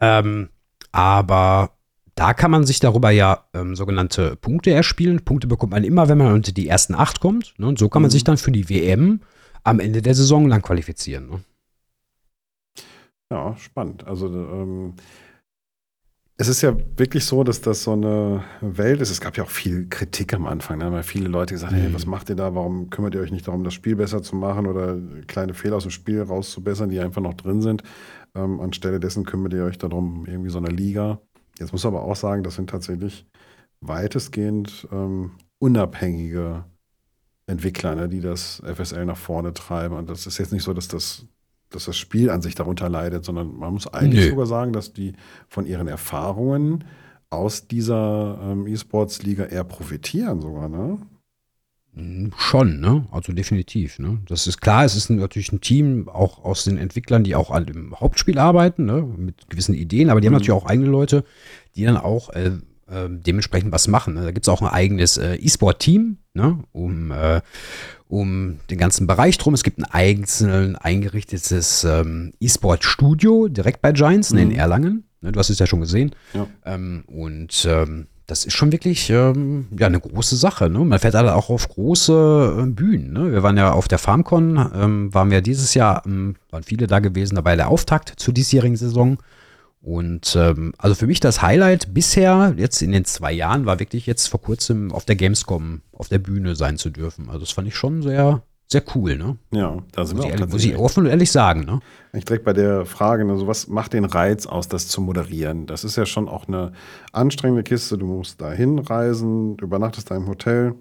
Ähm, 0.00 0.48
aber 0.90 1.72
da 2.14 2.32
kann 2.32 2.50
man 2.50 2.64
sich 2.64 2.80
darüber 2.80 3.10
ja 3.10 3.44
ähm, 3.52 3.76
sogenannte 3.76 4.36
Punkte 4.36 4.70
erspielen. 4.70 5.22
Punkte 5.24 5.46
bekommt 5.48 5.72
man 5.72 5.84
immer, 5.84 6.08
wenn 6.08 6.16
man 6.18 6.32
unter 6.32 6.52
die 6.52 6.66
ersten 6.66 6.94
acht 6.94 7.20
kommt. 7.20 7.52
Ne? 7.58 7.66
Und 7.66 7.78
so 7.78 7.90
kann 7.90 8.00
man 8.00 8.08
Mhm. 8.08 8.12
sich 8.12 8.24
dann 8.24 8.38
für 8.38 8.50
die 8.52 8.70
WM 8.70 9.20
am 9.68 9.80
Ende 9.80 10.02
der 10.02 10.14
Saison 10.14 10.46
lang 10.48 10.62
qualifizieren. 10.62 11.28
Ne? 11.30 11.40
ja, 13.30 13.56
spannend. 13.56 14.06
Also 14.06 14.26
ähm, 14.28 14.94
es 16.40 16.48
ist 16.48 16.62
ja 16.62 16.74
wirklich 16.96 17.24
so, 17.24 17.42
dass 17.44 17.60
das 17.60 17.82
so 17.82 17.92
eine 17.92 18.44
Welt 18.60 19.00
ist. 19.00 19.10
Es 19.10 19.20
gab 19.20 19.36
ja 19.36 19.44
auch 19.44 19.50
viel 19.50 19.88
Kritik 19.88 20.32
am 20.34 20.46
Anfang, 20.46 20.78
ne? 20.78 20.90
weil 20.92 21.02
viele 21.02 21.28
Leute 21.28 21.52
gesagt 21.54 21.72
haben, 21.72 21.80
hey, 21.80 21.90
Mhm. 21.90 21.94
was 21.94 22.06
macht 22.06 22.30
ihr 22.30 22.36
da? 22.36 22.54
Warum 22.54 22.90
kümmert 22.90 23.14
ihr 23.14 23.20
euch 23.20 23.32
nicht 23.32 23.46
darum, 23.48 23.64
das 23.64 23.74
Spiel 23.74 23.96
besser 23.96 24.22
zu 24.22 24.36
machen 24.36 24.66
oder 24.66 24.96
kleine 25.26 25.52
Fehler 25.54 25.76
aus 25.76 25.82
dem 25.82 25.90
Spiel 25.90 26.22
rauszubessern, 26.22 26.88
die 26.90 27.00
einfach 27.00 27.20
noch 27.20 27.34
drin 27.34 27.60
sind? 27.60 27.82
Ähm, 28.34 28.60
anstelle 28.60 29.00
dessen 29.00 29.24
kümmert 29.24 29.52
ihr 29.52 29.64
euch 29.64 29.78
darum, 29.78 30.26
irgendwie 30.26 30.50
so 30.50 30.58
eine 30.58 30.68
Liga. 30.68 31.20
Jetzt 31.58 31.72
muss 31.72 31.82
man 31.84 31.94
aber 31.94 32.04
auch 32.04 32.16
sagen, 32.16 32.44
das 32.44 32.54
sind 32.54 32.70
tatsächlich 32.70 33.26
weitestgehend 33.80 34.86
ähm, 34.92 35.32
unabhängige 35.58 36.64
Entwickler, 37.48 37.94
ne, 37.94 38.08
die 38.08 38.20
das 38.20 38.62
FSL 38.64 39.04
nach 39.06 39.16
vorne 39.16 39.52
treiben. 39.54 39.96
Und 39.96 40.08
das 40.10 40.26
ist 40.26 40.38
jetzt 40.38 40.52
nicht 40.52 40.62
so, 40.62 40.74
dass 40.74 40.88
das, 40.88 41.24
dass 41.70 41.86
das 41.86 41.96
Spiel 41.96 42.30
an 42.30 42.42
sich 42.42 42.54
darunter 42.54 42.88
leidet, 42.88 43.24
sondern 43.24 43.56
man 43.56 43.72
muss 43.72 43.86
eigentlich 43.92 44.24
Nö. 44.24 44.30
sogar 44.30 44.46
sagen, 44.46 44.72
dass 44.72 44.92
die 44.92 45.14
von 45.48 45.66
ihren 45.66 45.88
Erfahrungen 45.88 46.84
aus 47.30 47.66
dieser 47.68 48.38
ähm, 48.42 48.66
E-Sports-Liga 48.66 49.44
eher 49.44 49.64
profitieren 49.64 50.40
sogar, 50.40 50.68
ne? 50.68 50.98
Mm, 51.94 52.28
Schon, 52.36 52.80
ne? 52.80 53.06
Also 53.10 53.32
definitiv, 53.32 53.98
ne? 53.98 54.18
Das 54.28 54.46
ist 54.46 54.60
klar, 54.60 54.84
es 54.84 54.94
ist 54.94 55.10
natürlich 55.10 55.52
ein 55.52 55.60
Team 55.60 56.08
auch 56.08 56.44
aus 56.44 56.64
den 56.64 56.78
Entwicklern, 56.78 57.24
die 57.24 57.34
auch 57.34 57.50
an 57.50 57.66
dem 57.66 57.98
Hauptspiel 57.98 58.38
arbeiten, 58.38 58.84
ne? 58.86 59.02
Mit 59.02 59.48
gewissen 59.50 59.74
Ideen, 59.74 60.10
aber 60.10 60.20
die 60.20 60.26
haben 60.26 60.32
Mhm. 60.34 60.38
natürlich 60.40 60.52
auch 60.62 60.66
eigene 60.66 60.88
Leute, 60.88 61.24
die 61.76 61.84
dann 61.84 61.96
auch 61.96 62.30
äh, 62.30 62.52
dementsprechend 63.08 63.72
was 63.72 63.88
machen. 63.88 64.14
Ne? 64.14 64.22
Da 64.22 64.30
gibt 64.30 64.46
es 64.46 64.48
auch 64.48 64.62
ein 64.62 64.68
eigenes 64.68 65.16
äh, 65.16 65.34
E-Sport-Team, 65.34 66.18
ne? 66.34 66.58
Um, 66.72 67.10
äh, 67.10 67.40
um 68.08 68.60
den 68.70 68.78
ganzen 68.78 69.06
Bereich 69.06 69.36
drum. 69.38 69.54
Es 69.54 69.62
gibt 69.62 69.78
ein 69.78 69.84
einzeln 69.84 70.76
eingerichtetes 70.76 71.84
ähm, 71.84 72.32
E-Sport-Studio 72.40 73.48
direkt 73.48 73.82
bei 73.82 73.92
Giants 73.92 74.32
ne, 74.32 74.42
in 74.42 74.48
Mhm. 74.48 74.54
Erlangen. 74.54 75.04
Ne? 75.20 75.32
Du 75.32 75.38
hast 75.38 75.50
es 75.50 75.58
ja 75.58 75.66
schon 75.66 75.80
gesehen. 75.80 76.14
Ja. 76.32 76.46
Ähm, 76.64 77.04
und 77.06 77.66
ähm, 77.68 78.06
das 78.26 78.44
ist 78.44 78.54
schon 78.54 78.72
wirklich 78.72 79.08
ähm, 79.10 79.68
ja, 79.78 79.86
eine 79.86 80.00
große 80.00 80.36
Sache. 80.36 80.68
Ne? 80.68 80.80
Man 80.80 80.98
fährt 80.98 81.14
halt 81.14 81.28
auch 81.28 81.48
auf 81.48 81.68
große 81.68 82.58
äh, 82.62 82.66
Bühnen. 82.66 83.12
Ne? 83.12 83.32
Wir 83.32 83.42
waren 83.42 83.56
ja 83.56 83.72
auf 83.72 83.88
der 83.88 83.98
FarmCon, 83.98 84.70
ähm, 84.74 85.14
waren 85.14 85.30
wir 85.30 85.40
dieses 85.40 85.74
Jahr, 85.74 86.02
ähm, 86.06 86.36
waren 86.50 86.62
viele 86.62 86.86
da 86.86 86.98
gewesen, 87.00 87.36
dabei 87.36 87.56
der 87.56 87.68
Auftakt 87.68 88.14
zur 88.16 88.34
diesjährigen 88.34 88.76
Saison. 88.76 89.18
Und 89.80 90.34
ähm, 90.36 90.74
also 90.78 90.94
für 90.94 91.06
mich 91.06 91.20
das 91.20 91.40
Highlight 91.40 91.94
bisher, 91.94 92.54
jetzt 92.56 92.82
in 92.82 92.92
den 92.92 93.04
zwei 93.04 93.32
Jahren, 93.32 93.64
war 93.64 93.78
wirklich 93.78 94.06
jetzt 94.06 94.26
vor 94.26 94.40
kurzem 94.40 94.92
auf 94.92 95.04
der 95.04 95.16
Gamescom 95.16 95.82
auf 95.92 96.08
der 96.08 96.18
Bühne 96.18 96.56
sein 96.56 96.76
zu 96.78 96.90
dürfen. 96.90 97.28
Also 97.28 97.40
das 97.40 97.52
fand 97.52 97.68
ich 97.68 97.76
schon 97.76 98.02
sehr, 98.02 98.42
sehr 98.66 98.82
cool, 98.94 99.16
ne? 99.16 99.36
Ja, 99.52 99.78
da 99.92 100.04
sind 100.04 100.16
Muss 100.16 100.24
wir 100.26 100.28
auch 100.28 100.32
ehrlich, 100.38 100.52
muss 100.52 100.64
ich 100.64 100.76
offen 100.76 101.04
und 101.04 101.10
ehrlich 101.10 101.30
sagen, 101.30 101.64
ne? 101.64 101.78
Ich 102.12 102.24
direkt 102.24 102.44
bei 102.44 102.52
der 102.52 102.86
Frage, 102.86 103.24
also 103.30 103.46
was 103.46 103.68
macht 103.68 103.92
den 103.92 104.04
Reiz 104.04 104.46
aus, 104.46 104.66
das 104.68 104.88
zu 104.88 105.00
moderieren? 105.00 105.66
Das 105.66 105.84
ist 105.84 105.96
ja 105.96 106.06
schon 106.06 106.28
auch 106.28 106.48
eine 106.48 106.72
anstrengende 107.12 107.62
Kiste. 107.62 107.96
Du 107.98 108.06
musst 108.06 108.40
da 108.40 108.50
hinreisen, 108.52 109.56
übernachtest 109.58 110.10
da 110.10 110.16
im 110.16 110.26
Hotel, 110.26 110.74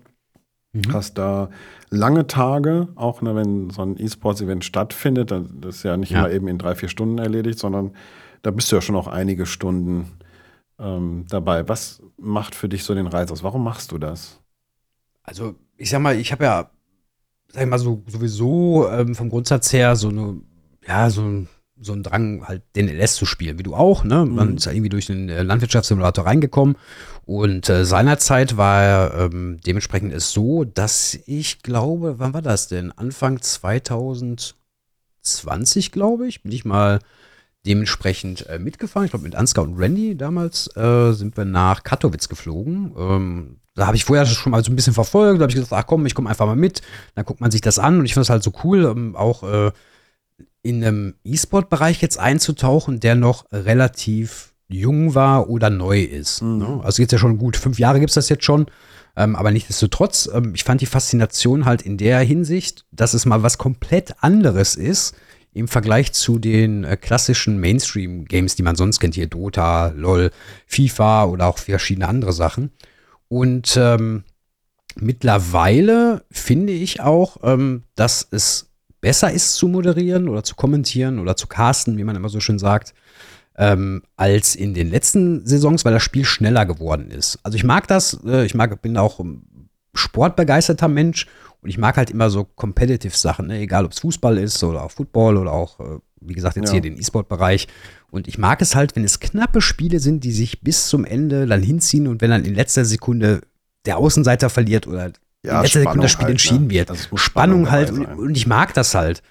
Mhm. 0.73 0.91
hast 0.91 1.17
da 1.17 1.49
lange 1.89 2.27
Tage, 2.27 2.89
auch 2.95 3.21
ne, 3.21 3.35
wenn 3.35 3.69
so 3.69 3.83
ein 3.83 3.95
E-Sports-Event 3.97 4.65
stattfindet. 4.65 5.31
dann- 5.31 5.61
Das 5.61 5.77
ist 5.77 5.83
ja 5.83 5.95
nicht 5.97 6.11
Ja. 6.11 6.19
immer 6.25 6.31
eben 6.31 6.47
in 6.49 6.57
drei, 6.57 6.75
vier 6.75 6.89
Stunden 6.89 7.19
erledigt, 7.19 7.57
sondern 7.59 7.91
da 8.47 8.51
bist 8.51 8.71
du 8.71 8.77
ja 8.77 8.81
schon 8.81 8.95
auch 8.95 9.07
einige 9.07 9.45
Stunden 9.45 10.13
ähm, 10.79 11.25
dabei. 11.27 11.67
Was 11.67 12.01
macht 12.17 12.55
für 12.55 12.69
dich 12.69 12.85
so 12.85 12.95
den 12.95 13.07
Reiz 13.07 13.29
aus? 13.29 13.43
Warum 13.43 13.61
machst 13.61 13.91
du 13.91 13.97
das? 13.97 14.39
Also, 15.21 15.55
ich 15.75 15.89
sag 15.89 15.99
mal, 16.01 16.17
ich 16.17 16.31
habe 16.31 16.45
ja, 16.45 16.71
sag 17.51 17.63
ich 17.63 17.69
mal, 17.69 17.77
so 17.77 18.03
sowieso 18.07 18.87
ähm, 18.89 19.15
vom 19.15 19.27
Grundsatz 19.29 19.73
her 19.73 19.97
so 19.97 20.07
eine, 20.07 20.39
ja, 20.87 21.09
so 21.09 21.23
ein 21.23 21.49
so 21.79 21.91
ein 21.93 22.01
Drang, 22.03 22.47
halt 22.47 22.63
den 22.75 22.87
LS 22.87 23.17
zu 23.17 23.25
spielen, 23.27 23.59
wie 23.59 23.63
du 23.63 23.75
auch, 23.75 24.03
ne? 24.05 24.25
Man 24.25 24.49
Mhm. 24.51 24.57
ist 24.57 24.65
ja 24.65 24.71
irgendwie 24.71 24.89
durch 24.89 25.05
den 25.07 25.27
äh, 25.29 25.43
Landwirtschaftssimulator 25.43 26.25
reingekommen 26.25 26.75
und 27.25 27.69
äh, 27.69 27.85
seinerzeit 27.85 28.55
war 28.57 29.13
ähm, 29.13 29.59
dementsprechend 29.63 30.11
es 30.13 30.31
so, 30.31 30.63
dass 30.63 31.19
ich 31.27 31.61
glaube, 31.63 32.17
wann 32.17 32.33
war 32.33 32.41
das 32.41 32.67
denn? 32.69 32.91
Anfang 32.93 33.39
2020, 33.41 35.91
glaube 35.91 36.27
ich, 36.27 36.41
bin 36.41 36.51
ich 36.51 36.65
mal 36.65 36.97
dementsprechend 37.67 38.47
äh, 38.47 38.59
mitgefahren. 38.59 39.05
Ich 39.05 39.11
glaube, 39.11 39.25
mit 39.25 39.35
Ansgar 39.35 39.65
und 39.65 39.77
Randy 39.77 40.15
damals 40.15 40.75
äh, 40.75 41.11
sind 41.11 41.37
wir 41.37 41.45
nach 41.45 41.83
Katowice 41.83 42.29
geflogen. 42.29 42.93
Ähm, 42.97 43.57
da 43.75 43.85
habe 43.85 43.95
ich 43.95 44.05
vorher 44.05 44.25
schon 44.25 44.51
mal 44.51 44.63
so 44.63 44.71
ein 44.71 44.75
bisschen 44.75 44.93
verfolgt. 44.93 45.39
Da 45.39 45.43
habe 45.43 45.51
ich 45.51 45.55
gesagt, 45.55 45.73
ach 45.73 45.85
komm, 45.85 46.05
ich 46.05 46.15
komme 46.15 46.29
einfach 46.29 46.47
mal 46.47 46.55
mit. 46.55 46.81
Dann 47.15 47.25
guckt 47.25 47.41
man 47.41 47.51
sich 47.51 47.61
das 47.61 47.77
an 47.77 47.99
und 47.99 48.05
ich 48.05 48.13
finde 48.13 48.21
das 48.21 48.29
halt 48.29 48.43
so 48.43 48.51
cool. 48.63 48.85
Ähm, 48.85 49.15
auch 49.15 49.43
äh, 49.43 49.71
in 50.63 50.83
einem 50.83 51.13
E-Sport-Bereich 51.23 52.01
jetzt 52.01 52.19
einzutauchen, 52.19 52.99
der 52.99 53.15
noch 53.15 53.45
relativ 53.51 54.53
jung 54.67 55.15
war 55.15 55.49
oder 55.49 55.69
neu 55.69 56.01
ist. 56.01 56.41
Mhm. 56.41 56.57
Ne? 56.57 56.81
Also 56.83 57.01
jetzt 57.01 57.11
ja 57.11 57.17
schon 57.17 57.37
gut, 57.37 57.55
fünf 57.55 57.79
Jahre 57.79 57.99
gibt 57.99 58.09
es 58.09 58.15
das 58.15 58.29
jetzt 58.29 58.43
schon. 58.43 58.65
Ähm, 59.15 59.35
aber 59.35 59.51
nichtsdestotrotz, 59.51 60.29
ähm, 60.33 60.53
ich 60.55 60.63
fand 60.63 60.81
die 60.81 60.85
Faszination 60.85 61.65
halt 61.65 61.81
in 61.81 61.97
der 61.97 62.19
Hinsicht, 62.19 62.85
dass 62.91 63.13
es 63.13 63.25
mal 63.25 63.43
was 63.43 63.57
komplett 63.57 64.15
anderes 64.21 64.75
ist 64.75 65.15
im 65.57 65.67
Vergleich 65.67 66.13
zu 66.13 66.39
den 66.39 66.83
äh, 66.83 66.97
klassischen 66.97 67.59
Mainstream-Games, 67.59 68.55
die 68.55 68.63
man 68.63 68.75
sonst 68.75 68.99
kennt, 68.99 69.15
hier 69.15 69.27
Dota, 69.27 69.87
LOL, 69.95 70.31
FIFA 70.67 71.25
oder 71.25 71.47
auch 71.47 71.57
verschiedene 71.57 72.07
andere 72.07 72.33
Sachen. 72.33 72.71
Und 73.27 73.77
ähm, 73.77 74.23
mittlerweile 74.95 76.23
finde 76.31 76.73
ich 76.73 77.01
auch, 77.01 77.37
ähm, 77.43 77.83
dass 77.95 78.27
es 78.31 78.67
besser 79.01 79.31
ist 79.31 79.55
zu 79.55 79.67
moderieren 79.67 80.29
oder 80.29 80.43
zu 80.43 80.55
kommentieren 80.55 81.19
oder 81.19 81.35
zu 81.35 81.47
casten, 81.47 81.97
wie 81.97 82.03
man 82.03 82.15
immer 82.15 82.29
so 82.29 82.39
schön 82.39 82.59
sagt, 82.59 82.93
ähm, 83.57 84.03
als 84.15 84.55
in 84.55 84.73
den 84.73 84.89
letzten 84.89 85.45
Saisons, 85.45 85.83
weil 85.85 85.93
das 85.93 86.03
Spiel 86.03 86.25
schneller 86.25 86.65
geworden 86.65 87.11
ist. 87.11 87.39
Also 87.43 87.55
ich 87.55 87.63
mag 87.63 87.87
das, 87.87 88.19
äh, 88.25 88.45
ich 88.45 88.53
mag, 88.53 88.81
bin 88.81 88.97
auch 88.97 89.19
sportbegeisterter 89.93 90.87
Mensch 90.87 91.27
und 91.67 91.71
ich 91.71 91.77
mag 91.77 91.97
halt 91.97 92.09
immer 92.09 92.29
so 92.29 92.45
competitive 92.45 93.17
Sachen, 93.17 93.47
ne? 93.47 93.59
egal 93.59 93.83
ob 93.83 93.91
es 93.91 93.99
Fußball 93.99 94.37
ist 94.37 94.63
oder 94.63 94.83
auch 94.83 94.91
Football 94.91 95.35
oder 95.35 95.51
auch, 95.51 95.81
äh, 95.81 95.99
wie 96.21 96.33
gesagt, 96.33 96.55
jetzt 96.55 96.67
ja. 96.67 96.71
hier 96.71 96.81
den 96.81 96.97
E-Sport-Bereich. 96.97 97.67
Und 98.09 98.29
ich 98.29 98.37
mag 98.37 98.61
es 98.61 98.73
halt, 98.73 98.95
wenn 98.95 99.03
es 99.03 99.19
knappe 99.19 99.59
Spiele 99.59 99.99
sind, 99.99 100.23
die 100.23 100.31
sich 100.31 100.61
bis 100.61 100.87
zum 100.87 101.03
Ende 101.03 101.45
dann 101.45 101.61
hinziehen 101.61 102.07
und 102.07 102.21
wenn 102.21 102.29
dann 102.29 102.45
in 102.45 102.55
letzter 102.55 102.85
Sekunde 102.85 103.41
der 103.85 103.97
Außenseiter 103.97 104.49
verliert 104.49 104.87
oder 104.87 105.11
ja, 105.43 105.57
in 105.57 105.63
letzter 105.63 105.79
Sekunde 105.81 106.03
das 106.03 106.11
Spiel 106.11 106.23
halt, 106.23 106.31
entschieden 106.31 106.67
ne? 106.67 106.69
wird. 106.69 106.87
Spannung, 106.95 107.17
Spannung 107.17 107.69
halt 107.69 107.91
und, 107.91 108.05
und 108.05 108.37
ich 108.37 108.47
mag 108.47 108.73
das 108.73 108.95
halt. 108.95 109.21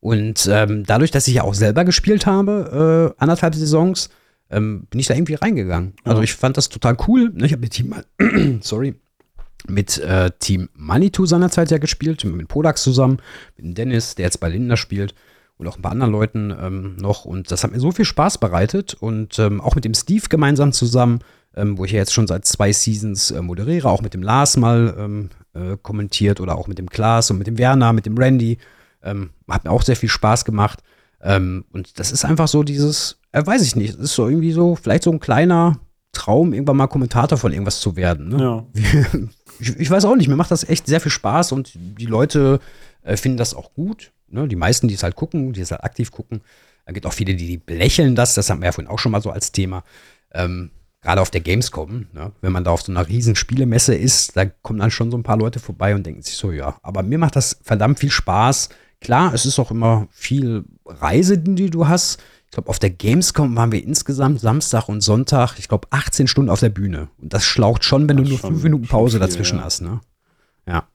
Und 0.00 0.46
ähm, 0.52 0.84
dadurch, 0.84 1.12
dass 1.12 1.26
ich 1.26 1.36
ja 1.36 1.44
auch 1.44 1.54
selber 1.54 1.86
gespielt 1.86 2.26
habe, 2.26 3.14
äh, 3.16 3.22
anderthalb 3.22 3.54
Saisons, 3.54 4.10
ähm, 4.50 4.86
bin 4.90 5.00
ich 5.00 5.06
da 5.06 5.14
irgendwie 5.14 5.36
reingegangen. 5.36 5.94
Ja. 6.04 6.10
Also 6.10 6.20
ich 6.20 6.34
fand 6.34 6.58
das 6.58 6.68
total 6.68 6.98
cool. 7.08 7.30
Ne? 7.32 7.46
Ich 7.46 7.52
habe 7.52 7.62
mit 7.62 7.72
Team, 7.72 7.94
sorry, 8.60 8.96
mit 9.68 9.98
äh, 9.98 10.30
Team 10.38 10.68
Manitou 10.74 11.26
seinerzeit 11.26 11.70
ja 11.70 11.78
gespielt, 11.78 12.24
mit 12.24 12.48
Podax 12.48 12.82
zusammen, 12.82 13.18
mit 13.56 13.76
Dennis, 13.76 14.14
der 14.14 14.26
jetzt 14.26 14.40
bei 14.40 14.48
Linder 14.48 14.76
spielt 14.76 15.14
und 15.58 15.66
auch 15.66 15.76
ein 15.76 15.82
paar 15.82 15.92
anderen 15.92 16.12
Leuten 16.12 16.54
ähm, 16.58 16.96
noch. 16.96 17.24
Und 17.24 17.50
das 17.50 17.64
hat 17.64 17.72
mir 17.72 17.80
so 17.80 17.92
viel 17.92 18.04
Spaß 18.04 18.38
bereitet 18.38 18.94
und 18.94 19.38
ähm, 19.38 19.60
auch 19.60 19.74
mit 19.74 19.84
dem 19.84 19.94
Steve 19.94 20.28
gemeinsam 20.28 20.72
zusammen, 20.72 21.20
ähm, 21.54 21.78
wo 21.78 21.84
ich 21.84 21.92
ja 21.92 21.98
jetzt 21.98 22.12
schon 22.12 22.26
seit 22.26 22.44
zwei 22.44 22.72
Seasons 22.72 23.30
äh, 23.30 23.40
moderiere, 23.40 23.88
auch 23.88 24.02
mit 24.02 24.14
dem 24.14 24.22
Lars 24.22 24.56
mal 24.56 24.94
ähm, 24.98 25.30
äh, 25.54 25.76
kommentiert 25.80 26.40
oder 26.40 26.56
auch 26.56 26.66
mit 26.66 26.78
dem 26.78 26.90
Klaas 26.90 27.30
und 27.30 27.38
mit 27.38 27.46
dem 27.46 27.58
Werner, 27.58 27.92
mit 27.92 28.06
dem 28.06 28.18
Randy. 28.18 28.58
Ähm, 29.02 29.30
hat 29.48 29.64
mir 29.64 29.70
auch 29.70 29.82
sehr 29.82 29.96
viel 29.96 30.08
Spaß 30.08 30.44
gemacht. 30.44 30.82
Ähm, 31.22 31.64
und 31.72 31.98
das 31.98 32.12
ist 32.12 32.24
einfach 32.24 32.48
so 32.48 32.62
dieses, 32.62 33.18
äh, 33.32 33.44
weiß 33.44 33.62
ich 33.62 33.76
nicht, 33.76 33.94
es 33.94 33.96
ist 33.96 34.14
so 34.14 34.28
irgendwie 34.28 34.52
so, 34.52 34.76
vielleicht 34.76 35.04
so 35.04 35.10
ein 35.10 35.20
kleiner 35.20 35.78
Traum, 36.12 36.52
irgendwann 36.52 36.76
mal 36.76 36.86
Kommentator 36.86 37.38
von 37.38 37.52
irgendwas 37.52 37.80
zu 37.80 37.96
werden. 37.96 38.28
Ne? 38.28 38.42
Ja. 38.42 38.66
ich, 39.60 39.76
ich, 39.76 39.90
weiß 39.90 40.04
auch 40.04 40.16
nicht, 40.16 40.28
mir 40.28 40.36
macht 40.36 40.50
das 40.50 40.68
echt 40.68 40.86
sehr 40.86 41.00
viel 41.00 41.12
Spaß 41.12 41.52
und 41.52 41.72
die 41.74 42.06
Leute 42.06 42.60
äh, 43.02 43.16
finden 43.16 43.38
das 43.38 43.54
auch 43.54 43.74
gut. 43.74 44.12
Ne? 44.28 44.48
Die 44.48 44.56
meisten, 44.56 44.88
die 44.88 44.94
es 44.94 45.02
halt 45.02 45.16
gucken, 45.16 45.52
die 45.52 45.60
es 45.60 45.70
halt 45.70 45.84
aktiv 45.84 46.10
gucken. 46.10 46.40
Da 46.84 46.92
gibt 46.92 47.06
auch 47.06 47.12
viele, 47.12 47.34
die, 47.34 47.46
die 47.46 47.58
belächeln 47.58 48.14
das, 48.14 48.34
das 48.34 48.48
haben 48.50 48.60
wir 48.60 48.66
ja 48.66 48.72
vorhin 48.72 48.90
auch 48.90 48.98
schon 48.98 49.12
mal 49.12 49.22
so 49.22 49.30
als 49.30 49.52
Thema. 49.52 49.84
Ähm, 50.32 50.70
Gerade 51.02 51.20
auf 51.20 51.30
der 51.30 51.40
Gamescom, 51.40 52.06
ne? 52.12 52.32
wenn 52.40 52.52
man 52.52 52.64
da 52.64 52.72
auf 52.72 52.82
so 52.82 52.90
einer 52.90 53.06
riesen 53.06 53.36
Spielemesse 53.36 53.94
ist, 53.94 54.36
da 54.36 54.46
kommen 54.46 54.80
dann 54.80 54.90
schon 54.90 55.10
so 55.10 55.16
ein 55.16 55.22
paar 55.22 55.36
Leute 55.36 55.60
vorbei 55.60 55.94
und 55.94 56.04
denken 56.04 56.22
sich 56.22 56.34
so, 56.34 56.50
ja, 56.50 56.78
aber 56.82 57.04
mir 57.04 57.18
macht 57.18 57.36
das 57.36 57.58
verdammt 57.62 58.00
viel 58.00 58.10
Spaß, 58.10 58.70
Klar, 59.00 59.34
es 59.34 59.44
ist 59.46 59.58
auch 59.58 59.70
immer 59.70 60.08
viel 60.10 60.64
Reise, 60.84 61.38
die 61.38 61.70
du 61.70 61.86
hast. 61.86 62.22
Ich 62.46 62.52
glaube, 62.52 62.68
auf 62.68 62.78
der 62.78 62.90
Gamescom 62.90 63.54
waren 63.56 63.72
wir 63.72 63.82
insgesamt 63.82 64.40
Samstag 64.40 64.88
und 64.88 65.00
Sonntag, 65.00 65.58
ich 65.58 65.68
glaube, 65.68 65.88
18 65.90 66.26
Stunden 66.26 66.50
auf 66.50 66.60
der 66.60 66.70
Bühne. 66.70 67.08
Und 67.20 67.32
das 67.32 67.44
schlaucht 67.44 67.84
schon, 67.84 68.08
wenn 68.08 68.16
das 68.16 68.24
du 68.24 68.30
nur 68.30 68.38
fünf 68.38 68.62
Minuten 68.62 68.86
Pause 68.86 69.18
viel, 69.18 69.26
dazwischen 69.26 69.58
ja. 69.58 69.64
hast, 69.64 69.82
ne? 69.82 70.00
Ja. 70.66 70.88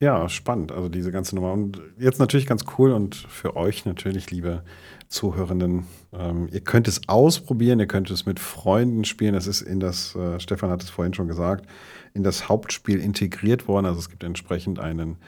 Ja, 0.00 0.28
spannend. 0.28 0.70
Also 0.70 0.88
diese 0.88 1.10
ganze 1.10 1.34
Nummer. 1.34 1.52
Und 1.52 1.82
jetzt 1.98 2.20
natürlich 2.20 2.46
ganz 2.46 2.64
cool 2.78 2.92
und 2.92 3.16
für 3.16 3.56
euch 3.56 3.84
natürlich, 3.84 4.30
liebe 4.30 4.62
Zuhörenden, 5.08 5.86
ähm, 6.12 6.48
ihr 6.52 6.60
könnt 6.60 6.86
es 6.86 7.08
ausprobieren, 7.08 7.80
ihr 7.80 7.88
könnt 7.88 8.08
es 8.10 8.24
mit 8.24 8.38
Freunden 8.38 9.04
spielen. 9.04 9.34
Es 9.34 9.48
ist 9.48 9.60
in 9.60 9.80
das, 9.80 10.14
äh, 10.14 10.38
Stefan 10.38 10.70
hat 10.70 10.84
es 10.84 10.90
vorhin 10.90 11.14
schon 11.14 11.26
gesagt, 11.26 11.66
in 12.14 12.22
das 12.22 12.48
Hauptspiel 12.48 13.00
integriert 13.00 13.66
worden. 13.66 13.86
Also 13.86 13.98
es 13.98 14.08
gibt 14.08 14.22
entsprechend 14.22 14.78
einen 14.78 15.18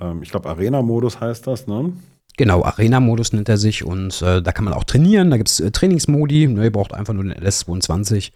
ähm, 0.00 0.22
ich 0.22 0.30
glaube, 0.30 0.48
Arena-Modus 0.48 1.20
heißt 1.20 1.46
das, 1.46 1.66
ne? 1.66 1.92
Genau, 2.38 2.62
Arena-Modus 2.62 3.32
nennt 3.32 3.48
er 3.48 3.58
sich 3.58 3.84
und 3.84 4.22
äh, 4.22 4.40
da 4.40 4.52
kann 4.52 4.64
man 4.64 4.72
auch 4.72 4.84
trainieren. 4.84 5.28
Da 5.30 5.36
gibt 5.38 5.48
es 5.48 5.58
äh, 5.58 5.72
Trainingsmodi. 5.72 6.46
Ne, 6.46 6.64
ihr 6.64 6.72
braucht 6.72 6.94
einfach 6.94 7.12
nur 7.12 7.24
den 7.24 7.34
LS22 7.34 8.30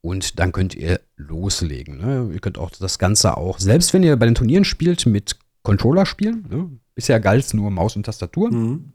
und 0.00 0.38
dann 0.38 0.50
könnt 0.50 0.74
ihr 0.74 0.98
loslegen. 1.16 1.98
Ne? 1.98 2.30
Ihr 2.32 2.40
könnt 2.40 2.56
auch 2.56 2.70
das 2.70 2.98
Ganze 2.98 3.36
auch, 3.36 3.58
selbst 3.58 3.92
wenn 3.92 4.02
ihr 4.02 4.16
bei 4.16 4.24
den 4.24 4.34
Turnieren 4.34 4.64
spielt, 4.64 5.04
mit 5.04 5.36
Controller 5.62 6.06
spielen. 6.06 6.46
Ne? 6.50 6.70
Bisher 6.94 7.20
galt 7.20 7.44
es 7.44 7.52
nur 7.52 7.70
Maus 7.70 7.96
und 7.96 8.06
Tastatur. 8.06 8.50
Mhm. 8.50 8.92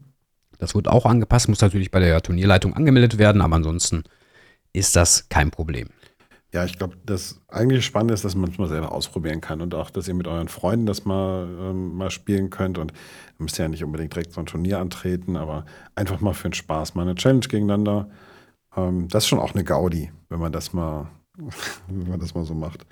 Das 0.58 0.74
wird 0.74 0.88
auch 0.88 1.06
angepasst, 1.06 1.48
muss 1.48 1.60
natürlich 1.60 1.92
bei 1.92 2.00
der 2.00 2.20
Turnierleitung 2.20 2.74
angemeldet 2.74 3.18
werden, 3.18 3.42
aber 3.42 3.54
ansonsten 3.54 4.02
ist 4.72 4.96
das 4.96 5.28
kein 5.28 5.52
Problem. 5.52 5.90
Ja, 6.52 6.64
ich 6.64 6.78
glaube, 6.78 6.96
das 7.06 7.40
eigentlich 7.48 7.86
Spannende 7.86 8.14
ist, 8.14 8.24
dass 8.24 8.34
man 8.34 8.50
es 8.50 8.58
mal 8.58 8.68
selber 8.68 8.90
ausprobieren 8.92 9.40
kann 9.40 9.60
und 9.60 9.72
auch, 9.74 9.90
dass 9.90 10.08
ihr 10.08 10.14
mit 10.14 10.26
euren 10.26 10.48
Freunden 10.48 10.84
das 10.84 11.04
mal, 11.04 11.46
ähm, 11.60 11.96
mal 11.96 12.10
spielen 12.10 12.50
könnt. 12.50 12.76
Und 12.76 12.92
ihr 12.92 13.42
müsst 13.42 13.58
ja 13.58 13.68
nicht 13.68 13.84
unbedingt 13.84 14.14
direkt 14.14 14.32
so 14.32 14.40
ein 14.40 14.46
Turnier 14.46 14.80
antreten, 14.80 15.36
aber 15.36 15.64
einfach 15.94 16.20
mal 16.20 16.34
für 16.34 16.48
den 16.48 16.54
Spaß, 16.54 16.96
mal 16.96 17.02
eine 17.02 17.14
Challenge 17.14 17.46
gegeneinander. 17.46 18.08
Ähm, 18.76 19.06
das 19.08 19.24
ist 19.24 19.28
schon 19.28 19.38
auch 19.38 19.54
eine 19.54 19.62
Gaudi, 19.62 20.10
wenn 20.28 20.40
man 20.40 20.50
das 20.52 20.72
mal, 20.72 21.06
wenn 21.88 22.08
man 22.08 22.18
das 22.18 22.34
mal 22.34 22.44
so 22.44 22.54
macht. 22.54 22.84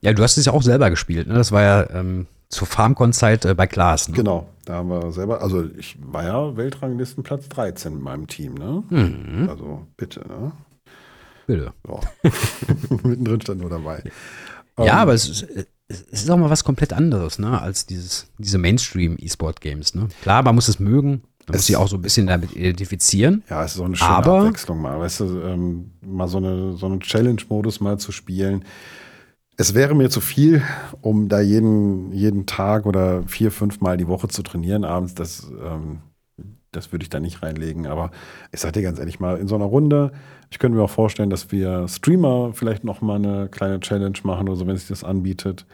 Ja, 0.00 0.12
du 0.12 0.22
hast 0.22 0.36
es 0.36 0.46
ja 0.46 0.52
auch 0.52 0.62
selber 0.62 0.90
gespielt, 0.90 1.28
ne? 1.28 1.34
Das 1.34 1.52
war 1.52 1.62
ja 1.62 1.90
ähm, 1.90 2.26
zur 2.48 2.66
FarmCon-Zeit 2.66 3.44
äh, 3.44 3.54
bei 3.54 3.66
Klaas, 3.68 4.08
ne? 4.08 4.16
Genau, 4.16 4.48
da 4.64 4.74
haben 4.74 4.90
wir 4.90 5.12
selber, 5.12 5.40
also 5.40 5.64
ich 5.78 5.96
war 6.00 6.24
ja 6.24 6.56
Weltranglistenplatz 6.56 7.48
13 7.48 7.94
mit 7.94 8.02
meinem 8.02 8.26
Team, 8.26 8.54
ne? 8.54 8.82
Mhm. 8.90 9.48
Also 9.48 9.86
bitte, 9.96 10.26
ne? 10.26 10.52
Bitte. 11.46 11.72
Ja. 11.88 12.00
Mittendrin 13.02 13.40
stand 13.40 13.60
nur 13.60 13.70
dabei. 13.70 14.02
Ja, 14.76 14.82
um, 14.82 14.86
ähm, 14.86 14.94
aber 14.94 15.14
es 15.14 15.28
ist, 15.28 15.46
es 15.88 16.22
ist 16.22 16.30
auch 16.30 16.36
mal 16.36 16.50
was 16.50 16.64
komplett 16.64 16.92
anderes, 16.92 17.38
ne, 17.38 17.60
als 17.60 17.86
dieses, 17.86 18.28
diese 18.38 18.58
Mainstream-E-Sport-Games, 18.58 19.94
ne? 19.94 20.08
Klar, 20.22 20.42
man 20.42 20.54
muss 20.54 20.68
es 20.68 20.78
mögen, 20.78 21.22
man 21.46 21.56
muss 21.56 21.66
sich 21.66 21.76
auch 21.76 21.88
so 21.88 21.96
ein 21.96 22.02
bisschen 22.02 22.26
damit 22.26 22.56
identifizieren. 22.56 23.42
Ja, 23.50 23.64
es 23.64 23.72
ist 23.72 23.76
so 23.76 23.84
eine 23.84 23.96
schöne 23.96 24.10
aber, 24.10 24.40
Abwechslung 24.40 24.80
mal, 24.80 24.98
weißt 24.98 25.20
du, 25.20 25.40
ähm, 25.42 25.90
mal 26.00 26.28
so 26.28 26.38
eine, 26.38 26.76
so 26.76 26.86
einen 26.86 27.00
Challenge-Modus 27.00 27.80
mal 27.80 27.98
zu 27.98 28.12
spielen. 28.12 28.64
Es 29.56 29.74
wäre 29.74 29.94
mir 29.94 30.10
zu 30.10 30.20
viel, 30.20 30.62
um 31.00 31.28
da 31.28 31.40
jeden, 31.40 32.12
jeden 32.12 32.46
Tag 32.46 32.86
oder 32.86 33.22
vier, 33.24 33.52
fünf 33.52 33.80
Mal 33.80 33.96
die 33.96 34.08
Woche 34.08 34.26
zu 34.28 34.42
trainieren 34.42 34.84
abends. 34.84 35.14
Das, 35.14 35.48
ähm, 35.64 36.00
das 36.76 36.92
würde 36.92 37.02
ich 37.02 37.10
da 37.10 37.20
nicht 37.20 37.42
reinlegen. 37.42 37.86
Aber 37.86 38.10
ich 38.52 38.60
sage 38.60 38.72
dir 38.72 38.82
ganz 38.82 38.98
ehrlich 38.98 39.20
mal, 39.20 39.38
in 39.38 39.48
so 39.48 39.54
einer 39.54 39.64
Runde, 39.64 40.12
ich 40.50 40.58
könnte 40.58 40.76
mir 40.76 40.84
auch 40.84 40.90
vorstellen, 40.90 41.30
dass 41.30 41.52
wir 41.52 41.88
Streamer 41.88 42.52
vielleicht 42.52 42.84
noch 42.84 43.00
mal 43.00 43.16
eine 43.16 43.48
kleine 43.48 43.80
Challenge 43.80 44.18
machen 44.22 44.48
oder 44.48 44.56
so, 44.56 44.66
wenn 44.66 44.76
sich 44.76 44.88
das 44.88 45.04
anbietet. 45.04 45.66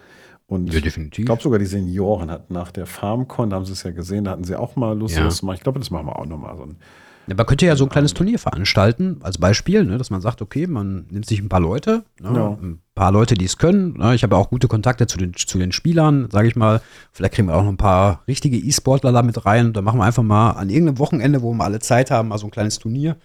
Und 0.46 0.72
ja, 0.72 0.80
definitiv. 0.80 1.20
ich 1.20 1.26
glaube 1.26 1.42
sogar 1.42 1.58
die 1.60 1.66
Senioren 1.66 2.30
hatten 2.30 2.52
nach 2.52 2.72
der 2.72 2.86
FarmCon, 2.86 3.50
da 3.50 3.56
haben 3.56 3.64
sie 3.64 3.72
es 3.72 3.84
ja 3.84 3.92
gesehen, 3.92 4.24
da 4.24 4.32
hatten 4.32 4.42
sie 4.42 4.56
auch 4.56 4.74
mal 4.74 4.98
Lust, 4.98 5.16
ja. 5.16 5.22
das 5.22 5.36
zu 5.36 5.46
machen. 5.46 5.56
Ich 5.56 5.62
glaube, 5.62 5.78
das 5.78 5.90
machen 5.90 6.06
wir 6.06 6.18
auch 6.18 6.26
noch 6.26 6.38
mal 6.38 6.56
so 6.56 6.64
ein 6.64 6.76
ja, 7.26 7.34
man 7.34 7.46
könnte 7.46 7.66
ja 7.66 7.76
so 7.76 7.84
ein 7.84 7.90
kleines 7.90 8.14
Turnier 8.14 8.38
veranstalten, 8.38 9.18
als 9.22 9.38
Beispiel, 9.38 9.84
ne, 9.84 9.98
dass 9.98 10.10
man 10.10 10.20
sagt, 10.20 10.42
okay, 10.42 10.66
man 10.66 11.06
nimmt 11.10 11.26
sich 11.26 11.40
ein 11.40 11.48
paar 11.48 11.60
Leute, 11.60 12.04
ne, 12.20 12.32
ja. 12.34 12.58
ein 12.60 12.80
paar 12.94 13.12
Leute, 13.12 13.34
die 13.34 13.44
es 13.44 13.58
können. 13.58 13.94
Ne, 13.98 14.14
ich 14.14 14.22
habe 14.22 14.34
ja 14.34 14.40
auch 14.40 14.50
gute 14.50 14.68
Kontakte 14.68 15.06
zu 15.06 15.18
den, 15.18 15.34
zu 15.34 15.58
den 15.58 15.72
Spielern, 15.72 16.28
sage 16.30 16.48
ich 16.48 16.56
mal. 16.56 16.80
Vielleicht 17.12 17.34
kriegen 17.34 17.48
wir 17.48 17.54
auch 17.54 17.62
noch 17.62 17.70
ein 17.70 17.76
paar 17.76 18.22
richtige 18.26 18.56
E-Sportler 18.56 19.12
da 19.12 19.22
mit 19.22 19.44
rein. 19.46 19.72
Da 19.72 19.82
machen 19.82 19.98
wir 19.98 20.04
einfach 20.04 20.22
mal 20.22 20.52
an 20.52 20.70
irgendeinem 20.70 20.98
Wochenende, 20.98 21.42
wo 21.42 21.52
wir 21.52 21.64
alle 21.64 21.78
Zeit 21.78 22.10
haben, 22.10 22.28
mal 22.28 22.38
so 22.38 22.46
ein 22.46 22.50
kleines 22.50 22.78
Turnier. 22.78 23.16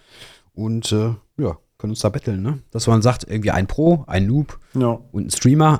Und 0.54 0.92
äh, 0.92 1.14
ja, 1.38 1.58
können 1.78 1.90
uns 1.90 2.00
da 2.00 2.08
betteln, 2.08 2.42
ne? 2.42 2.60
Dass 2.70 2.86
man 2.86 3.02
sagt, 3.02 3.24
irgendwie 3.28 3.50
ein 3.50 3.66
Pro, 3.66 4.04
ein 4.06 4.26
Noob 4.26 4.58
ja. 4.74 4.98
und 5.12 5.26
ein 5.26 5.30
Streamer. 5.30 5.78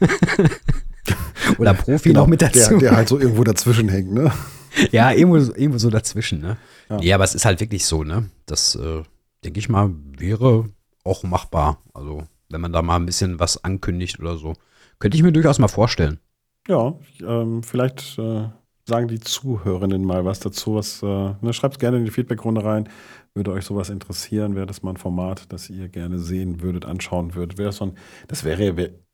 Oder 1.58 1.74
Profi 1.74 2.10
genau, 2.10 2.20
noch 2.20 2.26
mit 2.26 2.42
dazu. 2.42 2.70
Der, 2.70 2.78
der 2.78 2.96
halt 2.96 3.08
so 3.08 3.18
irgendwo 3.18 3.44
dazwischen 3.44 3.88
hängt, 3.88 4.12
ne? 4.12 4.30
ja, 4.90 5.10
irgendwo, 5.10 5.36
irgendwo 5.36 5.78
so 5.78 5.90
dazwischen, 5.90 6.40
ne? 6.40 6.58
Ja. 6.88 7.00
ja, 7.00 7.14
aber 7.16 7.24
es 7.24 7.34
ist 7.34 7.44
halt 7.44 7.60
wirklich 7.60 7.84
so, 7.84 8.04
ne? 8.04 8.30
Das, 8.46 8.74
äh, 8.74 9.02
denke 9.44 9.58
ich 9.58 9.68
mal, 9.68 9.94
wäre 10.16 10.68
auch 11.04 11.22
machbar. 11.22 11.82
Also, 11.94 12.24
wenn 12.48 12.60
man 12.60 12.72
da 12.72 12.82
mal 12.82 12.96
ein 12.96 13.06
bisschen 13.06 13.38
was 13.40 13.62
ankündigt 13.62 14.20
oder 14.20 14.36
so. 14.36 14.54
Könnte 14.98 15.16
ich 15.16 15.22
mir 15.22 15.32
durchaus 15.32 15.58
mal 15.58 15.68
vorstellen. 15.68 16.18
Ja, 16.66 16.94
ähm, 17.20 17.62
vielleicht 17.62 18.18
äh, 18.18 18.48
sagen 18.84 19.08
die 19.08 19.20
Zuhörenden 19.20 20.04
mal 20.04 20.24
was 20.24 20.40
dazu. 20.40 20.74
Was, 20.74 21.02
äh, 21.02 21.06
ne, 21.06 21.52
Schreibt 21.52 21.74
es 21.74 21.78
gerne 21.78 21.98
in 21.98 22.04
die 22.04 22.10
Feedbackrunde 22.10 22.64
rein. 22.64 22.88
Würde 23.34 23.52
euch 23.52 23.64
sowas 23.64 23.90
interessieren? 23.90 24.56
Wäre 24.56 24.66
das 24.66 24.82
mal 24.82 24.90
ein 24.90 24.96
Format, 24.96 25.52
das 25.52 25.70
ihr 25.70 25.88
gerne 25.88 26.18
sehen 26.18 26.60
würdet, 26.60 26.84
anschauen 26.84 27.34
würdet? 27.34 27.58
Wäre 27.58 27.68
das 27.68 27.76
so 27.76 27.86
ein, 27.86 27.92
das 28.26 28.44
wäre 28.44 28.64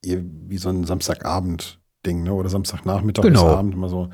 ja 0.05 0.19
wie 0.23 0.59
so 0.59 0.71
ein 0.71 0.85
Samstagabend-Ding, 0.85 2.23
ne? 2.23 2.33
Oder 2.33 2.49
Samstagnachmittag 2.49 3.23
genau. 3.23 3.45
bis 3.45 3.55
Abend 3.55 3.75
immer 3.75 3.89
so 3.89 4.09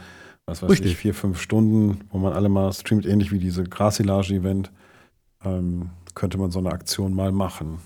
was 0.46 0.62
weiß 0.62 0.70
Richtig. 0.70 0.92
ich, 0.92 0.98
vier, 0.98 1.14
fünf 1.14 1.40
Stunden, 1.40 2.00
wo 2.10 2.18
man 2.18 2.32
alle 2.32 2.48
mal 2.48 2.72
streamt, 2.72 3.06
ähnlich 3.06 3.30
wie 3.32 3.38
diese 3.38 3.64
Grasilage-Event, 3.64 4.70
ähm, 5.44 5.90
könnte 6.14 6.38
man 6.38 6.50
so 6.50 6.58
eine 6.58 6.70
Aktion 6.70 7.14
mal 7.14 7.32
machen. 7.32 7.78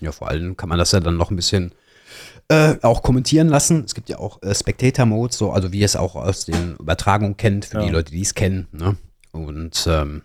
Ja, 0.00 0.12
vor 0.12 0.28
allem 0.28 0.56
kann 0.56 0.68
man 0.68 0.78
das 0.78 0.92
ja 0.92 1.00
dann 1.00 1.16
noch 1.16 1.30
ein 1.30 1.36
bisschen 1.36 1.72
äh, 2.48 2.76
auch 2.82 3.02
kommentieren 3.02 3.48
lassen. 3.48 3.84
Es 3.84 3.94
gibt 3.94 4.08
ja 4.08 4.18
auch 4.18 4.42
äh, 4.42 4.54
Spectator-Mode, 4.54 5.34
so, 5.34 5.52
also 5.52 5.72
wie 5.72 5.80
ihr 5.80 5.86
es 5.86 5.96
auch 5.96 6.16
aus 6.16 6.44
den 6.44 6.76
Übertragungen 6.76 7.36
kennt, 7.36 7.66
für 7.66 7.78
ja. 7.78 7.84
die 7.84 7.90
Leute, 7.90 8.12
die 8.12 8.22
es 8.22 8.34
kennen. 8.34 8.68
Ne? 8.72 8.96
Und 9.32 9.86
ähm, 9.88 10.22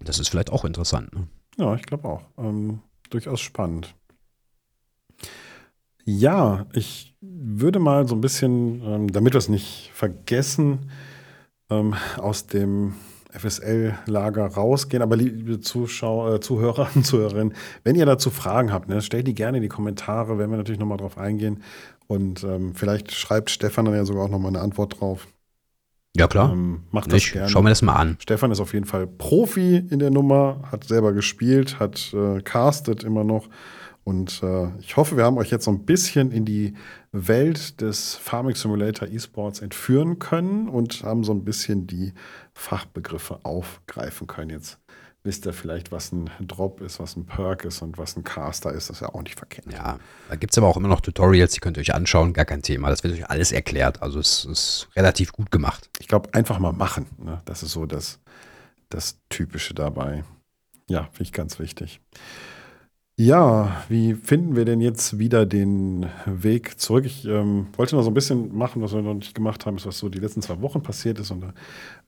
das 0.00 0.18
ist 0.18 0.28
vielleicht 0.28 0.50
auch 0.50 0.64
interessant. 0.64 1.12
Ne? 1.14 1.28
Ja, 1.58 1.74
ich 1.74 1.82
glaube 1.82 2.08
auch. 2.08 2.22
Ähm, 2.38 2.80
durchaus 3.10 3.40
spannend. 3.40 3.94
Ja, 6.04 6.66
ich 6.72 7.14
würde 7.20 7.78
mal 7.78 8.06
so 8.06 8.14
ein 8.14 8.20
bisschen, 8.20 8.82
ähm, 8.84 9.12
damit 9.12 9.34
wir 9.34 9.38
es 9.38 9.48
nicht 9.48 9.90
vergessen, 9.94 10.90
ähm, 11.70 11.94
aus 12.18 12.46
dem 12.46 12.94
FSL-Lager 13.30 14.46
rausgehen. 14.46 15.02
Aber 15.02 15.16
liebe 15.16 15.60
Zuschauer, 15.60 16.34
äh, 16.34 16.40
Zuhörer 16.40 16.88
und 16.94 17.04
Zuhörerinnen, 17.06 17.54
wenn 17.82 17.96
ihr 17.96 18.06
dazu 18.06 18.30
Fragen 18.30 18.72
habt, 18.72 18.88
ne, 18.88 19.02
stellt 19.02 19.26
die 19.26 19.34
gerne 19.34 19.58
in 19.58 19.62
die 19.62 19.68
Kommentare, 19.68 20.38
werden 20.38 20.50
wir 20.50 20.58
natürlich 20.58 20.80
nochmal 20.80 20.98
drauf 20.98 21.18
eingehen. 21.18 21.62
Und 22.06 22.44
ähm, 22.44 22.74
vielleicht 22.74 23.12
schreibt 23.12 23.50
Stefan 23.50 23.86
dann 23.86 23.94
ja 23.94 24.04
sogar 24.04 24.24
auch 24.24 24.30
nochmal 24.30 24.50
eine 24.50 24.60
Antwort 24.60 25.00
drauf. 25.00 25.26
Ja, 26.16 26.28
klar. 26.28 26.52
Ähm, 26.52 26.84
macht 26.90 27.10
das 27.10 27.22
ich, 27.22 27.32
gerne. 27.32 27.48
Schau 27.48 27.62
mir 27.62 27.70
das 27.70 27.82
mal 27.82 27.96
an. 27.96 28.16
Stefan 28.20 28.52
ist 28.52 28.60
auf 28.60 28.72
jeden 28.72 28.86
Fall 28.86 29.06
Profi 29.06 29.76
in 29.90 29.98
der 29.98 30.10
Nummer, 30.10 30.60
hat 30.70 30.84
selber 30.84 31.12
gespielt, 31.12 31.80
hat 31.80 32.14
äh, 32.14 32.40
castet 32.42 33.02
immer 33.02 33.24
noch. 33.24 33.48
Und 34.04 34.42
äh, 34.42 34.68
ich 34.80 34.96
hoffe, 34.96 35.16
wir 35.16 35.24
haben 35.24 35.38
euch 35.38 35.50
jetzt 35.50 35.64
so 35.64 35.70
ein 35.70 35.84
bisschen 35.84 36.30
in 36.30 36.44
die 36.44 36.74
Welt 37.10 37.80
des 37.80 38.14
Farming 38.14 38.54
Simulator 38.54 39.08
eSports 39.08 39.60
entführen 39.60 40.18
können 40.18 40.68
und 40.68 41.02
haben 41.02 41.24
so 41.24 41.32
ein 41.32 41.44
bisschen 41.44 41.86
die 41.86 42.12
Fachbegriffe 42.52 43.40
aufgreifen 43.44 44.26
können. 44.26 44.50
Jetzt 44.50 44.78
wisst 45.22 45.46
ihr 45.46 45.54
vielleicht, 45.54 45.90
was 45.90 46.12
ein 46.12 46.30
Drop 46.40 46.82
ist, 46.82 47.00
was 47.00 47.16
ein 47.16 47.24
Perk 47.24 47.64
ist 47.64 47.80
und 47.80 47.96
was 47.96 48.14
ein 48.16 48.24
Caster 48.24 48.72
ist. 48.72 48.90
Das 48.90 48.96
ist 48.96 49.00
ja 49.00 49.08
auch 49.08 49.22
nicht 49.22 49.38
verkehrt. 49.38 49.72
Ja, 49.72 49.98
da 50.28 50.36
gibt 50.36 50.52
es 50.52 50.58
aber 50.58 50.66
auch 50.66 50.76
immer 50.76 50.88
noch 50.88 51.00
Tutorials, 51.00 51.52
die 51.52 51.60
könnt 51.60 51.78
ihr 51.78 51.80
euch 51.80 51.94
anschauen, 51.94 52.34
gar 52.34 52.44
kein 52.44 52.60
Thema. 52.60 52.90
Das 52.90 53.02
wird 53.02 53.14
euch 53.14 53.30
alles 53.30 53.50
erklärt. 53.52 54.02
Also 54.02 54.20
es 54.20 54.44
ist 54.44 54.88
relativ 54.94 55.32
gut 55.32 55.50
gemacht. 55.50 55.88
Ich 55.98 56.08
glaube, 56.08 56.32
einfach 56.34 56.58
mal 56.58 56.72
machen. 56.72 57.06
Ne? 57.16 57.40
Das 57.46 57.62
ist 57.62 57.72
so 57.72 57.86
das, 57.86 58.20
das 58.90 59.18
Typische 59.30 59.72
dabei. 59.72 60.24
Ja, 60.90 61.04
finde 61.04 61.22
ich 61.22 61.32
ganz 61.32 61.58
wichtig. 61.58 62.00
Ja, 63.16 63.84
wie 63.88 64.14
finden 64.14 64.56
wir 64.56 64.64
denn 64.64 64.80
jetzt 64.80 65.20
wieder 65.20 65.46
den 65.46 66.06
Weg 66.26 66.80
zurück? 66.80 67.04
Ich 67.04 67.24
ähm, 67.24 67.68
wollte 67.76 67.94
noch 67.94 68.02
so 68.02 68.10
ein 68.10 68.14
bisschen 68.14 68.52
machen, 68.52 68.82
was 68.82 68.92
wir 68.92 69.02
noch 69.02 69.14
nicht 69.14 69.36
gemacht 69.36 69.66
haben, 69.66 69.76
ist, 69.76 69.86
was 69.86 69.98
so 69.98 70.08
die 70.08 70.18
letzten 70.18 70.42
zwei 70.42 70.60
Wochen 70.60 70.82
passiert 70.82 71.20
ist. 71.20 71.30
Und 71.30 71.42
da 71.42 71.54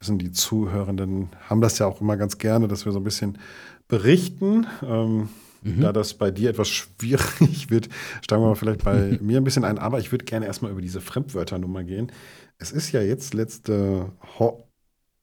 wissen 0.01 0.19
die 0.19 0.33
Zuhörenden, 0.33 1.29
haben 1.49 1.61
das 1.61 1.79
ja 1.79 1.87
auch 1.87 2.01
immer 2.01 2.17
ganz 2.17 2.39
gerne, 2.39 2.67
dass 2.67 2.87
wir 2.87 2.93
so 2.93 2.99
ein 2.99 3.05
bisschen 3.05 3.39
berichten. 3.87 4.67
Ähm, 4.83 5.29
mhm. 5.63 5.81
Da 5.81 5.93
das 5.93 6.15
bei 6.15 6.33
dir 6.33 6.51
etwas 6.51 6.69
schwierig 6.69 7.71
wird, 7.71 7.89
steigen 8.21 8.43
wir 8.43 8.49
mal 8.49 8.57
vielleicht 8.57 8.83
bei 8.83 9.17
mir 9.23 9.37
ein 9.37 9.45
bisschen 9.45 9.65
ein. 9.65 9.79
Aber 9.79 10.01
ich 10.01 10.11
würde 10.11 10.25
gerne 10.25 10.47
erstmal 10.47 10.73
über 10.73 10.83
diese 10.83 11.01
Fremdwörternummer 11.01 11.85
gehen. 11.85 12.11
Es 12.59 12.73
ist 12.73 12.91
ja 12.91 13.01
jetzt 13.01 13.33
letzte 13.33 14.11
Ho 14.41 14.65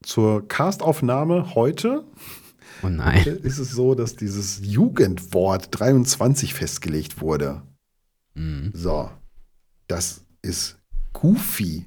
zur 0.02 0.48
Castaufnahme 0.48 1.56
heute 1.56 2.06
Oh 2.84 2.90
nein. 2.90 3.26
Ist 3.44 3.60
es 3.60 3.72
so, 3.72 3.96
dass 3.96 4.16
dieses 4.16 4.60
Jugendwort 4.64 5.68
23 5.72 6.54
festgelegt 6.54 7.22
wurde? 7.22 7.64
Mhm. 8.34 8.72
So. 8.74 9.10
Das 9.88 10.26
ist 10.42 10.78
Goofy. 11.14 11.86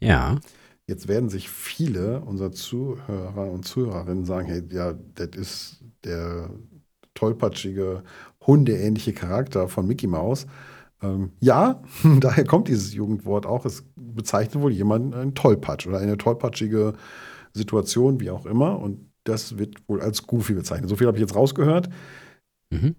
Ja. 0.00 0.38
Jetzt 0.86 1.08
werden 1.08 1.28
sich 1.28 1.48
viele 1.48 2.20
unserer 2.20 2.52
Zuhörer 2.52 3.50
und 3.50 3.64
Zuhörerinnen 3.64 4.24
sagen: 4.24 4.48
Hey, 4.48 4.62
ja, 4.70 4.94
das 5.14 5.30
ist 5.36 5.84
der 6.04 6.50
tollpatschige, 7.14 8.02
hundeähnliche 8.46 9.12
Charakter 9.12 9.68
von 9.68 9.86
Mickey 9.86 10.06
Mouse. 10.06 10.46
Ähm, 11.02 11.32
ja, 11.40 11.82
daher 12.20 12.44
kommt 12.44 12.68
dieses 12.68 12.94
Jugendwort 12.94 13.46
auch. 13.46 13.64
Es 13.64 13.84
bezeichnet 13.96 14.62
wohl 14.62 14.72
jemanden 14.72 15.14
einen 15.14 15.34
Tollpatsch 15.34 15.86
oder 15.86 15.98
eine 15.98 16.16
tollpatschige 16.16 16.94
Situation, 17.52 18.20
wie 18.20 18.30
auch 18.30 18.46
immer. 18.46 18.78
Und 18.78 19.09
das 19.24 19.58
wird 19.58 19.76
wohl 19.88 20.00
als 20.00 20.26
Goofy 20.26 20.54
bezeichnet. 20.54 20.88
So 20.88 20.96
viel 20.96 21.06
habe 21.06 21.16
ich 21.16 21.22
jetzt 21.22 21.34
rausgehört. 21.34 21.88
Mhm. 22.70 22.96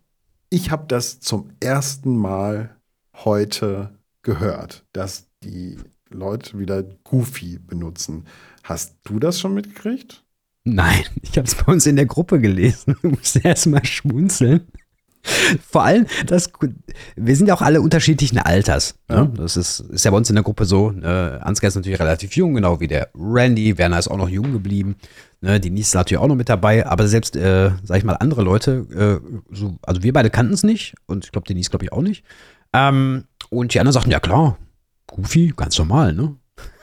Ich 0.50 0.72
habe 0.72 0.86
das 0.88 1.20
zum 1.20 1.52
ersten 1.60 2.16
Mal 2.18 2.78
heute 3.14 3.98
gehört, 4.22 4.86
dass 4.94 5.28
die 5.44 5.78
Leute 6.10 6.60
wieder 6.60 6.84
Goofy 6.84 7.58
benutzen. 7.60 8.26
Hast 8.64 8.98
du 9.04 9.20
das 9.20 9.40
schon 9.40 9.54
mitgekriegt? 9.54 10.24
Nein, 10.64 11.04
ich 11.22 11.38
habe 11.38 11.48
es 11.48 11.56
bei 11.56 11.72
uns 11.72 11.86
in 11.86 11.96
der 11.96 12.06
Gruppe 12.06 12.40
gelesen. 12.40 12.96
Du 13.02 13.10
musst 13.10 13.44
erst 13.44 13.68
mal 13.68 13.86
schmunzeln. 13.86 14.68
Vor 15.70 15.84
allem, 15.84 16.06
das, 16.26 16.50
wir 17.16 17.36
sind 17.36 17.48
ja 17.48 17.54
auch 17.54 17.62
alle 17.62 17.82
unterschiedlichen 17.82 18.40
Alters. 18.40 18.96
Ne? 19.08 19.16
Ja. 19.16 19.26
Das 19.26 19.58
ist, 19.58 19.82
ist 19.82 20.06
ja 20.06 20.12
bei 20.12 20.18
uns 20.18 20.30
in 20.30 20.36
der 20.36 20.44
Gruppe 20.44 20.66
so. 20.66 20.92
Äh, 20.92 21.06
Ansgar 21.06 21.68
ist 21.68 21.76
natürlich 21.76 22.00
relativ 22.00 22.36
jung, 22.36 22.54
genau 22.54 22.80
wie 22.80 22.88
der 22.88 23.10
Randy. 23.16 23.78
Werner 23.78 24.00
ist 24.00 24.08
auch 24.08 24.18
noch 24.18 24.30
jung 24.30 24.52
geblieben. 24.52 24.96
Ne? 25.42 25.60
Die 25.60 25.70
Nies 25.70 25.88
ist 25.88 25.94
natürlich 25.94 26.22
auch 26.22 26.28
noch 26.28 26.36
mit 26.36 26.50
dabei. 26.50 26.86
Aber 26.86 27.08
selbst, 27.08 27.36
äh, 27.36 27.72
sag 27.84 27.98
ich 27.98 28.04
mal, 28.04 28.16
andere 28.16 28.42
Leute, 28.42 29.22
äh, 29.22 29.56
so, 29.56 29.78
also 29.84 30.04
wir 30.04 30.14
beide 30.14 30.30
kannten 30.30 30.54
es 30.54 30.64
nicht. 30.64 30.96
Und 31.06 31.26
ich 31.26 31.32
glaube, 31.32 31.48
die 31.48 31.54
Nies 31.54 31.70
glaube 31.70 31.86
ich 31.86 31.92
auch 31.92 32.02
nicht. 32.02 32.24
Ähm, 32.74 33.26
und 33.50 33.74
die 33.74 33.80
anderen 33.80 33.94
sagten, 33.94 34.12
ja 34.12 34.20
klar, 34.20 34.58
Goofy, 35.08 35.54
ganz 35.56 35.78
normal, 35.78 36.14
ne? 36.14 36.36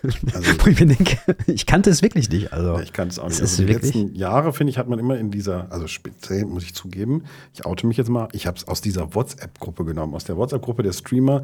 Also, 0.02 0.18
Wo 0.64 0.70
ich 0.70 0.80
mir 0.80 0.86
denke, 0.86 1.18
ich 1.46 1.66
kannte 1.66 1.90
es 1.90 2.02
wirklich 2.02 2.30
nicht. 2.30 2.52
Also, 2.52 2.78
ich 2.80 2.92
kannte 2.92 3.12
es 3.12 3.18
auch 3.18 3.28
nicht. 3.28 3.40
Also 3.40 3.62
die 3.64 3.72
letzten 3.72 4.14
Jahre, 4.14 4.52
finde 4.52 4.70
ich, 4.70 4.78
hat 4.78 4.88
man 4.88 4.98
immer 4.98 5.18
in 5.18 5.30
dieser, 5.30 5.70
also 5.72 5.86
speziell 5.86 6.44
muss 6.44 6.62
ich 6.62 6.74
zugeben, 6.74 7.24
ich 7.52 7.66
oute 7.66 7.86
mich 7.86 7.96
jetzt 7.96 8.08
mal, 8.08 8.28
ich 8.32 8.46
habe 8.46 8.56
es 8.56 8.68
aus 8.68 8.80
dieser 8.80 9.14
WhatsApp-Gruppe 9.14 9.84
genommen, 9.84 10.14
aus 10.14 10.24
der 10.24 10.36
WhatsApp-Gruppe 10.36 10.82
der 10.82 10.92
Streamer, 10.92 11.42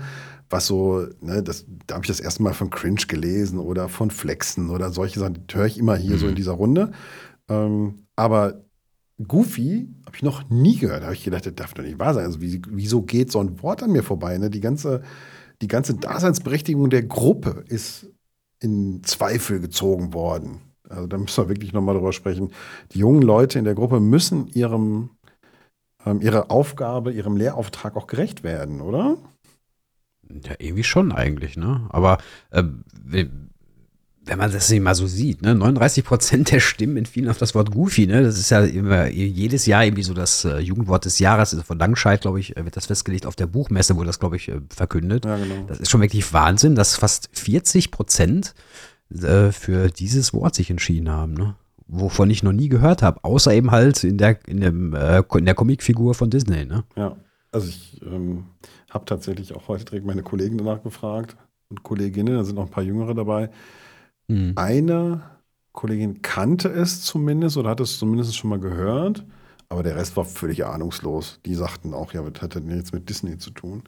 was 0.50 0.66
so, 0.66 1.06
ne, 1.20 1.42
das, 1.42 1.66
da 1.86 1.96
habe 1.96 2.04
ich 2.04 2.08
das 2.08 2.20
erste 2.20 2.42
Mal 2.42 2.54
von 2.54 2.70
Cringe 2.70 3.02
gelesen 3.08 3.58
oder 3.58 3.88
von 3.88 4.10
Flexen 4.10 4.70
oder 4.70 4.90
solche 4.90 5.18
Sachen, 5.18 5.34
die 5.34 5.54
höre 5.54 5.66
ich 5.66 5.78
immer 5.78 5.96
hier 5.96 6.14
mhm. 6.14 6.18
so 6.18 6.26
in 6.26 6.32
mhm. 6.32 6.36
dieser 6.36 6.52
Runde. 6.52 6.92
Ähm, 7.48 8.06
aber 8.16 8.64
Goofy 9.26 9.88
habe 10.06 10.16
ich 10.16 10.22
noch 10.22 10.48
nie 10.50 10.76
gehört. 10.76 11.02
Da 11.02 11.06
habe 11.06 11.14
ich 11.14 11.24
gedacht, 11.24 11.46
das 11.46 11.54
darf 11.54 11.74
doch 11.74 11.84
nicht 11.84 11.98
wahr 11.98 12.14
sein. 12.14 12.24
Also 12.24 12.40
wie, 12.40 12.60
wieso 12.68 13.02
geht 13.02 13.30
so 13.30 13.40
ein 13.40 13.62
Wort 13.62 13.82
an 13.82 13.92
mir 13.92 14.02
vorbei? 14.02 14.38
Ne? 14.38 14.50
Die 14.50 14.60
ganze 14.60 15.02
die 15.62 15.68
ganze 15.68 15.94
Daseinsberechtigung 15.94 16.90
der 16.90 17.02
Gruppe 17.02 17.64
ist 17.68 18.10
in 18.64 19.04
Zweifel 19.04 19.60
gezogen 19.60 20.14
worden. 20.14 20.62
Also 20.88 21.06
da 21.06 21.18
müssen 21.18 21.44
wir 21.44 21.48
wirklich 21.48 21.72
nochmal 21.72 21.94
drüber 21.94 22.12
sprechen. 22.12 22.52
Die 22.92 22.98
jungen 22.98 23.22
Leute 23.22 23.58
in 23.58 23.64
der 23.64 23.74
Gruppe 23.74 24.00
müssen 24.00 24.48
ihrem, 24.48 25.10
ähm, 26.04 26.20
ihrer 26.20 26.50
Aufgabe, 26.50 27.12
ihrem 27.12 27.36
Lehrauftrag 27.36 27.96
auch 27.96 28.06
gerecht 28.06 28.42
werden, 28.42 28.80
oder? 28.80 29.16
Ja, 30.28 30.54
irgendwie 30.58 30.84
schon 30.84 31.12
eigentlich, 31.12 31.56
ne? 31.56 31.86
Aber 31.90 32.18
äh, 32.50 32.64
wenn 34.26 34.38
man 34.38 34.52
das 34.52 34.72
mal 34.72 34.94
so 34.94 35.06
sieht, 35.06 35.42
ne, 35.42 35.54
39 35.54 36.04
Prozent 36.04 36.50
der 36.50 36.60
Stimmen 36.60 36.96
entfielen 36.96 37.28
auf 37.28 37.38
das 37.38 37.54
Wort 37.54 37.70
Goofy, 37.70 38.06
ne, 38.06 38.22
das 38.22 38.38
ist 38.38 38.50
ja 38.50 38.64
immer 38.64 39.08
jedes 39.08 39.66
Jahr 39.66 39.84
irgendwie 39.84 40.02
so 40.02 40.14
das 40.14 40.44
äh, 40.44 40.58
Jugendwort 40.58 41.04
des 41.04 41.18
Jahres, 41.18 41.52
also 41.52 41.62
von 41.62 41.78
Langscheid, 41.78 42.20
glaube 42.20 42.40
ich, 42.40 42.56
äh, 42.56 42.64
wird 42.64 42.76
das 42.76 42.86
festgelegt, 42.86 43.26
auf 43.26 43.36
der 43.36 43.46
Buchmesse 43.46 43.96
wurde 43.96 44.06
das, 44.06 44.20
glaube 44.20 44.36
ich, 44.36 44.48
äh, 44.48 44.60
verkündet. 44.70 45.24
Ja, 45.24 45.36
genau. 45.36 45.66
Das 45.66 45.78
ist 45.78 45.90
schon 45.90 46.00
wirklich 46.00 46.32
Wahnsinn, 46.32 46.74
dass 46.74 46.96
fast 46.96 47.28
40 47.32 47.90
Prozent 47.90 48.54
äh, 49.10 49.52
für 49.52 49.88
dieses 49.88 50.32
Wort 50.32 50.54
sich 50.54 50.70
entschieden 50.70 51.10
haben, 51.10 51.34
ne, 51.34 51.56
wovon 51.86 52.30
ich 52.30 52.42
noch 52.42 52.52
nie 52.52 52.68
gehört 52.68 53.02
habe, 53.02 53.22
außer 53.24 53.52
eben 53.52 53.70
halt 53.70 54.04
in 54.04 54.16
der, 54.16 54.38
in 54.48 54.60
dem, 54.60 54.94
äh, 54.94 55.22
in 55.36 55.44
der 55.44 55.54
Comicfigur 55.54 56.14
von 56.14 56.30
Disney, 56.30 56.64
ne. 56.64 56.84
Ja, 56.96 57.16
also 57.52 57.68
ich 57.68 58.00
ähm, 58.02 58.44
habe 58.90 59.04
tatsächlich 59.04 59.54
auch 59.54 59.68
heute 59.68 59.84
direkt 59.84 60.06
meine 60.06 60.22
Kollegen 60.22 60.56
danach 60.56 60.82
gefragt 60.82 61.36
und 61.68 61.82
Kolleginnen, 61.82 62.36
da 62.36 62.44
sind 62.44 62.56
noch 62.56 62.64
ein 62.64 62.70
paar 62.70 62.82
Jüngere 62.82 63.14
dabei, 63.14 63.50
Mhm. 64.28 64.52
Eine 64.56 65.22
Kollegin 65.72 66.22
kannte 66.22 66.68
es 66.68 67.02
zumindest 67.02 67.56
oder 67.56 67.70
hat 67.70 67.80
es 67.80 67.98
zumindest 67.98 68.36
schon 68.36 68.50
mal 68.50 68.60
gehört, 68.60 69.24
aber 69.68 69.82
der 69.82 69.96
Rest 69.96 70.16
war 70.16 70.24
völlig 70.24 70.64
ahnungslos. 70.64 71.40
Die 71.44 71.54
sagten 71.54 71.94
auch, 71.94 72.12
ja, 72.12 72.24
was 72.24 72.40
hat 72.40 72.54
denn 72.54 72.70
jetzt 72.70 72.92
mit 72.92 73.08
Disney 73.08 73.38
zu 73.38 73.50
tun? 73.50 73.82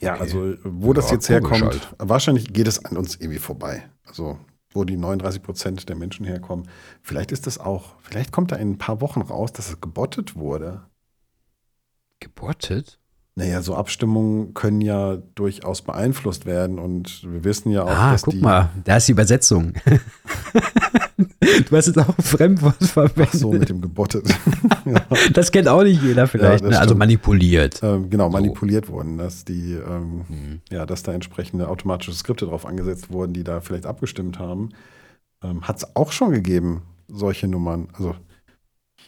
Ja, 0.00 0.14
okay. 0.14 0.22
also 0.22 0.54
wo 0.64 0.88
ja, 0.88 0.94
das 0.94 1.10
jetzt 1.10 1.28
herkommt, 1.28 1.64
halt. 1.64 1.94
wahrscheinlich 1.98 2.52
geht 2.52 2.68
es 2.68 2.84
an 2.84 2.96
uns 2.96 3.16
irgendwie 3.16 3.40
vorbei. 3.40 3.88
Also 4.06 4.38
wo 4.70 4.84
die 4.84 4.96
39 4.96 5.42
Prozent 5.42 5.88
der 5.88 5.96
Menschen 5.96 6.26
herkommen. 6.26 6.68
Vielleicht 7.02 7.32
ist 7.32 7.46
das 7.46 7.58
auch, 7.58 7.94
vielleicht 8.00 8.32
kommt 8.32 8.52
da 8.52 8.56
in 8.56 8.72
ein 8.72 8.78
paar 8.78 9.00
Wochen 9.00 9.22
raus, 9.22 9.52
dass 9.52 9.70
es 9.70 9.80
gebottet 9.80 10.36
wurde. 10.36 10.82
Gebottet? 12.20 12.97
Naja, 13.38 13.62
so 13.62 13.76
Abstimmungen 13.76 14.52
können 14.52 14.80
ja 14.80 15.16
durchaus 15.36 15.82
beeinflusst 15.82 16.44
werden 16.44 16.80
und 16.80 17.22
wir 17.22 17.44
wissen 17.44 17.70
ja 17.70 17.84
auch, 17.84 17.88
ah, 17.88 18.10
dass 18.10 18.22
guck 18.22 18.34
die. 18.34 18.40
mal, 18.40 18.70
da 18.82 18.96
ist 18.96 19.06
die 19.06 19.12
Übersetzung. 19.12 19.74
Du 21.68 21.76
hast 21.76 21.86
jetzt 21.86 21.98
auch 21.98 22.16
ein 22.16 22.22
Fremdwort 22.22 22.82
verwendet. 22.84 23.28
Ach 23.32 23.34
so, 23.34 23.52
mit 23.52 23.68
dem 23.68 23.80
gebottet. 23.80 24.28
ja. 24.84 25.06
Das 25.32 25.50
kennt 25.50 25.66
auch 25.66 25.82
nicht 25.82 26.02
jeder 26.02 26.26
vielleicht. 26.26 26.62
Ja, 26.62 26.70
ne? 26.70 26.78
Also 26.78 26.94
manipuliert. 26.94 27.80
Ähm, 27.82 28.10
genau, 28.10 28.28
manipuliert 28.28 28.86
so. 28.86 28.92
wurden, 28.92 29.18
dass 29.18 29.44
die, 29.44 29.72
ähm, 29.72 30.24
hm. 30.28 30.60
ja, 30.70 30.86
dass 30.86 31.02
da 31.02 31.12
entsprechende 31.12 31.68
automatische 31.68 32.12
Skripte 32.12 32.46
drauf 32.46 32.66
angesetzt 32.66 33.10
wurden, 33.10 33.32
die 33.32 33.44
da 33.44 33.60
vielleicht 33.60 33.86
abgestimmt 33.86 34.38
haben. 34.38 34.70
Ähm, 35.42 35.62
Hat 35.62 35.78
es 35.78 35.96
auch 35.96 36.12
schon 36.12 36.30
gegeben, 36.30 36.82
solche 37.08 37.48
Nummern. 37.48 37.88
Also 37.94 38.14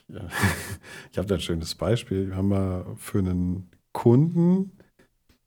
ich 1.12 1.18
habe 1.18 1.28
da 1.28 1.34
ein 1.34 1.40
schönes 1.40 1.74
Beispiel. 1.74 2.28
Wir 2.28 2.36
haben 2.36 2.48
mal 2.48 2.86
für 2.96 3.18
einen 3.18 3.69
Kunden 3.92 4.72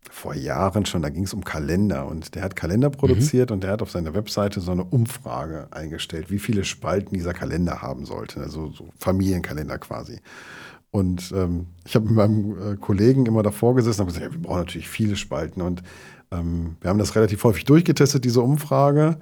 vor 0.10 0.36
Jahren 0.36 0.86
schon, 0.86 1.02
da 1.02 1.10
ging 1.10 1.24
es 1.24 1.34
um 1.34 1.44
Kalender 1.44 2.07
und 2.07 2.36
der 2.36 2.44
hat 2.44 2.56
Kalender 2.56 2.90
mhm. 2.90 2.94
produziert 2.94 3.49
mhm. 3.49 3.56
und 3.56 3.64
der 3.64 3.72
hat 3.72 3.82
auf 3.82 3.91
seiner 3.91 4.14
Webseite 4.14 4.60
so 4.60 4.72
eine 4.72 4.84
Umfrage 4.84 5.68
eingestellt, 5.72 6.30
wie 6.30 6.40
viele 6.40 6.65
Spalten 6.65 7.15
dieser 7.15 7.34
Kalender 7.34 7.82
haben 7.82 8.06
sollte, 8.06 8.41
also 8.41 8.70
so 8.70 8.90
Familienkalender 8.99 9.78
quasi. 9.78 10.20
Und 10.91 11.32
ähm, 11.36 11.68
ich 11.86 11.95
habe 11.95 12.06
mit 12.06 12.15
meinem 12.15 12.74
äh, 12.74 12.76
Kollegen 12.76 13.26
immer 13.26 13.41
davor 13.41 13.76
gesessen 13.76 14.02
und 14.02 14.07
gesagt, 14.07 14.26
ja, 14.26 14.32
wir 14.32 14.41
brauchen 14.41 14.60
natürlich 14.60 14.90
viele 14.90 15.15
Spalten 15.15 15.61
und 15.61 15.82
ähm, 16.32 16.76
wir 16.82 16.90
haben 16.90 16.99
das 16.99 17.15
relativ 17.15 17.44
häufig 17.44 17.65
durchgetestet, 17.65 18.26
diese 18.26 18.41
Umfrage 18.41 19.18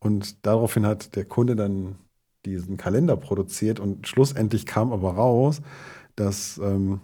und 0.00 0.44
daraufhin 0.44 0.84
hat 0.84 1.16
der 1.16 1.24
Kunde 1.24 1.56
dann 1.56 1.96
diesen 2.44 2.76
Kalender 2.76 3.16
produziert 3.16 3.80
und 3.80 4.06
schlussendlich 4.06 4.66
kam 4.66 4.92
aber 4.92 5.14
raus, 5.14 5.62
dass 6.14 6.58
ähm, 6.58 7.00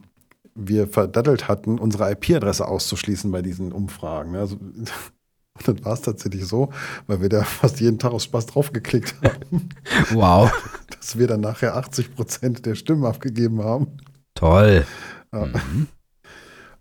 wir 0.54 0.88
verdattelt 0.88 1.48
hatten, 1.48 1.78
unsere 1.78 2.10
IP-Adresse 2.12 2.66
auszuschließen 2.66 3.30
bei 3.30 3.42
diesen 3.42 3.72
Umfragen. 3.72 4.36
Also, 4.36 4.56
und 4.56 4.90
dann 5.66 5.84
war 5.84 5.92
es 5.92 6.02
tatsächlich 6.02 6.46
so, 6.46 6.70
weil 7.06 7.20
wir 7.20 7.28
da 7.28 7.42
fast 7.42 7.80
jeden 7.80 7.98
Tag 7.98 8.12
aus 8.12 8.24
Spaß 8.24 8.46
draufgeklickt 8.46 9.14
haben. 9.22 9.68
Wow. 10.12 10.50
Dass 10.90 11.18
wir 11.18 11.26
dann 11.26 11.40
nachher 11.40 11.76
80 11.76 12.14
Prozent 12.14 12.66
der 12.66 12.74
Stimmen 12.74 13.04
abgegeben 13.04 13.62
haben. 13.62 13.98
Toll. 14.34 14.86
Ja. 15.32 15.46
Mhm. 15.46 15.88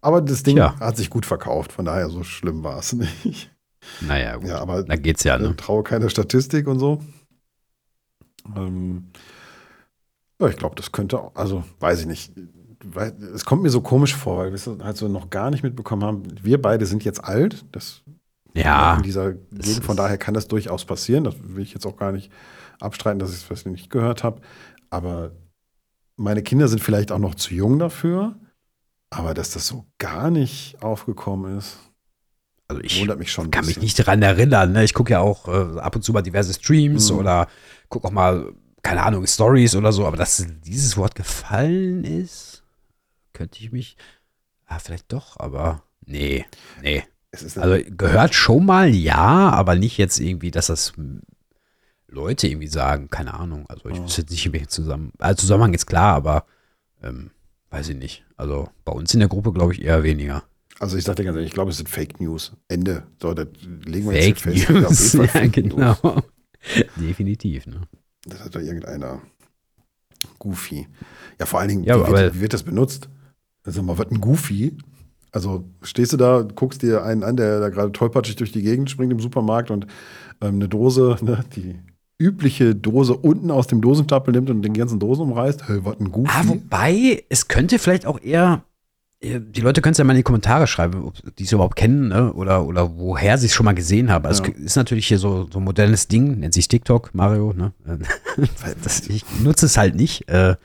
Aber 0.01 0.21
das 0.21 0.43
Ding 0.43 0.57
ja. 0.57 0.79
hat 0.79 0.97
sich 0.97 1.09
gut 1.09 1.25
verkauft, 1.25 1.71
von 1.71 1.85
daher 1.85 2.09
so 2.09 2.23
schlimm 2.23 2.63
war 2.63 2.79
es 2.79 2.93
nicht. 2.93 3.51
Naja, 4.01 4.37
gut. 4.37 4.47
Ja, 4.47 4.59
aber 4.59 4.83
da 4.83 4.95
geht's 4.95 5.23
ja, 5.23 5.37
ne? 5.37 5.55
Traue 5.55 5.83
keiner 5.83 6.09
Statistik 6.09 6.67
und 6.67 6.79
so. 6.79 7.01
Ähm, 8.55 9.11
ja, 10.39 10.47
ich 10.47 10.55
glaube, 10.55 10.75
das 10.75 10.91
könnte, 10.91 11.19
also 11.35 11.63
weiß 11.79 12.01
ich 12.01 12.05
nicht 12.05 12.31
es 13.33 13.45
kommt 13.45 13.63
mir 13.63 13.69
so 13.69 13.81
komisch 13.81 14.15
vor, 14.15 14.37
weil 14.37 14.47
wir 14.47 14.55
es 14.55 14.67
halt 14.67 14.97
so 14.97 15.07
noch 15.07 15.29
gar 15.29 15.49
nicht 15.51 15.63
mitbekommen 15.63 16.03
haben. 16.03 16.23
Wir 16.41 16.61
beide 16.61 16.85
sind 16.85 17.03
jetzt 17.03 17.23
alt. 17.23 17.65
Das 17.71 18.03
ja. 18.53 18.95
In 18.95 19.03
dieser 19.03 19.33
Gegend, 19.33 19.83
von 19.83 19.97
daher 19.97 20.17
kann 20.17 20.33
das 20.33 20.47
durchaus 20.47 20.85
passieren. 20.85 21.23
Das 21.23 21.35
will 21.41 21.63
ich 21.63 21.73
jetzt 21.73 21.85
auch 21.85 21.97
gar 21.97 22.11
nicht 22.11 22.31
abstreiten, 22.79 23.19
dass 23.19 23.35
ich 23.35 23.49
es 23.49 23.65
nicht 23.65 23.89
gehört 23.89 24.23
habe. 24.23 24.41
Aber 24.89 25.31
meine 26.15 26.41
Kinder 26.41 26.67
sind 26.67 26.81
vielleicht 26.81 27.11
auch 27.11 27.19
noch 27.19 27.35
zu 27.35 27.53
jung 27.53 27.79
dafür. 27.79 28.35
Aber 29.11 29.33
dass 29.33 29.51
das 29.51 29.67
so 29.67 29.85
gar 29.97 30.29
nicht 30.29 30.81
aufgekommen 30.81 31.57
ist, 31.57 31.79
also 32.67 32.83
ich 32.83 32.99
wundert 33.01 33.17
mich 33.17 33.31
schon. 33.31 33.49
kann 33.49 33.65
mich 33.65 33.81
nicht 33.81 33.97
daran 33.97 34.21
erinnern. 34.21 34.71
Ne? 34.73 34.83
Ich 34.83 34.93
gucke 34.93 35.13
ja 35.13 35.19
auch 35.21 35.47
äh, 35.47 35.79
ab 35.79 35.95
und 35.95 36.03
zu 36.03 36.13
mal 36.13 36.21
diverse 36.21 36.53
Streams 36.53 37.11
mhm. 37.11 37.17
oder 37.17 37.47
gucke 37.89 38.07
auch 38.07 38.11
mal, 38.11 38.53
keine 38.83 39.01
Ahnung, 39.01 39.25
Stories 39.25 39.75
oder 39.75 39.91
so. 39.91 40.05
Aber 40.05 40.17
dass 40.17 40.45
dieses 40.63 40.95
Wort 40.95 41.15
gefallen 41.15 42.03
ist, 42.03 42.48
könnte 43.39 43.63
ich 43.63 43.71
mich. 43.71 43.95
Ah, 44.65 44.79
vielleicht 44.79 45.13
doch, 45.13 45.39
aber 45.39 45.81
nee, 46.05 46.45
nee. 46.83 47.03
also 47.31 47.77
gehört 47.89 48.35
schon 48.35 48.65
mal, 48.65 48.93
ja, 48.93 49.49
aber 49.49 49.75
nicht 49.75 49.97
jetzt 49.97 50.19
irgendwie, 50.19 50.51
dass 50.51 50.67
das 50.67 50.91
Leute 52.09 52.47
irgendwie 52.47 52.67
sagen, 52.67 53.09
keine 53.09 53.33
Ahnung. 53.33 53.65
Also 53.69 53.87
ich 53.87 53.97
oh. 53.97 54.03
wüsste 54.03 54.21
jetzt 54.23 54.31
nicht, 54.31 54.51
welchem 54.51 54.67
zusammen. 54.67 55.13
Also 55.19 55.39
Zusammenhang 55.39 55.73
ist 55.73 55.85
klar, 55.85 56.15
aber 56.15 56.45
ähm, 57.01 57.31
weiß 57.69 57.87
ich 57.87 57.95
nicht. 57.95 58.25
Also 58.35 58.67
bei 58.83 58.91
uns 58.91 59.13
in 59.13 59.21
der 59.21 59.29
Gruppe 59.29 59.53
glaube 59.53 59.73
ich 59.73 59.83
eher 59.83 60.03
weniger. 60.03 60.43
Also 60.79 60.97
ich 60.97 61.05
sage 61.05 61.17
dir 61.17 61.23
ganz 61.23 61.35
ehrlich, 61.35 61.51
ich 61.51 61.53
glaube, 61.53 61.71
es 61.71 61.77
sind 61.77 61.87
Fake 61.87 62.19
News. 62.19 62.51
Ende. 62.67 63.03
So, 63.21 63.33
da 63.33 63.45
legen 63.85 64.11
wir 64.11 64.21
Fake 64.21 64.45
jetzt 64.53 64.69
News. 64.69 65.13
Ja, 65.13 65.27
Fake 65.27 65.53
genau. 65.53 65.95
News. 66.03 66.23
Definitiv, 66.97 67.67
ne? 67.67 67.83
Das 68.25 68.41
hat 68.41 68.53
da 68.53 68.59
irgendeiner 68.59 69.21
Goofy. 70.39 70.89
Ja, 71.39 71.45
vor 71.45 71.61
allen 71.61 71.69
Dingen, 71.69 71.83
ja, 71.85 72.05
wie, 72.05 72.11
wird, 72.11 72.35
wie 72.35 72.41
wird 72.41 72.53
das 72.53 72.63
benutzt? 72.63 73.07
Sag 73.71 73.85
mal, 73.85 73.97
was 73.97 74.09
ein 74.11 74.21
Goofy? 74.21 74.77
Also 75.31 75.63
stehst 75.83 76.13
du 76.13 76.17
da, 76.17 76.41
guckst 76.41 76.81
dir 76.81 77.03
einen 77.03 77.23
an, 77.23 77.37
der 77.37 77.59
da 77.59 77.69
gerade 77.69 77.91
tollpatschig 77.91 78.35
durch 78.35 78.51
die 78.51 78.63
Gegend 78.63 78.89
springt 78.89 79.11
im 79.11 79.19
Supermarkt 79.19 79.69
und 79.69 79.85
ähm, 80.41 80.55
eine 80.55 80.67
Dose, 80.67 81.17
ne, 81.21 81.43
die 81.55 81.75
übliche 82.17 82.75
Dose 82.75 83.15
unten 83.15 83.49
aus 83.49 83.67
dem 83.67 83.81
Dosenstapel 83.81 84.33
nimmt 84.33 84.49
und 84.49 84.61
den 84.61 84.73
ganzen 84.73 84.99
Dosen 84.99 85.21
umreißt. 85.21 85.67
Hey, 85.67 85.79
was 85.83 85.99
ein 85.99 86.11
Goofy? 86.11 86.31
Ah, 86.33 86.43
wobei, 86.45 87.23
es 87.29 87.47
könnte 87.47 87.79
vielleicht 87.79 88.05
auch 88.05 88.19
eher, 88.21 88.63
äh, 89.21 89.39
die 89.39 89.61
Leute 89.61 89.81
können 89.81 89.93
es 89.93 89.99
ja 89.99 90.03
mal 90.03 90.13
in 90.13 90.17
die 90.17 90.23
Kommentare 90.23 90.67
schreiben, 90.67 91.03
ob 91.03 91.13
die 91.37 91.43
es 91.43 91.51
überhaupt 91.51 91.77
kennen 91.77 92.09
ne? 92.09 92.33
oder, 92.33 92.65
oder 92.65 92.97
woher 92.97 93.37
sie 93.37 93.45
es 93.45 93.53
schon 93.53 93.65
mal 93.65 93.73
gesehen 93.73 94.11
haben. 94.11 94.25
Also 94.25 94.43
ja. 94.43 94.49
es 94.49 94.59
ist 94.59 94.75
natürlich 94.75 95.07
hier 95.07 95.19
so, 95.19 95.47
so 95.49 95.59
ein 95.59 95.63
modernes 95.63 96.07
Ding, 96.07 96.39
nennt 96.39 96.53
sich 96.53 96.67
TikTok, 96.67 97.11
Mario. 97.13 97.53
Ne? 97.53 97.71
das, 98.83 99.07
ich 99.07 99.23
nutze 99.41 99.67
es 99.67 99.77
halt 99.77 99.95
nicht. 99.95 100.27
Äh, 100.27 100.55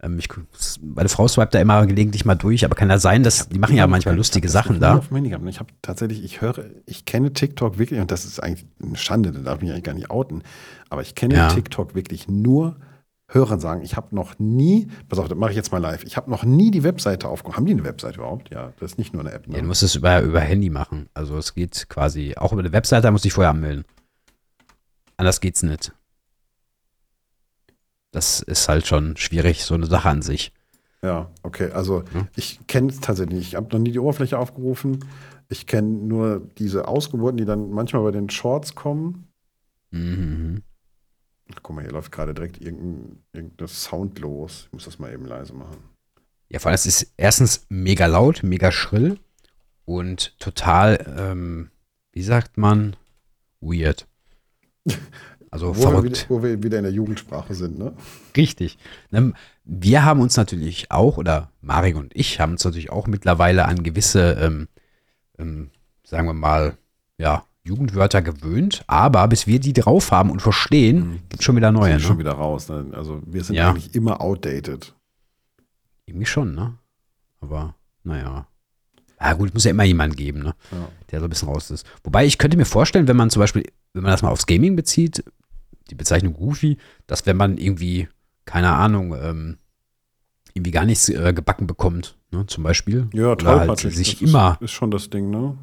ähm, 0.00 0.18
ich, 0.18 0.28
meine 0.80 1.08
Frau 1.08 1.26
swipet 1.26 1.54
da 1.54 1.60
immer 1.60 1.86
gelegentlich 1.86 2.24
mal 2.24 2.36
durch, 2.36 2.64
aber 2.64 2.74
kann 2.74 2.88
ja 2.88 2.98
sein, 2.98 3.22
dass 3.22 3.48
die 3.48 3.58
machen 3.58 3.76
ja 3.76 3.86
manchmal 3.86 4.16
lustige 4.16 4.48
Sachen 4.48 4.80
da. 4.80 5.00
Ich 5.46 5.58
habe 5.58 5.72
tatsächlich, 5.82 6.22
ich 6.22 6.40
höre, 6.40 6.64
ich 6.86 7.04
kenne 7.04 7.32
TikTok 7.32 7.78
wirklich, 7.78 8.00
und 8.00 8.10
das 8.10 8.24
ist 8.24 8.40
eigentlich 8.40 8.66
eine 8.82 8.96
Schande, 8.96 9.32
da 9.32 9.40
darf 9.40 9.56
ich 9.56 9.62
mich 9.62 9.72
eigentlich 9.72 9.84
gar 9.84 9.94
nicht 9.94 10.10
outen, 10.10 10.42
aber 10.88 11.02
ich 11.02 11.14
kenne 11.14 11.34
ja. 11.34 11.48
TikTok 11.48 11.94
wirklich 11.94 12.28
nur 12.28 12.76
Hörern 13.30 13.60
sagen, 13.60 13.82
ich 13.82 13.96
habe 13.96 14.14
noch 14.14 14.38
nie, 14.38 14.88
pass 15.08 15.18
auf, 15.18 15.28
das 15.28 15.36
mache 15.36 15.50
ich 15.50 15.56
jetzt 15.56 15.70
mal 15.70 15.78
live, 15.78 16.04
ich 16.04 16.16
habe 16.16 16.30
noch 16.30 16.44
nie 16.44 16.70
die 16.70 16.82
Webseite 16.82 17.28
aufgerufen. 17.28 17.58
Haben 17.58 17.66
die 17.66 17.72
eine 17.72 17.84
Webseite 17.84 18.18
überhaupt? 18.18 18.50
Ja, 18.50 18.72
das 18.80 18.92
ist 18.92 18.98
nicht 18.98 19.12
nur 19.12 19.22
eine 19.22 19.32
App. 19.32 19.46
Ne? 19.46 19.56
Ja, 19.56 19.60
du 19.60 19.66
musst 19.66 19.82
es 19.82 19.96
über, 19.96 20.22
über 20.22 20.40
Handy 20.40 20.70
machen. 20.70 21.10
Also 21.12 21.36
es 21.36 21.54
geht 21.54 21.90
quasi, 21.90 22.36
auch 22.36 22.52
über 22.52 22.62
eine 22.62 22.72
Webseite, 22.72 23.02
da 23.02 23.10
muss 23.10 23.26
ich 23.26 23.34
vorher 23.34 23.50
anmelden. 23.50 23.84
Anders 25.18 25.40
geht's 25.40 25.62
nicht 25.62 25.92
das 28.10 28.40
ist 28.40 28.68
halt 28.68 28.86
schon 28.86 29.16
schwierig, 29.16 29.64
so 29.64 29.74
eine 29.74 29.86
Sache 29.86 30.08
an 30.08 30.22
sich. 30.22 30.52
Ja, 31.02 31.30
okay. 31.42 31.70
Also 31.70 32.04
hm? 32.12 32.28
ich 32.34 32.66
kenne 32.66 32.88
es 32.88 33.00
tatsächlich 33.00 33.38
nicht. 33.38 33.48
Ich 33.48 33.54
habe 33.54 33.68
noch 33.72 33.78
nie 33.78 33.92
die 33.92 33.98
Oberfläche 33.98 34.38
aufgerufen. 34.38 35.04
Ich 35.48 35.66
kenne 35.66 35.88
nur 35.88 36.40
diese 36.58 36.88
Ausgeburten, 36.88 37.36
die 37.38 37.44
dann 37.44 37.70
manchmal 37.70 38.02
bei 38.02 38.10
den 38.10 38.28
Shorts 38.30 38.74
kommen. 38.74 39.28
Mhm. 39.90 40.62
Guck 41.62 41.76
mal, 41.76 41.82
hier 41.82 41.92
läuft 41.92 42.12
gerade 42.12 42.34
direkt 42.34 42.60
irgendein, 42.60 43.22
irgendein 43.32 43.68
Sound 43.68 44.18
los. 44.18 44.64
Ich 44.66 44.72
muss 44.72 44.84
das 44.84 44.98
mal 44.98 45.12
eben 45.12 45.24
leise 45.24 45.54
machen. 45.54 45.78
Ja, 46.50 46.58
vor 46.58 46.70
allem, 46.70 46.74
es 46.74 46.86
ist 46.86 47.14
erstens 47.16 47.66
mega 47.68 48.06
laut, 48.06 48.42
mega 48.42 48.70
schrill 48.72 49.18
und 49.84 50.38
total, 50.38 51.14
ähm, 51.18 51.70
wie 52.12 52.22
sagt 52.22 52.58
man, 52.58 52.96
weird. 53.60 54.06
Also 55.50 55.76
wo 55.76 55.82
verrückt. 55.82 56.04
Wir 56.04 56.10
wieder, 56.10 56.28
wo 56.28 56.42
wir 56.42 56.62
wieder 56.62 56.78
in 56.78 56.84
der 56.84 56.92
Jugendsprache 56.92 57.54
sind, 57.54 57.78
ne? 57.78 57.92
Richtig. 58.36 58.78
Ähm, 59.12 59.34
wir 59.64 60.04
haben 60.04 60.20
uns 60.20 60.36
natürlich 60.36 60.90
auch, 60.90 61.16
oder 61.16 61.50
Mario 61.60 61.98
und 61.98 62.14
ich 62.14 62.40
haben 62.40 62.52
uns 62.52 62.64
natürlich 62.64 62.90
auch 62.90 63.06
mittlerweile 63.06 63.64
an 63.64 63.82
gewisse, 63.82 64.32
ähm, 64.40 64.68
ähm, 65.38 65.70
sagen 66.04 66.26
wir 66.26 66.34
mal, 66.34 66.76
ja, 67.18 67.44
Jugendwörter 67.64 68.22
gewöhnt, 68.22 68.82
aber 68.86 69.28
bis 69.28 69.46
wir 69.46 69.60
die 69.60 69.74
drauf 69.74 70.10
haben 70.10 70.30
und 70.30 70.40
verstehen, 70.40 70.98
mhm. 70.98 71.12
gibt 71.28 71.40
es 71.40 71.44
schon 71.44 71.56
wieder 71.56 71.70
neue. 71.70 71.92
Sind 71.92 72.02
ne? 72.02 72.06
schon 72.06 72.18
wieder 72.18 72.32
raus. 72.32 72.68
Ne? 72.68 72.86
Also 72.92 73.20
wir 73.26 73.44
sind 73.44 73.56
ja. 73.56 73.70
eigentlich 73.70 73.94
immer 73.94 74.20
outdated. 74.20 74.94
Irgendwie 76.06 76.26
schon, 76.26 76.54
ne? 76.54 76.74
Aber 77.40 77.74
naja. 78.02 78.46
Ja 79.20 79.32
gut, 79.34 79.52
muss 79.52 79.64
ja 79.64 79.72
immer 79.72 79.84
jemand 79.84 80.16
geben, 80.16 80.40
ne? 80.40 80.54
Ja. 80.70 80.88
Der 81.10 81.20
so 81.20 81.26
ein 81.26 81.30
bisschen 81.30 81.48
raus 81.48 81.70
ist. 81.70 81.86
Wobei 82.04 82.24
ich 82.24 82.38
könnte 82.38 82.56
mir 82.56 82.64
vorstellen, 82.64 83.08
wenn 83.08 83.16
man 83.16 83.30
zum 83.30 83.40
Beispiel, 83.40 83.64
wenn 83.92 84.02
man 84.02 84.12
das 84.12 84.22
mal 84.22 84.30
aufs 84.30 84.46
Gaming 84.46 84.76
bezieht, 84.76 85.24
die 85.90 85.94
Bezeichnung 85.94 86.34
Goofy, 86.34 86.78
dass 87.06 87.26
wenn 87.26 87.36
man 87.36 87.58
irgendwie, 87.58 88.08
keine 88.44 88.70
Ahnung, 88.70 89.14
ähm, 89.20 89.58
irgendwie 90.54 90.70
gar 90.70 90.84
nichts 90.84 91.08
äh, 91.08 91.32
gebacken 91.32 91.66
bekommt, 91.66 92.16
ne, 92.30 92.46
zum 92.46 92.64
Beispiel. 92.64 93.08
Ja, 93.12 93.36
tollpatschig. 93.36 93.86
Halt 93.86 93.94
sich 93.94 94.18
das 94.18 94.28
immer. 94.28 94.58
Ist, 94.60 94.66
ist, 94.66 94.70
schon 94.72 94.90
das 94.90 95.10
Ding, 95.10 95.30
ne? 95.30 95.56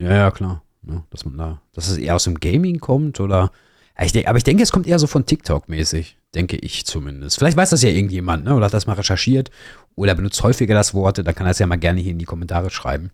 Ja, 0.00 0.14
ja, 0.14 0.30
klar. 0.30 0.62
Ne, 0.82 1.04
dass 1.10 1.24
man 1.24 1.36
da, 1.36 1.60
dass 1.72 1.88
es 1.88 1.98
eher 1.98 2.14
aus 2.14 2.24
dem 2.24 2.40
Gaming 2.40 2.80
kommt 2.80 3.20
oder. 3.20 3.50
Ja, 3.98 4.06
ich 4.06 4.12
denk, 4.12 4.28
aber 4.28 4.38
ich 4.38 4.44
denke, 4.44 4.62
es 4.62 4.72
kommt 4.72 4.86
eher 4.86 4.98
so 4.98 5.06
von 5.06 5.26
TikTok 5.26 5.68
mäßig, 5.68 6.16
denke 6.34 6.56
ich 6.56 6.86
zumindest. 6.86 7.38
Vielleicht 7.38 7.56
weiß 7.56 7.70
das 7.70 7.82
ja 7.82 7.90
irgendjemand, 7.90 8.44
ne? 8.44 8.54
Oder 8.54 8.66
hat 8.66 8.74
das 8.74 8.86
mal 8.86 8.94
recherchiert 8.94 9.50
oder 9.94 10.14
benutzt 10.14 10.42
häufiger 10.42 10.74
das 10.74 10.94
Wort, 10.94 11.18
dann 11.18 11.34
kann 11.34 11.46
er 11.46 11.50
es 11.50 11.58
ja 11.58 11.66
mal 11.66 11.76
gerne 11.76 12.00
hier 12.00 12.12
in 12.12 12.18
die 12.18 12.24
Kommentare 12.24 12.70
schreiben. 12.70 13.10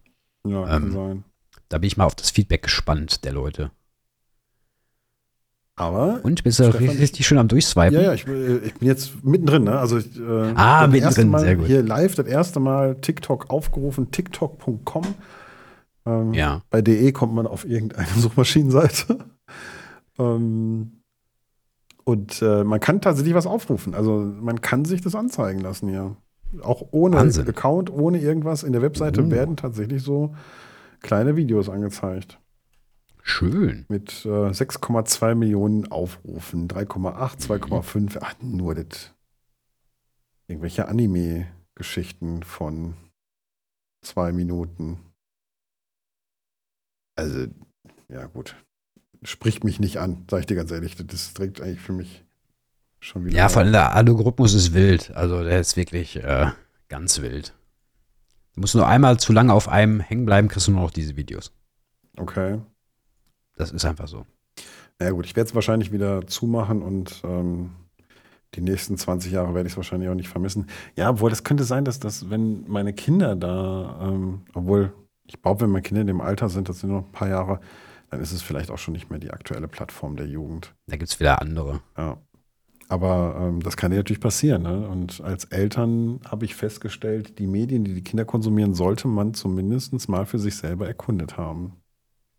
Ja, 0.46 0.64
kann 0.64 0.84
ähm, 0.84 0.92
sein. 0.92 1.24
Da 1.68 1.78
bin 1.78 1.88
ich 1.88 1.96
mal 1.96 2.04
auf 2.04 2.14
das 2.14 2.30
Feedback 2.30 2.62
gespannt 2.62 3.24
der 3.24 3.32
Leute. 3.32 3.72
Aber. 5.78 6.20
Und 6.22 6.42
bist 6.42 6.58
du 6.58 6.64
richtig 6.74 7.26
schön 7.26 7.36
am 7.38 7.48
Durchswipen? 7.48 7.92
Ja, 7.92 8.00
ja, 8.00 8.14
ich, 8.14 8.26
ich 8.26 8.74
bin 8.74 8.88
jetzt 8.88 9.22
mittendrin, 9.24 9.64
ne? 9.64 9.78
Also 9.78 9.98
ich, 9.98 10.18
äh, 10.18 10.52
ah, 10.54 10.86
mittendrin, 10.86 11.28
Mal 11.28 11.40
sehr 11.40 11.56
gut. 11.56 11.66
Hier 11.66 11.82
live 11.82 12.14
das 12.14 12.26
erste 12.26 12.60
Mal 12.60 12.96
TikTok 13.02 13.50
aufgerufen, 13.50 14.10
tiktok.com. 14.10 15.04
Ähm, 16.06 16.32
ja. 16.32 16.62
Bei 16.70 16.80
DE 16.80 17.12
kommt 17.12 17.34
man 17.34 17.46
auf 17.46 17.68
irgendeine 17.68 18.06
Suchmaschinenseite. 18.16 19.18
ähm, 20.18 21.02
Und 22.04 22.40
äh, 22.40 22.64
man 22.64 22.80
kann 22.80 23.02
tatsächlich 23.02 23.34
was 23.34 23.46
aufrufen. 23.46 23.94
Also 23.94 24.12
man 24.40 24.62
kann 24.62 24.86
sich 24.86 25.02
das 25.02 25.14
anzeigen 25.14 25.60
lassen 25.60 25.88
hier. 25.90 26.16
Auch 26.62 26.84
ohne 26.92 27.16
Wahnsinn. 27.16 27.46
Account, 27.48 27.90
ohne 27.90 28.18
irgendwas. 28.18 28.62
In 28.62 28.72
der 28.72 28.80
Webseite 28.80 29.22
Oh. 29.22 29.30
werden 29.30 29.56
tatsächlich 29.56 30.02
so 30.02 30.34
kleine 31.02 31.36
Videos 31.36 31.68
angezeigt. 31.68 32.38
Schön. 33.28 33.86
Mit 33.88 34.24
äh, 34.24 34.28
6,2 34.28 35.34
Millionen 35.34 35.90
Aufrufen. 35.90 36.68
3,8, 36.68 37.48
2,5. 37.48 38.18
Ach, 38.20 38.34
nur 38.40 38.76
das. 38.76 39.12
Irgendwelche 40.46 40.86
Anime-Geschichten 40.86 42.44
von 42.44 42.94
zwei 44.00 44.30
Minuten. 44.30 45.00
Also, 47.16 47.48
ja, 48.08 48.26
gut. 48.26 48.54
Spricht 49.24 49.64
mich 49.64 49.80
nicht 49.80 49.98
an, 49.98 50.24
sag 50.30 50.40
ich 50.40 50.46
dir 50.46 50.54
ganz 50.54 50.70
ehrlich. 50.70 50.94
Das 50.94 51.20
ist 51.20 51.36
direkt 51.36 51.60
eigentlich 51.60 51.80
für 51.80 51.94
mich 51.94 52.24
schon 53.00 53.24
wieder. 53.24 53.36
Ja, 53.36 53.48
vor 53.48 53.62
allem 53.62 53.72
der 53.72 53.92
Algorithmus 53.92 54.54
ist 54.54 54.72
wild. 54.72 55.10
Also 55.10 55.42
der 55.42 55.58
ist 55.58 55.76
wirklich 55.76 56.14
äh, 56.22 56.52
ganz 56.86 57.20
wild. 57.20 57.54
Du 58.54 58.60
musst 58.60 58.76
nur 58.76 58.86
einmal 58.86 59.18
zu 59.18 59.32
lange 59.32 59.52
auf 59.52 59.68
einem 59.68 59.98
hängen 59.98 60.26
bleiben, 60.26 60.46
kriegst 60.46 60.68
du 60.68 60.70
nur 60.70 60.82
noch 60.82 60.92
diese 60.92 61.16
Videos. 61.16 61.50
Okay. 62.16 62.60
Das 63.56 63.72
ist 63.72 63.84
einfach 63.84 64.08
so. 64.08 64.24
Ja, 65.00 65.10
gut, 65.10 65.26
ich 65.26 65.36
werde 65.36 65.48
es 65.48 65.54
wahrscheinlich 65.54 65.92
wieder 65.92 66.26
zumachen 66.26 66.82
und 66.82 67.22
ähm, 67.24 67.70
die 68.54 68.62
nächsten 68.62 68.96
20 68.96 69.32
Jahre 69.32 69.54
werde 69.54 69.66
ich 69.66 69.74
es 69.74 69.76
wahrscheinlich 69.76 70.08
auch 70.08 70.14
nicht 70.14 70.28
vermissen. 70.28 70.66
Ja, 70.96 71.10
obwohl 71.10 71.30
das 71.30 71.44
könnte 71.44 71.64
sein, 71.64 71.84
dass 71.84 72.00
das, 72.00 72.30
wenn 72.30 72.64
meine 72.68 72.94
Kinder 72.94 73.36
da, 73.36 73.98
ähm, 74.02 74.42
obwohl 74.54 74.92
ich 75.26 75.42
glaube, 75.42 75.62
wenn 75.62 75.70
meine 75.70 75.82
Kinder 75.82 76.00
in 76.02 76.06
dem 76.06 76.20
Alter 76.20 76.48
sind, 76.48 76.68
das 76.68 76.80
sind 76.80 76.90
noch 76.90 77.04
ein 77.04 77.12
paar 77.12 77.28
Jahre, 77.28 77.60
dann 78.10 78.20
ist 78.20 78.32
es 78.32 78.42
vielleicht 78.42 78.70
auch 78.70 78.78
schon 78.78 78.92
nicht 78.92 79.10
mehr 79.10 79.18
die 79.18 79.32
aktuelle 79.32 79.68
Plattform 79.68 80.16
der 80.16 80.26
Jugend. 80.26 80.74
Da 80.86 80.96
gibt 80.96 81.10
es 81.10 81.20
wieder 81.20 81.40
andere. 81.40 81.80
Ja. 81.98 82.18
Aber 82.88 83.36
ähm, 83.40 83.60
das 83.62 83.76
kann 83.76 83.90
ja 83.90 83.98
natürlich 83.98 84.20
passieren. 84.20 84.62
Ne? 84.62 84.88
Und 84.88 85.20
als 85.20 85.44
Eltern 85.46 86.20
habe 86.30 86.44
ich 86.44 86.54
festgestellt, 86.54 87.38
die 87.40 87.48
Medien, 87.48 87.84
die 87.84 87.94
die 87.94 88.04
Kinder 88.04 88.24
konsumieren, 88.24 88.74
sollte 88.74 89.08
man 89.08 89.34
zumindest 89.34 90.08
mal 90.08 90.24
für 90.24 90.38
sich 90.38 90.56
selber 90.56 90.86
erkundet 90.86 91.36
haben. 91.36 91.72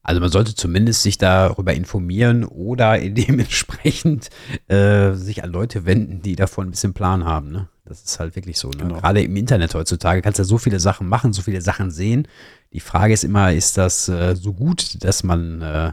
Also 0.07 0.21
man 0.21 0.29
sollte 0.29 0.55
zumindest 0.55 1.03
sich 1.03 1.17
darüber 1.17 1.73
informieren 1.73 2.45
oder 2.45 2.97
dementsprechend 3.09 4.29
äh, 4.69 5.11
sich 5.13 5.43
an 5.43 5.51
Leute 5.51 5.85
wenden, 5.85 6.21
die 6.21 6.37
davon 6.37 6.67
ein 6.67 6.71
bisschen 6.71 6.93
Plan 6.93 7.25
haben. 7.25 7.51
Ne? 7.51 7.67
Das 7.83 8.01
ist 8.03 8.17
halt 8.17 8.37
wirklich 8.37 8.57
so. 8.57 8.69
Ne? 8.69 8.77
Genau. 8.77 8.95
Gerade 8.95 9.21
im 9.21 9.35
Internet 9.35 9.75
heutzutage 9.75 10.21
kannst 10.21 10.39
du 10.39 10.45
so 10.45 10.57
viele 10.57 10.79
Sachen 10.79 11.09
machen, 11.09 11.33
so 11.33 11.41
viele 11.41 11.61
Sachen 11.61 11.91
sehen. 11.91 12.25
Die 12.71 12.79
Frage 12.79 13.13
ist 13.13 13.25
immer, 13.25 13.51
ist 13.51 13.77
das 13.77 14.07
äh, 14.07 14.37
so 14.37 14.53
gut, 14.53 15.03
dass 15.03 15.23
man 15.23 15.61
äh, 15.61 15.91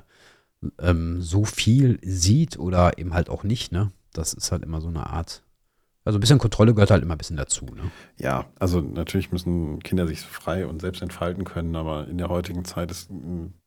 ähm, 0.78 1.20
so 1.20 1.44
viel 1.44 1.98
sieht 2.02 2.56
oder 2.56 2.98
eben 2.98 3.14
halt 3.14 3.28
auch 3.28 3.42
nicht? 3.42 3.72
Ne? 3.72 3.90
Das 4.12 4.32
ist 4.32 4.52
halt 4.52 4.62
immer 4.62 4.80
so 4.80 4.88
eine 4.88 5.08
Art. 5.08 5.42
Also 6.04 6.18
ein 6.18 6.20
bisschen 6.20 6.38
Kontrolle 6.38 6.72
gehört 6.72 6.92
halt 6.92 7.02
immer 7.02 7.16
ein 7.16 7.18
bisschen 7.18 7.36
dazu. 7.36 7.64
Ne? 7.64 7.90
Ja, 8.16 8.44
also 8.60 8.80
natürlich 8.80 9.32
müssen 9.32 9.80
Kinder 9.80 10.06
sich 10.06 10.20
frei 10.20 10.68
und 10.68 10.80
selbst 10.82 11.02
entfalten 11.02 11.42
können, 11.42 11.74
aber 11.74 12.06
in 12.06 12.18
der 12.18 12.28
heutigen 12.28 12.64
Zeit 12.64 12.92
ist 12.92 13.10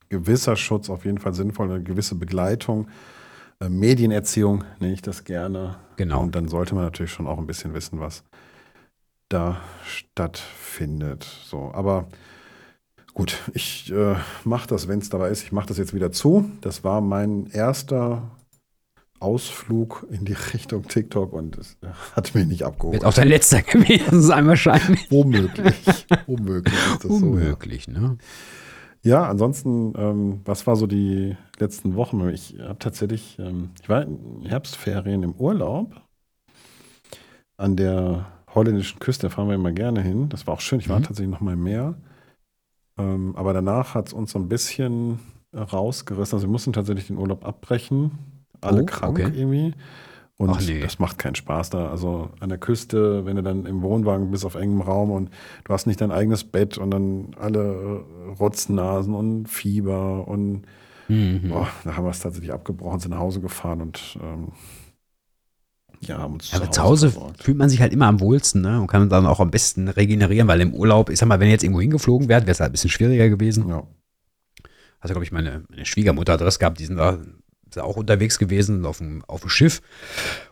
gewisser 0.09 0.55
Schutz 0.55 0.89
auf 0.89 1.05
jeden 1.05 1.17
Fall 1.17 1.33
sinnvoll, 1.33 1.71
eine 1.71 1.83
gewisse 1.83 2.15
Begleitung. 2.15 2.87
Äh, 3.59 3.69
Medienerziehung 3.69 4.63
nenne 4.79 4.93
ich 4.93 5.01
das 5.01 5.23
gerne. 5.23 5.77
Genau. 5.95 6.21
Und 6.21 6.35
dann 6.35 6.47
sollte 6.47 6.75
man 6.75 6.83
natürlich 6.83 7.11
schon 7.11 7.27
auch 7.27 7.37
ein 7.37 7.47
bisschen 7.47 7.73
wissen, 7.73 7.99
was 7.99 8.23
da 9.29 9.57
stattfindet. 9.85 11.27
So, 11.45 11.71
aber 11.73 12.07
gut, 13.13 13.37
ich 13.53 13.91
äh, 13.91 14.15
mache 14.43 14.67
das, 14.67 14.87
wenn 14.87 14.99
es 14.99 15.09
dabei 15.09 15.29
ist. 15.29 15.43
Ich 15.43 15.51
mache 15.51 15.67
das 15.67 15.77
jetzt 15.77 15.93
wieder 15.93 16.11
zu. 16.11 16.49
Das 16.61 16.83
war 16.83 17.01
mein 17.01 17.47
erster 17.47 18.31
Ausflug 19.19 20.05
in 20.11 20.25
die 20.25 20.35
Richtung 20.53 20.87
TikTok 20.87 21.33
und 21.33 21.57
es 21.57 21.77
hat 22.15 22.35
mich 22.35 22.45
nicht 22.45 22.63
abgeholt. 22.63 22.93
Wird 22.93 23.05
auch 23.05 23.13
der 23.13 23.25
letzte 23.25 23.63
gewesen 23.63 24.21
sein 24.21 24.45
wahrscheinlich. 24.45 25.11
Unmöglich. 25.11 26.05
Unmöglich 26.27 26.75
ist 26.75 27.03
das 27.03 27.11
Unmöglich, 27.11 27.87
ne? 27.87 27.99
so. 27.99 28.05
Ja, 28.05 28.15
ansonsten, 29.15 29.93
ähm, 29.97 30.41
was 30.45 30.65
war 30.67 30.75
so 30.75 30.87
die 30.87 31.35
letzten 31.59 31.95
Wochen? 31.95 32.27
Ich 32.29 32.55
habe 32.59 32.79
tatsächlich, 32.79 33.37
ähm, 33.39 33.71
ich 33.81 33.89
war 33.89 34.01
in 34.03 34.43
Herbstferien 34.45 35.23
im 35.23 35.33
Urlaub 35.35 36.01
an 37.57 37.75
der 37.75 38.25
holländischen 38.53 38.99
Küste, 38.99 39.27
da 39.27 39.29
fahren 39.33 39.47
wir 39.47 39.55
immer 39.55 39.71
gerne 39.71 40.01
hin. 40.01 40.29
Das 40.29 40.47
war 40.47 40.53
auch 40.55 40.61
schön, 40.61 40.79
ich 40.79 40.89
war 40.89 40.99
Mhm. 40.99 41.03
tatsächlich 41.03 41.31
noch 41.31 41.41
mal 41.41 41.53
im 41.53 41.63
Meer. 41.63 41.95
Ähm, 42.97 43.35
aber 43.35 43.53
danach 43.53 43.95
hat 43.95 44.07
es 44.07 44.13
uns 44.13 44.31
so 44.31 44.39
ein 44.39 44.49
bisschen 44.49 45.19
rausgerissen. 45.53 46.35
Also 46.37 46.47
wir 46.47 46.51
mussten 46.51 46.73
tatsächlich 46.73 47.07
den 47.07 47.17
Urlaub 47.17 47.45
abbrechen. 47.45 48.11
Alle 48.61 48.81
Oh, 48.81 48.85
krank 48.85 49.19
okay. 49.19 49.31
irgendwie. 49.39 49.73
Und 50.37 50.67
nee. 50.67 50.81
das 50.81 50.99
macht 50.99 51.17
keinen 51.17 51.33
Spaß 51.35 51.71
da. 51.71 51.89
Also 51.89 52.29
an 52.39 52.49
der 52.49 52.59
Küste, 52.59 53.25
wenn 53.25 53.37
du 53.37 53.43
dann 53.43 53.65
im 53.65 53.81
Wohnwagen 53.81 54.29
bist 54.29 54.45
auf 54.45 54.53
engem 54.55 54.81
Raum 54.81 55.09
und 55.09 55.31
du 55.63 55.73
hast 55.73 55.87
nicht 55.87 55.99
dein 55.99 56.11
eigenes 56.11 56.43
Bett 56.43 56.77
und 56.77 56.91
dann 56.91 57.35
alle 57.39 58.03
Rotznasen 58.39 59.15
und 59.15 59.47
Fieber 59.47 60.27
und 60.27 60.63
Mhm. 61.09 61.47
boah, 61.49 61.69
da 61.85 61.95
haben 61.95 62.03
wir 62.03 62.09
es 62.11 62.19
tatsächlich 62.19 62.51
abgebrochen, 62.51 62.99
sind 62.99 63.11
nach 63.11 63.19
Hause 63.19 63.39
gefahren 63.39 63.79
und 63.81 64.19
ähm, 64.21 64.49
ja, 66.01 66.17
haben 66.17 66.33
uns 66.33 66.51
Ja, 66.51 66.57
aber 66.57 66.69
zu 66.69 66.83
Hause 66.83 67.11
versorgt. 67.11 67.43
fühlt 67.43 67.57
man 67.57 67.69
sich 67.69 67.79
halt 67.81 67.93
immer 67.93 68.07
am 68.07 68.19
wohlsten 68.19 68.61
ne? 68.61 68.79
und 68.81 68.87
kann 68.87 69.07
dann 69.09 69.25
auch 69.25 69.39
am 69.39 69.49
besten 69.49 69.87
regenerieren, 69.87 70.47
weil 70.49 70.59
im 70.61 70.73
Urlaub, 70.73 71.09
ich 71.09 71.17
sag 71.17 71.27
mal, 71.27 71.39
wenn 71.39 71.47
ihr 71.47 71.53
jetzt 71.53 71.63
irgendwo 71.63 71.79
hingeflogen 71.81 72.27
wärt, 72.27 72.43
wäre 72.43 72.51
es 72.51 72.59
halt 72.59 72.69
ein 72.69 72.73
bisschen 72.73 72.89
schwieriger 72.89 73.29
gewesen. 73.29 73.67
Ja. 73.69 73.87
Also, 74.99 75.13
glaube 75.13 75.23
ich, 75.23 75.31
meine, 75.31 75.63
meine 75.69 75.85
Schwiegermutter 75.85 76.33
hat 76.33 76.41
das 76.41 76.59
gehabt, 76.59 76.79
die 76.79 76.85
sind 76.85 76.97
da 76.97 77.17
auch 77.79 77.95
unterwegs 77.95 78.39
gewesen 78.39 78.85
auf 78.85 78.99
dem, 78.99 79.23
auf 79.25 79.41
dem 79.41 79.49
Schiff. 79.49 79.81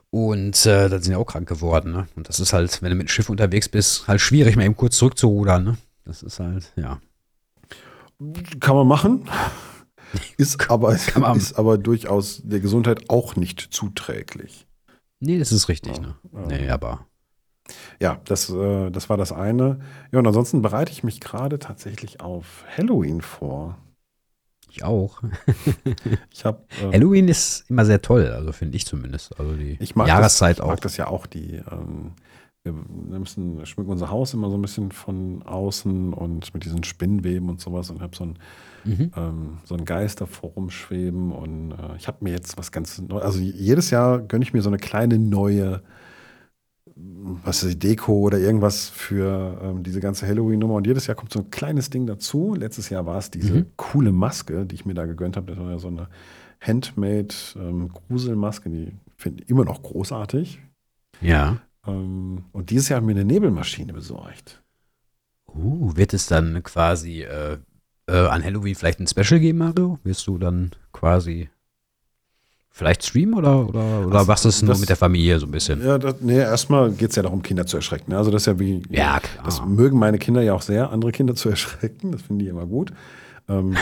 Und 0.09 0.65
äh, 0.65 0.87
dann 0.87 1.01
sind 1.01 1.11
ja 1.11 1.17
auch 1.17 1.25
krank 1.25 1.47
geworden. 1.47 1.91
Ne? 1.91 2.07
Und 2.15 2.29
das 2.29 2.39
ist 2.39 2.53
halt, 2.53 2.81
wenn 2.81 2.89
du 2.89 2.95
mit 2.95 3.07
dem 3.07 3.09
Schiff 3.09 3.29
unterwegs 3.29 3.67
bist, 3.67 4.07
halt 4.07 4.21
schwierig, 4.21 4.55
mal 4.55 4.63
eben 4.63 4.77
kurz 4.77 4.97
zurückzurudern. 4.97 5.63
Ne? 5.63 5.77
Das 6.05 6.23
ist 6.23 6.39
halt, 6.39 6.71
ja. 6.75 7.01
Kann 8.59 8.75
man 8.75 8.87
machen. 8.87 9.29
Ist 10.37 10.69
aber, 10.69 10.93
ist 10.93 11.59
aber 11.59 11.77
durchaus 11.77 12.41
der 12.43 12.61
Gesundheit 12.61 13.09
auch 13.09 13.35
nicht 13.35 13.59
zuträglich. 13.59 14.65
Nee, 15.19 15.39
das 15.39 15.51
ist 15.51 15.67
richtig. 15.67 15.97
Ja, 15.97 16.03
Ne? 16.03 16.15
Nee, 16.47 16.69
aber 16.69 17.05
Ja, 17.99 18.21
das, 18.25 18.49
äh, 18.49 18.91
das 18.91 19.09
war 19.09 19.17
das 19.17 19.33
eine. 19.33 19.79
Ja, 20.11 20.19
und 20.19 20.27
ansonsten 20.27 20.61
bereite 20.61 20.91
ich 20.91 21.03
mich 21.03 21.19
gerade 21.19 21.59
tatsächlich 21.59 22.21
auf 22.21 22.63
Halloween 22.77 23.21
vor. 23.21 23.77
Ich 24.75 24.83
auch. 24.83 25.21
Ich 26.31 26.45
habe 26.45 26.59
Halloween 26.91 27.27
ist 27.27 27.69
immer 27.69 27.85
sehr 27.85 28.01
toll, 28.01 28.27
also 28.27 28.51
finde 28.51 28.75
ich 28.77 28.85
zumindest. 28.85 29.39
Also 29.39 29.53
die 29.55 29.77
Ich 29.79 29.95
mag 29.95 30.07
Jahreszeit 30.07 30.51
das, 30.51 30.57
ich 30.57 30.63
auch. 30.63 30.67
mag 30.69 30.81
das 30.81 30.97
ja 30.97 31.07
auch, 31.07 31.25
die 31.25 31.61
ähm, 31.71 32.11
wir 32.63 32.73
müssen, 32.73 33.63
schmücken 33.67 33.91
unser 33.91 34.09
Haus 34.09 34.33
immer 34.33 34.49
so 34.49 34.57
ein 34.57 34.61
bisschen 34.61 34.91
von 34.91 35.43
außen 35.43 36.13
und 36.13 36.51
mit 36.53 36.65
diesen 36.65 36.83
Spinnweben 36.83 37.47
und 37.49 37.61
sowas 37.61 37.89
und 37.91 38.01
habe 38.01 38.15
so 38.15 38.25
ein, 38.25 38.39
Mhm. 38.83 39.11
ähm, 39.15 39.57
so 39.63 39.73
ein 39.75 39.83
Geist 39.85 40.21
davor 40.21 40.51
rumschweben 40.51 41.31
und 41.31 41.71
äh, 41.71 41.95
ich 41.97 42.07
habe 42.07 42.17
mir 42.21 42.31
jetzt 42.31 42.55
was 42.57 42.71
ganz 42.71 42.99
Neues, 43.01 43.23
also 43.23 43.39
jedes 43.39 43.89
Jahr 43.89 44.19
gönne 44.19 44.43
ich 44.43 44.53
mir 44.53 44.61
so 44.61 44.69
eine 44.69 44.77
kleine 44.77 45.17
neue 45.17 45.81
was 46.97 47.63
ist 47.63 47.73
die 47.73 47.79
Deko 47.89 48.13
oder 48.13 48.37
irgendwas 48.39 48.87
für 48.89 49.59
ähm, 49.61 49.83
diese 49.83 49.99
ganze 49.99 50.25
Halloween-Nummer 50.27 50.75
und 50.75 50.87
jedes 50.87 51.07
Jahr 51.07 51.15
kommt 51.15 51.33
so 51.33 51.39
ein 51.39 51.51
kleines 51.51 51.89
Ding 51.89 52.07
dazu. 52.07 52.55
Letztes 52.55 52.89
Jahr 52.89 53.05
war 53.05 53.17
es 53.17 53.29
diese 53.29 53.53
Mhm. 53.53 53.65
coole 53.75 54.11
Maske, 54.13 54.65
die 54.65 54.75
ich 54.75 54.85
mir 54.85 54.93
da 54.93 55.05
gegönnt 55.05 55.35
habe. 55.35 55.47
Das 55.51 55.59
war 55.61 55.71
ja 55.71 55.79
so 55.79 55.89
eine 55.89 56.07
Handmade 56.61 57.35
ähm, 57.57 57.89
Gruselmaske, 57.89 58.69
die 58.69 58.93
finde 59.17 59.43
ich 59.43 59.49
immer 59.49 59.65
noch 59.65 59.83
großartig. 59.83 60.59
Ja. 61.21 61.57
Ähm, 61.85 62.45
und 62.53 62.69
dieses 62.69 62.87
Jahr 62.89 63.01
haben 63.01 63.07
wir 63.07 63.15
eine 63.15 63.25
Nebelmaschine 63.25 63.91
besorgt. 63.91 64.63
Uh, 65.53 65.95
wird 65.95 66.13
es 66.13 66.27
dann 66.27 66.63
quasi 66.63 67.21
äh, 67.23 67.57
äh, 68.07 68.27
an 68.27 68.43
Halloween 68.43 68.75
vielleicht 68.75 68.99
ein 68.99 69.07
Special 69.07 69.39
geben, 69.39 69.59
Mario? 69.59 69.99
Wirst 70.03 70.27
du 70.27 70.37
dann 70.37 70.71
quasi 70.91 71.49
vielleicht 72.77 73.05
streamen 73.05 73.35
oder, 73.35 73.69
oder, 73.69 74.05
oder 74.05 74.15
Also, 74.17 74.27
machst 74.27 74.43
du 74.43 74.49
es 74.49 74.61
nur 74.61 74.77
mit 74.77 74.89
der 74.89 74.97
Familie 74.97 75.39
so 75.39 75.45
ein 75.45 75.51
bisschen? 75.51 75.81
Ja, 75.81 75.97
das, 75.97 76.15
nee, 76.19 76.37
erstmal 76.37 76.91
geht 76.91 77.11
es 77.11 77.15
ja 77.15 77.23
darum, 77.23 77.41
Kinder 77.41 77.65
zu 77.65 77.77
erschrecken. 77.77 78.11
ne? 78.11 78.17
Also 78.17 78.31
das 78.31 78.41
ist 78.41 78.47
ja 78.47 78.59
wie, 78.59 78.83
Ja, 78.89 79.21
klar. 79.21 79.45
das 79.45 79.63
mögen 79.65 79.97
meine 79.97 80.17
Kinder 80.17 80.41
ja 80.41 80.53
auch 80.53 80.61
sehr, 80.61 80.91
andere 80.91 81.13
Kinder 81.13 81.35
zu 81.35 81.47
erschrecken. 81.55 82.11
Das 82.11 82.23
finden 82.23 82.39
die 82.39 82.47
immer 82.49 82.65
gut. 82.65 82.91
Ähm, 83.47 83.75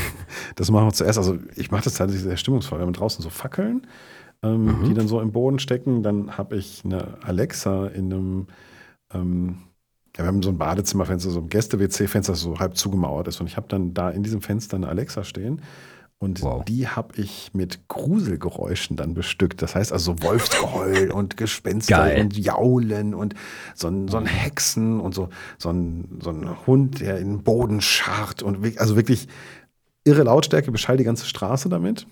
das 0.56 0.70
machen 0.70 0.86
wir 0.88 0.92
zuerst. 0.92 1.16
Also 1.16 1.38
ich 1.56 1.70
mache 1.70 1.84
das 1.84 1.94
tatsächlich 1.94 2.22
sehr 2.24 2.36
stimmungsvoll. 2.36 2.78
Wir 2.80 2.84
haben 2.86 2.92
draußen 2.92 3.22
so 3.22 3.30
Fackeln, 3.30 3.86
ähm, 4.42 4.66
Mhm. 4.80 4.84
die 4.88 4.94
dann 4.94 5.08
so 5.08 5.20
im 5.22 5.32
Boden 5.32 5.58
stecken. 5.58 6.02
Dann 6.02 6.36
habe 6.36 6.56
ich 6.56 6.82
eine 6.84 7.16
Alexa 7.22 7.86
in 7.86 8.12
einem, 8.12 8.46
ähm, 9.14 9.58
ja, 10.18 10.24
wir 10.24 10.26
haben 10.26 10.42
so 10.42 10.50
ein 10.50 10.58
Badezimmerfenster, 10.58 11.30
so 11.30 11.40
ein 11.40 11.48
Gäste-WC-Fenster, 11.48 12.32
das 12.34 12.40
so 12.42 12.58
halb 12.58 12.76
zugemauert 12.76 13.26
ist. 13.26 13.40
Und 13.40 13.46
ich 13.46 13.56
habe 13.56 13.68
dann 13.68 13.94
da 13.94 14.10
in 14.10 14.22
diesem 14.22 14.42
Fenster 14.42 14.76
eine 14.76 14.88
Alexa 14.88 15.24
stehen. 15.24 15.62
Und 16.20 16.42
Wow. 16.42 16.64
die 16.64 16.88
habe 16.88 17.16
ich 17.16 17.50
mit 17.52 17.86
Gruselgeräuschen 17.88 18.96
dann 18.96 19.14
bestückt. 19.14 19.60
Das 19.60 19.74
heißt 19.74 19.92
also 19.92 20.14
so 20.14 20.22
Wolfsgeheul 20.22 21.10
und 21.12 21.36
Gespenster 21.36 21.96
Geil. 21.98 22.20
und 22.22 22.36
Jaulen 22.38 23.14
und 23.14 23.34
so 23.74 23.88
ein, 23.88 24.08
so 24.08 24.16
ein 24.16 24.26
Hexen 24.26 25.00
und 25.00 25.14
so, 25.14 25.28
so, 25.58 25.70
ein, 25.70 26.18
so 26.22 26.30
ein 26.30 26.66
Hund, 26.66 27.00
der 27.00 27.18
in 27.18 27.28
den 27.28 27.42
Boden 27.42 27.80
scharrt. 27.80 28.42
Und 28.42 28.78
also 28.78 28.96
wirklich 28.96 29.28
irre 30.04 30.22
Lautstärke, 30.22 30.72
beschall 30.72 30.96
die 30.96 31.04
ganze 31.04 31.26
Straße 31.26 31.68
damit. 31.68 32.06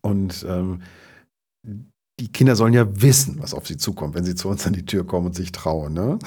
Und 0.00 0.46
ähm, 0.48 0.82
die 2.20 2.32
Kinder 2.32 2.56
sollen 2.56 2.74
ja 2.74 3.02
wissen, 3.02 3.36
was 3.40 3.54
auf 3.54 3.66
sie 3.66 3.76
zukommt, 3.76 4.14
wenn 4.14 4.24
sie 4.24 4.34
zu 4.34 4.48
uns 4.48 4.66
an 4.66 4.72
die 4.72 4.84
Tür 4.86 5.06
kommen 5.06 5.26
und 5.26 5.34
sich 5.34 5.52
trauen. 5.52 5.92
Ne? 5.92 6.18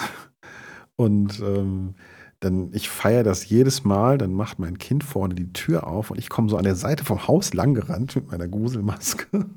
Und 0.96 1.40
ähm, 1.40 1.96
dann, 2.42 2.72
ich 2.74 2.90
feiere 2.90 3.24
das 3.24 3.48
jedes 3.48 3.84
Mal, 3.84 4.18
dann 4.18 4.34
macht 4.34 4.60
mein 4.60 4.80
Kind 4.80 5.04
vorne 5.04 5.36
die 5.36 5.54
Tür 5.54 5.88
auf 5.88 6.12
und 6.12 6.18
ich 6.18 6.28
komme 6.28 6.50
so 6.50 6.58
an 6.58 6.64
der 6.64 6.76
Seite 6.76 7.06
vom 7.06 7.28
Haus 7.28 7.54
langgerannt 7.54 8.16
mit 8.16 8.30
meiner 8.30 8.48
Gruselmaske. 8.48 9.28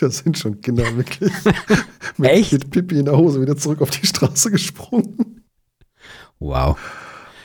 Das 0.00 0.16
sind 0.16 0.38
schon 0.38 0.62
Kinder 0.62 0.96
wirklich 0.96 1.30
mit, 2.16 2.30
Echt? 2.30 2.52
mit 2.52 2.70
Pipi 2.70 2.98
in 2.98 3.04
der 3.04 3.18
Hose 3.18 3.42
wieder 3.42 3.54
zurück 3.54 3.82
auf 3.82 3.90
die 3.90 4.06
Straße 4.06 4.50
gesprungen. 4.50 5.42
Wow. 6.38 6.78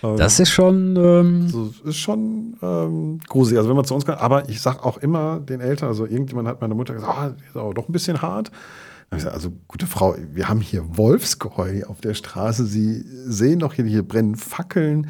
Ähm, 0.01 0.15
Das 0.15 0.39
ist 0.39 0.49
schon. 0.51 0.95
Ähm, 0.95 1.49
so, 1.49 1.73
ist 1.83 1.97
schon 1.97 2.55
ähm, 2.61 3.19
gruselig. 3.27 3.57
Also 3.57 3.69
wenn 3.69 3.75
man 3.75 3.83
zu 3.83 3.93
uns 3.93 4.05
kommt, 4.05 4.19
aber 4.21 4.47
ich 4.47 4.61
sage 4.61 4.85
auch 4.85 4.97
immer 4.99 5.41
den 5.41 5.59
Eltern, 5.59 5.89
also 5.89 6.05
irgendjemand 6.05 6.47
hat 6.47 6.61
meine 6.61 6.75
Mutter 6.75 6.93
gesagt, 6.93 7.13
ah, 7.13 7.35
ist 7.45 7.57
aber 7.57 7.73
doch 7.73 7.89
ein 7.89 7.91
bisschen 7.91 8.21
hart. 8.21 8.51
Also 9.09 9.53
gute 9.67 9.87
Frau, 9.87 10.15
wir 10.33 10.49
haben 10.49 10.59
hier 10.61 10.97
Wolfsgeheu 10.97 11.83
auf 11.85 12.01
der 12.01 12.13
Straße. 12.13 12.65
Sie 12.65 13.03
sehen 13.25 13.59
doch 13.59 13.73
hier, 13.73 13.85
hier 13.85 14.03
brennen 14.05 14.35
Fackeln. 14.35 15.09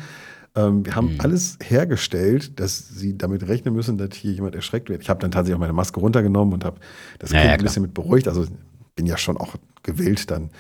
Ähm, 0.56 0.86
wir 0.86 0.96
haben 0.96 1.16
alles 1.20 1.58
hergestellt, 1.64 2.60
dass 2.60 2.88
sie 2.90 3.18
damit 3.18 3.48
rechnen 3.48 3.74
müssen, 3.74 3.98
dass 3.98 4.16
hier 4.16 4.32
jemand 4.32 4.56
erschreckt 4.56 4.90
wird. 4.90 5.02
Ich 5.02 5.10
habe 5.10 5.20
dann 5.20 5.32
tatsächlich 5.32 5.56
auch 5.56 5.60
meine 5.60 5.74
Maske 5.74 6.00
runtergenommen 6.00 6.54
und 6.54 6.64
habe 6.64 6.80
das 7.20 7.32
Ja, 7.32 7.40
Kind 7.42 7.52
ein 7.52 7.58
klar. 7.58 7.64
bisschen 7.64 7.82
mit 7.84 7.94
beruhigt. 7.96 8.28
Also 8.28 8.46
bin 8.96 9.08
ja 9.08 9.18
schon 9.18 9.38
auch 9.38 9.56
gewillt, 9.84 10.30
dann 10.30 10.52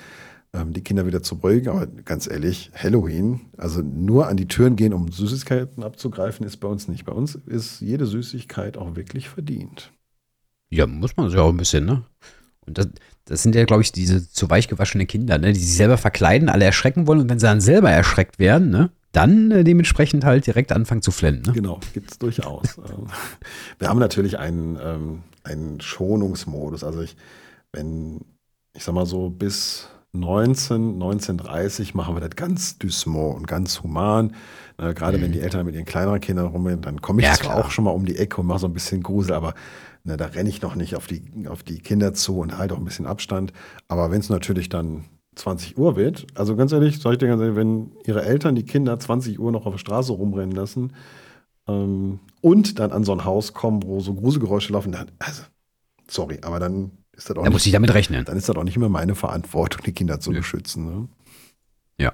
ähm, 0.54 0.74
die 0.74 0.82
Kinder 0.84 1.06
wieder 1.06 1.22
zu 1.22 1.38
beruhigen. 1.38 1.70
Aber 1.70 1.86
ganz 1.86 2.28
ehrlich, 2.28 2.72
Halloween, 2.76 3.42
also 3.58 3.82
nur 3.82 4.28
an 4.28 4.38
die 4.38 4.48
Türen 4.48 4.76
gehen, 4.76 4.94
um 4.94 5.12
Süßigkeiten 5.12 5.84
abzugreifen, 5.84 6.46
ist 6.46 6.58
bei 6.58 6.68
uns 6.68 6.88
nicht. 6.88 7.06
Bei 7.06 7.14
uns 7.14 7.36
ist 7.36 7.82
jede 7.82 8.08
Süßigkeit 8.08 8.78
auch 8.78 8.96
wirklich 8.96 9.30
verdient. 9.30 9.92
ja, 10.70 10.88
muss 10.88 11.16
man 11.18 11.30
sich 11.30 11.38
auch 11.40 11.50
ein 11.50 11.58
bisschen, 11.58 11.86
ne? 11.86 12.04
Und 12.66 12.78
das, 12.78 12.88
das 13.28 13.44
sind 13.44 13.56
ja, 13.56 13.66
glaube 13.66 13.84
ich, 13.84 13.92
diese 13.92 14.28
zu 14.30 14.50
weich 14.50 14.68
gewaschene 14.68 15.06
Kinder, 15.06 15.38
ne? 15.38 15.54
Die 15.54 15.60
sich 15.60 15.76
selber 15.76 15.98
verkleiden, 15.98 16.50
alle 16.50 16.66
erschrecken 16.66 17.08
wollen 17.08 17.20
und 17.22 17.30
wenn 17.30 17.40
sie 17.40 17.46
dann 17.46 17.62
selber 17.62 17.92
erschreckt 17.92 18.40
werden, 18.40 18.70
ne? 18.70 18.90
Dann 19.12 19.52
äh, 19.52 19.64
dementsprechend 19.64 20.26
halt 20.26 20.46
direkt 20.48 20.72
anfangen 20.72 21.02
zu 21.02 21.12
flennen, 21.12 21.42
ne? 21.46 21.54
Genau, 21.54 21.80
gibt 21.94 22.12
es 22.12 22.18
durchaus. 22.20 22.78
Ähm, 22.90 23.08
Wir 23.80 23.90
haben 23.90 24.00
natürlich 24.00 24.38
einen, 24.40 24.78
ähm, 24.84 25.24
einen 25.44 25.80
Schonungsmodus. 25.82 26.84
Also 26.84 27.02
ich, 27.02 27.16
wenn, 27.72 28.22
ich 28.74 28.84
sag 28.84 28.94
mal 28.96 29.06
so, 29.06 29.30
bis 29.30 29.90
19, 30.14 30.94
1930 30.94 31.94
machen 31.96 32.16
wir 32.16 32.22
das 32.22 32.36
ganz 32.36 32.78
dysmo 32.80 33.32
und 33.32 33.48
ganz 33.48 33.84
human. 33.84 34.34
Äh, 34.78 34.94
Gerade 34.94 35.22
wenn 35.22 35.32
die 35.32 35.42
Eltern 35.42 35.66
mit 35.66 35.76
ihren 35.76 35.86
kleineren 35.86 36.22
Kindern 36.22 36.48
rumgehen, 36.48 36.82
dann 36.82 37.02
komme 37.02 37.22
ich 37.22 37.28
Ja, 37.28 37.34
zwar 37.34 37.54
klar. 37.54 37.66
auch 37.66 37.72
schon 37.72 37.84
mal 37.86 37.92
um 37.92 38.06
die 38.06 38.18
Ecke 38.18 38.40
und 38.42 38.48
mache 38.48 38.60
so 38.60 38.68
ein 38.68 38.74
bisschen 38.74 39.04
Grusel, 39.04 39.34
aber 39.34 39.54
ne, 40.08 40.18
da 40.18 40.26
renne 40.26 40.50
ich 40.50 40.62
noch 40.62 40.76
nicht 40.76 40.96
auf 40.96 41.06
die, 41.06 41.22
auf 41.48 41.62
die 41.62 41.80
Kinder 41.80 42.14
zu 42.14 42.40
und 42.40 42.58
halte 42.58 42.74
auch 42.74 42.80
ein 42.80 42.86
bisschen 42.86 43.06
Abstand. 43.06 43.54
Aber 43.88 44.10
wenn 44.10 44.20
es 44.22 44.30
natürlich 44.30 44.70
dann 44.70 45.06
20 45.36 45.78
Uhr 45.78 45.96
wird, 45.96 46.26
also 46.34 46.56
ganz 46.56 46.72
ehrlich, 46.72 47.00
sag 47.00 47.12
ich 47.14 47.18
dir 47.20 47.28
ganz 47.28 47.42
ehrlich, 47.42 47.56
wenn 47.56 47.92
ihre 48.06 48.24
Eltern 48.24 48.56
die 48.56 48.64
Kinder 48.64 48.98
20 48.98 49.40
Uhr 49.40 49.52
noch 49.52 49.66
auf 49.68 49.74
der 49.74 49.80
Straße 49.80 50.12
rumrennen 50.14 50.56
lassen, 50.56 50.94
ähm, 51.68 52.20
und 52.42 52.80
dann 52.80 52.92
an 52.92 53.04
so 53.04 53.12
ein 53.12 53.26
Haus 53.26 53.54
kommen, 53.54 53.84
wo 53.84 54.00
so 54.00 54.14
Gruselgeräusche 54.16 54.74
laufen, 54.74 54.94
dann, 54.94 55.12
also, 55.20 55.44
sorry, 56.10 56.40
aber 56.42 56.60
dann 56.60 56.92
ist 57.12 57.30
das 57.30 57.36
auch 57.38 57.44
Da 57.44 57.50
muss 57.50 57.62
nicht, 57.62 57.68
ich 57.68 57.74
damit 57.74 57.94
rechnen. 57.94 58.24
dann 58.26 58.38
ist 58.38 58.48
das 58.48 58.56
auch 58.56 58.64
nicht 58.64 58.78
mehr 58.78 58.90
meine 58.90 59.16
Verantwortung, 59.16 59.82
die 59.86 59.92
Kinder 59.92 60.20
zu 60.20 60.32
Nö. 60.32 60.38
beschützen. 60.38 60.86
Ne? 60.86 61.08
Ja. 62.00 62.14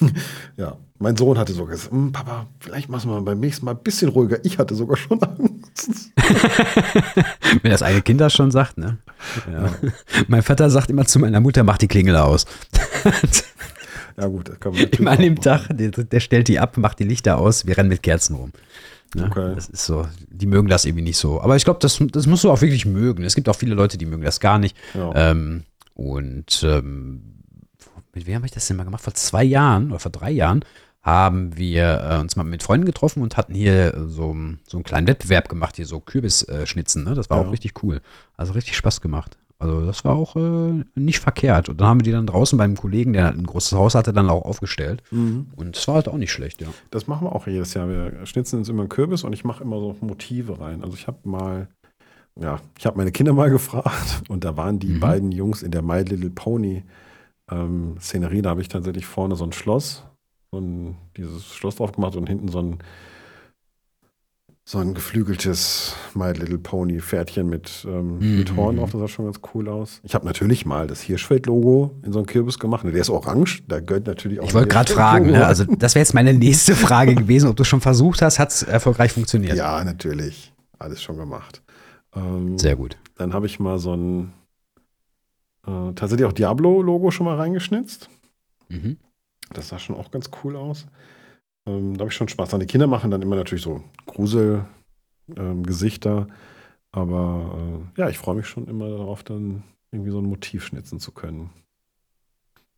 Ja, 0.56 0.76
mein 1.00 1.16
Sohn 1.16 1.38
hatte 1.38 1.52
sogar 1.52 1.74
gesagt, 1.74 1.92
"Hm, 1.92 2.12
Papa, 2.12 2.46
vielleicht 2.60 2.88
machen 2.88 3.10
wir 3.10 3.20
beim 3.22 3.40
nächsten 3.40 3.64
Mal 3.64 3.72
ein 3.72 3.82
bisschen 3.82 4.10
ruhiger. 4.10 4.44
Ich 4.44 4.58
hatte 4.58 4.74
sogar 4.74 4.96
schon 4.96 5.20
Angst. 5.22 6.12
Wenn 7.62 7.70
das 7.72 7.82
eine 7.82 8.02
Kind 8.02 8.20
das 8.20 8.32
schon 8.34 8.50
sagt, 8.50 8.78
ne? 8.78 8.98
Ja. 9.50 9.72
Mein 10.28 10.42
Vater 10.42 10.70
sagt 10.70 10.90
immer 10.90 11.06
zu 11.06 11.18
meiner 11.18 11.40
Mutter, 11.40 11.64
mach 11.64 11.78
die 11.78 11.88
Klingel 11.88 12.16
aus. 12.16 12.44
Ja 14.16 14.26
gut, 14.26 14.50
das 14.50 14.60
kann 14.60 14.74
man 14.74 14.82
Immer 14.82 15.10
an 15.12 15.18
dem. 15.18 15.40
Tag, 15.40 15.68
der, 15.70 15.90
der 15.90 16.20
stellt 16.20 16.48
die 16.48 16.58
ab, 16.58 16.76
macht 16.76 16.98
die 16.98 17.04
Lichter 17.04 17.38
aus, 17.38 17.66
wir 17.66 17.76
rennen 17.78 17.88
mit 17.88 18.02
Kerzen 18.02 18.36
rum. 18.36 18.52
Ne? 19.14 19.26
Okay. 19.26 19.54
Das 19.54 19.68
ist 19.68 19.86
so, 19.86 20.06
die 20.28 20.46
mögen 20.46 20.68
das 20.68 20.84
irgendwie 20.84 21.04
nicht 21.04 21.16
so. 21.16 21.40
Aber 21.40 21.56
ich 21.56 21.64
glaube, 21.64 21.80
das, 21.80 21.98
das 22.12 22.26
musst 22.26 22.44
du 22.44 22.50
auch 22.50 22.60
wirklich 22.60 22.84
mögen. 22.84 23.24
Es 23.24 23.34
gibt 23.34 23.48
auch 23.48 23.56
viele 23.56 23.74
Leute, 23.74 23.96
die 23.96 24.06
mögen 24.06 24.22
das 24.22 24.38
gar 24.38 24.58
nicht. 24.58 24.76
Ja. 24.94 25.30
Ähm, 25.30 25.62
und 25.94 26.62
ähm, 26.62 27.22
mit 28.14 28.26
wem 28.26 28.36
habe 28.36 28.46
ich 28.46 28.52
das 28.52 28.66
denn 28.66 28.76
mal 28.76 28.84
gemacht? 28.84 29.02
Vor 29.02 29.14
zwei 29.14 29.44
Jahren 29.44 29.90
oder 29.90 30.00
vor 30.00 30.12
drei 30.12 30.30
Jahren 30.30 30.64
haben 31.02 31.56
wir 31.56 32.06
äh, 32.10 32.18
uns 32.20 32.36
mal 32.36 32.44
mit 32.44 32.62
Freunden 32.62 32.84
getroffen 32.86 33.22
und 33.22 33.36
hatten 33.36 33.54
hier 33.54 33.94
äh, 33.94 34.00
so, 34.08 34.36
so 34.68 34.76
einen 34.76 34.84
kleinen 34.84 35.06
Wettbewerb 35.06 35.48
gemacht, 35.48 35.76
hier 35.76 35.86
so 35.86 36.00
Kürbisschnitzen. 36.00 37.04
Ne? 37.04 37.14
Das 37.14 37.30
war 37.30 37.40
Ja. 37.40 37.46
auch 37.48 37.52
richtig 37.52 37.82
cool. 37.82 38.00
Also 38.36 38.52
richtig 38.52 38.76
Spaß 38.76 39.00
gemacht. 39.00 39.38
Also 39.58 39.84
das 39.84 40.04
war 40.04 40.14
auch 40.14 40.36
äh, 40.36 40.84
nicht 40.94 41.20
verkehrt. 41.20 41.68
Und 41.68 41.80
dann 41.80 41.88
haben 41.88 42.00
wir 42.00 42.04
die 42.04 42.12
dann 42.12 42.26
draußen 42.26 42.56
beim 42.56 42.76
Kollegen, 42.76 43.12
der 43.12 43.28
ein 43.30 43.44
großes 43.46 43.72
Haus 43.76 43.94
hatte, 43.94 44.12
dann 44.12 44.28
auch 44.30 44.44
aufgestellt. 44.44 45.02
Mhm. 45.10 45.48
Und 45.56 45.76
es 45.76 45.86
war 45.88 45.96
halt 45.96 46.08
auch 46.08 46.16
nicht 46.16 46.32
schlecht, 46.32 46.62
ja. 46.62 46.68
Das 46.90 47.06
machen 47.06 47.26
wir 47.26 47.34
auch 47.34 47.46
jedes 47.46 47.74
Jahr. 47.74 47.88
Wir 47.88 48.24
schnitzen 48.26 48.58
uns 48.58 48.68
immer 48.70 48.80
einen 48.82 48.88
Kürbis 48.88 49.22
und 49.24 49.32
ich 49.34 49.44
mache 49.44 49.62
immer 49.64 49.78
so 49.78 49.96
Motive 50.00 50.60
rein. 50.60 50.82
Also 50.82 50.94
ich 50.96 51.06
habe 51.06 51.18
mal, 51.28 51.68
ja, 52.40 52.58
ich 52.78 52.86
habe 52.86 52.96
meine 52.96 53.12
Kinder 53.12 53.32
mal 53.34 53.50
gefragt 53.50 54.22
und 54.28 54.44
da 54.44 54.56
waren 54.56 54.78
die 54.78 54.88
Mhm. 54.88 55.00
beiden 55.00 55.32
Jungs 55.32 55.62
in 55.62 55.70
der 55.72 55.82
My 55.82 56.00
Little 56.02 56.30
Pony 56.30 56.82
ähm, 57.50 57.96
Szenerie. 58.00 58.40
Da 58.42 58.50
habe 58.50 58.62
ich 58.62 58.68
tatsächlich 58.68 59.04
vorne 59.06 59.36
so 59.36 59.44
ein 59.44 59.52
Schloss, 59.52 60.04
so 60.52 60.58
ein, 60.58 60.96
dieses 61.16 61.46
Schloss 61.46 61.76
drauf 61.76 61.92
gemacht 61.92 62.16
und 62.16 62.28
hinten 62.28 62.48
so 62.48 62.60
ein 62.60 62.78
so 64.64 64.78
ein 64.78 64.94
geflügeltes 64.94 65.96
My 66.14 66.30
Little 66.32 66.58
Pony 66.58 67.00
Pferdchen 67.00 67.48
mit, 67.48 67.84
ähm, 67.88 68.18
Mhm, 68.18 68.36
mit 68.38 68.56
Horn 68.56 68.78
auf. 68.78 68.92
Das 68.92 69.00
sah 69.00 69.08
schon 69.08 69.24
ganz 69.24 69.40
cool 69.52 69.68
aus. 69.68 70.00
Ich 70.04 70.14
habe 70.14 70.24
natürlich 70.24 70.64
mal 70.64 70.86
das 70.86 71.00
Hirschfeld-Logo 71.00 71.96
in 72.04 72.12
so 72.12 72.20
einen 72.20 72.26
Kürbis 72.26 72.60
gemacht. 72.60 72.84
Der 72.84 72.92
ist 72.92 73.10
orange. 73.10 73.64
Da 73.66 73.80
gehört 73.80 74.06
natürlich 74.06 74.38
auch 74.38 74.44
Ich 74.44 74.54
wollte 74.54 74.68
gerade 74.68 74.92
fragen, 74.92 75.32
ne? 75.32 75.44
Also 75.44 75.64
das 75.64 75.96
wäre 75.96 76.02
jetzt 76.02 76.14
meine 76.14 76.34
nächste 76.34 76.76
Frage 76.76 77.14
gewesen, 77.16 77.48
ob 77.48 77.56
du 77.56 77.64
schon 77.64 77.80
versucht 77.80 78.22
hast, 78.22 78.38
hat 78.38 78.50
es 78.50 78.62
erfolgreich 78.62 79.12
funktioniert? 79.12 79.56
Ja, 79.56 79.82
natürlich. 79.82 80.52
Alles 80.78 81.02
schon 81.02 81.16
gemacht. 81.16 81.62
Ähm, 82.14 82.56
Sehr 82.56 82.76
gut. 82.76 82.96
Dann 83.16 83.32
habe 83.34 83.46
ich 83.46 83.58
mal 83.58 83.78
so 83.80 83.96
ein 83.96 84.32
äh, 85.66 85.92
tatsächlich 85.96 86.26
auch 86.26 86.32
Diablo-Logo 86.32 87.10
schon 87.10 87.26
mal 87.26 87.36
reingeschnitzt. 87.36 88.08
Mhm. 88.68 88.98
Das 89.52 89.68
sah 89.68 89.78
schon 89.78 89.96
auch 89.96 90.10
ganz 90.10 90.30
cool 90.42 90.56
aus. 90.56 90.86
Ähm, 91.66 91.94
da 91.94 92.00
habe 92.00 92.10
ich 92.10 92.16
schon 92.16 92.28
Spaß 92.28 92.50
dran. 92.50 92.60
Die 92.60 92.66
Kinder 92.66 92.86
machen 92.86 93.10
dann 93.10 93.22
immer 93.22 93.36
natürlich 93.36 93.62
so 93.62 93.82
Grusel-Gesichter. 94.06 96.26
aber 96.92 97.82
äh, 97.96 98.00
ja, 98.00 98.08
ich 98.08 98.18
freue 98.18 98.36
mich 98.36 98.46
schon 98.46 98.68
immer 98.68 98.88
darauf, 98.88 99.22
dann 99.22 99.62
irgendwie 99.92 100.10
so 100.10 100.20
ein 100.20 100.26
Motiv 100.26 100.64
schnitzen 100.64 101.00
zu 101.00 101.12
können. 101.12 101.50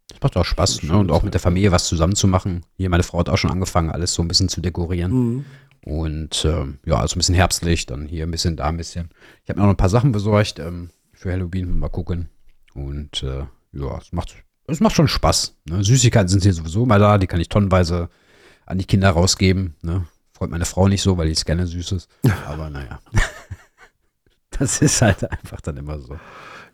Das 0.09 0.21
macht 0.21 0.37
auch 0.37 0.45
Spaß, 0.45 0.83
ne? 0.83 0.99
Und 0.99 1.11
auch 1.11 1.23
mit 1.23 1.33
der 1.35 1.41
Familie 1.41 1.73
was 1.73 1.87
zusammen 1.87 2.15
zu 2.15 2.29
machen. 2.29 2.67
Hier, 2.77 2.91
meine 2.91 3.03
Frau 3.03 3.19
hat 3.19 3.31
auch 3.31 3.39
schon 3.39 3.51
angefangen, 3.51 3.91
alles 3.91 4.15
so 4.15 4.23
ein 4.23 4.29
bisschen 4.29 4.49
zu 4.49 4.61
dekorieren. 4.61 5.13
Mhm. 5.13 5.45
Und 5.85 6.45
ähm, 6.45 6.79
ja, 6.85 6.97
also 6.97 7.17
ein 7.17 7.19
bisschen 7.19 7.35
herbstlich, 7.35 7.87
dann 7.87 8.07
hier 8.07 8.25
ein 8.25 8.31
bisschen, 8.31 8.57
da 8.57 8.69
ein 8.69 8.77
bisschen. 8.77 9.11
Ich 9.43 9.51
habe 9.51 9.61
mir 9.61 9.67
noch 9.67 9.73
ein 9.73 9.77
paar 9.77 9.89
Sachen 9.89 10.13
besorgt 10.13 10.59
ähm, 10.59 10.91
für 11.13 11.33
Halloween, 11.33 11.79
mal 11.79 11.89
gucken. 11.89 12.29
Und 12.75 13.23
äh, 13.23 13.47
ja, 13.73 13.99
es 13.99 14.13
macht, 14.13 14.37
es 14.67 14.81
macht 14.81 14.95
schon 14.95 15.09
Spaß. 15.09 15.57
Ne? 15.69 15.83
Süßigkeiten 15.85 16.29
sind 16.29 16.43
hier 16.43 16.53
sowieso 16.53 16.87
mal 16.87 16.99
da, 16.99 17.19
die 17.19 17.27
kann 17.27 17.41
ich 17.41 17.49
tonnenweise 17.49 18.09
an 18.67 18.79
die 18.79 18.85
Kinder 18.85 19.11
rausgeben. 19.11 19.75
Ne? 19.83 20.07
Freut 20.33 20.51
meine 20.51 20.65
Frau 20.65 20.89
nicht 20.89 21.03
so, 21.03 21.19
weil 21.19 21.27
die 21.27 21.33
ist 21.33 21.45
gerne 21.45 21.67
Süßes. 21.67 22.09
Aber 22.47 22.71
naja. 22.71 23.01
das 24.51 24.81
ist 24.81 25.03
halt 25.03 25.31
einfach 25.31 25.61
dann 25.61 25.77
immer 25.77 25.99
so. 25.99 26.19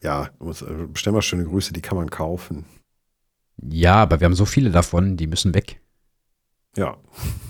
Ja, 0.03 0.31
äh, 0.41 0.87
bestell 0.87 1.13
mal 1.13 1.23
schöne 1.23 1.45
Grüße, 1.45 1.73
die 1.73 1.83
kann 1.83 1.97
man 1.97 2.11
kaufen. 2.11 2.65
Ja, 3.61 3.97
aber 3.97 4.21
wir 4.21 4.27
haben 4.27 4.37
so 4.37 4.45
viele 4.45 4.71
davon, 4.71 5.17
die 5.17 5.27
müssen 5.27 5.53
weg. 5.53 5.81
Ja, 6.77 6.97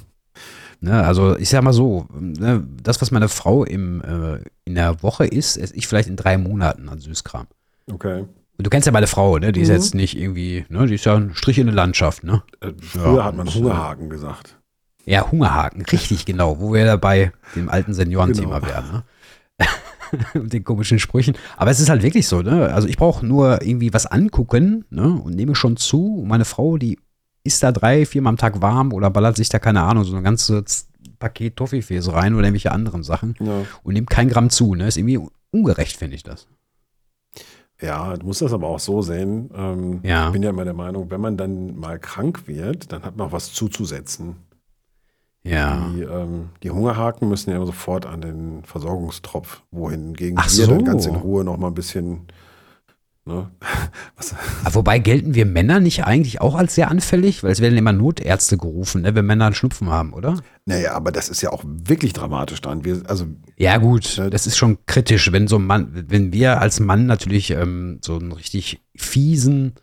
Ne, 0.81 1.05
also 1.05 1.37
ich 1.37 1.49
sag 1.49 1.63
mal 1.63 1.73
so, 1.73 2.07
ne, 2.13 2.65
das, 2.83 3.03
was 3.03 3.11
meine 3.11 3.29
Frau 3.29 3.65
im, 3.65 4.01
äh, 4.03 4.39
in 4.65 4.77
der 4.77 5.03
Woche 5.03 5.27
isst, 5.27 5.59
esse 5.59 5.75
ich 5.75 5.89
vielleicht 5.89 6.09
in 6.09 6.15
drei 6.17 6.39
Monaten 6.39 6.89
an 6.89 7.01
Süßkram. 7.01 7.49
okay. 7.93 8.27
Und 8.59 8.67
du 8.67 8.71
kennst 8.71 8.87
ja 8.87 8.93
meine 8.93 9.07
Frau, 9.07 9.39
ne? 9.39 9.53
Die 9.53 9.61
ist 9.61 9.69
Mhm. 9.69 9.75
jetzt 9.75 9.95
nicht 9.95 10.19
irgendwie, 10.19 10.65
ne? 10.69 10.87
Die 10.87 10.97
ist 10.97 11.05
ja 11.05 11.15
ein 11.15 11.35
Strich 11.35 11.59
in 11.59 11.67
der 11.67 11.75
Landschaft, 11.77 12.25
ne? 12.25 12.43
Äh, 12.61 12.73
früher 12.81 13.17
Ja, 13.19 13.25
hat 13.25 13.37
man 13.37 13.53
Hungerhaken 13.53 14.11
gesagt. 14.11 14.57
Ja, 15.07 15.31
Hungerhaken, 15.31 15.83
richtig 15.87 16.27
genau, 16.27 16.59
wo 16.61 16.75
wir 16.75 16.85
dabei 16.85 17.33
dem 17.55 17.69
alten 17.69 17.95
Seniorenthema 17.95 18.59
Genau. 18.59 18.69
werden, 18.73 18.93
ne? 18.93 19.03
Mit 20.35 20.53
den 20.53 20.65
komischen 20.65 20.99
Sprüchen. 20.99 21.35
Aber 21.57 21.71
es 21.71 21.81
ist 21.81 21.89
halt 21.89 22.03
wirklich 22.03 22.27
so, 22.27 22.43
ne? 22.43 22.73
Also 22.75 22.89
ich 22.89 22.97
brauche 22.97 23.25
nur 23.25 23.63
irgendwie 23.63 23.93
was 23.95 24.07
angucken, 24.07 24.85
ne? 24.91 25.07
Und 25.23 25.37
nehme 25.37 25.55
schon 25.55 25.77
zu. 25.77 26.17
Und 26.23 26.29
meine 26.29 26.45
Frau, 26.45 26.79
die 26.79 26.99
isst 27.45 27.63
da 27.63 27.71
drei, 27.73 28.07
viermal 28.07 28.33
am 28.33 28.37
Tag 28.39 28.61
warm 28.61 28.93
oder 28.93 29.09
ballert 29.11 29.37
sich 29.37 29.49
da, 29.49 29.59
keine 29.59 29.83
Ahnung, 29.83 30.05
so 30.05 30.17
ein 30.17 30.25
ganzes 30.25 30.89
Paket 31.19 31.57
Toffifees 31.57 32.13
rein 32.13 32.35
oder 32.35 32.45
irgendwelche 32.45 32.73
anderen 32.73 33.03
Sachen 33.05 33.35
Ja. 33.41 33.63
und 33.85 33.93
nimmt 33.95 34.11
kein 34.11 34.29
Gramm 34.29 34.51
zu, 34.51 34.75
ne? 34.75 34.89
Ist 34.89 34.97
irgendwie 34.97 35.21
ungerecht, 35.53 35.97
finde 35.97 36.17
ich 36.17 36.23
das. 36.23 36.49
Ja, 37.81 38.17
du 38.17 38.27
musst 38.27 38.43
das 38.43 38.53
aber 38.53 38.67
auch 38.67 38.81
so 38.81 39.03
sehen. 39.03 39.51
Ähm, 39.55 40.01
Ja. 40.03 40.27
Ich 40.27 40.33
bin 40.33 40.43
ja 40.43 40.51
immer 40.51 40.65
der 40.65 40.75
Meinung, 40.75 41.11
wenn 41.11 41.21
man 41.21 41.37
dann 41.37 41.77
mal 41.79 41.99
krank 41.99 42.49
wird, 42.49 42.93
dann 42.93 43.05
hat 43.05 43.17
man 43.17 43.29
auch 43.29 43.33
was 43.33 43.53
zuzusetzen. 43.53 44.37
Ja. 45.45 45.89
Die, 45.95 46.03
ähm, 46.03 46.51
die 46.63 46.71
Hungerhaken 46.71 47.29
müssen 47.29 47.51
ja 47.51 47.57
immer 47.57 47.67
sofort 47.67 48.05
an 48.05 48.21
den 48.21 48.65
Versorgungstropf, 48.65 49.63
wohingegen 49.71 50.37
Ach 50.39 50.51
wir 50.51 50.67
dann 50.67 50.81
so. 50.81 50.85
ganz 50.85 51.07
in 51.07 51.15
Ruhe 51.15 51.45
noch 51.45 51.57
mal 51.57 51.69
ein 51.69 51.75
bisschen. 51.75 52.27
Ne? 53.29 53.51
Aber 54.65 54.75
wobei 54.75 54.99
gelten 54.99 55.35
wir 55.35 55.45
Männer 55.47 55.81
nicht 55.81 56.05
eigentlich 56.05 56.41
auch 56.41 56.55
als 56.55 56.75
sehr 56.75 56.91
anfällig? 56.91 57.43
Weil 57.43 57.53
es 57.53 57.61
werden 57.61 57.77
immer 57.79 57.93
Notärzte 57.93 58.57
gerufen, 58.57 59.03
ne, 59.03 59.15
wenn 59.15 59.27
Männer 59.27 59.47
einen 59.47 59.55
Schnupfen 59.55 59.91
haben, 59.91 60.13
oder? 60.15 60.41
naja, 60.65 60.93
aber 60.95 61.13
das 61.13 61.29
ist 61.29 61.41
ja 61.43 61.51
auch 61.51 61.63
wirklich 61.67 62.13
dramatisch 62.15 62.61
dann. 62.61 62.85
Wir, 62.85 63.03
also 63.07 63.27
Ja, 63.57 63.77
gut, 63.79 64.17
Ja. 64.17 64.29
das 64.31 64.47
ist 64.47 64.57
schon 64.57 64.79
kritisch, 64.87 65.31
wenn 65.31 65.47
so 65.47 65.57
ein 65.57 65.67
Mann, 65.67 65.91
wenn 66.09 66.33
wir 66.33 66.61
als 66.61 66.81
Mann 66.81 67.07
natürlich 67.07 67.51
ähm, 67.51 68.01
so 68.03 68.17
einen 68.19 68.33
richtig 68.33 68.81
fiesen 68.97 69.75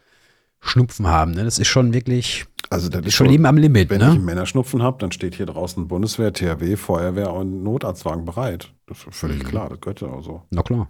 Schnupfen 0.59 1.07
haben, 1.07 1.31
ne? 1.31 1.43
Das 1.43 1.59
ist 1.59 1.67
schon 1.67 1.93
wirklich 1.93 2.45
Also 2.71 2.89
das 2.89 3.05
ist 3.05 3.13
schon 3.13 3.27
Leben 3.27 3.45
am 3.45 3.57
Limit, 3.57 3.89
wenn 3.91 4.01
ich 4.01 4.07
ne? 4.07 4.13
einen 4.13 4.25
Männerschnupfen 4.25 4.81
habe, 4.81 4.97
dann 4.99 5.11
steht 5.11 5.35
hier 5.35 5.45
draußen 5.45 5.87
Bundeswehr, 5.87 6.33
THW, 6.33 6.75
Feuerwehr 6.77 7.31
und 7.33 7.61
Notarztwagen 7.63 8.25
bereit. 8.25 8.73
Das 8.87 8.97
ist 9.05 9.15
völlig 9.15 9.43
Mhm. 9.43 9.47
klar, 9.47 9.69
das 9.69 9.79
gehört 9.81 10.01
ja 10.01 10.07
auch 10.07 10.23
so. 10.23 10.41
Na 10.49 10.63
klar. 10.63 10.89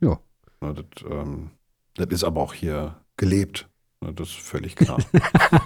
Ne, 0.00 0.18
Das, 0.60 1.04
ähm, 1.08 1.50
das 1.98 2.08
ist 2.10 2.24
aber 2.24 2.40
auch 2.40 2.54
hier 2.54 2.96
gelebt. 3.16 3.68
Das 4.00 4.28
ist 4.28 4.38
völlig 4.38 4.76
klar. 4.76 4.98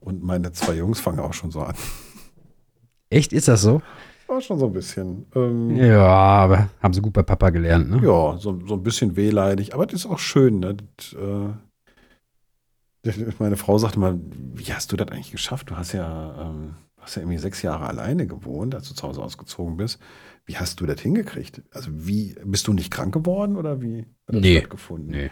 und 0.00 0.22
meine 0.22 0.52
zwei 0.52 0.74
Jungs 0.74 1.00
fangen 1.00 1.20
auch 1.20 1.32
schon 1.32 1.50
so 1.50 1.60
an. 1.60 1.74
Echt, 3.08 3.32
ist 3.32 3.48
das 3.48 3.62
so? 3.62 3.80
War 4.26 4.40
schon 4.40 4.58
so 4.58 4.66
ein 4.66 4.72
bisschen. 4.72 5.26
Ähm, 5.34 5.76
Ja, 5.76 6.06
aber 6.06 6.68
haben 6.82 6.92
sie 6.92 7.00
gut 7.00 7.12
bei 7.12 7.22
Papa 7.22 7.50
gelernt, 7.50 7.90
ne? 7.90 8.00
Ja, 8.02 8.36
so, 8.38 8.60
so 8.66 8.74
ein 8.74 8.82
bisschen 8.82 9.16
wehleidig, 9.16 9.72
aber 9.72 9.86
das 9.86 10.00
ist 10.00 10.06
auch 10.06 10.18
schön. 10.18 10.60
Ne? 10.60 10.76
Das, 10.96 11.14
äh, 11.14 11.52
meine 13.38 13.56
Frau 13.56 13.78
sagte 13.78 14.00
mal, 14.00 14.18
wie 14.54 14.72
hast 14.72 14.92
du 14.92 14.96
das 14.96 15.08
eigentlich 15.08 15.32
geschafft? 15.32 15.70
Du 15.70 15.76
hast 15.76 15.92
ja, 15.92 16.34
ähm, 16.40 16.74
hast 16.98 17.14
ja 17.14 17.22
irgendwie 17.22 17.38
sechs 17.38 17.62
Jahre 17.62 17.86
alleine 17.86 18.26
gewohnt, 18.26 18.74
als 18.74 18.88
du 18.88 18.94
zu 18.94 19.06
Hause 19.06 19.22
ausgezogen 19.22 19.76
bist. 19.76 20.00
Wie 20.46 20.56
hast 20.56 20.80
du 20.80 20.86
das 20.86 21.00
hingekriegt? 21.00 21.62
Also 21.72 21.90
wie, 21.92 22.34
bist 22.44 22.66
du 22.68 22.72
nicht 22.72 22.90
krank 22.92 23.12
geworden 23.12 23.56
oder 23.56 23.80
wie 23.82 24.00
hat 24.26 24.34
das 24.34 24.40
Nee. 24.40 24.58
stattgefunden? 24.58 25.10
Nee. 25.10 25.30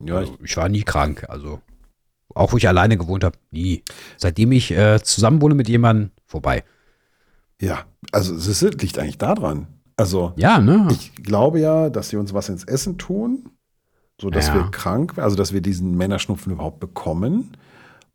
Ja, 0.00 0.22
ich, 0.22 0.30
Also, 0.30 0.38
ich 0.44 0.56
war 0.56 0.68
nie 0.68 0.82
krank, 0.82 1.24
also 1.28 1.60
auch 2.34 2.52
wo 2.52 2.56
ich 2.56 2.68
alleine 2.68 2.96
gewohnt 2.96 3.24
habe, 3.24 3.38
nie. 3.50 3.82
Seitdem 4.16 4.52
ich 4.52 4.70
äh, 4.70 5.00
zusammenwohne 5.02 5.54
mit 5.54 5.68
jemandem, 5.68 6.10
vorbei. 6.26 6.62
ja, 7.60 7.84
also 8.12 8.34
es 8.34 8.60
liegt 8.62 8.98
eigentlich 8.98 9.18
daran. 9.18 9.66
Also 9.96 10.32
Ja, 10.36 10.60
ne? 10.60 10.86
ich 10.92 11.14
glaube 11.16 11.58
ja, 11.58 11.90
dass 11.90 12.10
sie 12.10 12.16
uns 12.16 12.32
was 12.34 12.48
ins 12.48 12.62
Essen 12.64 12.98
tun, 12.98 13.50
so 14.20 14.30
dass 14.30 14.48
Ja. 14.48 14.54
wir 14.54 14.70
krank, 14.70 15.18
also 15.18 15.34
dass 15.36 15.52
wir 15.52 15.60
diesen 15.60 15.96
Männerschnupfen 15.96 16.52
überhaupt 16.52 16.78
bekommen 16.78 17.56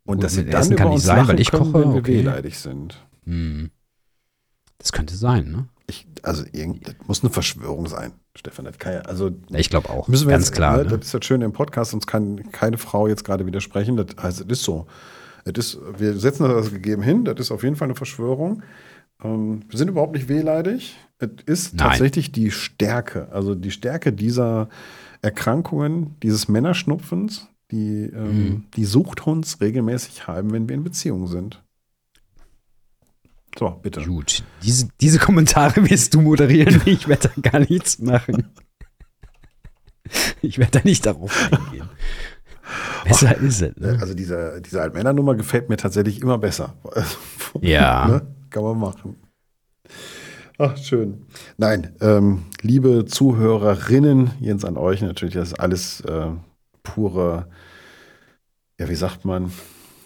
und 0.06 0.16
Gut, 0.18 0.24
dass 0.24 0.34
sie 0.36 0.46
dann 0.46 0.62
Essen 0.62 0.74
über 0.74 0.78
kann 0.84 0.88
nicht 0.90 0.96
uns 0.96 1.04
sein, 1.04 1.18
lachen 1.18 1.28
weil 1.30 1.40
ich 1.42 1.52
können, 1.52 1.72
koche, 1.74 1.84
wenn 1.84 1.94
wir 1.94 2.00
okay. 2.00 2.18
wehleidig 2.20 2.58
sind. 2.60 3.06
Hm. 3.26 3.72
Das 4.84 4.92
könnte 4.92 5.16
sein, 5.16 5.52
ne? 5.52 5.68
Ich, 5.88 6.06
also 6.22 6.44
das 6.44 6.96
muss 7.08 7.24
eine 7.24 7.30
Verschwörung 7.32 7.88
sein, 7.88 8.14
Stefan. 8.36 8.66
Das 8.66 8.78
kann 8.78 8.94
ja, 8.94 9.00
also 9.02 9.32
Ich 9.50 9.70
glaube 9.70 9.90
auch. 9.90 10.08
müssen 10.08 10.28
wir 10.28 10.34
Ganz 10.34 10.48
jetzt, 10.48 10.56
klar. 10.56 10.78
Ne, 10.78 10.84
Ne? 10.84 10.90
Das 10.98 11.06
ist 11.08 11.14
das 11.14 11.26
Schöne 11.26 11.44
im 11.46 11.52
Podcast, 11.54 11.94
uns 11.94 12.06
kann 12.08 12.52
keine 12.52 12.78
Frau 12.78 13.08
jetzt 13.08 13.24
gerade 13.26 13.46
widersprechen. 13.46 13.98
Das 13.98 14.08
heißt, 14.22 14.42
es 14.42 14.48
ist 14.48 14.64
so. 14.64 14.88
Es 15.46 15.54
ist, 15.58 15.80
wir 15.98 16.18
setzen 16.20 16.44
das 16.44 16.54
als 16.54 16.72
gegeben 16.72 17.02
hin. 17.02 17.26
Das 17.26 17.38
ist 17.40 17.52
auf 17.52 17.64
jeden 17.64 17.76
Fall 17.76 17.88
eine 17.88 17.96
Verschwörung. 17.96 18.62
Ähm, 19.24 19.64
wir 19.70 19.78
sind 19.78 19.90
überhaupt 19.90 20.14
nicht 20.14 20.30
wehleidig. 20.30 20.96
Es 21.20 21.30
ist 21.46 21.76
Nein. 21.76 21.90
tatsächlich 21.90 22.32
die 22.32 22.52
Stärke, 22.52 23.30
also 23.32 23.56
die 23.56 23.72
Stärke 23.72 24.14
dieser 24.14 24.70
Erkrankungen, 25.22 26.16
dieses 26.22 26.48
Männerschnupfens, 26.50 27.48
die, 27.72 28.04
ähm, 28.14 28.44
Mhm. 28.46 28.64
die 28.76 28.86
Suchthunds 28.86 29.62
regelmäßig 29.62 30.28
haben, 30.28 30.52
wenn 30.52 30.68
wir 30.68 30.76
in 30.76 30.84
Beziehung 30.84 31.28
sind. 31.28 31.63
So, 33.58 33.70
bitte. 33.70 34.02
Gut, 34.04 34.44
diese, 34.64 34.88
diese 35.00 35.20
Kommentare 35.20 35.90
wirst 35.90 36.14
du 36.14 36.22
moderieren. 36.22 36.82
Ich 36.86 37.08
werde 37.08 37.30
da 37.36 37.50
gar 37.50 37.60
nichts 37.60 38.00
machen. 38.00 38.50
Ich 40.42 40.58
werde 40.58 40.80
da 40.80 40.82
nicht 40.84 41.06
darauf 41.06 41.50
eingehen. 41.52 41.90
Besser 43.04 43.38
ist 43.38 43.62
es. 43.62 43.76
Ne? 43.78 43.98
Also 44.00 44.14
diese, 44.14 44.62
diese 44.62 44.82
Altmännernummer 44.82 45.36
gefällt 45.36 45.70
mir 45.70 45.78
tatsächlich 45.78 46.22
immer 46.22 46.38
besser. 46.38 46.76
Ja. 47.62 48.08
ne? 48.08 48.28
Kann 48.50 48.64
man 48.64 48.80
machen. 48.80 49.16
Ach, 50.58 50.76
schön. 50.78 51.26
Nein, 51.58 51.96
ähm, 52.02 52.46
liebe 52.62 53.06
Zuhörerinnen, 53.06 54.32
Jens 54.40 54.66
an 54.66 54.78
euch 54.78 55.02
natürlich, 55.02 55.36
das 55.36 55.50
ist 55.50 55.60
alles 55.60 56.02
äh, 56.02 56.32
pure, 56.82 57.48
ja, 58.80 58.90
wie 58.90 58.96
sagt 58.96 59.24
man, 59.26 59.52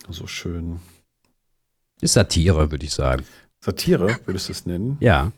so 0.10 0.28
schön. 0.28 0.80
Ist 2.02 2.14
Satire, 2.14 2.72
würde 2.72 2.86
ich 2.86 2.94
sagen. 2.94 3.24
Satire, 3.60 4.20
würdest 4.26 4.50
du 4.50 4.52
es 4.54 4.66
nennen? 4.66 4.98
Ja. 5.00 5.32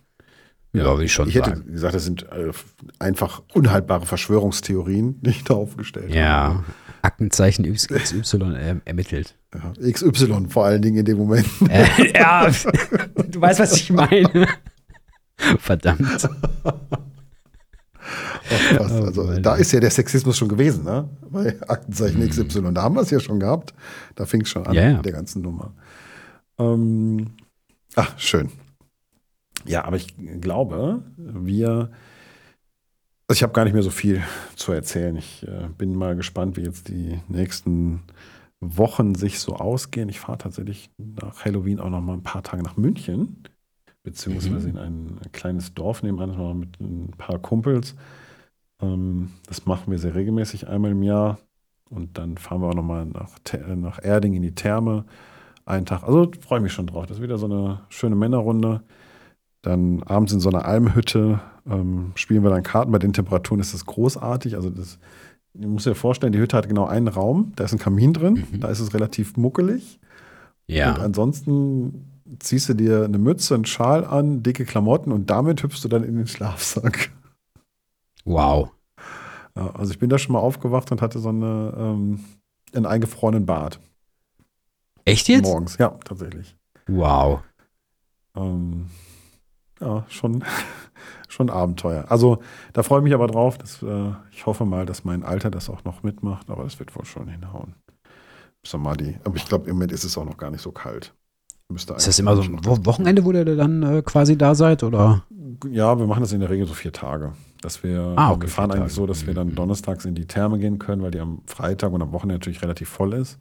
Ja, 0.72 0.84
würde 0.84 1.06
ich 1.06 1.14
schon 1.14 1.28
ich 1.28 1.36
hätte 1.36 1.62
gesagt, 1.64 1.96
das 1.96 2.04
sind 2.04 2.24
äh, 2.32 2.52
einfach 3.00 3.42
unhaltbare 3.54 4.06
Verschwörungstheorien, 4.06 5.20
die 5.22 5.32
ich 5.32 5.44
da 5.44 5.56
aufgestellt 5.56 6.10
habe. 6.10 6.16
Ja. 6.16 6.64
Aktenzeichen 7.02 7.72
XY 7.72 8.44
ähm, 8.60 8.82
ermittelt. 8.86 9.36
Ja, 9.56 9.74
XY 9.92 10.48
vor 10.50 10.66
allen 10.66 10.82
Dingen 10.82 10.98
in 10.98 11.06
dem 11.06 11.18
Moment. 11.18 11.48
Äh, 11.70 12.14
ja, 12.14 12.48
du 12.48 13.42
weißt, 13.42 13.60
was 13.60 13.74
ich 13.74 13.92
meine. 13.92 14.48
Verdammt. 15.60 16.30
Oh 18.52 18.84
also 18.84 19.24
Mann. 19.24 19.44
da 19.44 19.56
ist 19.56 19.72
ja 19.72 19.80
der 19.80 19.92
Sexismus 19.92 20.38
schon 20.38 20.50
gewesen, 20.50 20.84
ne? 20.84 21.08
Bei 21.30 21.56
Aktenzeichen 21.68 22.28
XY. 22.28 22.74
Da 22.74 22.84
haben 22.84 22.96
wir 22.96 23.02
es 23.02 23.12
ja 23.12 23.20
schon 23.20 23.40
gehabt. 23.40 23.74
Da 24.16 24.26
fing 24.26 24.42
es 24.42 24.50
schon 24.50 24.66
an. 24.66 24.74
Ja, 24.74 24.84
ja. 24.84 24.94
mit 24.96 25.06
der 25.06 25.14
ganzen 25.14 25.42
Nummer. 25.42 25.74
Ähm, 26.60 27.32
ach, 27.96 28.18
schön. 28.20 28.52
Ja, 29.66 29.86
aber 29.86 29.98
ich 29.98 30.16
glaube, 30.42 31.04
wir. 31.18 31.92
Also 33.28 33.38
ich 33.38 33.44
habe 33.44 33.54
gar 33.54 33.64
nicht 33.64 33.74
mehr 33.74 33.84
so 33.84 33.92
viel 33.92 34.24
zu 34.56 34.72
erzählen. 34.72 35.16
Ich 35.16 35.48
äh, 35.48 35.68
bin 35.78 35.96
mal 35.96 36.16
gespannt, 36.16 36.58
wie 36.58 36.62
jetzt 36.62 36.88
die 36.88 37.20
nächsten 37.28 38.02
Wochen 38.60 39.14
sich 39.16 39.40
so 39.40 39.56
ausgehen. 39.56 40.10
Ich 40.10 40.20
fahre 40.20 40.40
tatsächlich 40.40 40.90
nach 40.98 41.46
Halloween 41.46 41.80
auch 41.80 41.90
noch 41.90 42.02
mal 42.02 42.14
ein 42.14 42.24
paar 42.24 42.42
Tage 42.44 42.64
nach 42.64 42.76
München, 42.78 43.44
beziehungsweise 44.04 44.70
Mhm. 44.70 44.78
in 44.78 44.78
ein 44.80 45.20
kleines 45.32 45.74
Dorf 45.76 46.04
nebenan 46.04 46.32
noch 46.38 46.54
mit 46.56 46.80
ein 46.80 47.12
paar 47.18 47.40
Kumpels. 47.40 47.96
Ähm, 48.82 49.32
das 49.48 49.66
machen 49.66 49.92
wir 49.92 50.00
sehr 50.00 50.16
regelmäßig 50.16 50.68
einmal 50.68 50.92
im 50.92 51.04
Jahr. 51.04 51.40
Und 51.90 52.18
dann 52.18 52.38
fahren 52.38 52.62
wir 52.62 52.70
auch 52.70 52.76
noch 52.76 52.84
mal 52.84 53.06
nach, 53.06 53.38
nach 53.76 54.04
Erding 54.04 54.34
in 54.34 54.44
die 54.44 54.56
Therme. 54.56 55.06
Einen 55.70 55.86
Tag. 55.86 56.04
Also 56.04 56.32
freue 56.42 56.60
ich 56.60 56.64
mich 56.64 56.74
schon 56.74 56.88
drauf. 56.88 57.06
Das 57.06 57.18
ist 57.18 57.24
wieder 57.24 57.38
so 57.38 57.46
eine 57.46 57.82
schöne 57.90 58.16
Männerrunde. 58.16 58.82
Dann 59.62 60.02
abends 60.04 60.34
in 60.34 60.40
so 60.40 60.50
einer 60.50 60.66
Almhütte 60.66 61.42
ähm, 61.70 62.12
spielen 62.16 62.44
wir 62.44 62.50
dann 62.50 62.64
Karten. 62.64 62.92
Bei 62.92 62.98
den 62.98 63.14
Temperaturen 63.14 63.60
ist 63.60 63.74
das 63.74 63.86
großartig. 63.86 64.56
Also 64.56 64.70
das, 64.72 64.98
ich 65.54 65.68
muss 65.68 65.84
dir 65.84 65.94
vorstellen, 65.94 66.34
die 66.34 66.40
Hütte 66.40 66.58
hat 66.58 66.68
genau 66.68 66.86
einen 66.86 67.08
Raum. 67.08 67.52
Da 67.56 67.66
ist 67.66 67.74
ein 67.74 67.80
Kamin 67.80 68.14
drin. 68.14 68.46
Mhm. 68.52 68.62
Da 68.62 68.70
ist 68.70 68.80
es 68.80 68.94
relativ 68.96 69.38
muckelig. 69.38 70.00
Und 70.68 70.76
Ja. 70.76 70.94
ansonsten 70.96 72.24
ziehst 72.40 72.70
du 72.70 72.74
dir 72.74 73.04
eine 73.06 73.18
Mütze, 73.20 73.54
einen 73.54 73.66
Schal 73.66 74.06
an, 74.06 74.42
dicke 74.42 74.66
Klamotten 74.66 75.12
und 75.12 75.30
damit 75.30 75.62
hüpfst 75.62 75.84
du 75.84 75.88
dann 75.88 76.04
in 76.04 76.16
den 76.16 76.28
Schlafsack. 76.28 77.12
Wow. 78.26 78.72
Also 79.54 79.92
ich 79.92 80.00
bin 80.00 80.10
da 80.10 80.18
schon 80.18 80.34
mal 80.34 80.40
aufgewacht 80.40 80.92
und 80.92 81.02
hatte 81.02 81.20
so 81.20 81.30
eine, 81.30 81.74
ähm, 81.78 82.20
einen 82.74 82.86
eingefrorenen 82.86 83.46
Bart. 83.46 83.80
Echt 85.10 85.28
jetzt? 85.28 85.44
Morgens, 85.44 85.78
ja, 85.78 85.90
tatsächlich. 86.06 86.56
Wow. 86.88 87.42
Ähm, 88.36 88.88
ja, 89.82 90.06
schon, 90.10 90.44
schon 91.28 91.50
Abenteuer. 91.50 92.06
Also 92.10 92.40
da 92.74 92.84
freue 92.84 93.00
ich 93.00 93.04
mich 93.04 93.14
aber 93.14 93.28
drauf. 93.28 93.58
Dass, 93.58 93.82
äh, 93.84 94.12
ich 94.32 94.46
hoffe 94.46 94.66
mal, 94.66 94.86
dass 94.86 95.04
mein 95.06 95.24
Alter 95.24 95.50
das 95.52 95.70
auch 95.70 95.84
noch 95.84 96.04
mitmacht, 96.04 96.50
aber 96.50 96.64
das 96.64 96.80
wird 96.80 96.96
wohl 96.96 97.06
schon 97.06 97.28
hinhauen. 97.28 97.76
Mal 98.78 98.98
die, 98.98 99.18
aber 99.24 99.36
ich 99.38 99.46
glaube, 99.46 99.68
im 99.70 99.76
Moment 99.78 99.92
ist 99.94 100.04
es 100.04 100.18
auch 100.18 100.26
noch 100.26 100.38
gar 100.38 100.52
nicht 100.52 100.62
so 100.62 100.72
kalt. 100.72 101.14
Müsste 101.70 101.94
Ist 101.94 102.08
das 102.08 102.20
immer 102.20 102.36
so 102.36 102.42
ein 102.44 102.60
Wo 102.64 102.78
Wochenende, 102.86 103.24
wo 103.24 103.32
ihr 103.32 103.46
dann 103.46 103.82
äh, 103.84 104.02
quasi 104.02 104.38
da 104.38 104.54
seid? 104.54 104.84
Oder? 104.84 105.24
Ja, 105.70 105.98
wir 105.98 106.06
machen 106.08 106.22
das 106.22 106.34
in 106.34 106.40
der 106.42 106.50
Regel 106.50 106.68
so 106.68 106.74
vier 106.74 106.92
Tage. 106.92 107.34
Dass 107.62 107.84
wir, 107.84 108.14
Ah, 108.16 108.32
okay, 108.32 108.42
wir 108.44 108.50
fahren 108.50 108.72
eigentlich 108.72 108.82
Tage. 108.84 108.94
so, 108.94 109.06
dass 109.08 109.26
wir 109.28 109.34
dann 109.34 109.50
Mhm. 109.50 109.56
donnerstags 109.56 110.06
in 110.06 110.14
die 110.16 110.26
Therme 110.28 110.60
gehen 110.60 110.78
können, 110.78 111.02
weil 111.02 111.12
die 111.12 111.20
am 111.20 111.42
Freitag 111.46 111.92
und 111.94 112.02
am 112.02 112.12
Wochenende 112.12 112.36
natürlich 112.36 112.62
relativ 112.62 112.90
voll 112.90 113.14
ist. 113.14 113.40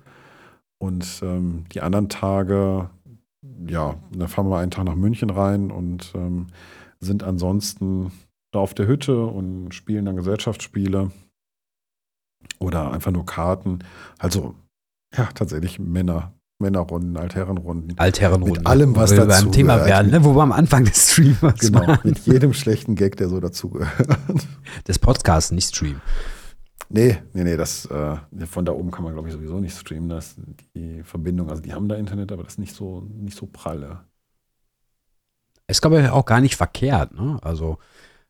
Und 0.79 1.21
ähm, 1.23 1.65
die 1.73 1.81
anderen 1.81 2.09
Tage, 2.09 2.91
ja, 3.67 3.97
da 4.13 4.27
fahren 4.29 4.49
wir 4.49 4.59
einen 4.59 4.71
Tag 4.71 4.85
nach 4.85 4.95
München 4.95 5.31
rein 5.31 5.71
und 5.71 6.13
ähm, 6.15 6.47
sind 7.01 7.23
ansonsten 7.23 8.13
da 8.53 8.61
auf 8.61 8.75
der 8.75 8.87
Hütte 8.87 9.25
und 9.27 9.75
spielen 9.75 10.05
dann 10.05 10.17
Gesellschaftsspiele 10.17 11.11
oder 12.59 12.93
einfach 12.93 13.11
nur 13.11 13.27
Karten. 13.27 13.81
Also, 14.19 14.55
ja, 15.17 15.29
tatsächlich 15.35 15.79
Männer, 15.79 16.33
Männerrunden, 16.61 17.17
Altherrenrunden. 17.17 17.99
Altherrenrunde. 17.99 18.61
Mit 18.61 18.67
allem, 18.67 18.97
was 18.97 19.11
dazu 19.15 19.45
beim 19.45 19.53
Thema 19.53 19.75
gehört. 19.75 19.89
werden, 19.91 20.11
ne? 20.13 20.25
wo 20.25 20.35
wir 20.35 20.43
am 20.43 20.53
Anfang 20.53 20.85
des 20.85 21.13
Streamers 21.13 21.59
Genau, 21.61 21.81
waren. 21.87 21.99
mit 22.05 22.19
jedem 22.21 22.53
schlechten 22.55 22.95
Gag, 22.95 23.17
der 23.17 23.29
so 23.29 23.41
dazugehört. 23.41 24.09
Des 24.87 24.99
Podcasts, 24.99 25.51
nicht 25.51 25.75
Stream. 25.75 26.01
Nee, 26.91 27.19
nee, 27.35 27.45
nee, 27.45 27.57
das, 27.57 27.85
äh, 27.87 28.17
von 28.47 28.65
da 28.65 28.73
oben 28.73 28.91
kann 28.91 29.05
man, 29.05 29.13
glaube 29.13 29.29
ich, 29.29 29.35
sowieso 29.35 29.61
nicht 29.61 29.77
streamen. 29.77 30.09
Das, 30.09 30.37
die 30.75 31.03
Verbindung, 31.03 31.51
also 31.51 31.61
die 31.63 31.75
haben 31.75 31.89
da 31.89 31.97
Internet, 31.97 32.33
aber 32.33 32.45
das 32.45 32.55
ist 32.55 32.59
nicht 32.59 32.75
so, 32.75 33.07
nicht 33.13 33.37
so 33.37 33.47
pralle. 33.47 34.01
Ist, 35.67 35.83
glaube 35.83 36.01
ich, 36.01 36.09
auch 36.09 36.25
gar 36.25 36.41
nicht 36.41 36.57
verkehrt. 36.57 37.13
Ne? 37.13 37.39
Also, 37.43 37.77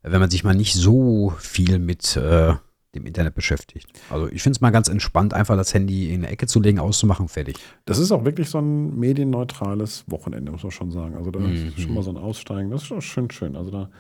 wenn 0.03 0.21
man 0.21 0.31
sich 0.31 0.43
mal 0.43 0.55
nicht 0.55 0.75
so 0.75 1.33
viel 1.39 1.79
mit 1.79 2.17
äh, 2.17 2.55
dem 2.97 3.07
Internet 3.07 3.37
beschäftigt. 3.37 3.87
Also, 4.11 4.27
ich 4.29 4.43
finde 4.43 4.57
es 4.57 4.61
mal 4.61 4.71
ganz 4.71 4.89
entspannt, 4.89 5.35
einfach 5.35 5.57
das 5.57 5.73
Handy 5.73 6.13
in 6.13 6.23
eine 6.25 6.33
Ecke 6.33 6.49
zu 6.49 6.61
legen, 6.61 6.81
auszumachen, 6.81 7.29
fertig. 7.29 7.57
Das 7.85 7.99
ist 7.99 8.11
auch 8.11 8.25
wirklich 8.25 8.51
so 8.51 8.59
ein 8.59 8.99
medienneutrales 8.99 10.03
Wochenende, 10.09 10.51
muss 10.51 10.65
man 10.65 10.73
schon 10.73 10.91
sagen. 10.91 11.15
Also, 11.15 11.31
da 11.31 11.39
Mhm. 11.39 11.69
ist 11.69 11.81
schon 11.81 11.95
mal 11.95 12.03
so 12.03 12.11
ein 12.11 12.17
Aussteigen. 12.17 12.71
Das 12.71 12.83
ist 12.83 12.89
schon 12.89 13.03
schön, 13.03 13.31
schön. 13.31 13.55
Also, 13.55 13.71
da 13.71 13.91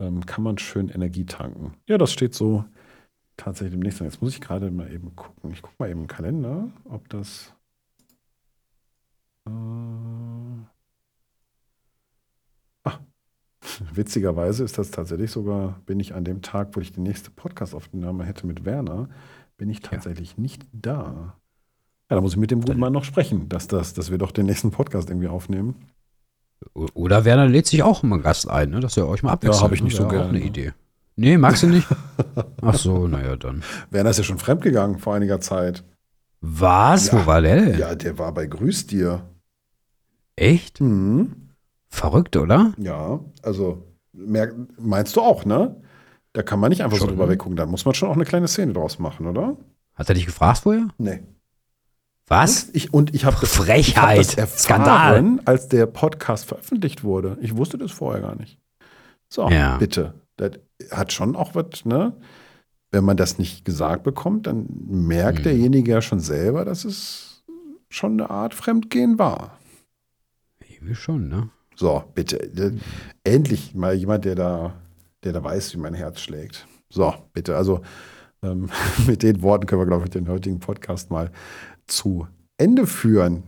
ähm, 0.00 0.26
kann 0.26 0.42
man 0.42 0.58
schön 0.58 0.88
Energie 0.88 1.26
tanken. 1.26 1.74
Ja, 1.86 1.96
das 1.96 2.12
steht 2.12 2.34
so 2.34 2.64
tatsächlich 3.36 3.72
demnächst. 3.72 4.00
an. 4.00 4.06
Jetzt 4.06 4.22
muss 4.22 4.34
ich 4.34 4.40
gerade 4.40 4.70
mal 4.70 4.90
eben 4.92 5.14
gucken. 5.16 5.50
Ich 5.52 5.62
gucke 5.62 5.76
mal 5.78 5.90
eben 5.90 6.02
im 6.02 6.06
Kalender, 6.06 6.70
ob 6.84 7.08
das. 7.08 7.54
Äh, 9.46 9.50
ah, 12.84 12.98
witzigerweise 13.92 14.64
ist 14.64 14.78
das 14.78 14.90
tatsächlich 14.90 15.30
sogar, 15.30 15.80
bin 15.86 16.00
ich 16.00 16.14
an 16.14 16.24
dem 16.24 16.42
Tag, 16.42 16.74
wo 16.76 16.80
ich 16.80 16.92
die 16.92 17.00
nächste 17.00 17.30
Podcast-Aufnahme 17.30 18.24
hätte 18.24 18.46
mit 18.46 18.64
Werner, 18.64 19.08
bin 19.56 19.70
ich 19.70 19.80
tatsächlich 19.80 20.38
nicht 20.38 20.66
da. 20.72 21.36
Ja, 22.10 22.16
da 22.16 22.20
muss 22.20 22.32
ich 22.32 22.38
mit 22.38 22.50
dem 22.50 22.60
guten 22.60 22.78
Mann 22.78 22.92
noch 22.92 23.04
sprechen, 23.04 23.48
dass, 23.48 23.66
das, 23.66 23.94
dass 23.94 24.10
wir 24.10 24.18
doch 24.18 24.30
den 24.30 24.46
nächsten 24.46 24.70
Podcast 24.70 25.08
irgendwie 25.08 25.28
aufnehmen. 25.28 25.74
Oder 26.72 27.24
Werner 27.24 27.48
lädt 27.48 27.66
sich 27.66 27.82
auch 27.82 28.02
immer 28.02 28.16
einen 28.16 28.22
Gast 28.22 28.48
ein, 28.48 28.70
ne? 28.70 28.80
dass 28.80 28.96
ihr 28.96 29.06
euch 29.06 29.22
mal 29.22 29.32
abwechselt. 29.32 29.62
hab 29.62 29.72
ich 29.72 29.80
ne? 29.80 29.86
nicht 29.86 29.96
so 29.96 30.04
Wäre 30.04 30.10
gerne, 30.10 30.24
Auch 30.24 30.28
eine 30.30 30.38
ne? 30.38 30.46
Idee. 30.46 30.72
Nee, 31.16 31.38
magst 31.38 31.62
du 31.62 31.68
nicht? 31.68 31.86
Ach 32.62 32.74
so, 32.74 33.06
naja, 33.06 33.36
dann. 33.36 33.62
Werner 33.90 34.10
ist 34.10 34.18
ja 34.18 34.24
schon 34.24 34.38
fremdgegangen 34.38 34.98
vor 34.98 35.14
einiger 35.14 35.40
Zeit. 35.40 35.84
Was? 36.40 37.06
Ja. 37.08 37.12
Wo 37.22 37.26
war 37.26 37.40
der 37.40 37.56
denn? 37.56 37.78
Ja, 37.78 37.94
der 37.94 38.18
war 38.18 38.32
bei 38.34 38.46
Grüß 38.46 38.86
dir. 38.86 39.22
Echt? 40.36 40.80
Mhm. 40.80 41.50
Verrückt, 41.88 42.36
oder? 42.36 42.72
Ja, 42.78 43.20
also 43.42 43.86
merk, 44.12 44.54
meinst 44.78 45.14
du 45.16 45.20
auch, 45.20 45.44
ne? 45.44 45.80
Da 46.32 46.42
kann 46.42 46.58
man 46.58 46.70
nicht 46.70 46.82
einfach 46.82 46.96
so 46.96 47.02
Schon, 47.04 47.10
drüber 47.10 47.26
ne? 47.26 47.32
weggucken. 47.32 47.56
Da 47.56 47.66
muss 47.66 47.84
man 47.84 47.94
schon 47.94 48.08
auch 48.08 48.14
eine 48.16 48.24
kleine 48.24 48.48
Szene 48.48 48.72
draus 48.72 48.98
machen, 48.98 49.26
oder? 49.28 49.56
Hat 49.94 50.08
er 50.08 50.16
dich 50.16 50.26
gefragt 50.26 50.58
vorher? 50.64 50.88
Nee. 50.98 51.22
Was? 52.26 52.70
Ich, 52.72 52.92
und 52.92 53.14
ich 53.14 53.24
habe 53.24 53.36
das, 53.40 53.54
Frechheit. 53.54 53.86
ich 54.20 54.28
hab 54.28 54.50
das 54.50 54.66
erfahren, 54.66 55.36
Skandal. 55.38 55.40
als 55.44 55.68
der 55.68 55.86
Podcast 55.86 56.46
veröffentlicht 56.46 57.04
wurde. 57.04 57.38
Ich 57.40 57.56
wusste 57.56 57.78
das 57.78 57.92
vorher 57.92 58.22
gar 58.22 58.34
nicht. 58.34 58.58
So, 59.28 59.48
Ja. 59.48 59.76
bitte. 59.76 60.14
Das 60.36 60.52
hat 60.90 61.12
schon 61.12 61.36
auch 61.36 61.54
was, 61.54 61.84
ne? 61.84 62.14
Wenn 62.90 63.04
man 63.04 63.16
das 63.16 63.38
nicht 63.38 63.64
gesagt 63.64 64.04
bekommt, 64.04 64.46
dann 64.46 64.66
merkt 64.86 65.38
Hm. 65.38 65.44
derjenige 65.44 65.90
ja 65.90 66.00
schon 66.02 66.20
selber, 66.20 66.64
dass 66.64 66.84
es 66.84 67.44
schon 67.88 68.12
eine 68.12 68.30
Art 68.30 68.54
Fremdgehen 68.54 69.18
war. 69.18 69.58
Irgendwie 70.68 70.94
schon, 70.94 71.28
ne? 71.28 71.50
So, 71.76 72.04
bitte. 72.14 72.38
Äh, 72.40 72.72
Endlich 73.24 73.74
mal 73.74 73.94
jemand, 73.94 74.24
der 74.24 74.34
da, 74.36 74.74
der 75.24 75.32
da 75.32 75.42
weiß, 75.42 75.74
wie 75.74 75.78
mein 75.78 75.94
Herz 75.94 76.20
schlägt. 76.20 76.66
So, 76.88 77.12
bitte. 77.32 77.56
Also 77.56 77.80
ähm, 78.42 78.70
mit 79.06 79.22
den 79.22 79.42
Worten 79.42 79.66
können 79.66 79.80
wir, 79.82 79.86
glaube 79.86 80.04
ich, 80.04 80.10
den 80.10 80.28
heutigen 80.28 80.60
Podcast 80.60 81.10
mal 81.10 81.30
zu 81.86 82.28
Ende 82.58 82.86
führen. 82.86 83.42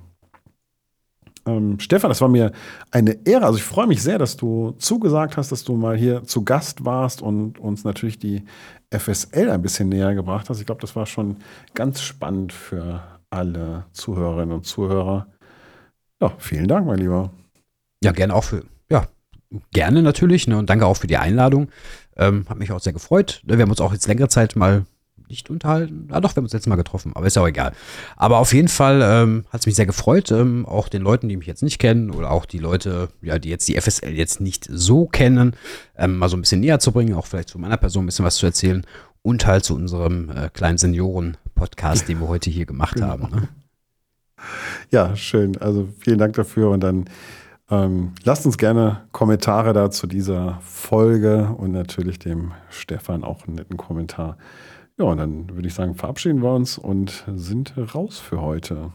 Ähm, 1.46 1.78
Stefan, 1.78 2.10
das 2.10 2.20
war 2.20 2.28
mir 2.28 2.52
eine 2.90 3.18
Ehre. 3.24 3.46
Also 3.46 3.58
ich 3.58 3.64
freue 3.64 3.86
mich 3.86 4.02
sehr, 4.02 4.18
dass 4.18 4.36
du 4.36 4.72
zugesagt 4.78 5.36
hast, 5.36 5.52
dass 5.52 5.64
du 5.64 5.74
mal 5.76 5.96
hier 5.96 6.24
zu 6.24 6.44
Gast 6.44 6.84
warst 6.84 7.22
und 7.22 7.58
uns 7.58 7.84
natürlich 7.84 8.18
die 8.18 8.44
FSL 8.90 9.50
ein 9.50 9.62
bisschen 9.62 9.88
näher 9.88 10.14
gebracht 10.14 10.50
hast. 10.50 10.60
Ich 10.60 10.66
glaube, 10.66 10.80
das 10.80 10.96
war 10.96 11.06
schon 11.06 11.36
ganz 11.74 12.02
spannend 12.02 12.52
für 12.52 13.02
alle 13.30 13.84
Zuhörerinnen 13.92 14.54
und 14.54 14.66
Zuhörer. 14.66 15.28
Ja, 16.20 16.32
vielen 16.38 16.66
Dank, 16.66 16.86
mein 16.86 16.98
Lieber. 16.98 17.30
Ja, 18.02 18.12
gerne 18.12 18.34
auch 18.34 18.44
für, 18.44 18.64
ja, 18.90 19.06
gerne 19.72 20.02
natürlich, 20.02 20.46
ne? 20.48 20.58
Und 20.58 20.70
danke 20.70 20.86
auch 20.86 20.96
für 20.96 21.06
die 21.06 21.16
Einladung. 21.16 21.68
Ähm, 22.16 22.46
hat 22.48 22.58
mich 22.58 22.72
auch 22.72 22.80
sehr 22.80 22.92
gefreut. 22.92 23.42
Wir 23.44 23.58
haben 23.58 23.70
uns 23.70 23.80
auch 23.80 23.92
jetzt 23.92 24.06
längere 24.06 24.28
Zeit 24.28 24.56
mal 24.56 24.84
nicht 25.28 25.50
unterhalten. 25.50 26.08
Ah, 26.10 26.20
doch, 26.20 26.32
wir 26.32 26.36
haben 26.36 26.44
uns 26.44 26.52
jetzt 26.52 26.66
mal 26.66 26.76
getroffen, 26.76 27.12
aber 27.14 27.26
ist 27.26 27.36
ja 27.36 27.42
auch 27.42 27.48
egal. 27.48 27.72
Aber 28.16 28.38
auf 28.38 28.52
jeden 28.54 28.68
Fall 28.68 29.00
ähm, 29.02 29.44
hat 29.50 29.60
es 29.60 29.66
mich 29.66 29.74
sehr 29.76 29.86
gefreut, 29.86 30.30
ähm, 30.30 30.66
auch 30.66 30.88
den 30.88 31.02
Leuten, 31.02 31.28
die 31.28 31.36
mich 31.36 31.46
jetzt 31.46 31.62
nicht 31.62 31.78
kennen 31.78 32.10
oder 32.10 32.30
auch 32.30 32.44
die 32.46 32.58
Leute, 32.58 33.08
ja, 33.22 33.38
die 33.38 33.48
jetzt 33.50 33.68
die 33.68 33.80
FSL 33.80 34.12
jetzt 34.12 34.40
nicht 34.40 34.68
so 34.70 35.06
kennen, 35.06 35.54
ähm, 35.96 36.18
mal 36.18 36.28
so 36.28 36.36
ein 36.36 36.40
bisschen 36.42 36.60
näher 36.60 36.78
zu 36.78 36.92
bringen, 36.92 37.14
auch 37.14 37.26
vielleicht 37.26 37.48
zu 37.48 37.58
meiner 37.58 37.76
Person 37.76 38.04
ein 38.04 38.06
bisschen 38.06 38.24
was 38.24 38.36
zu 38.36 38.46
erzählen 38.46 38.84
und 39.22 39.46
halt 39.46 39.64
zu 39.64 39.74
unserem 39.74 40.30
äh, 40.30 40.48
kleinen 40.52 40.78
Senioren-Podcast, 40.78 42.08
den 42.08 42.20
wir 42.20 42.28
heute 42.28 42.50
hier 42.50 42.66
gemacht 42.66 42.94
Genau. 42.94 43.08
haben. 43.08 43.28
Ne? 43.30 43.48
Ja, 44.90 45.16
schön. 45.16 45.56
Also 45.58 45.88
vielen 45.98 46.18
Dank 46.18 46.34
dafür 46.34 46.70
und 46.70 46.80
dann 46.80 47.06
ähm, 47.70 48.12
lasst 48.22 48.46
uns 48.46 48.58
gerne 48.58 49.02
Kommentare 49.10 49.72
da 49.72 49.90
zu 49.90 50.06
dieser 50.06 50.60
Folge 50.62 51.48
und 51.56 51.72
natürlich 51.72 52.18
dem 52.18 52.52
Stefan 52.70 53.24
auch 53.24 53.46
einen 53.46 53.56
netten 53.56 53.76
Kommentar. 53.76 54.36
Ja, 54.98 55.04
und 55.06 55.18
dann 55.18 55.54
würde 55.54 55.68
ich 55.68 55.74
sagen, 55.74 55.94
verabschieden 55.94 56.42
wir 56.42 56.54
uns 56.54 56.78
und 56.78 57.24
sind 57.34 57.74
raus 57.94 58.18
für 58.18 58.40
heute. 58.40 58.92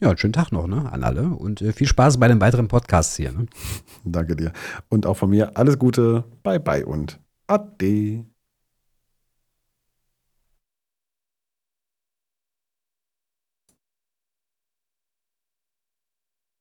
Ja, 0.00 0.08
einen 0.08 0.18
schönen 0.18 0.32
Tag 0.32 0.52
noch 0.52 0.66
ne, 0.66 0.90
an 0.92 1.02
alle 1.02 1.28
und 1.28 1.62
äh, 1.62 1.72
viel 1.72 1.86
Spaß 1.86 2.18
bei 2.18 2.28
den 2.28 2.40
weiteren 2.40 2.68
Podcasts 2.68 3.16
hier. 3.16 3.32
Ne? 3.32 3.46
Danke 4.04 4.36
dir. 4.36 4.52
Und 4.90 5.06
auch 5.06 5.16
von 5.16 5.30
mir 5.30 5.56
alles 5.56 5.78
Gute, 5.78 6.24
bye 6.42 6.60
bye 6.60 6.84
und 6.84 7.20
ade. 7.46 8.26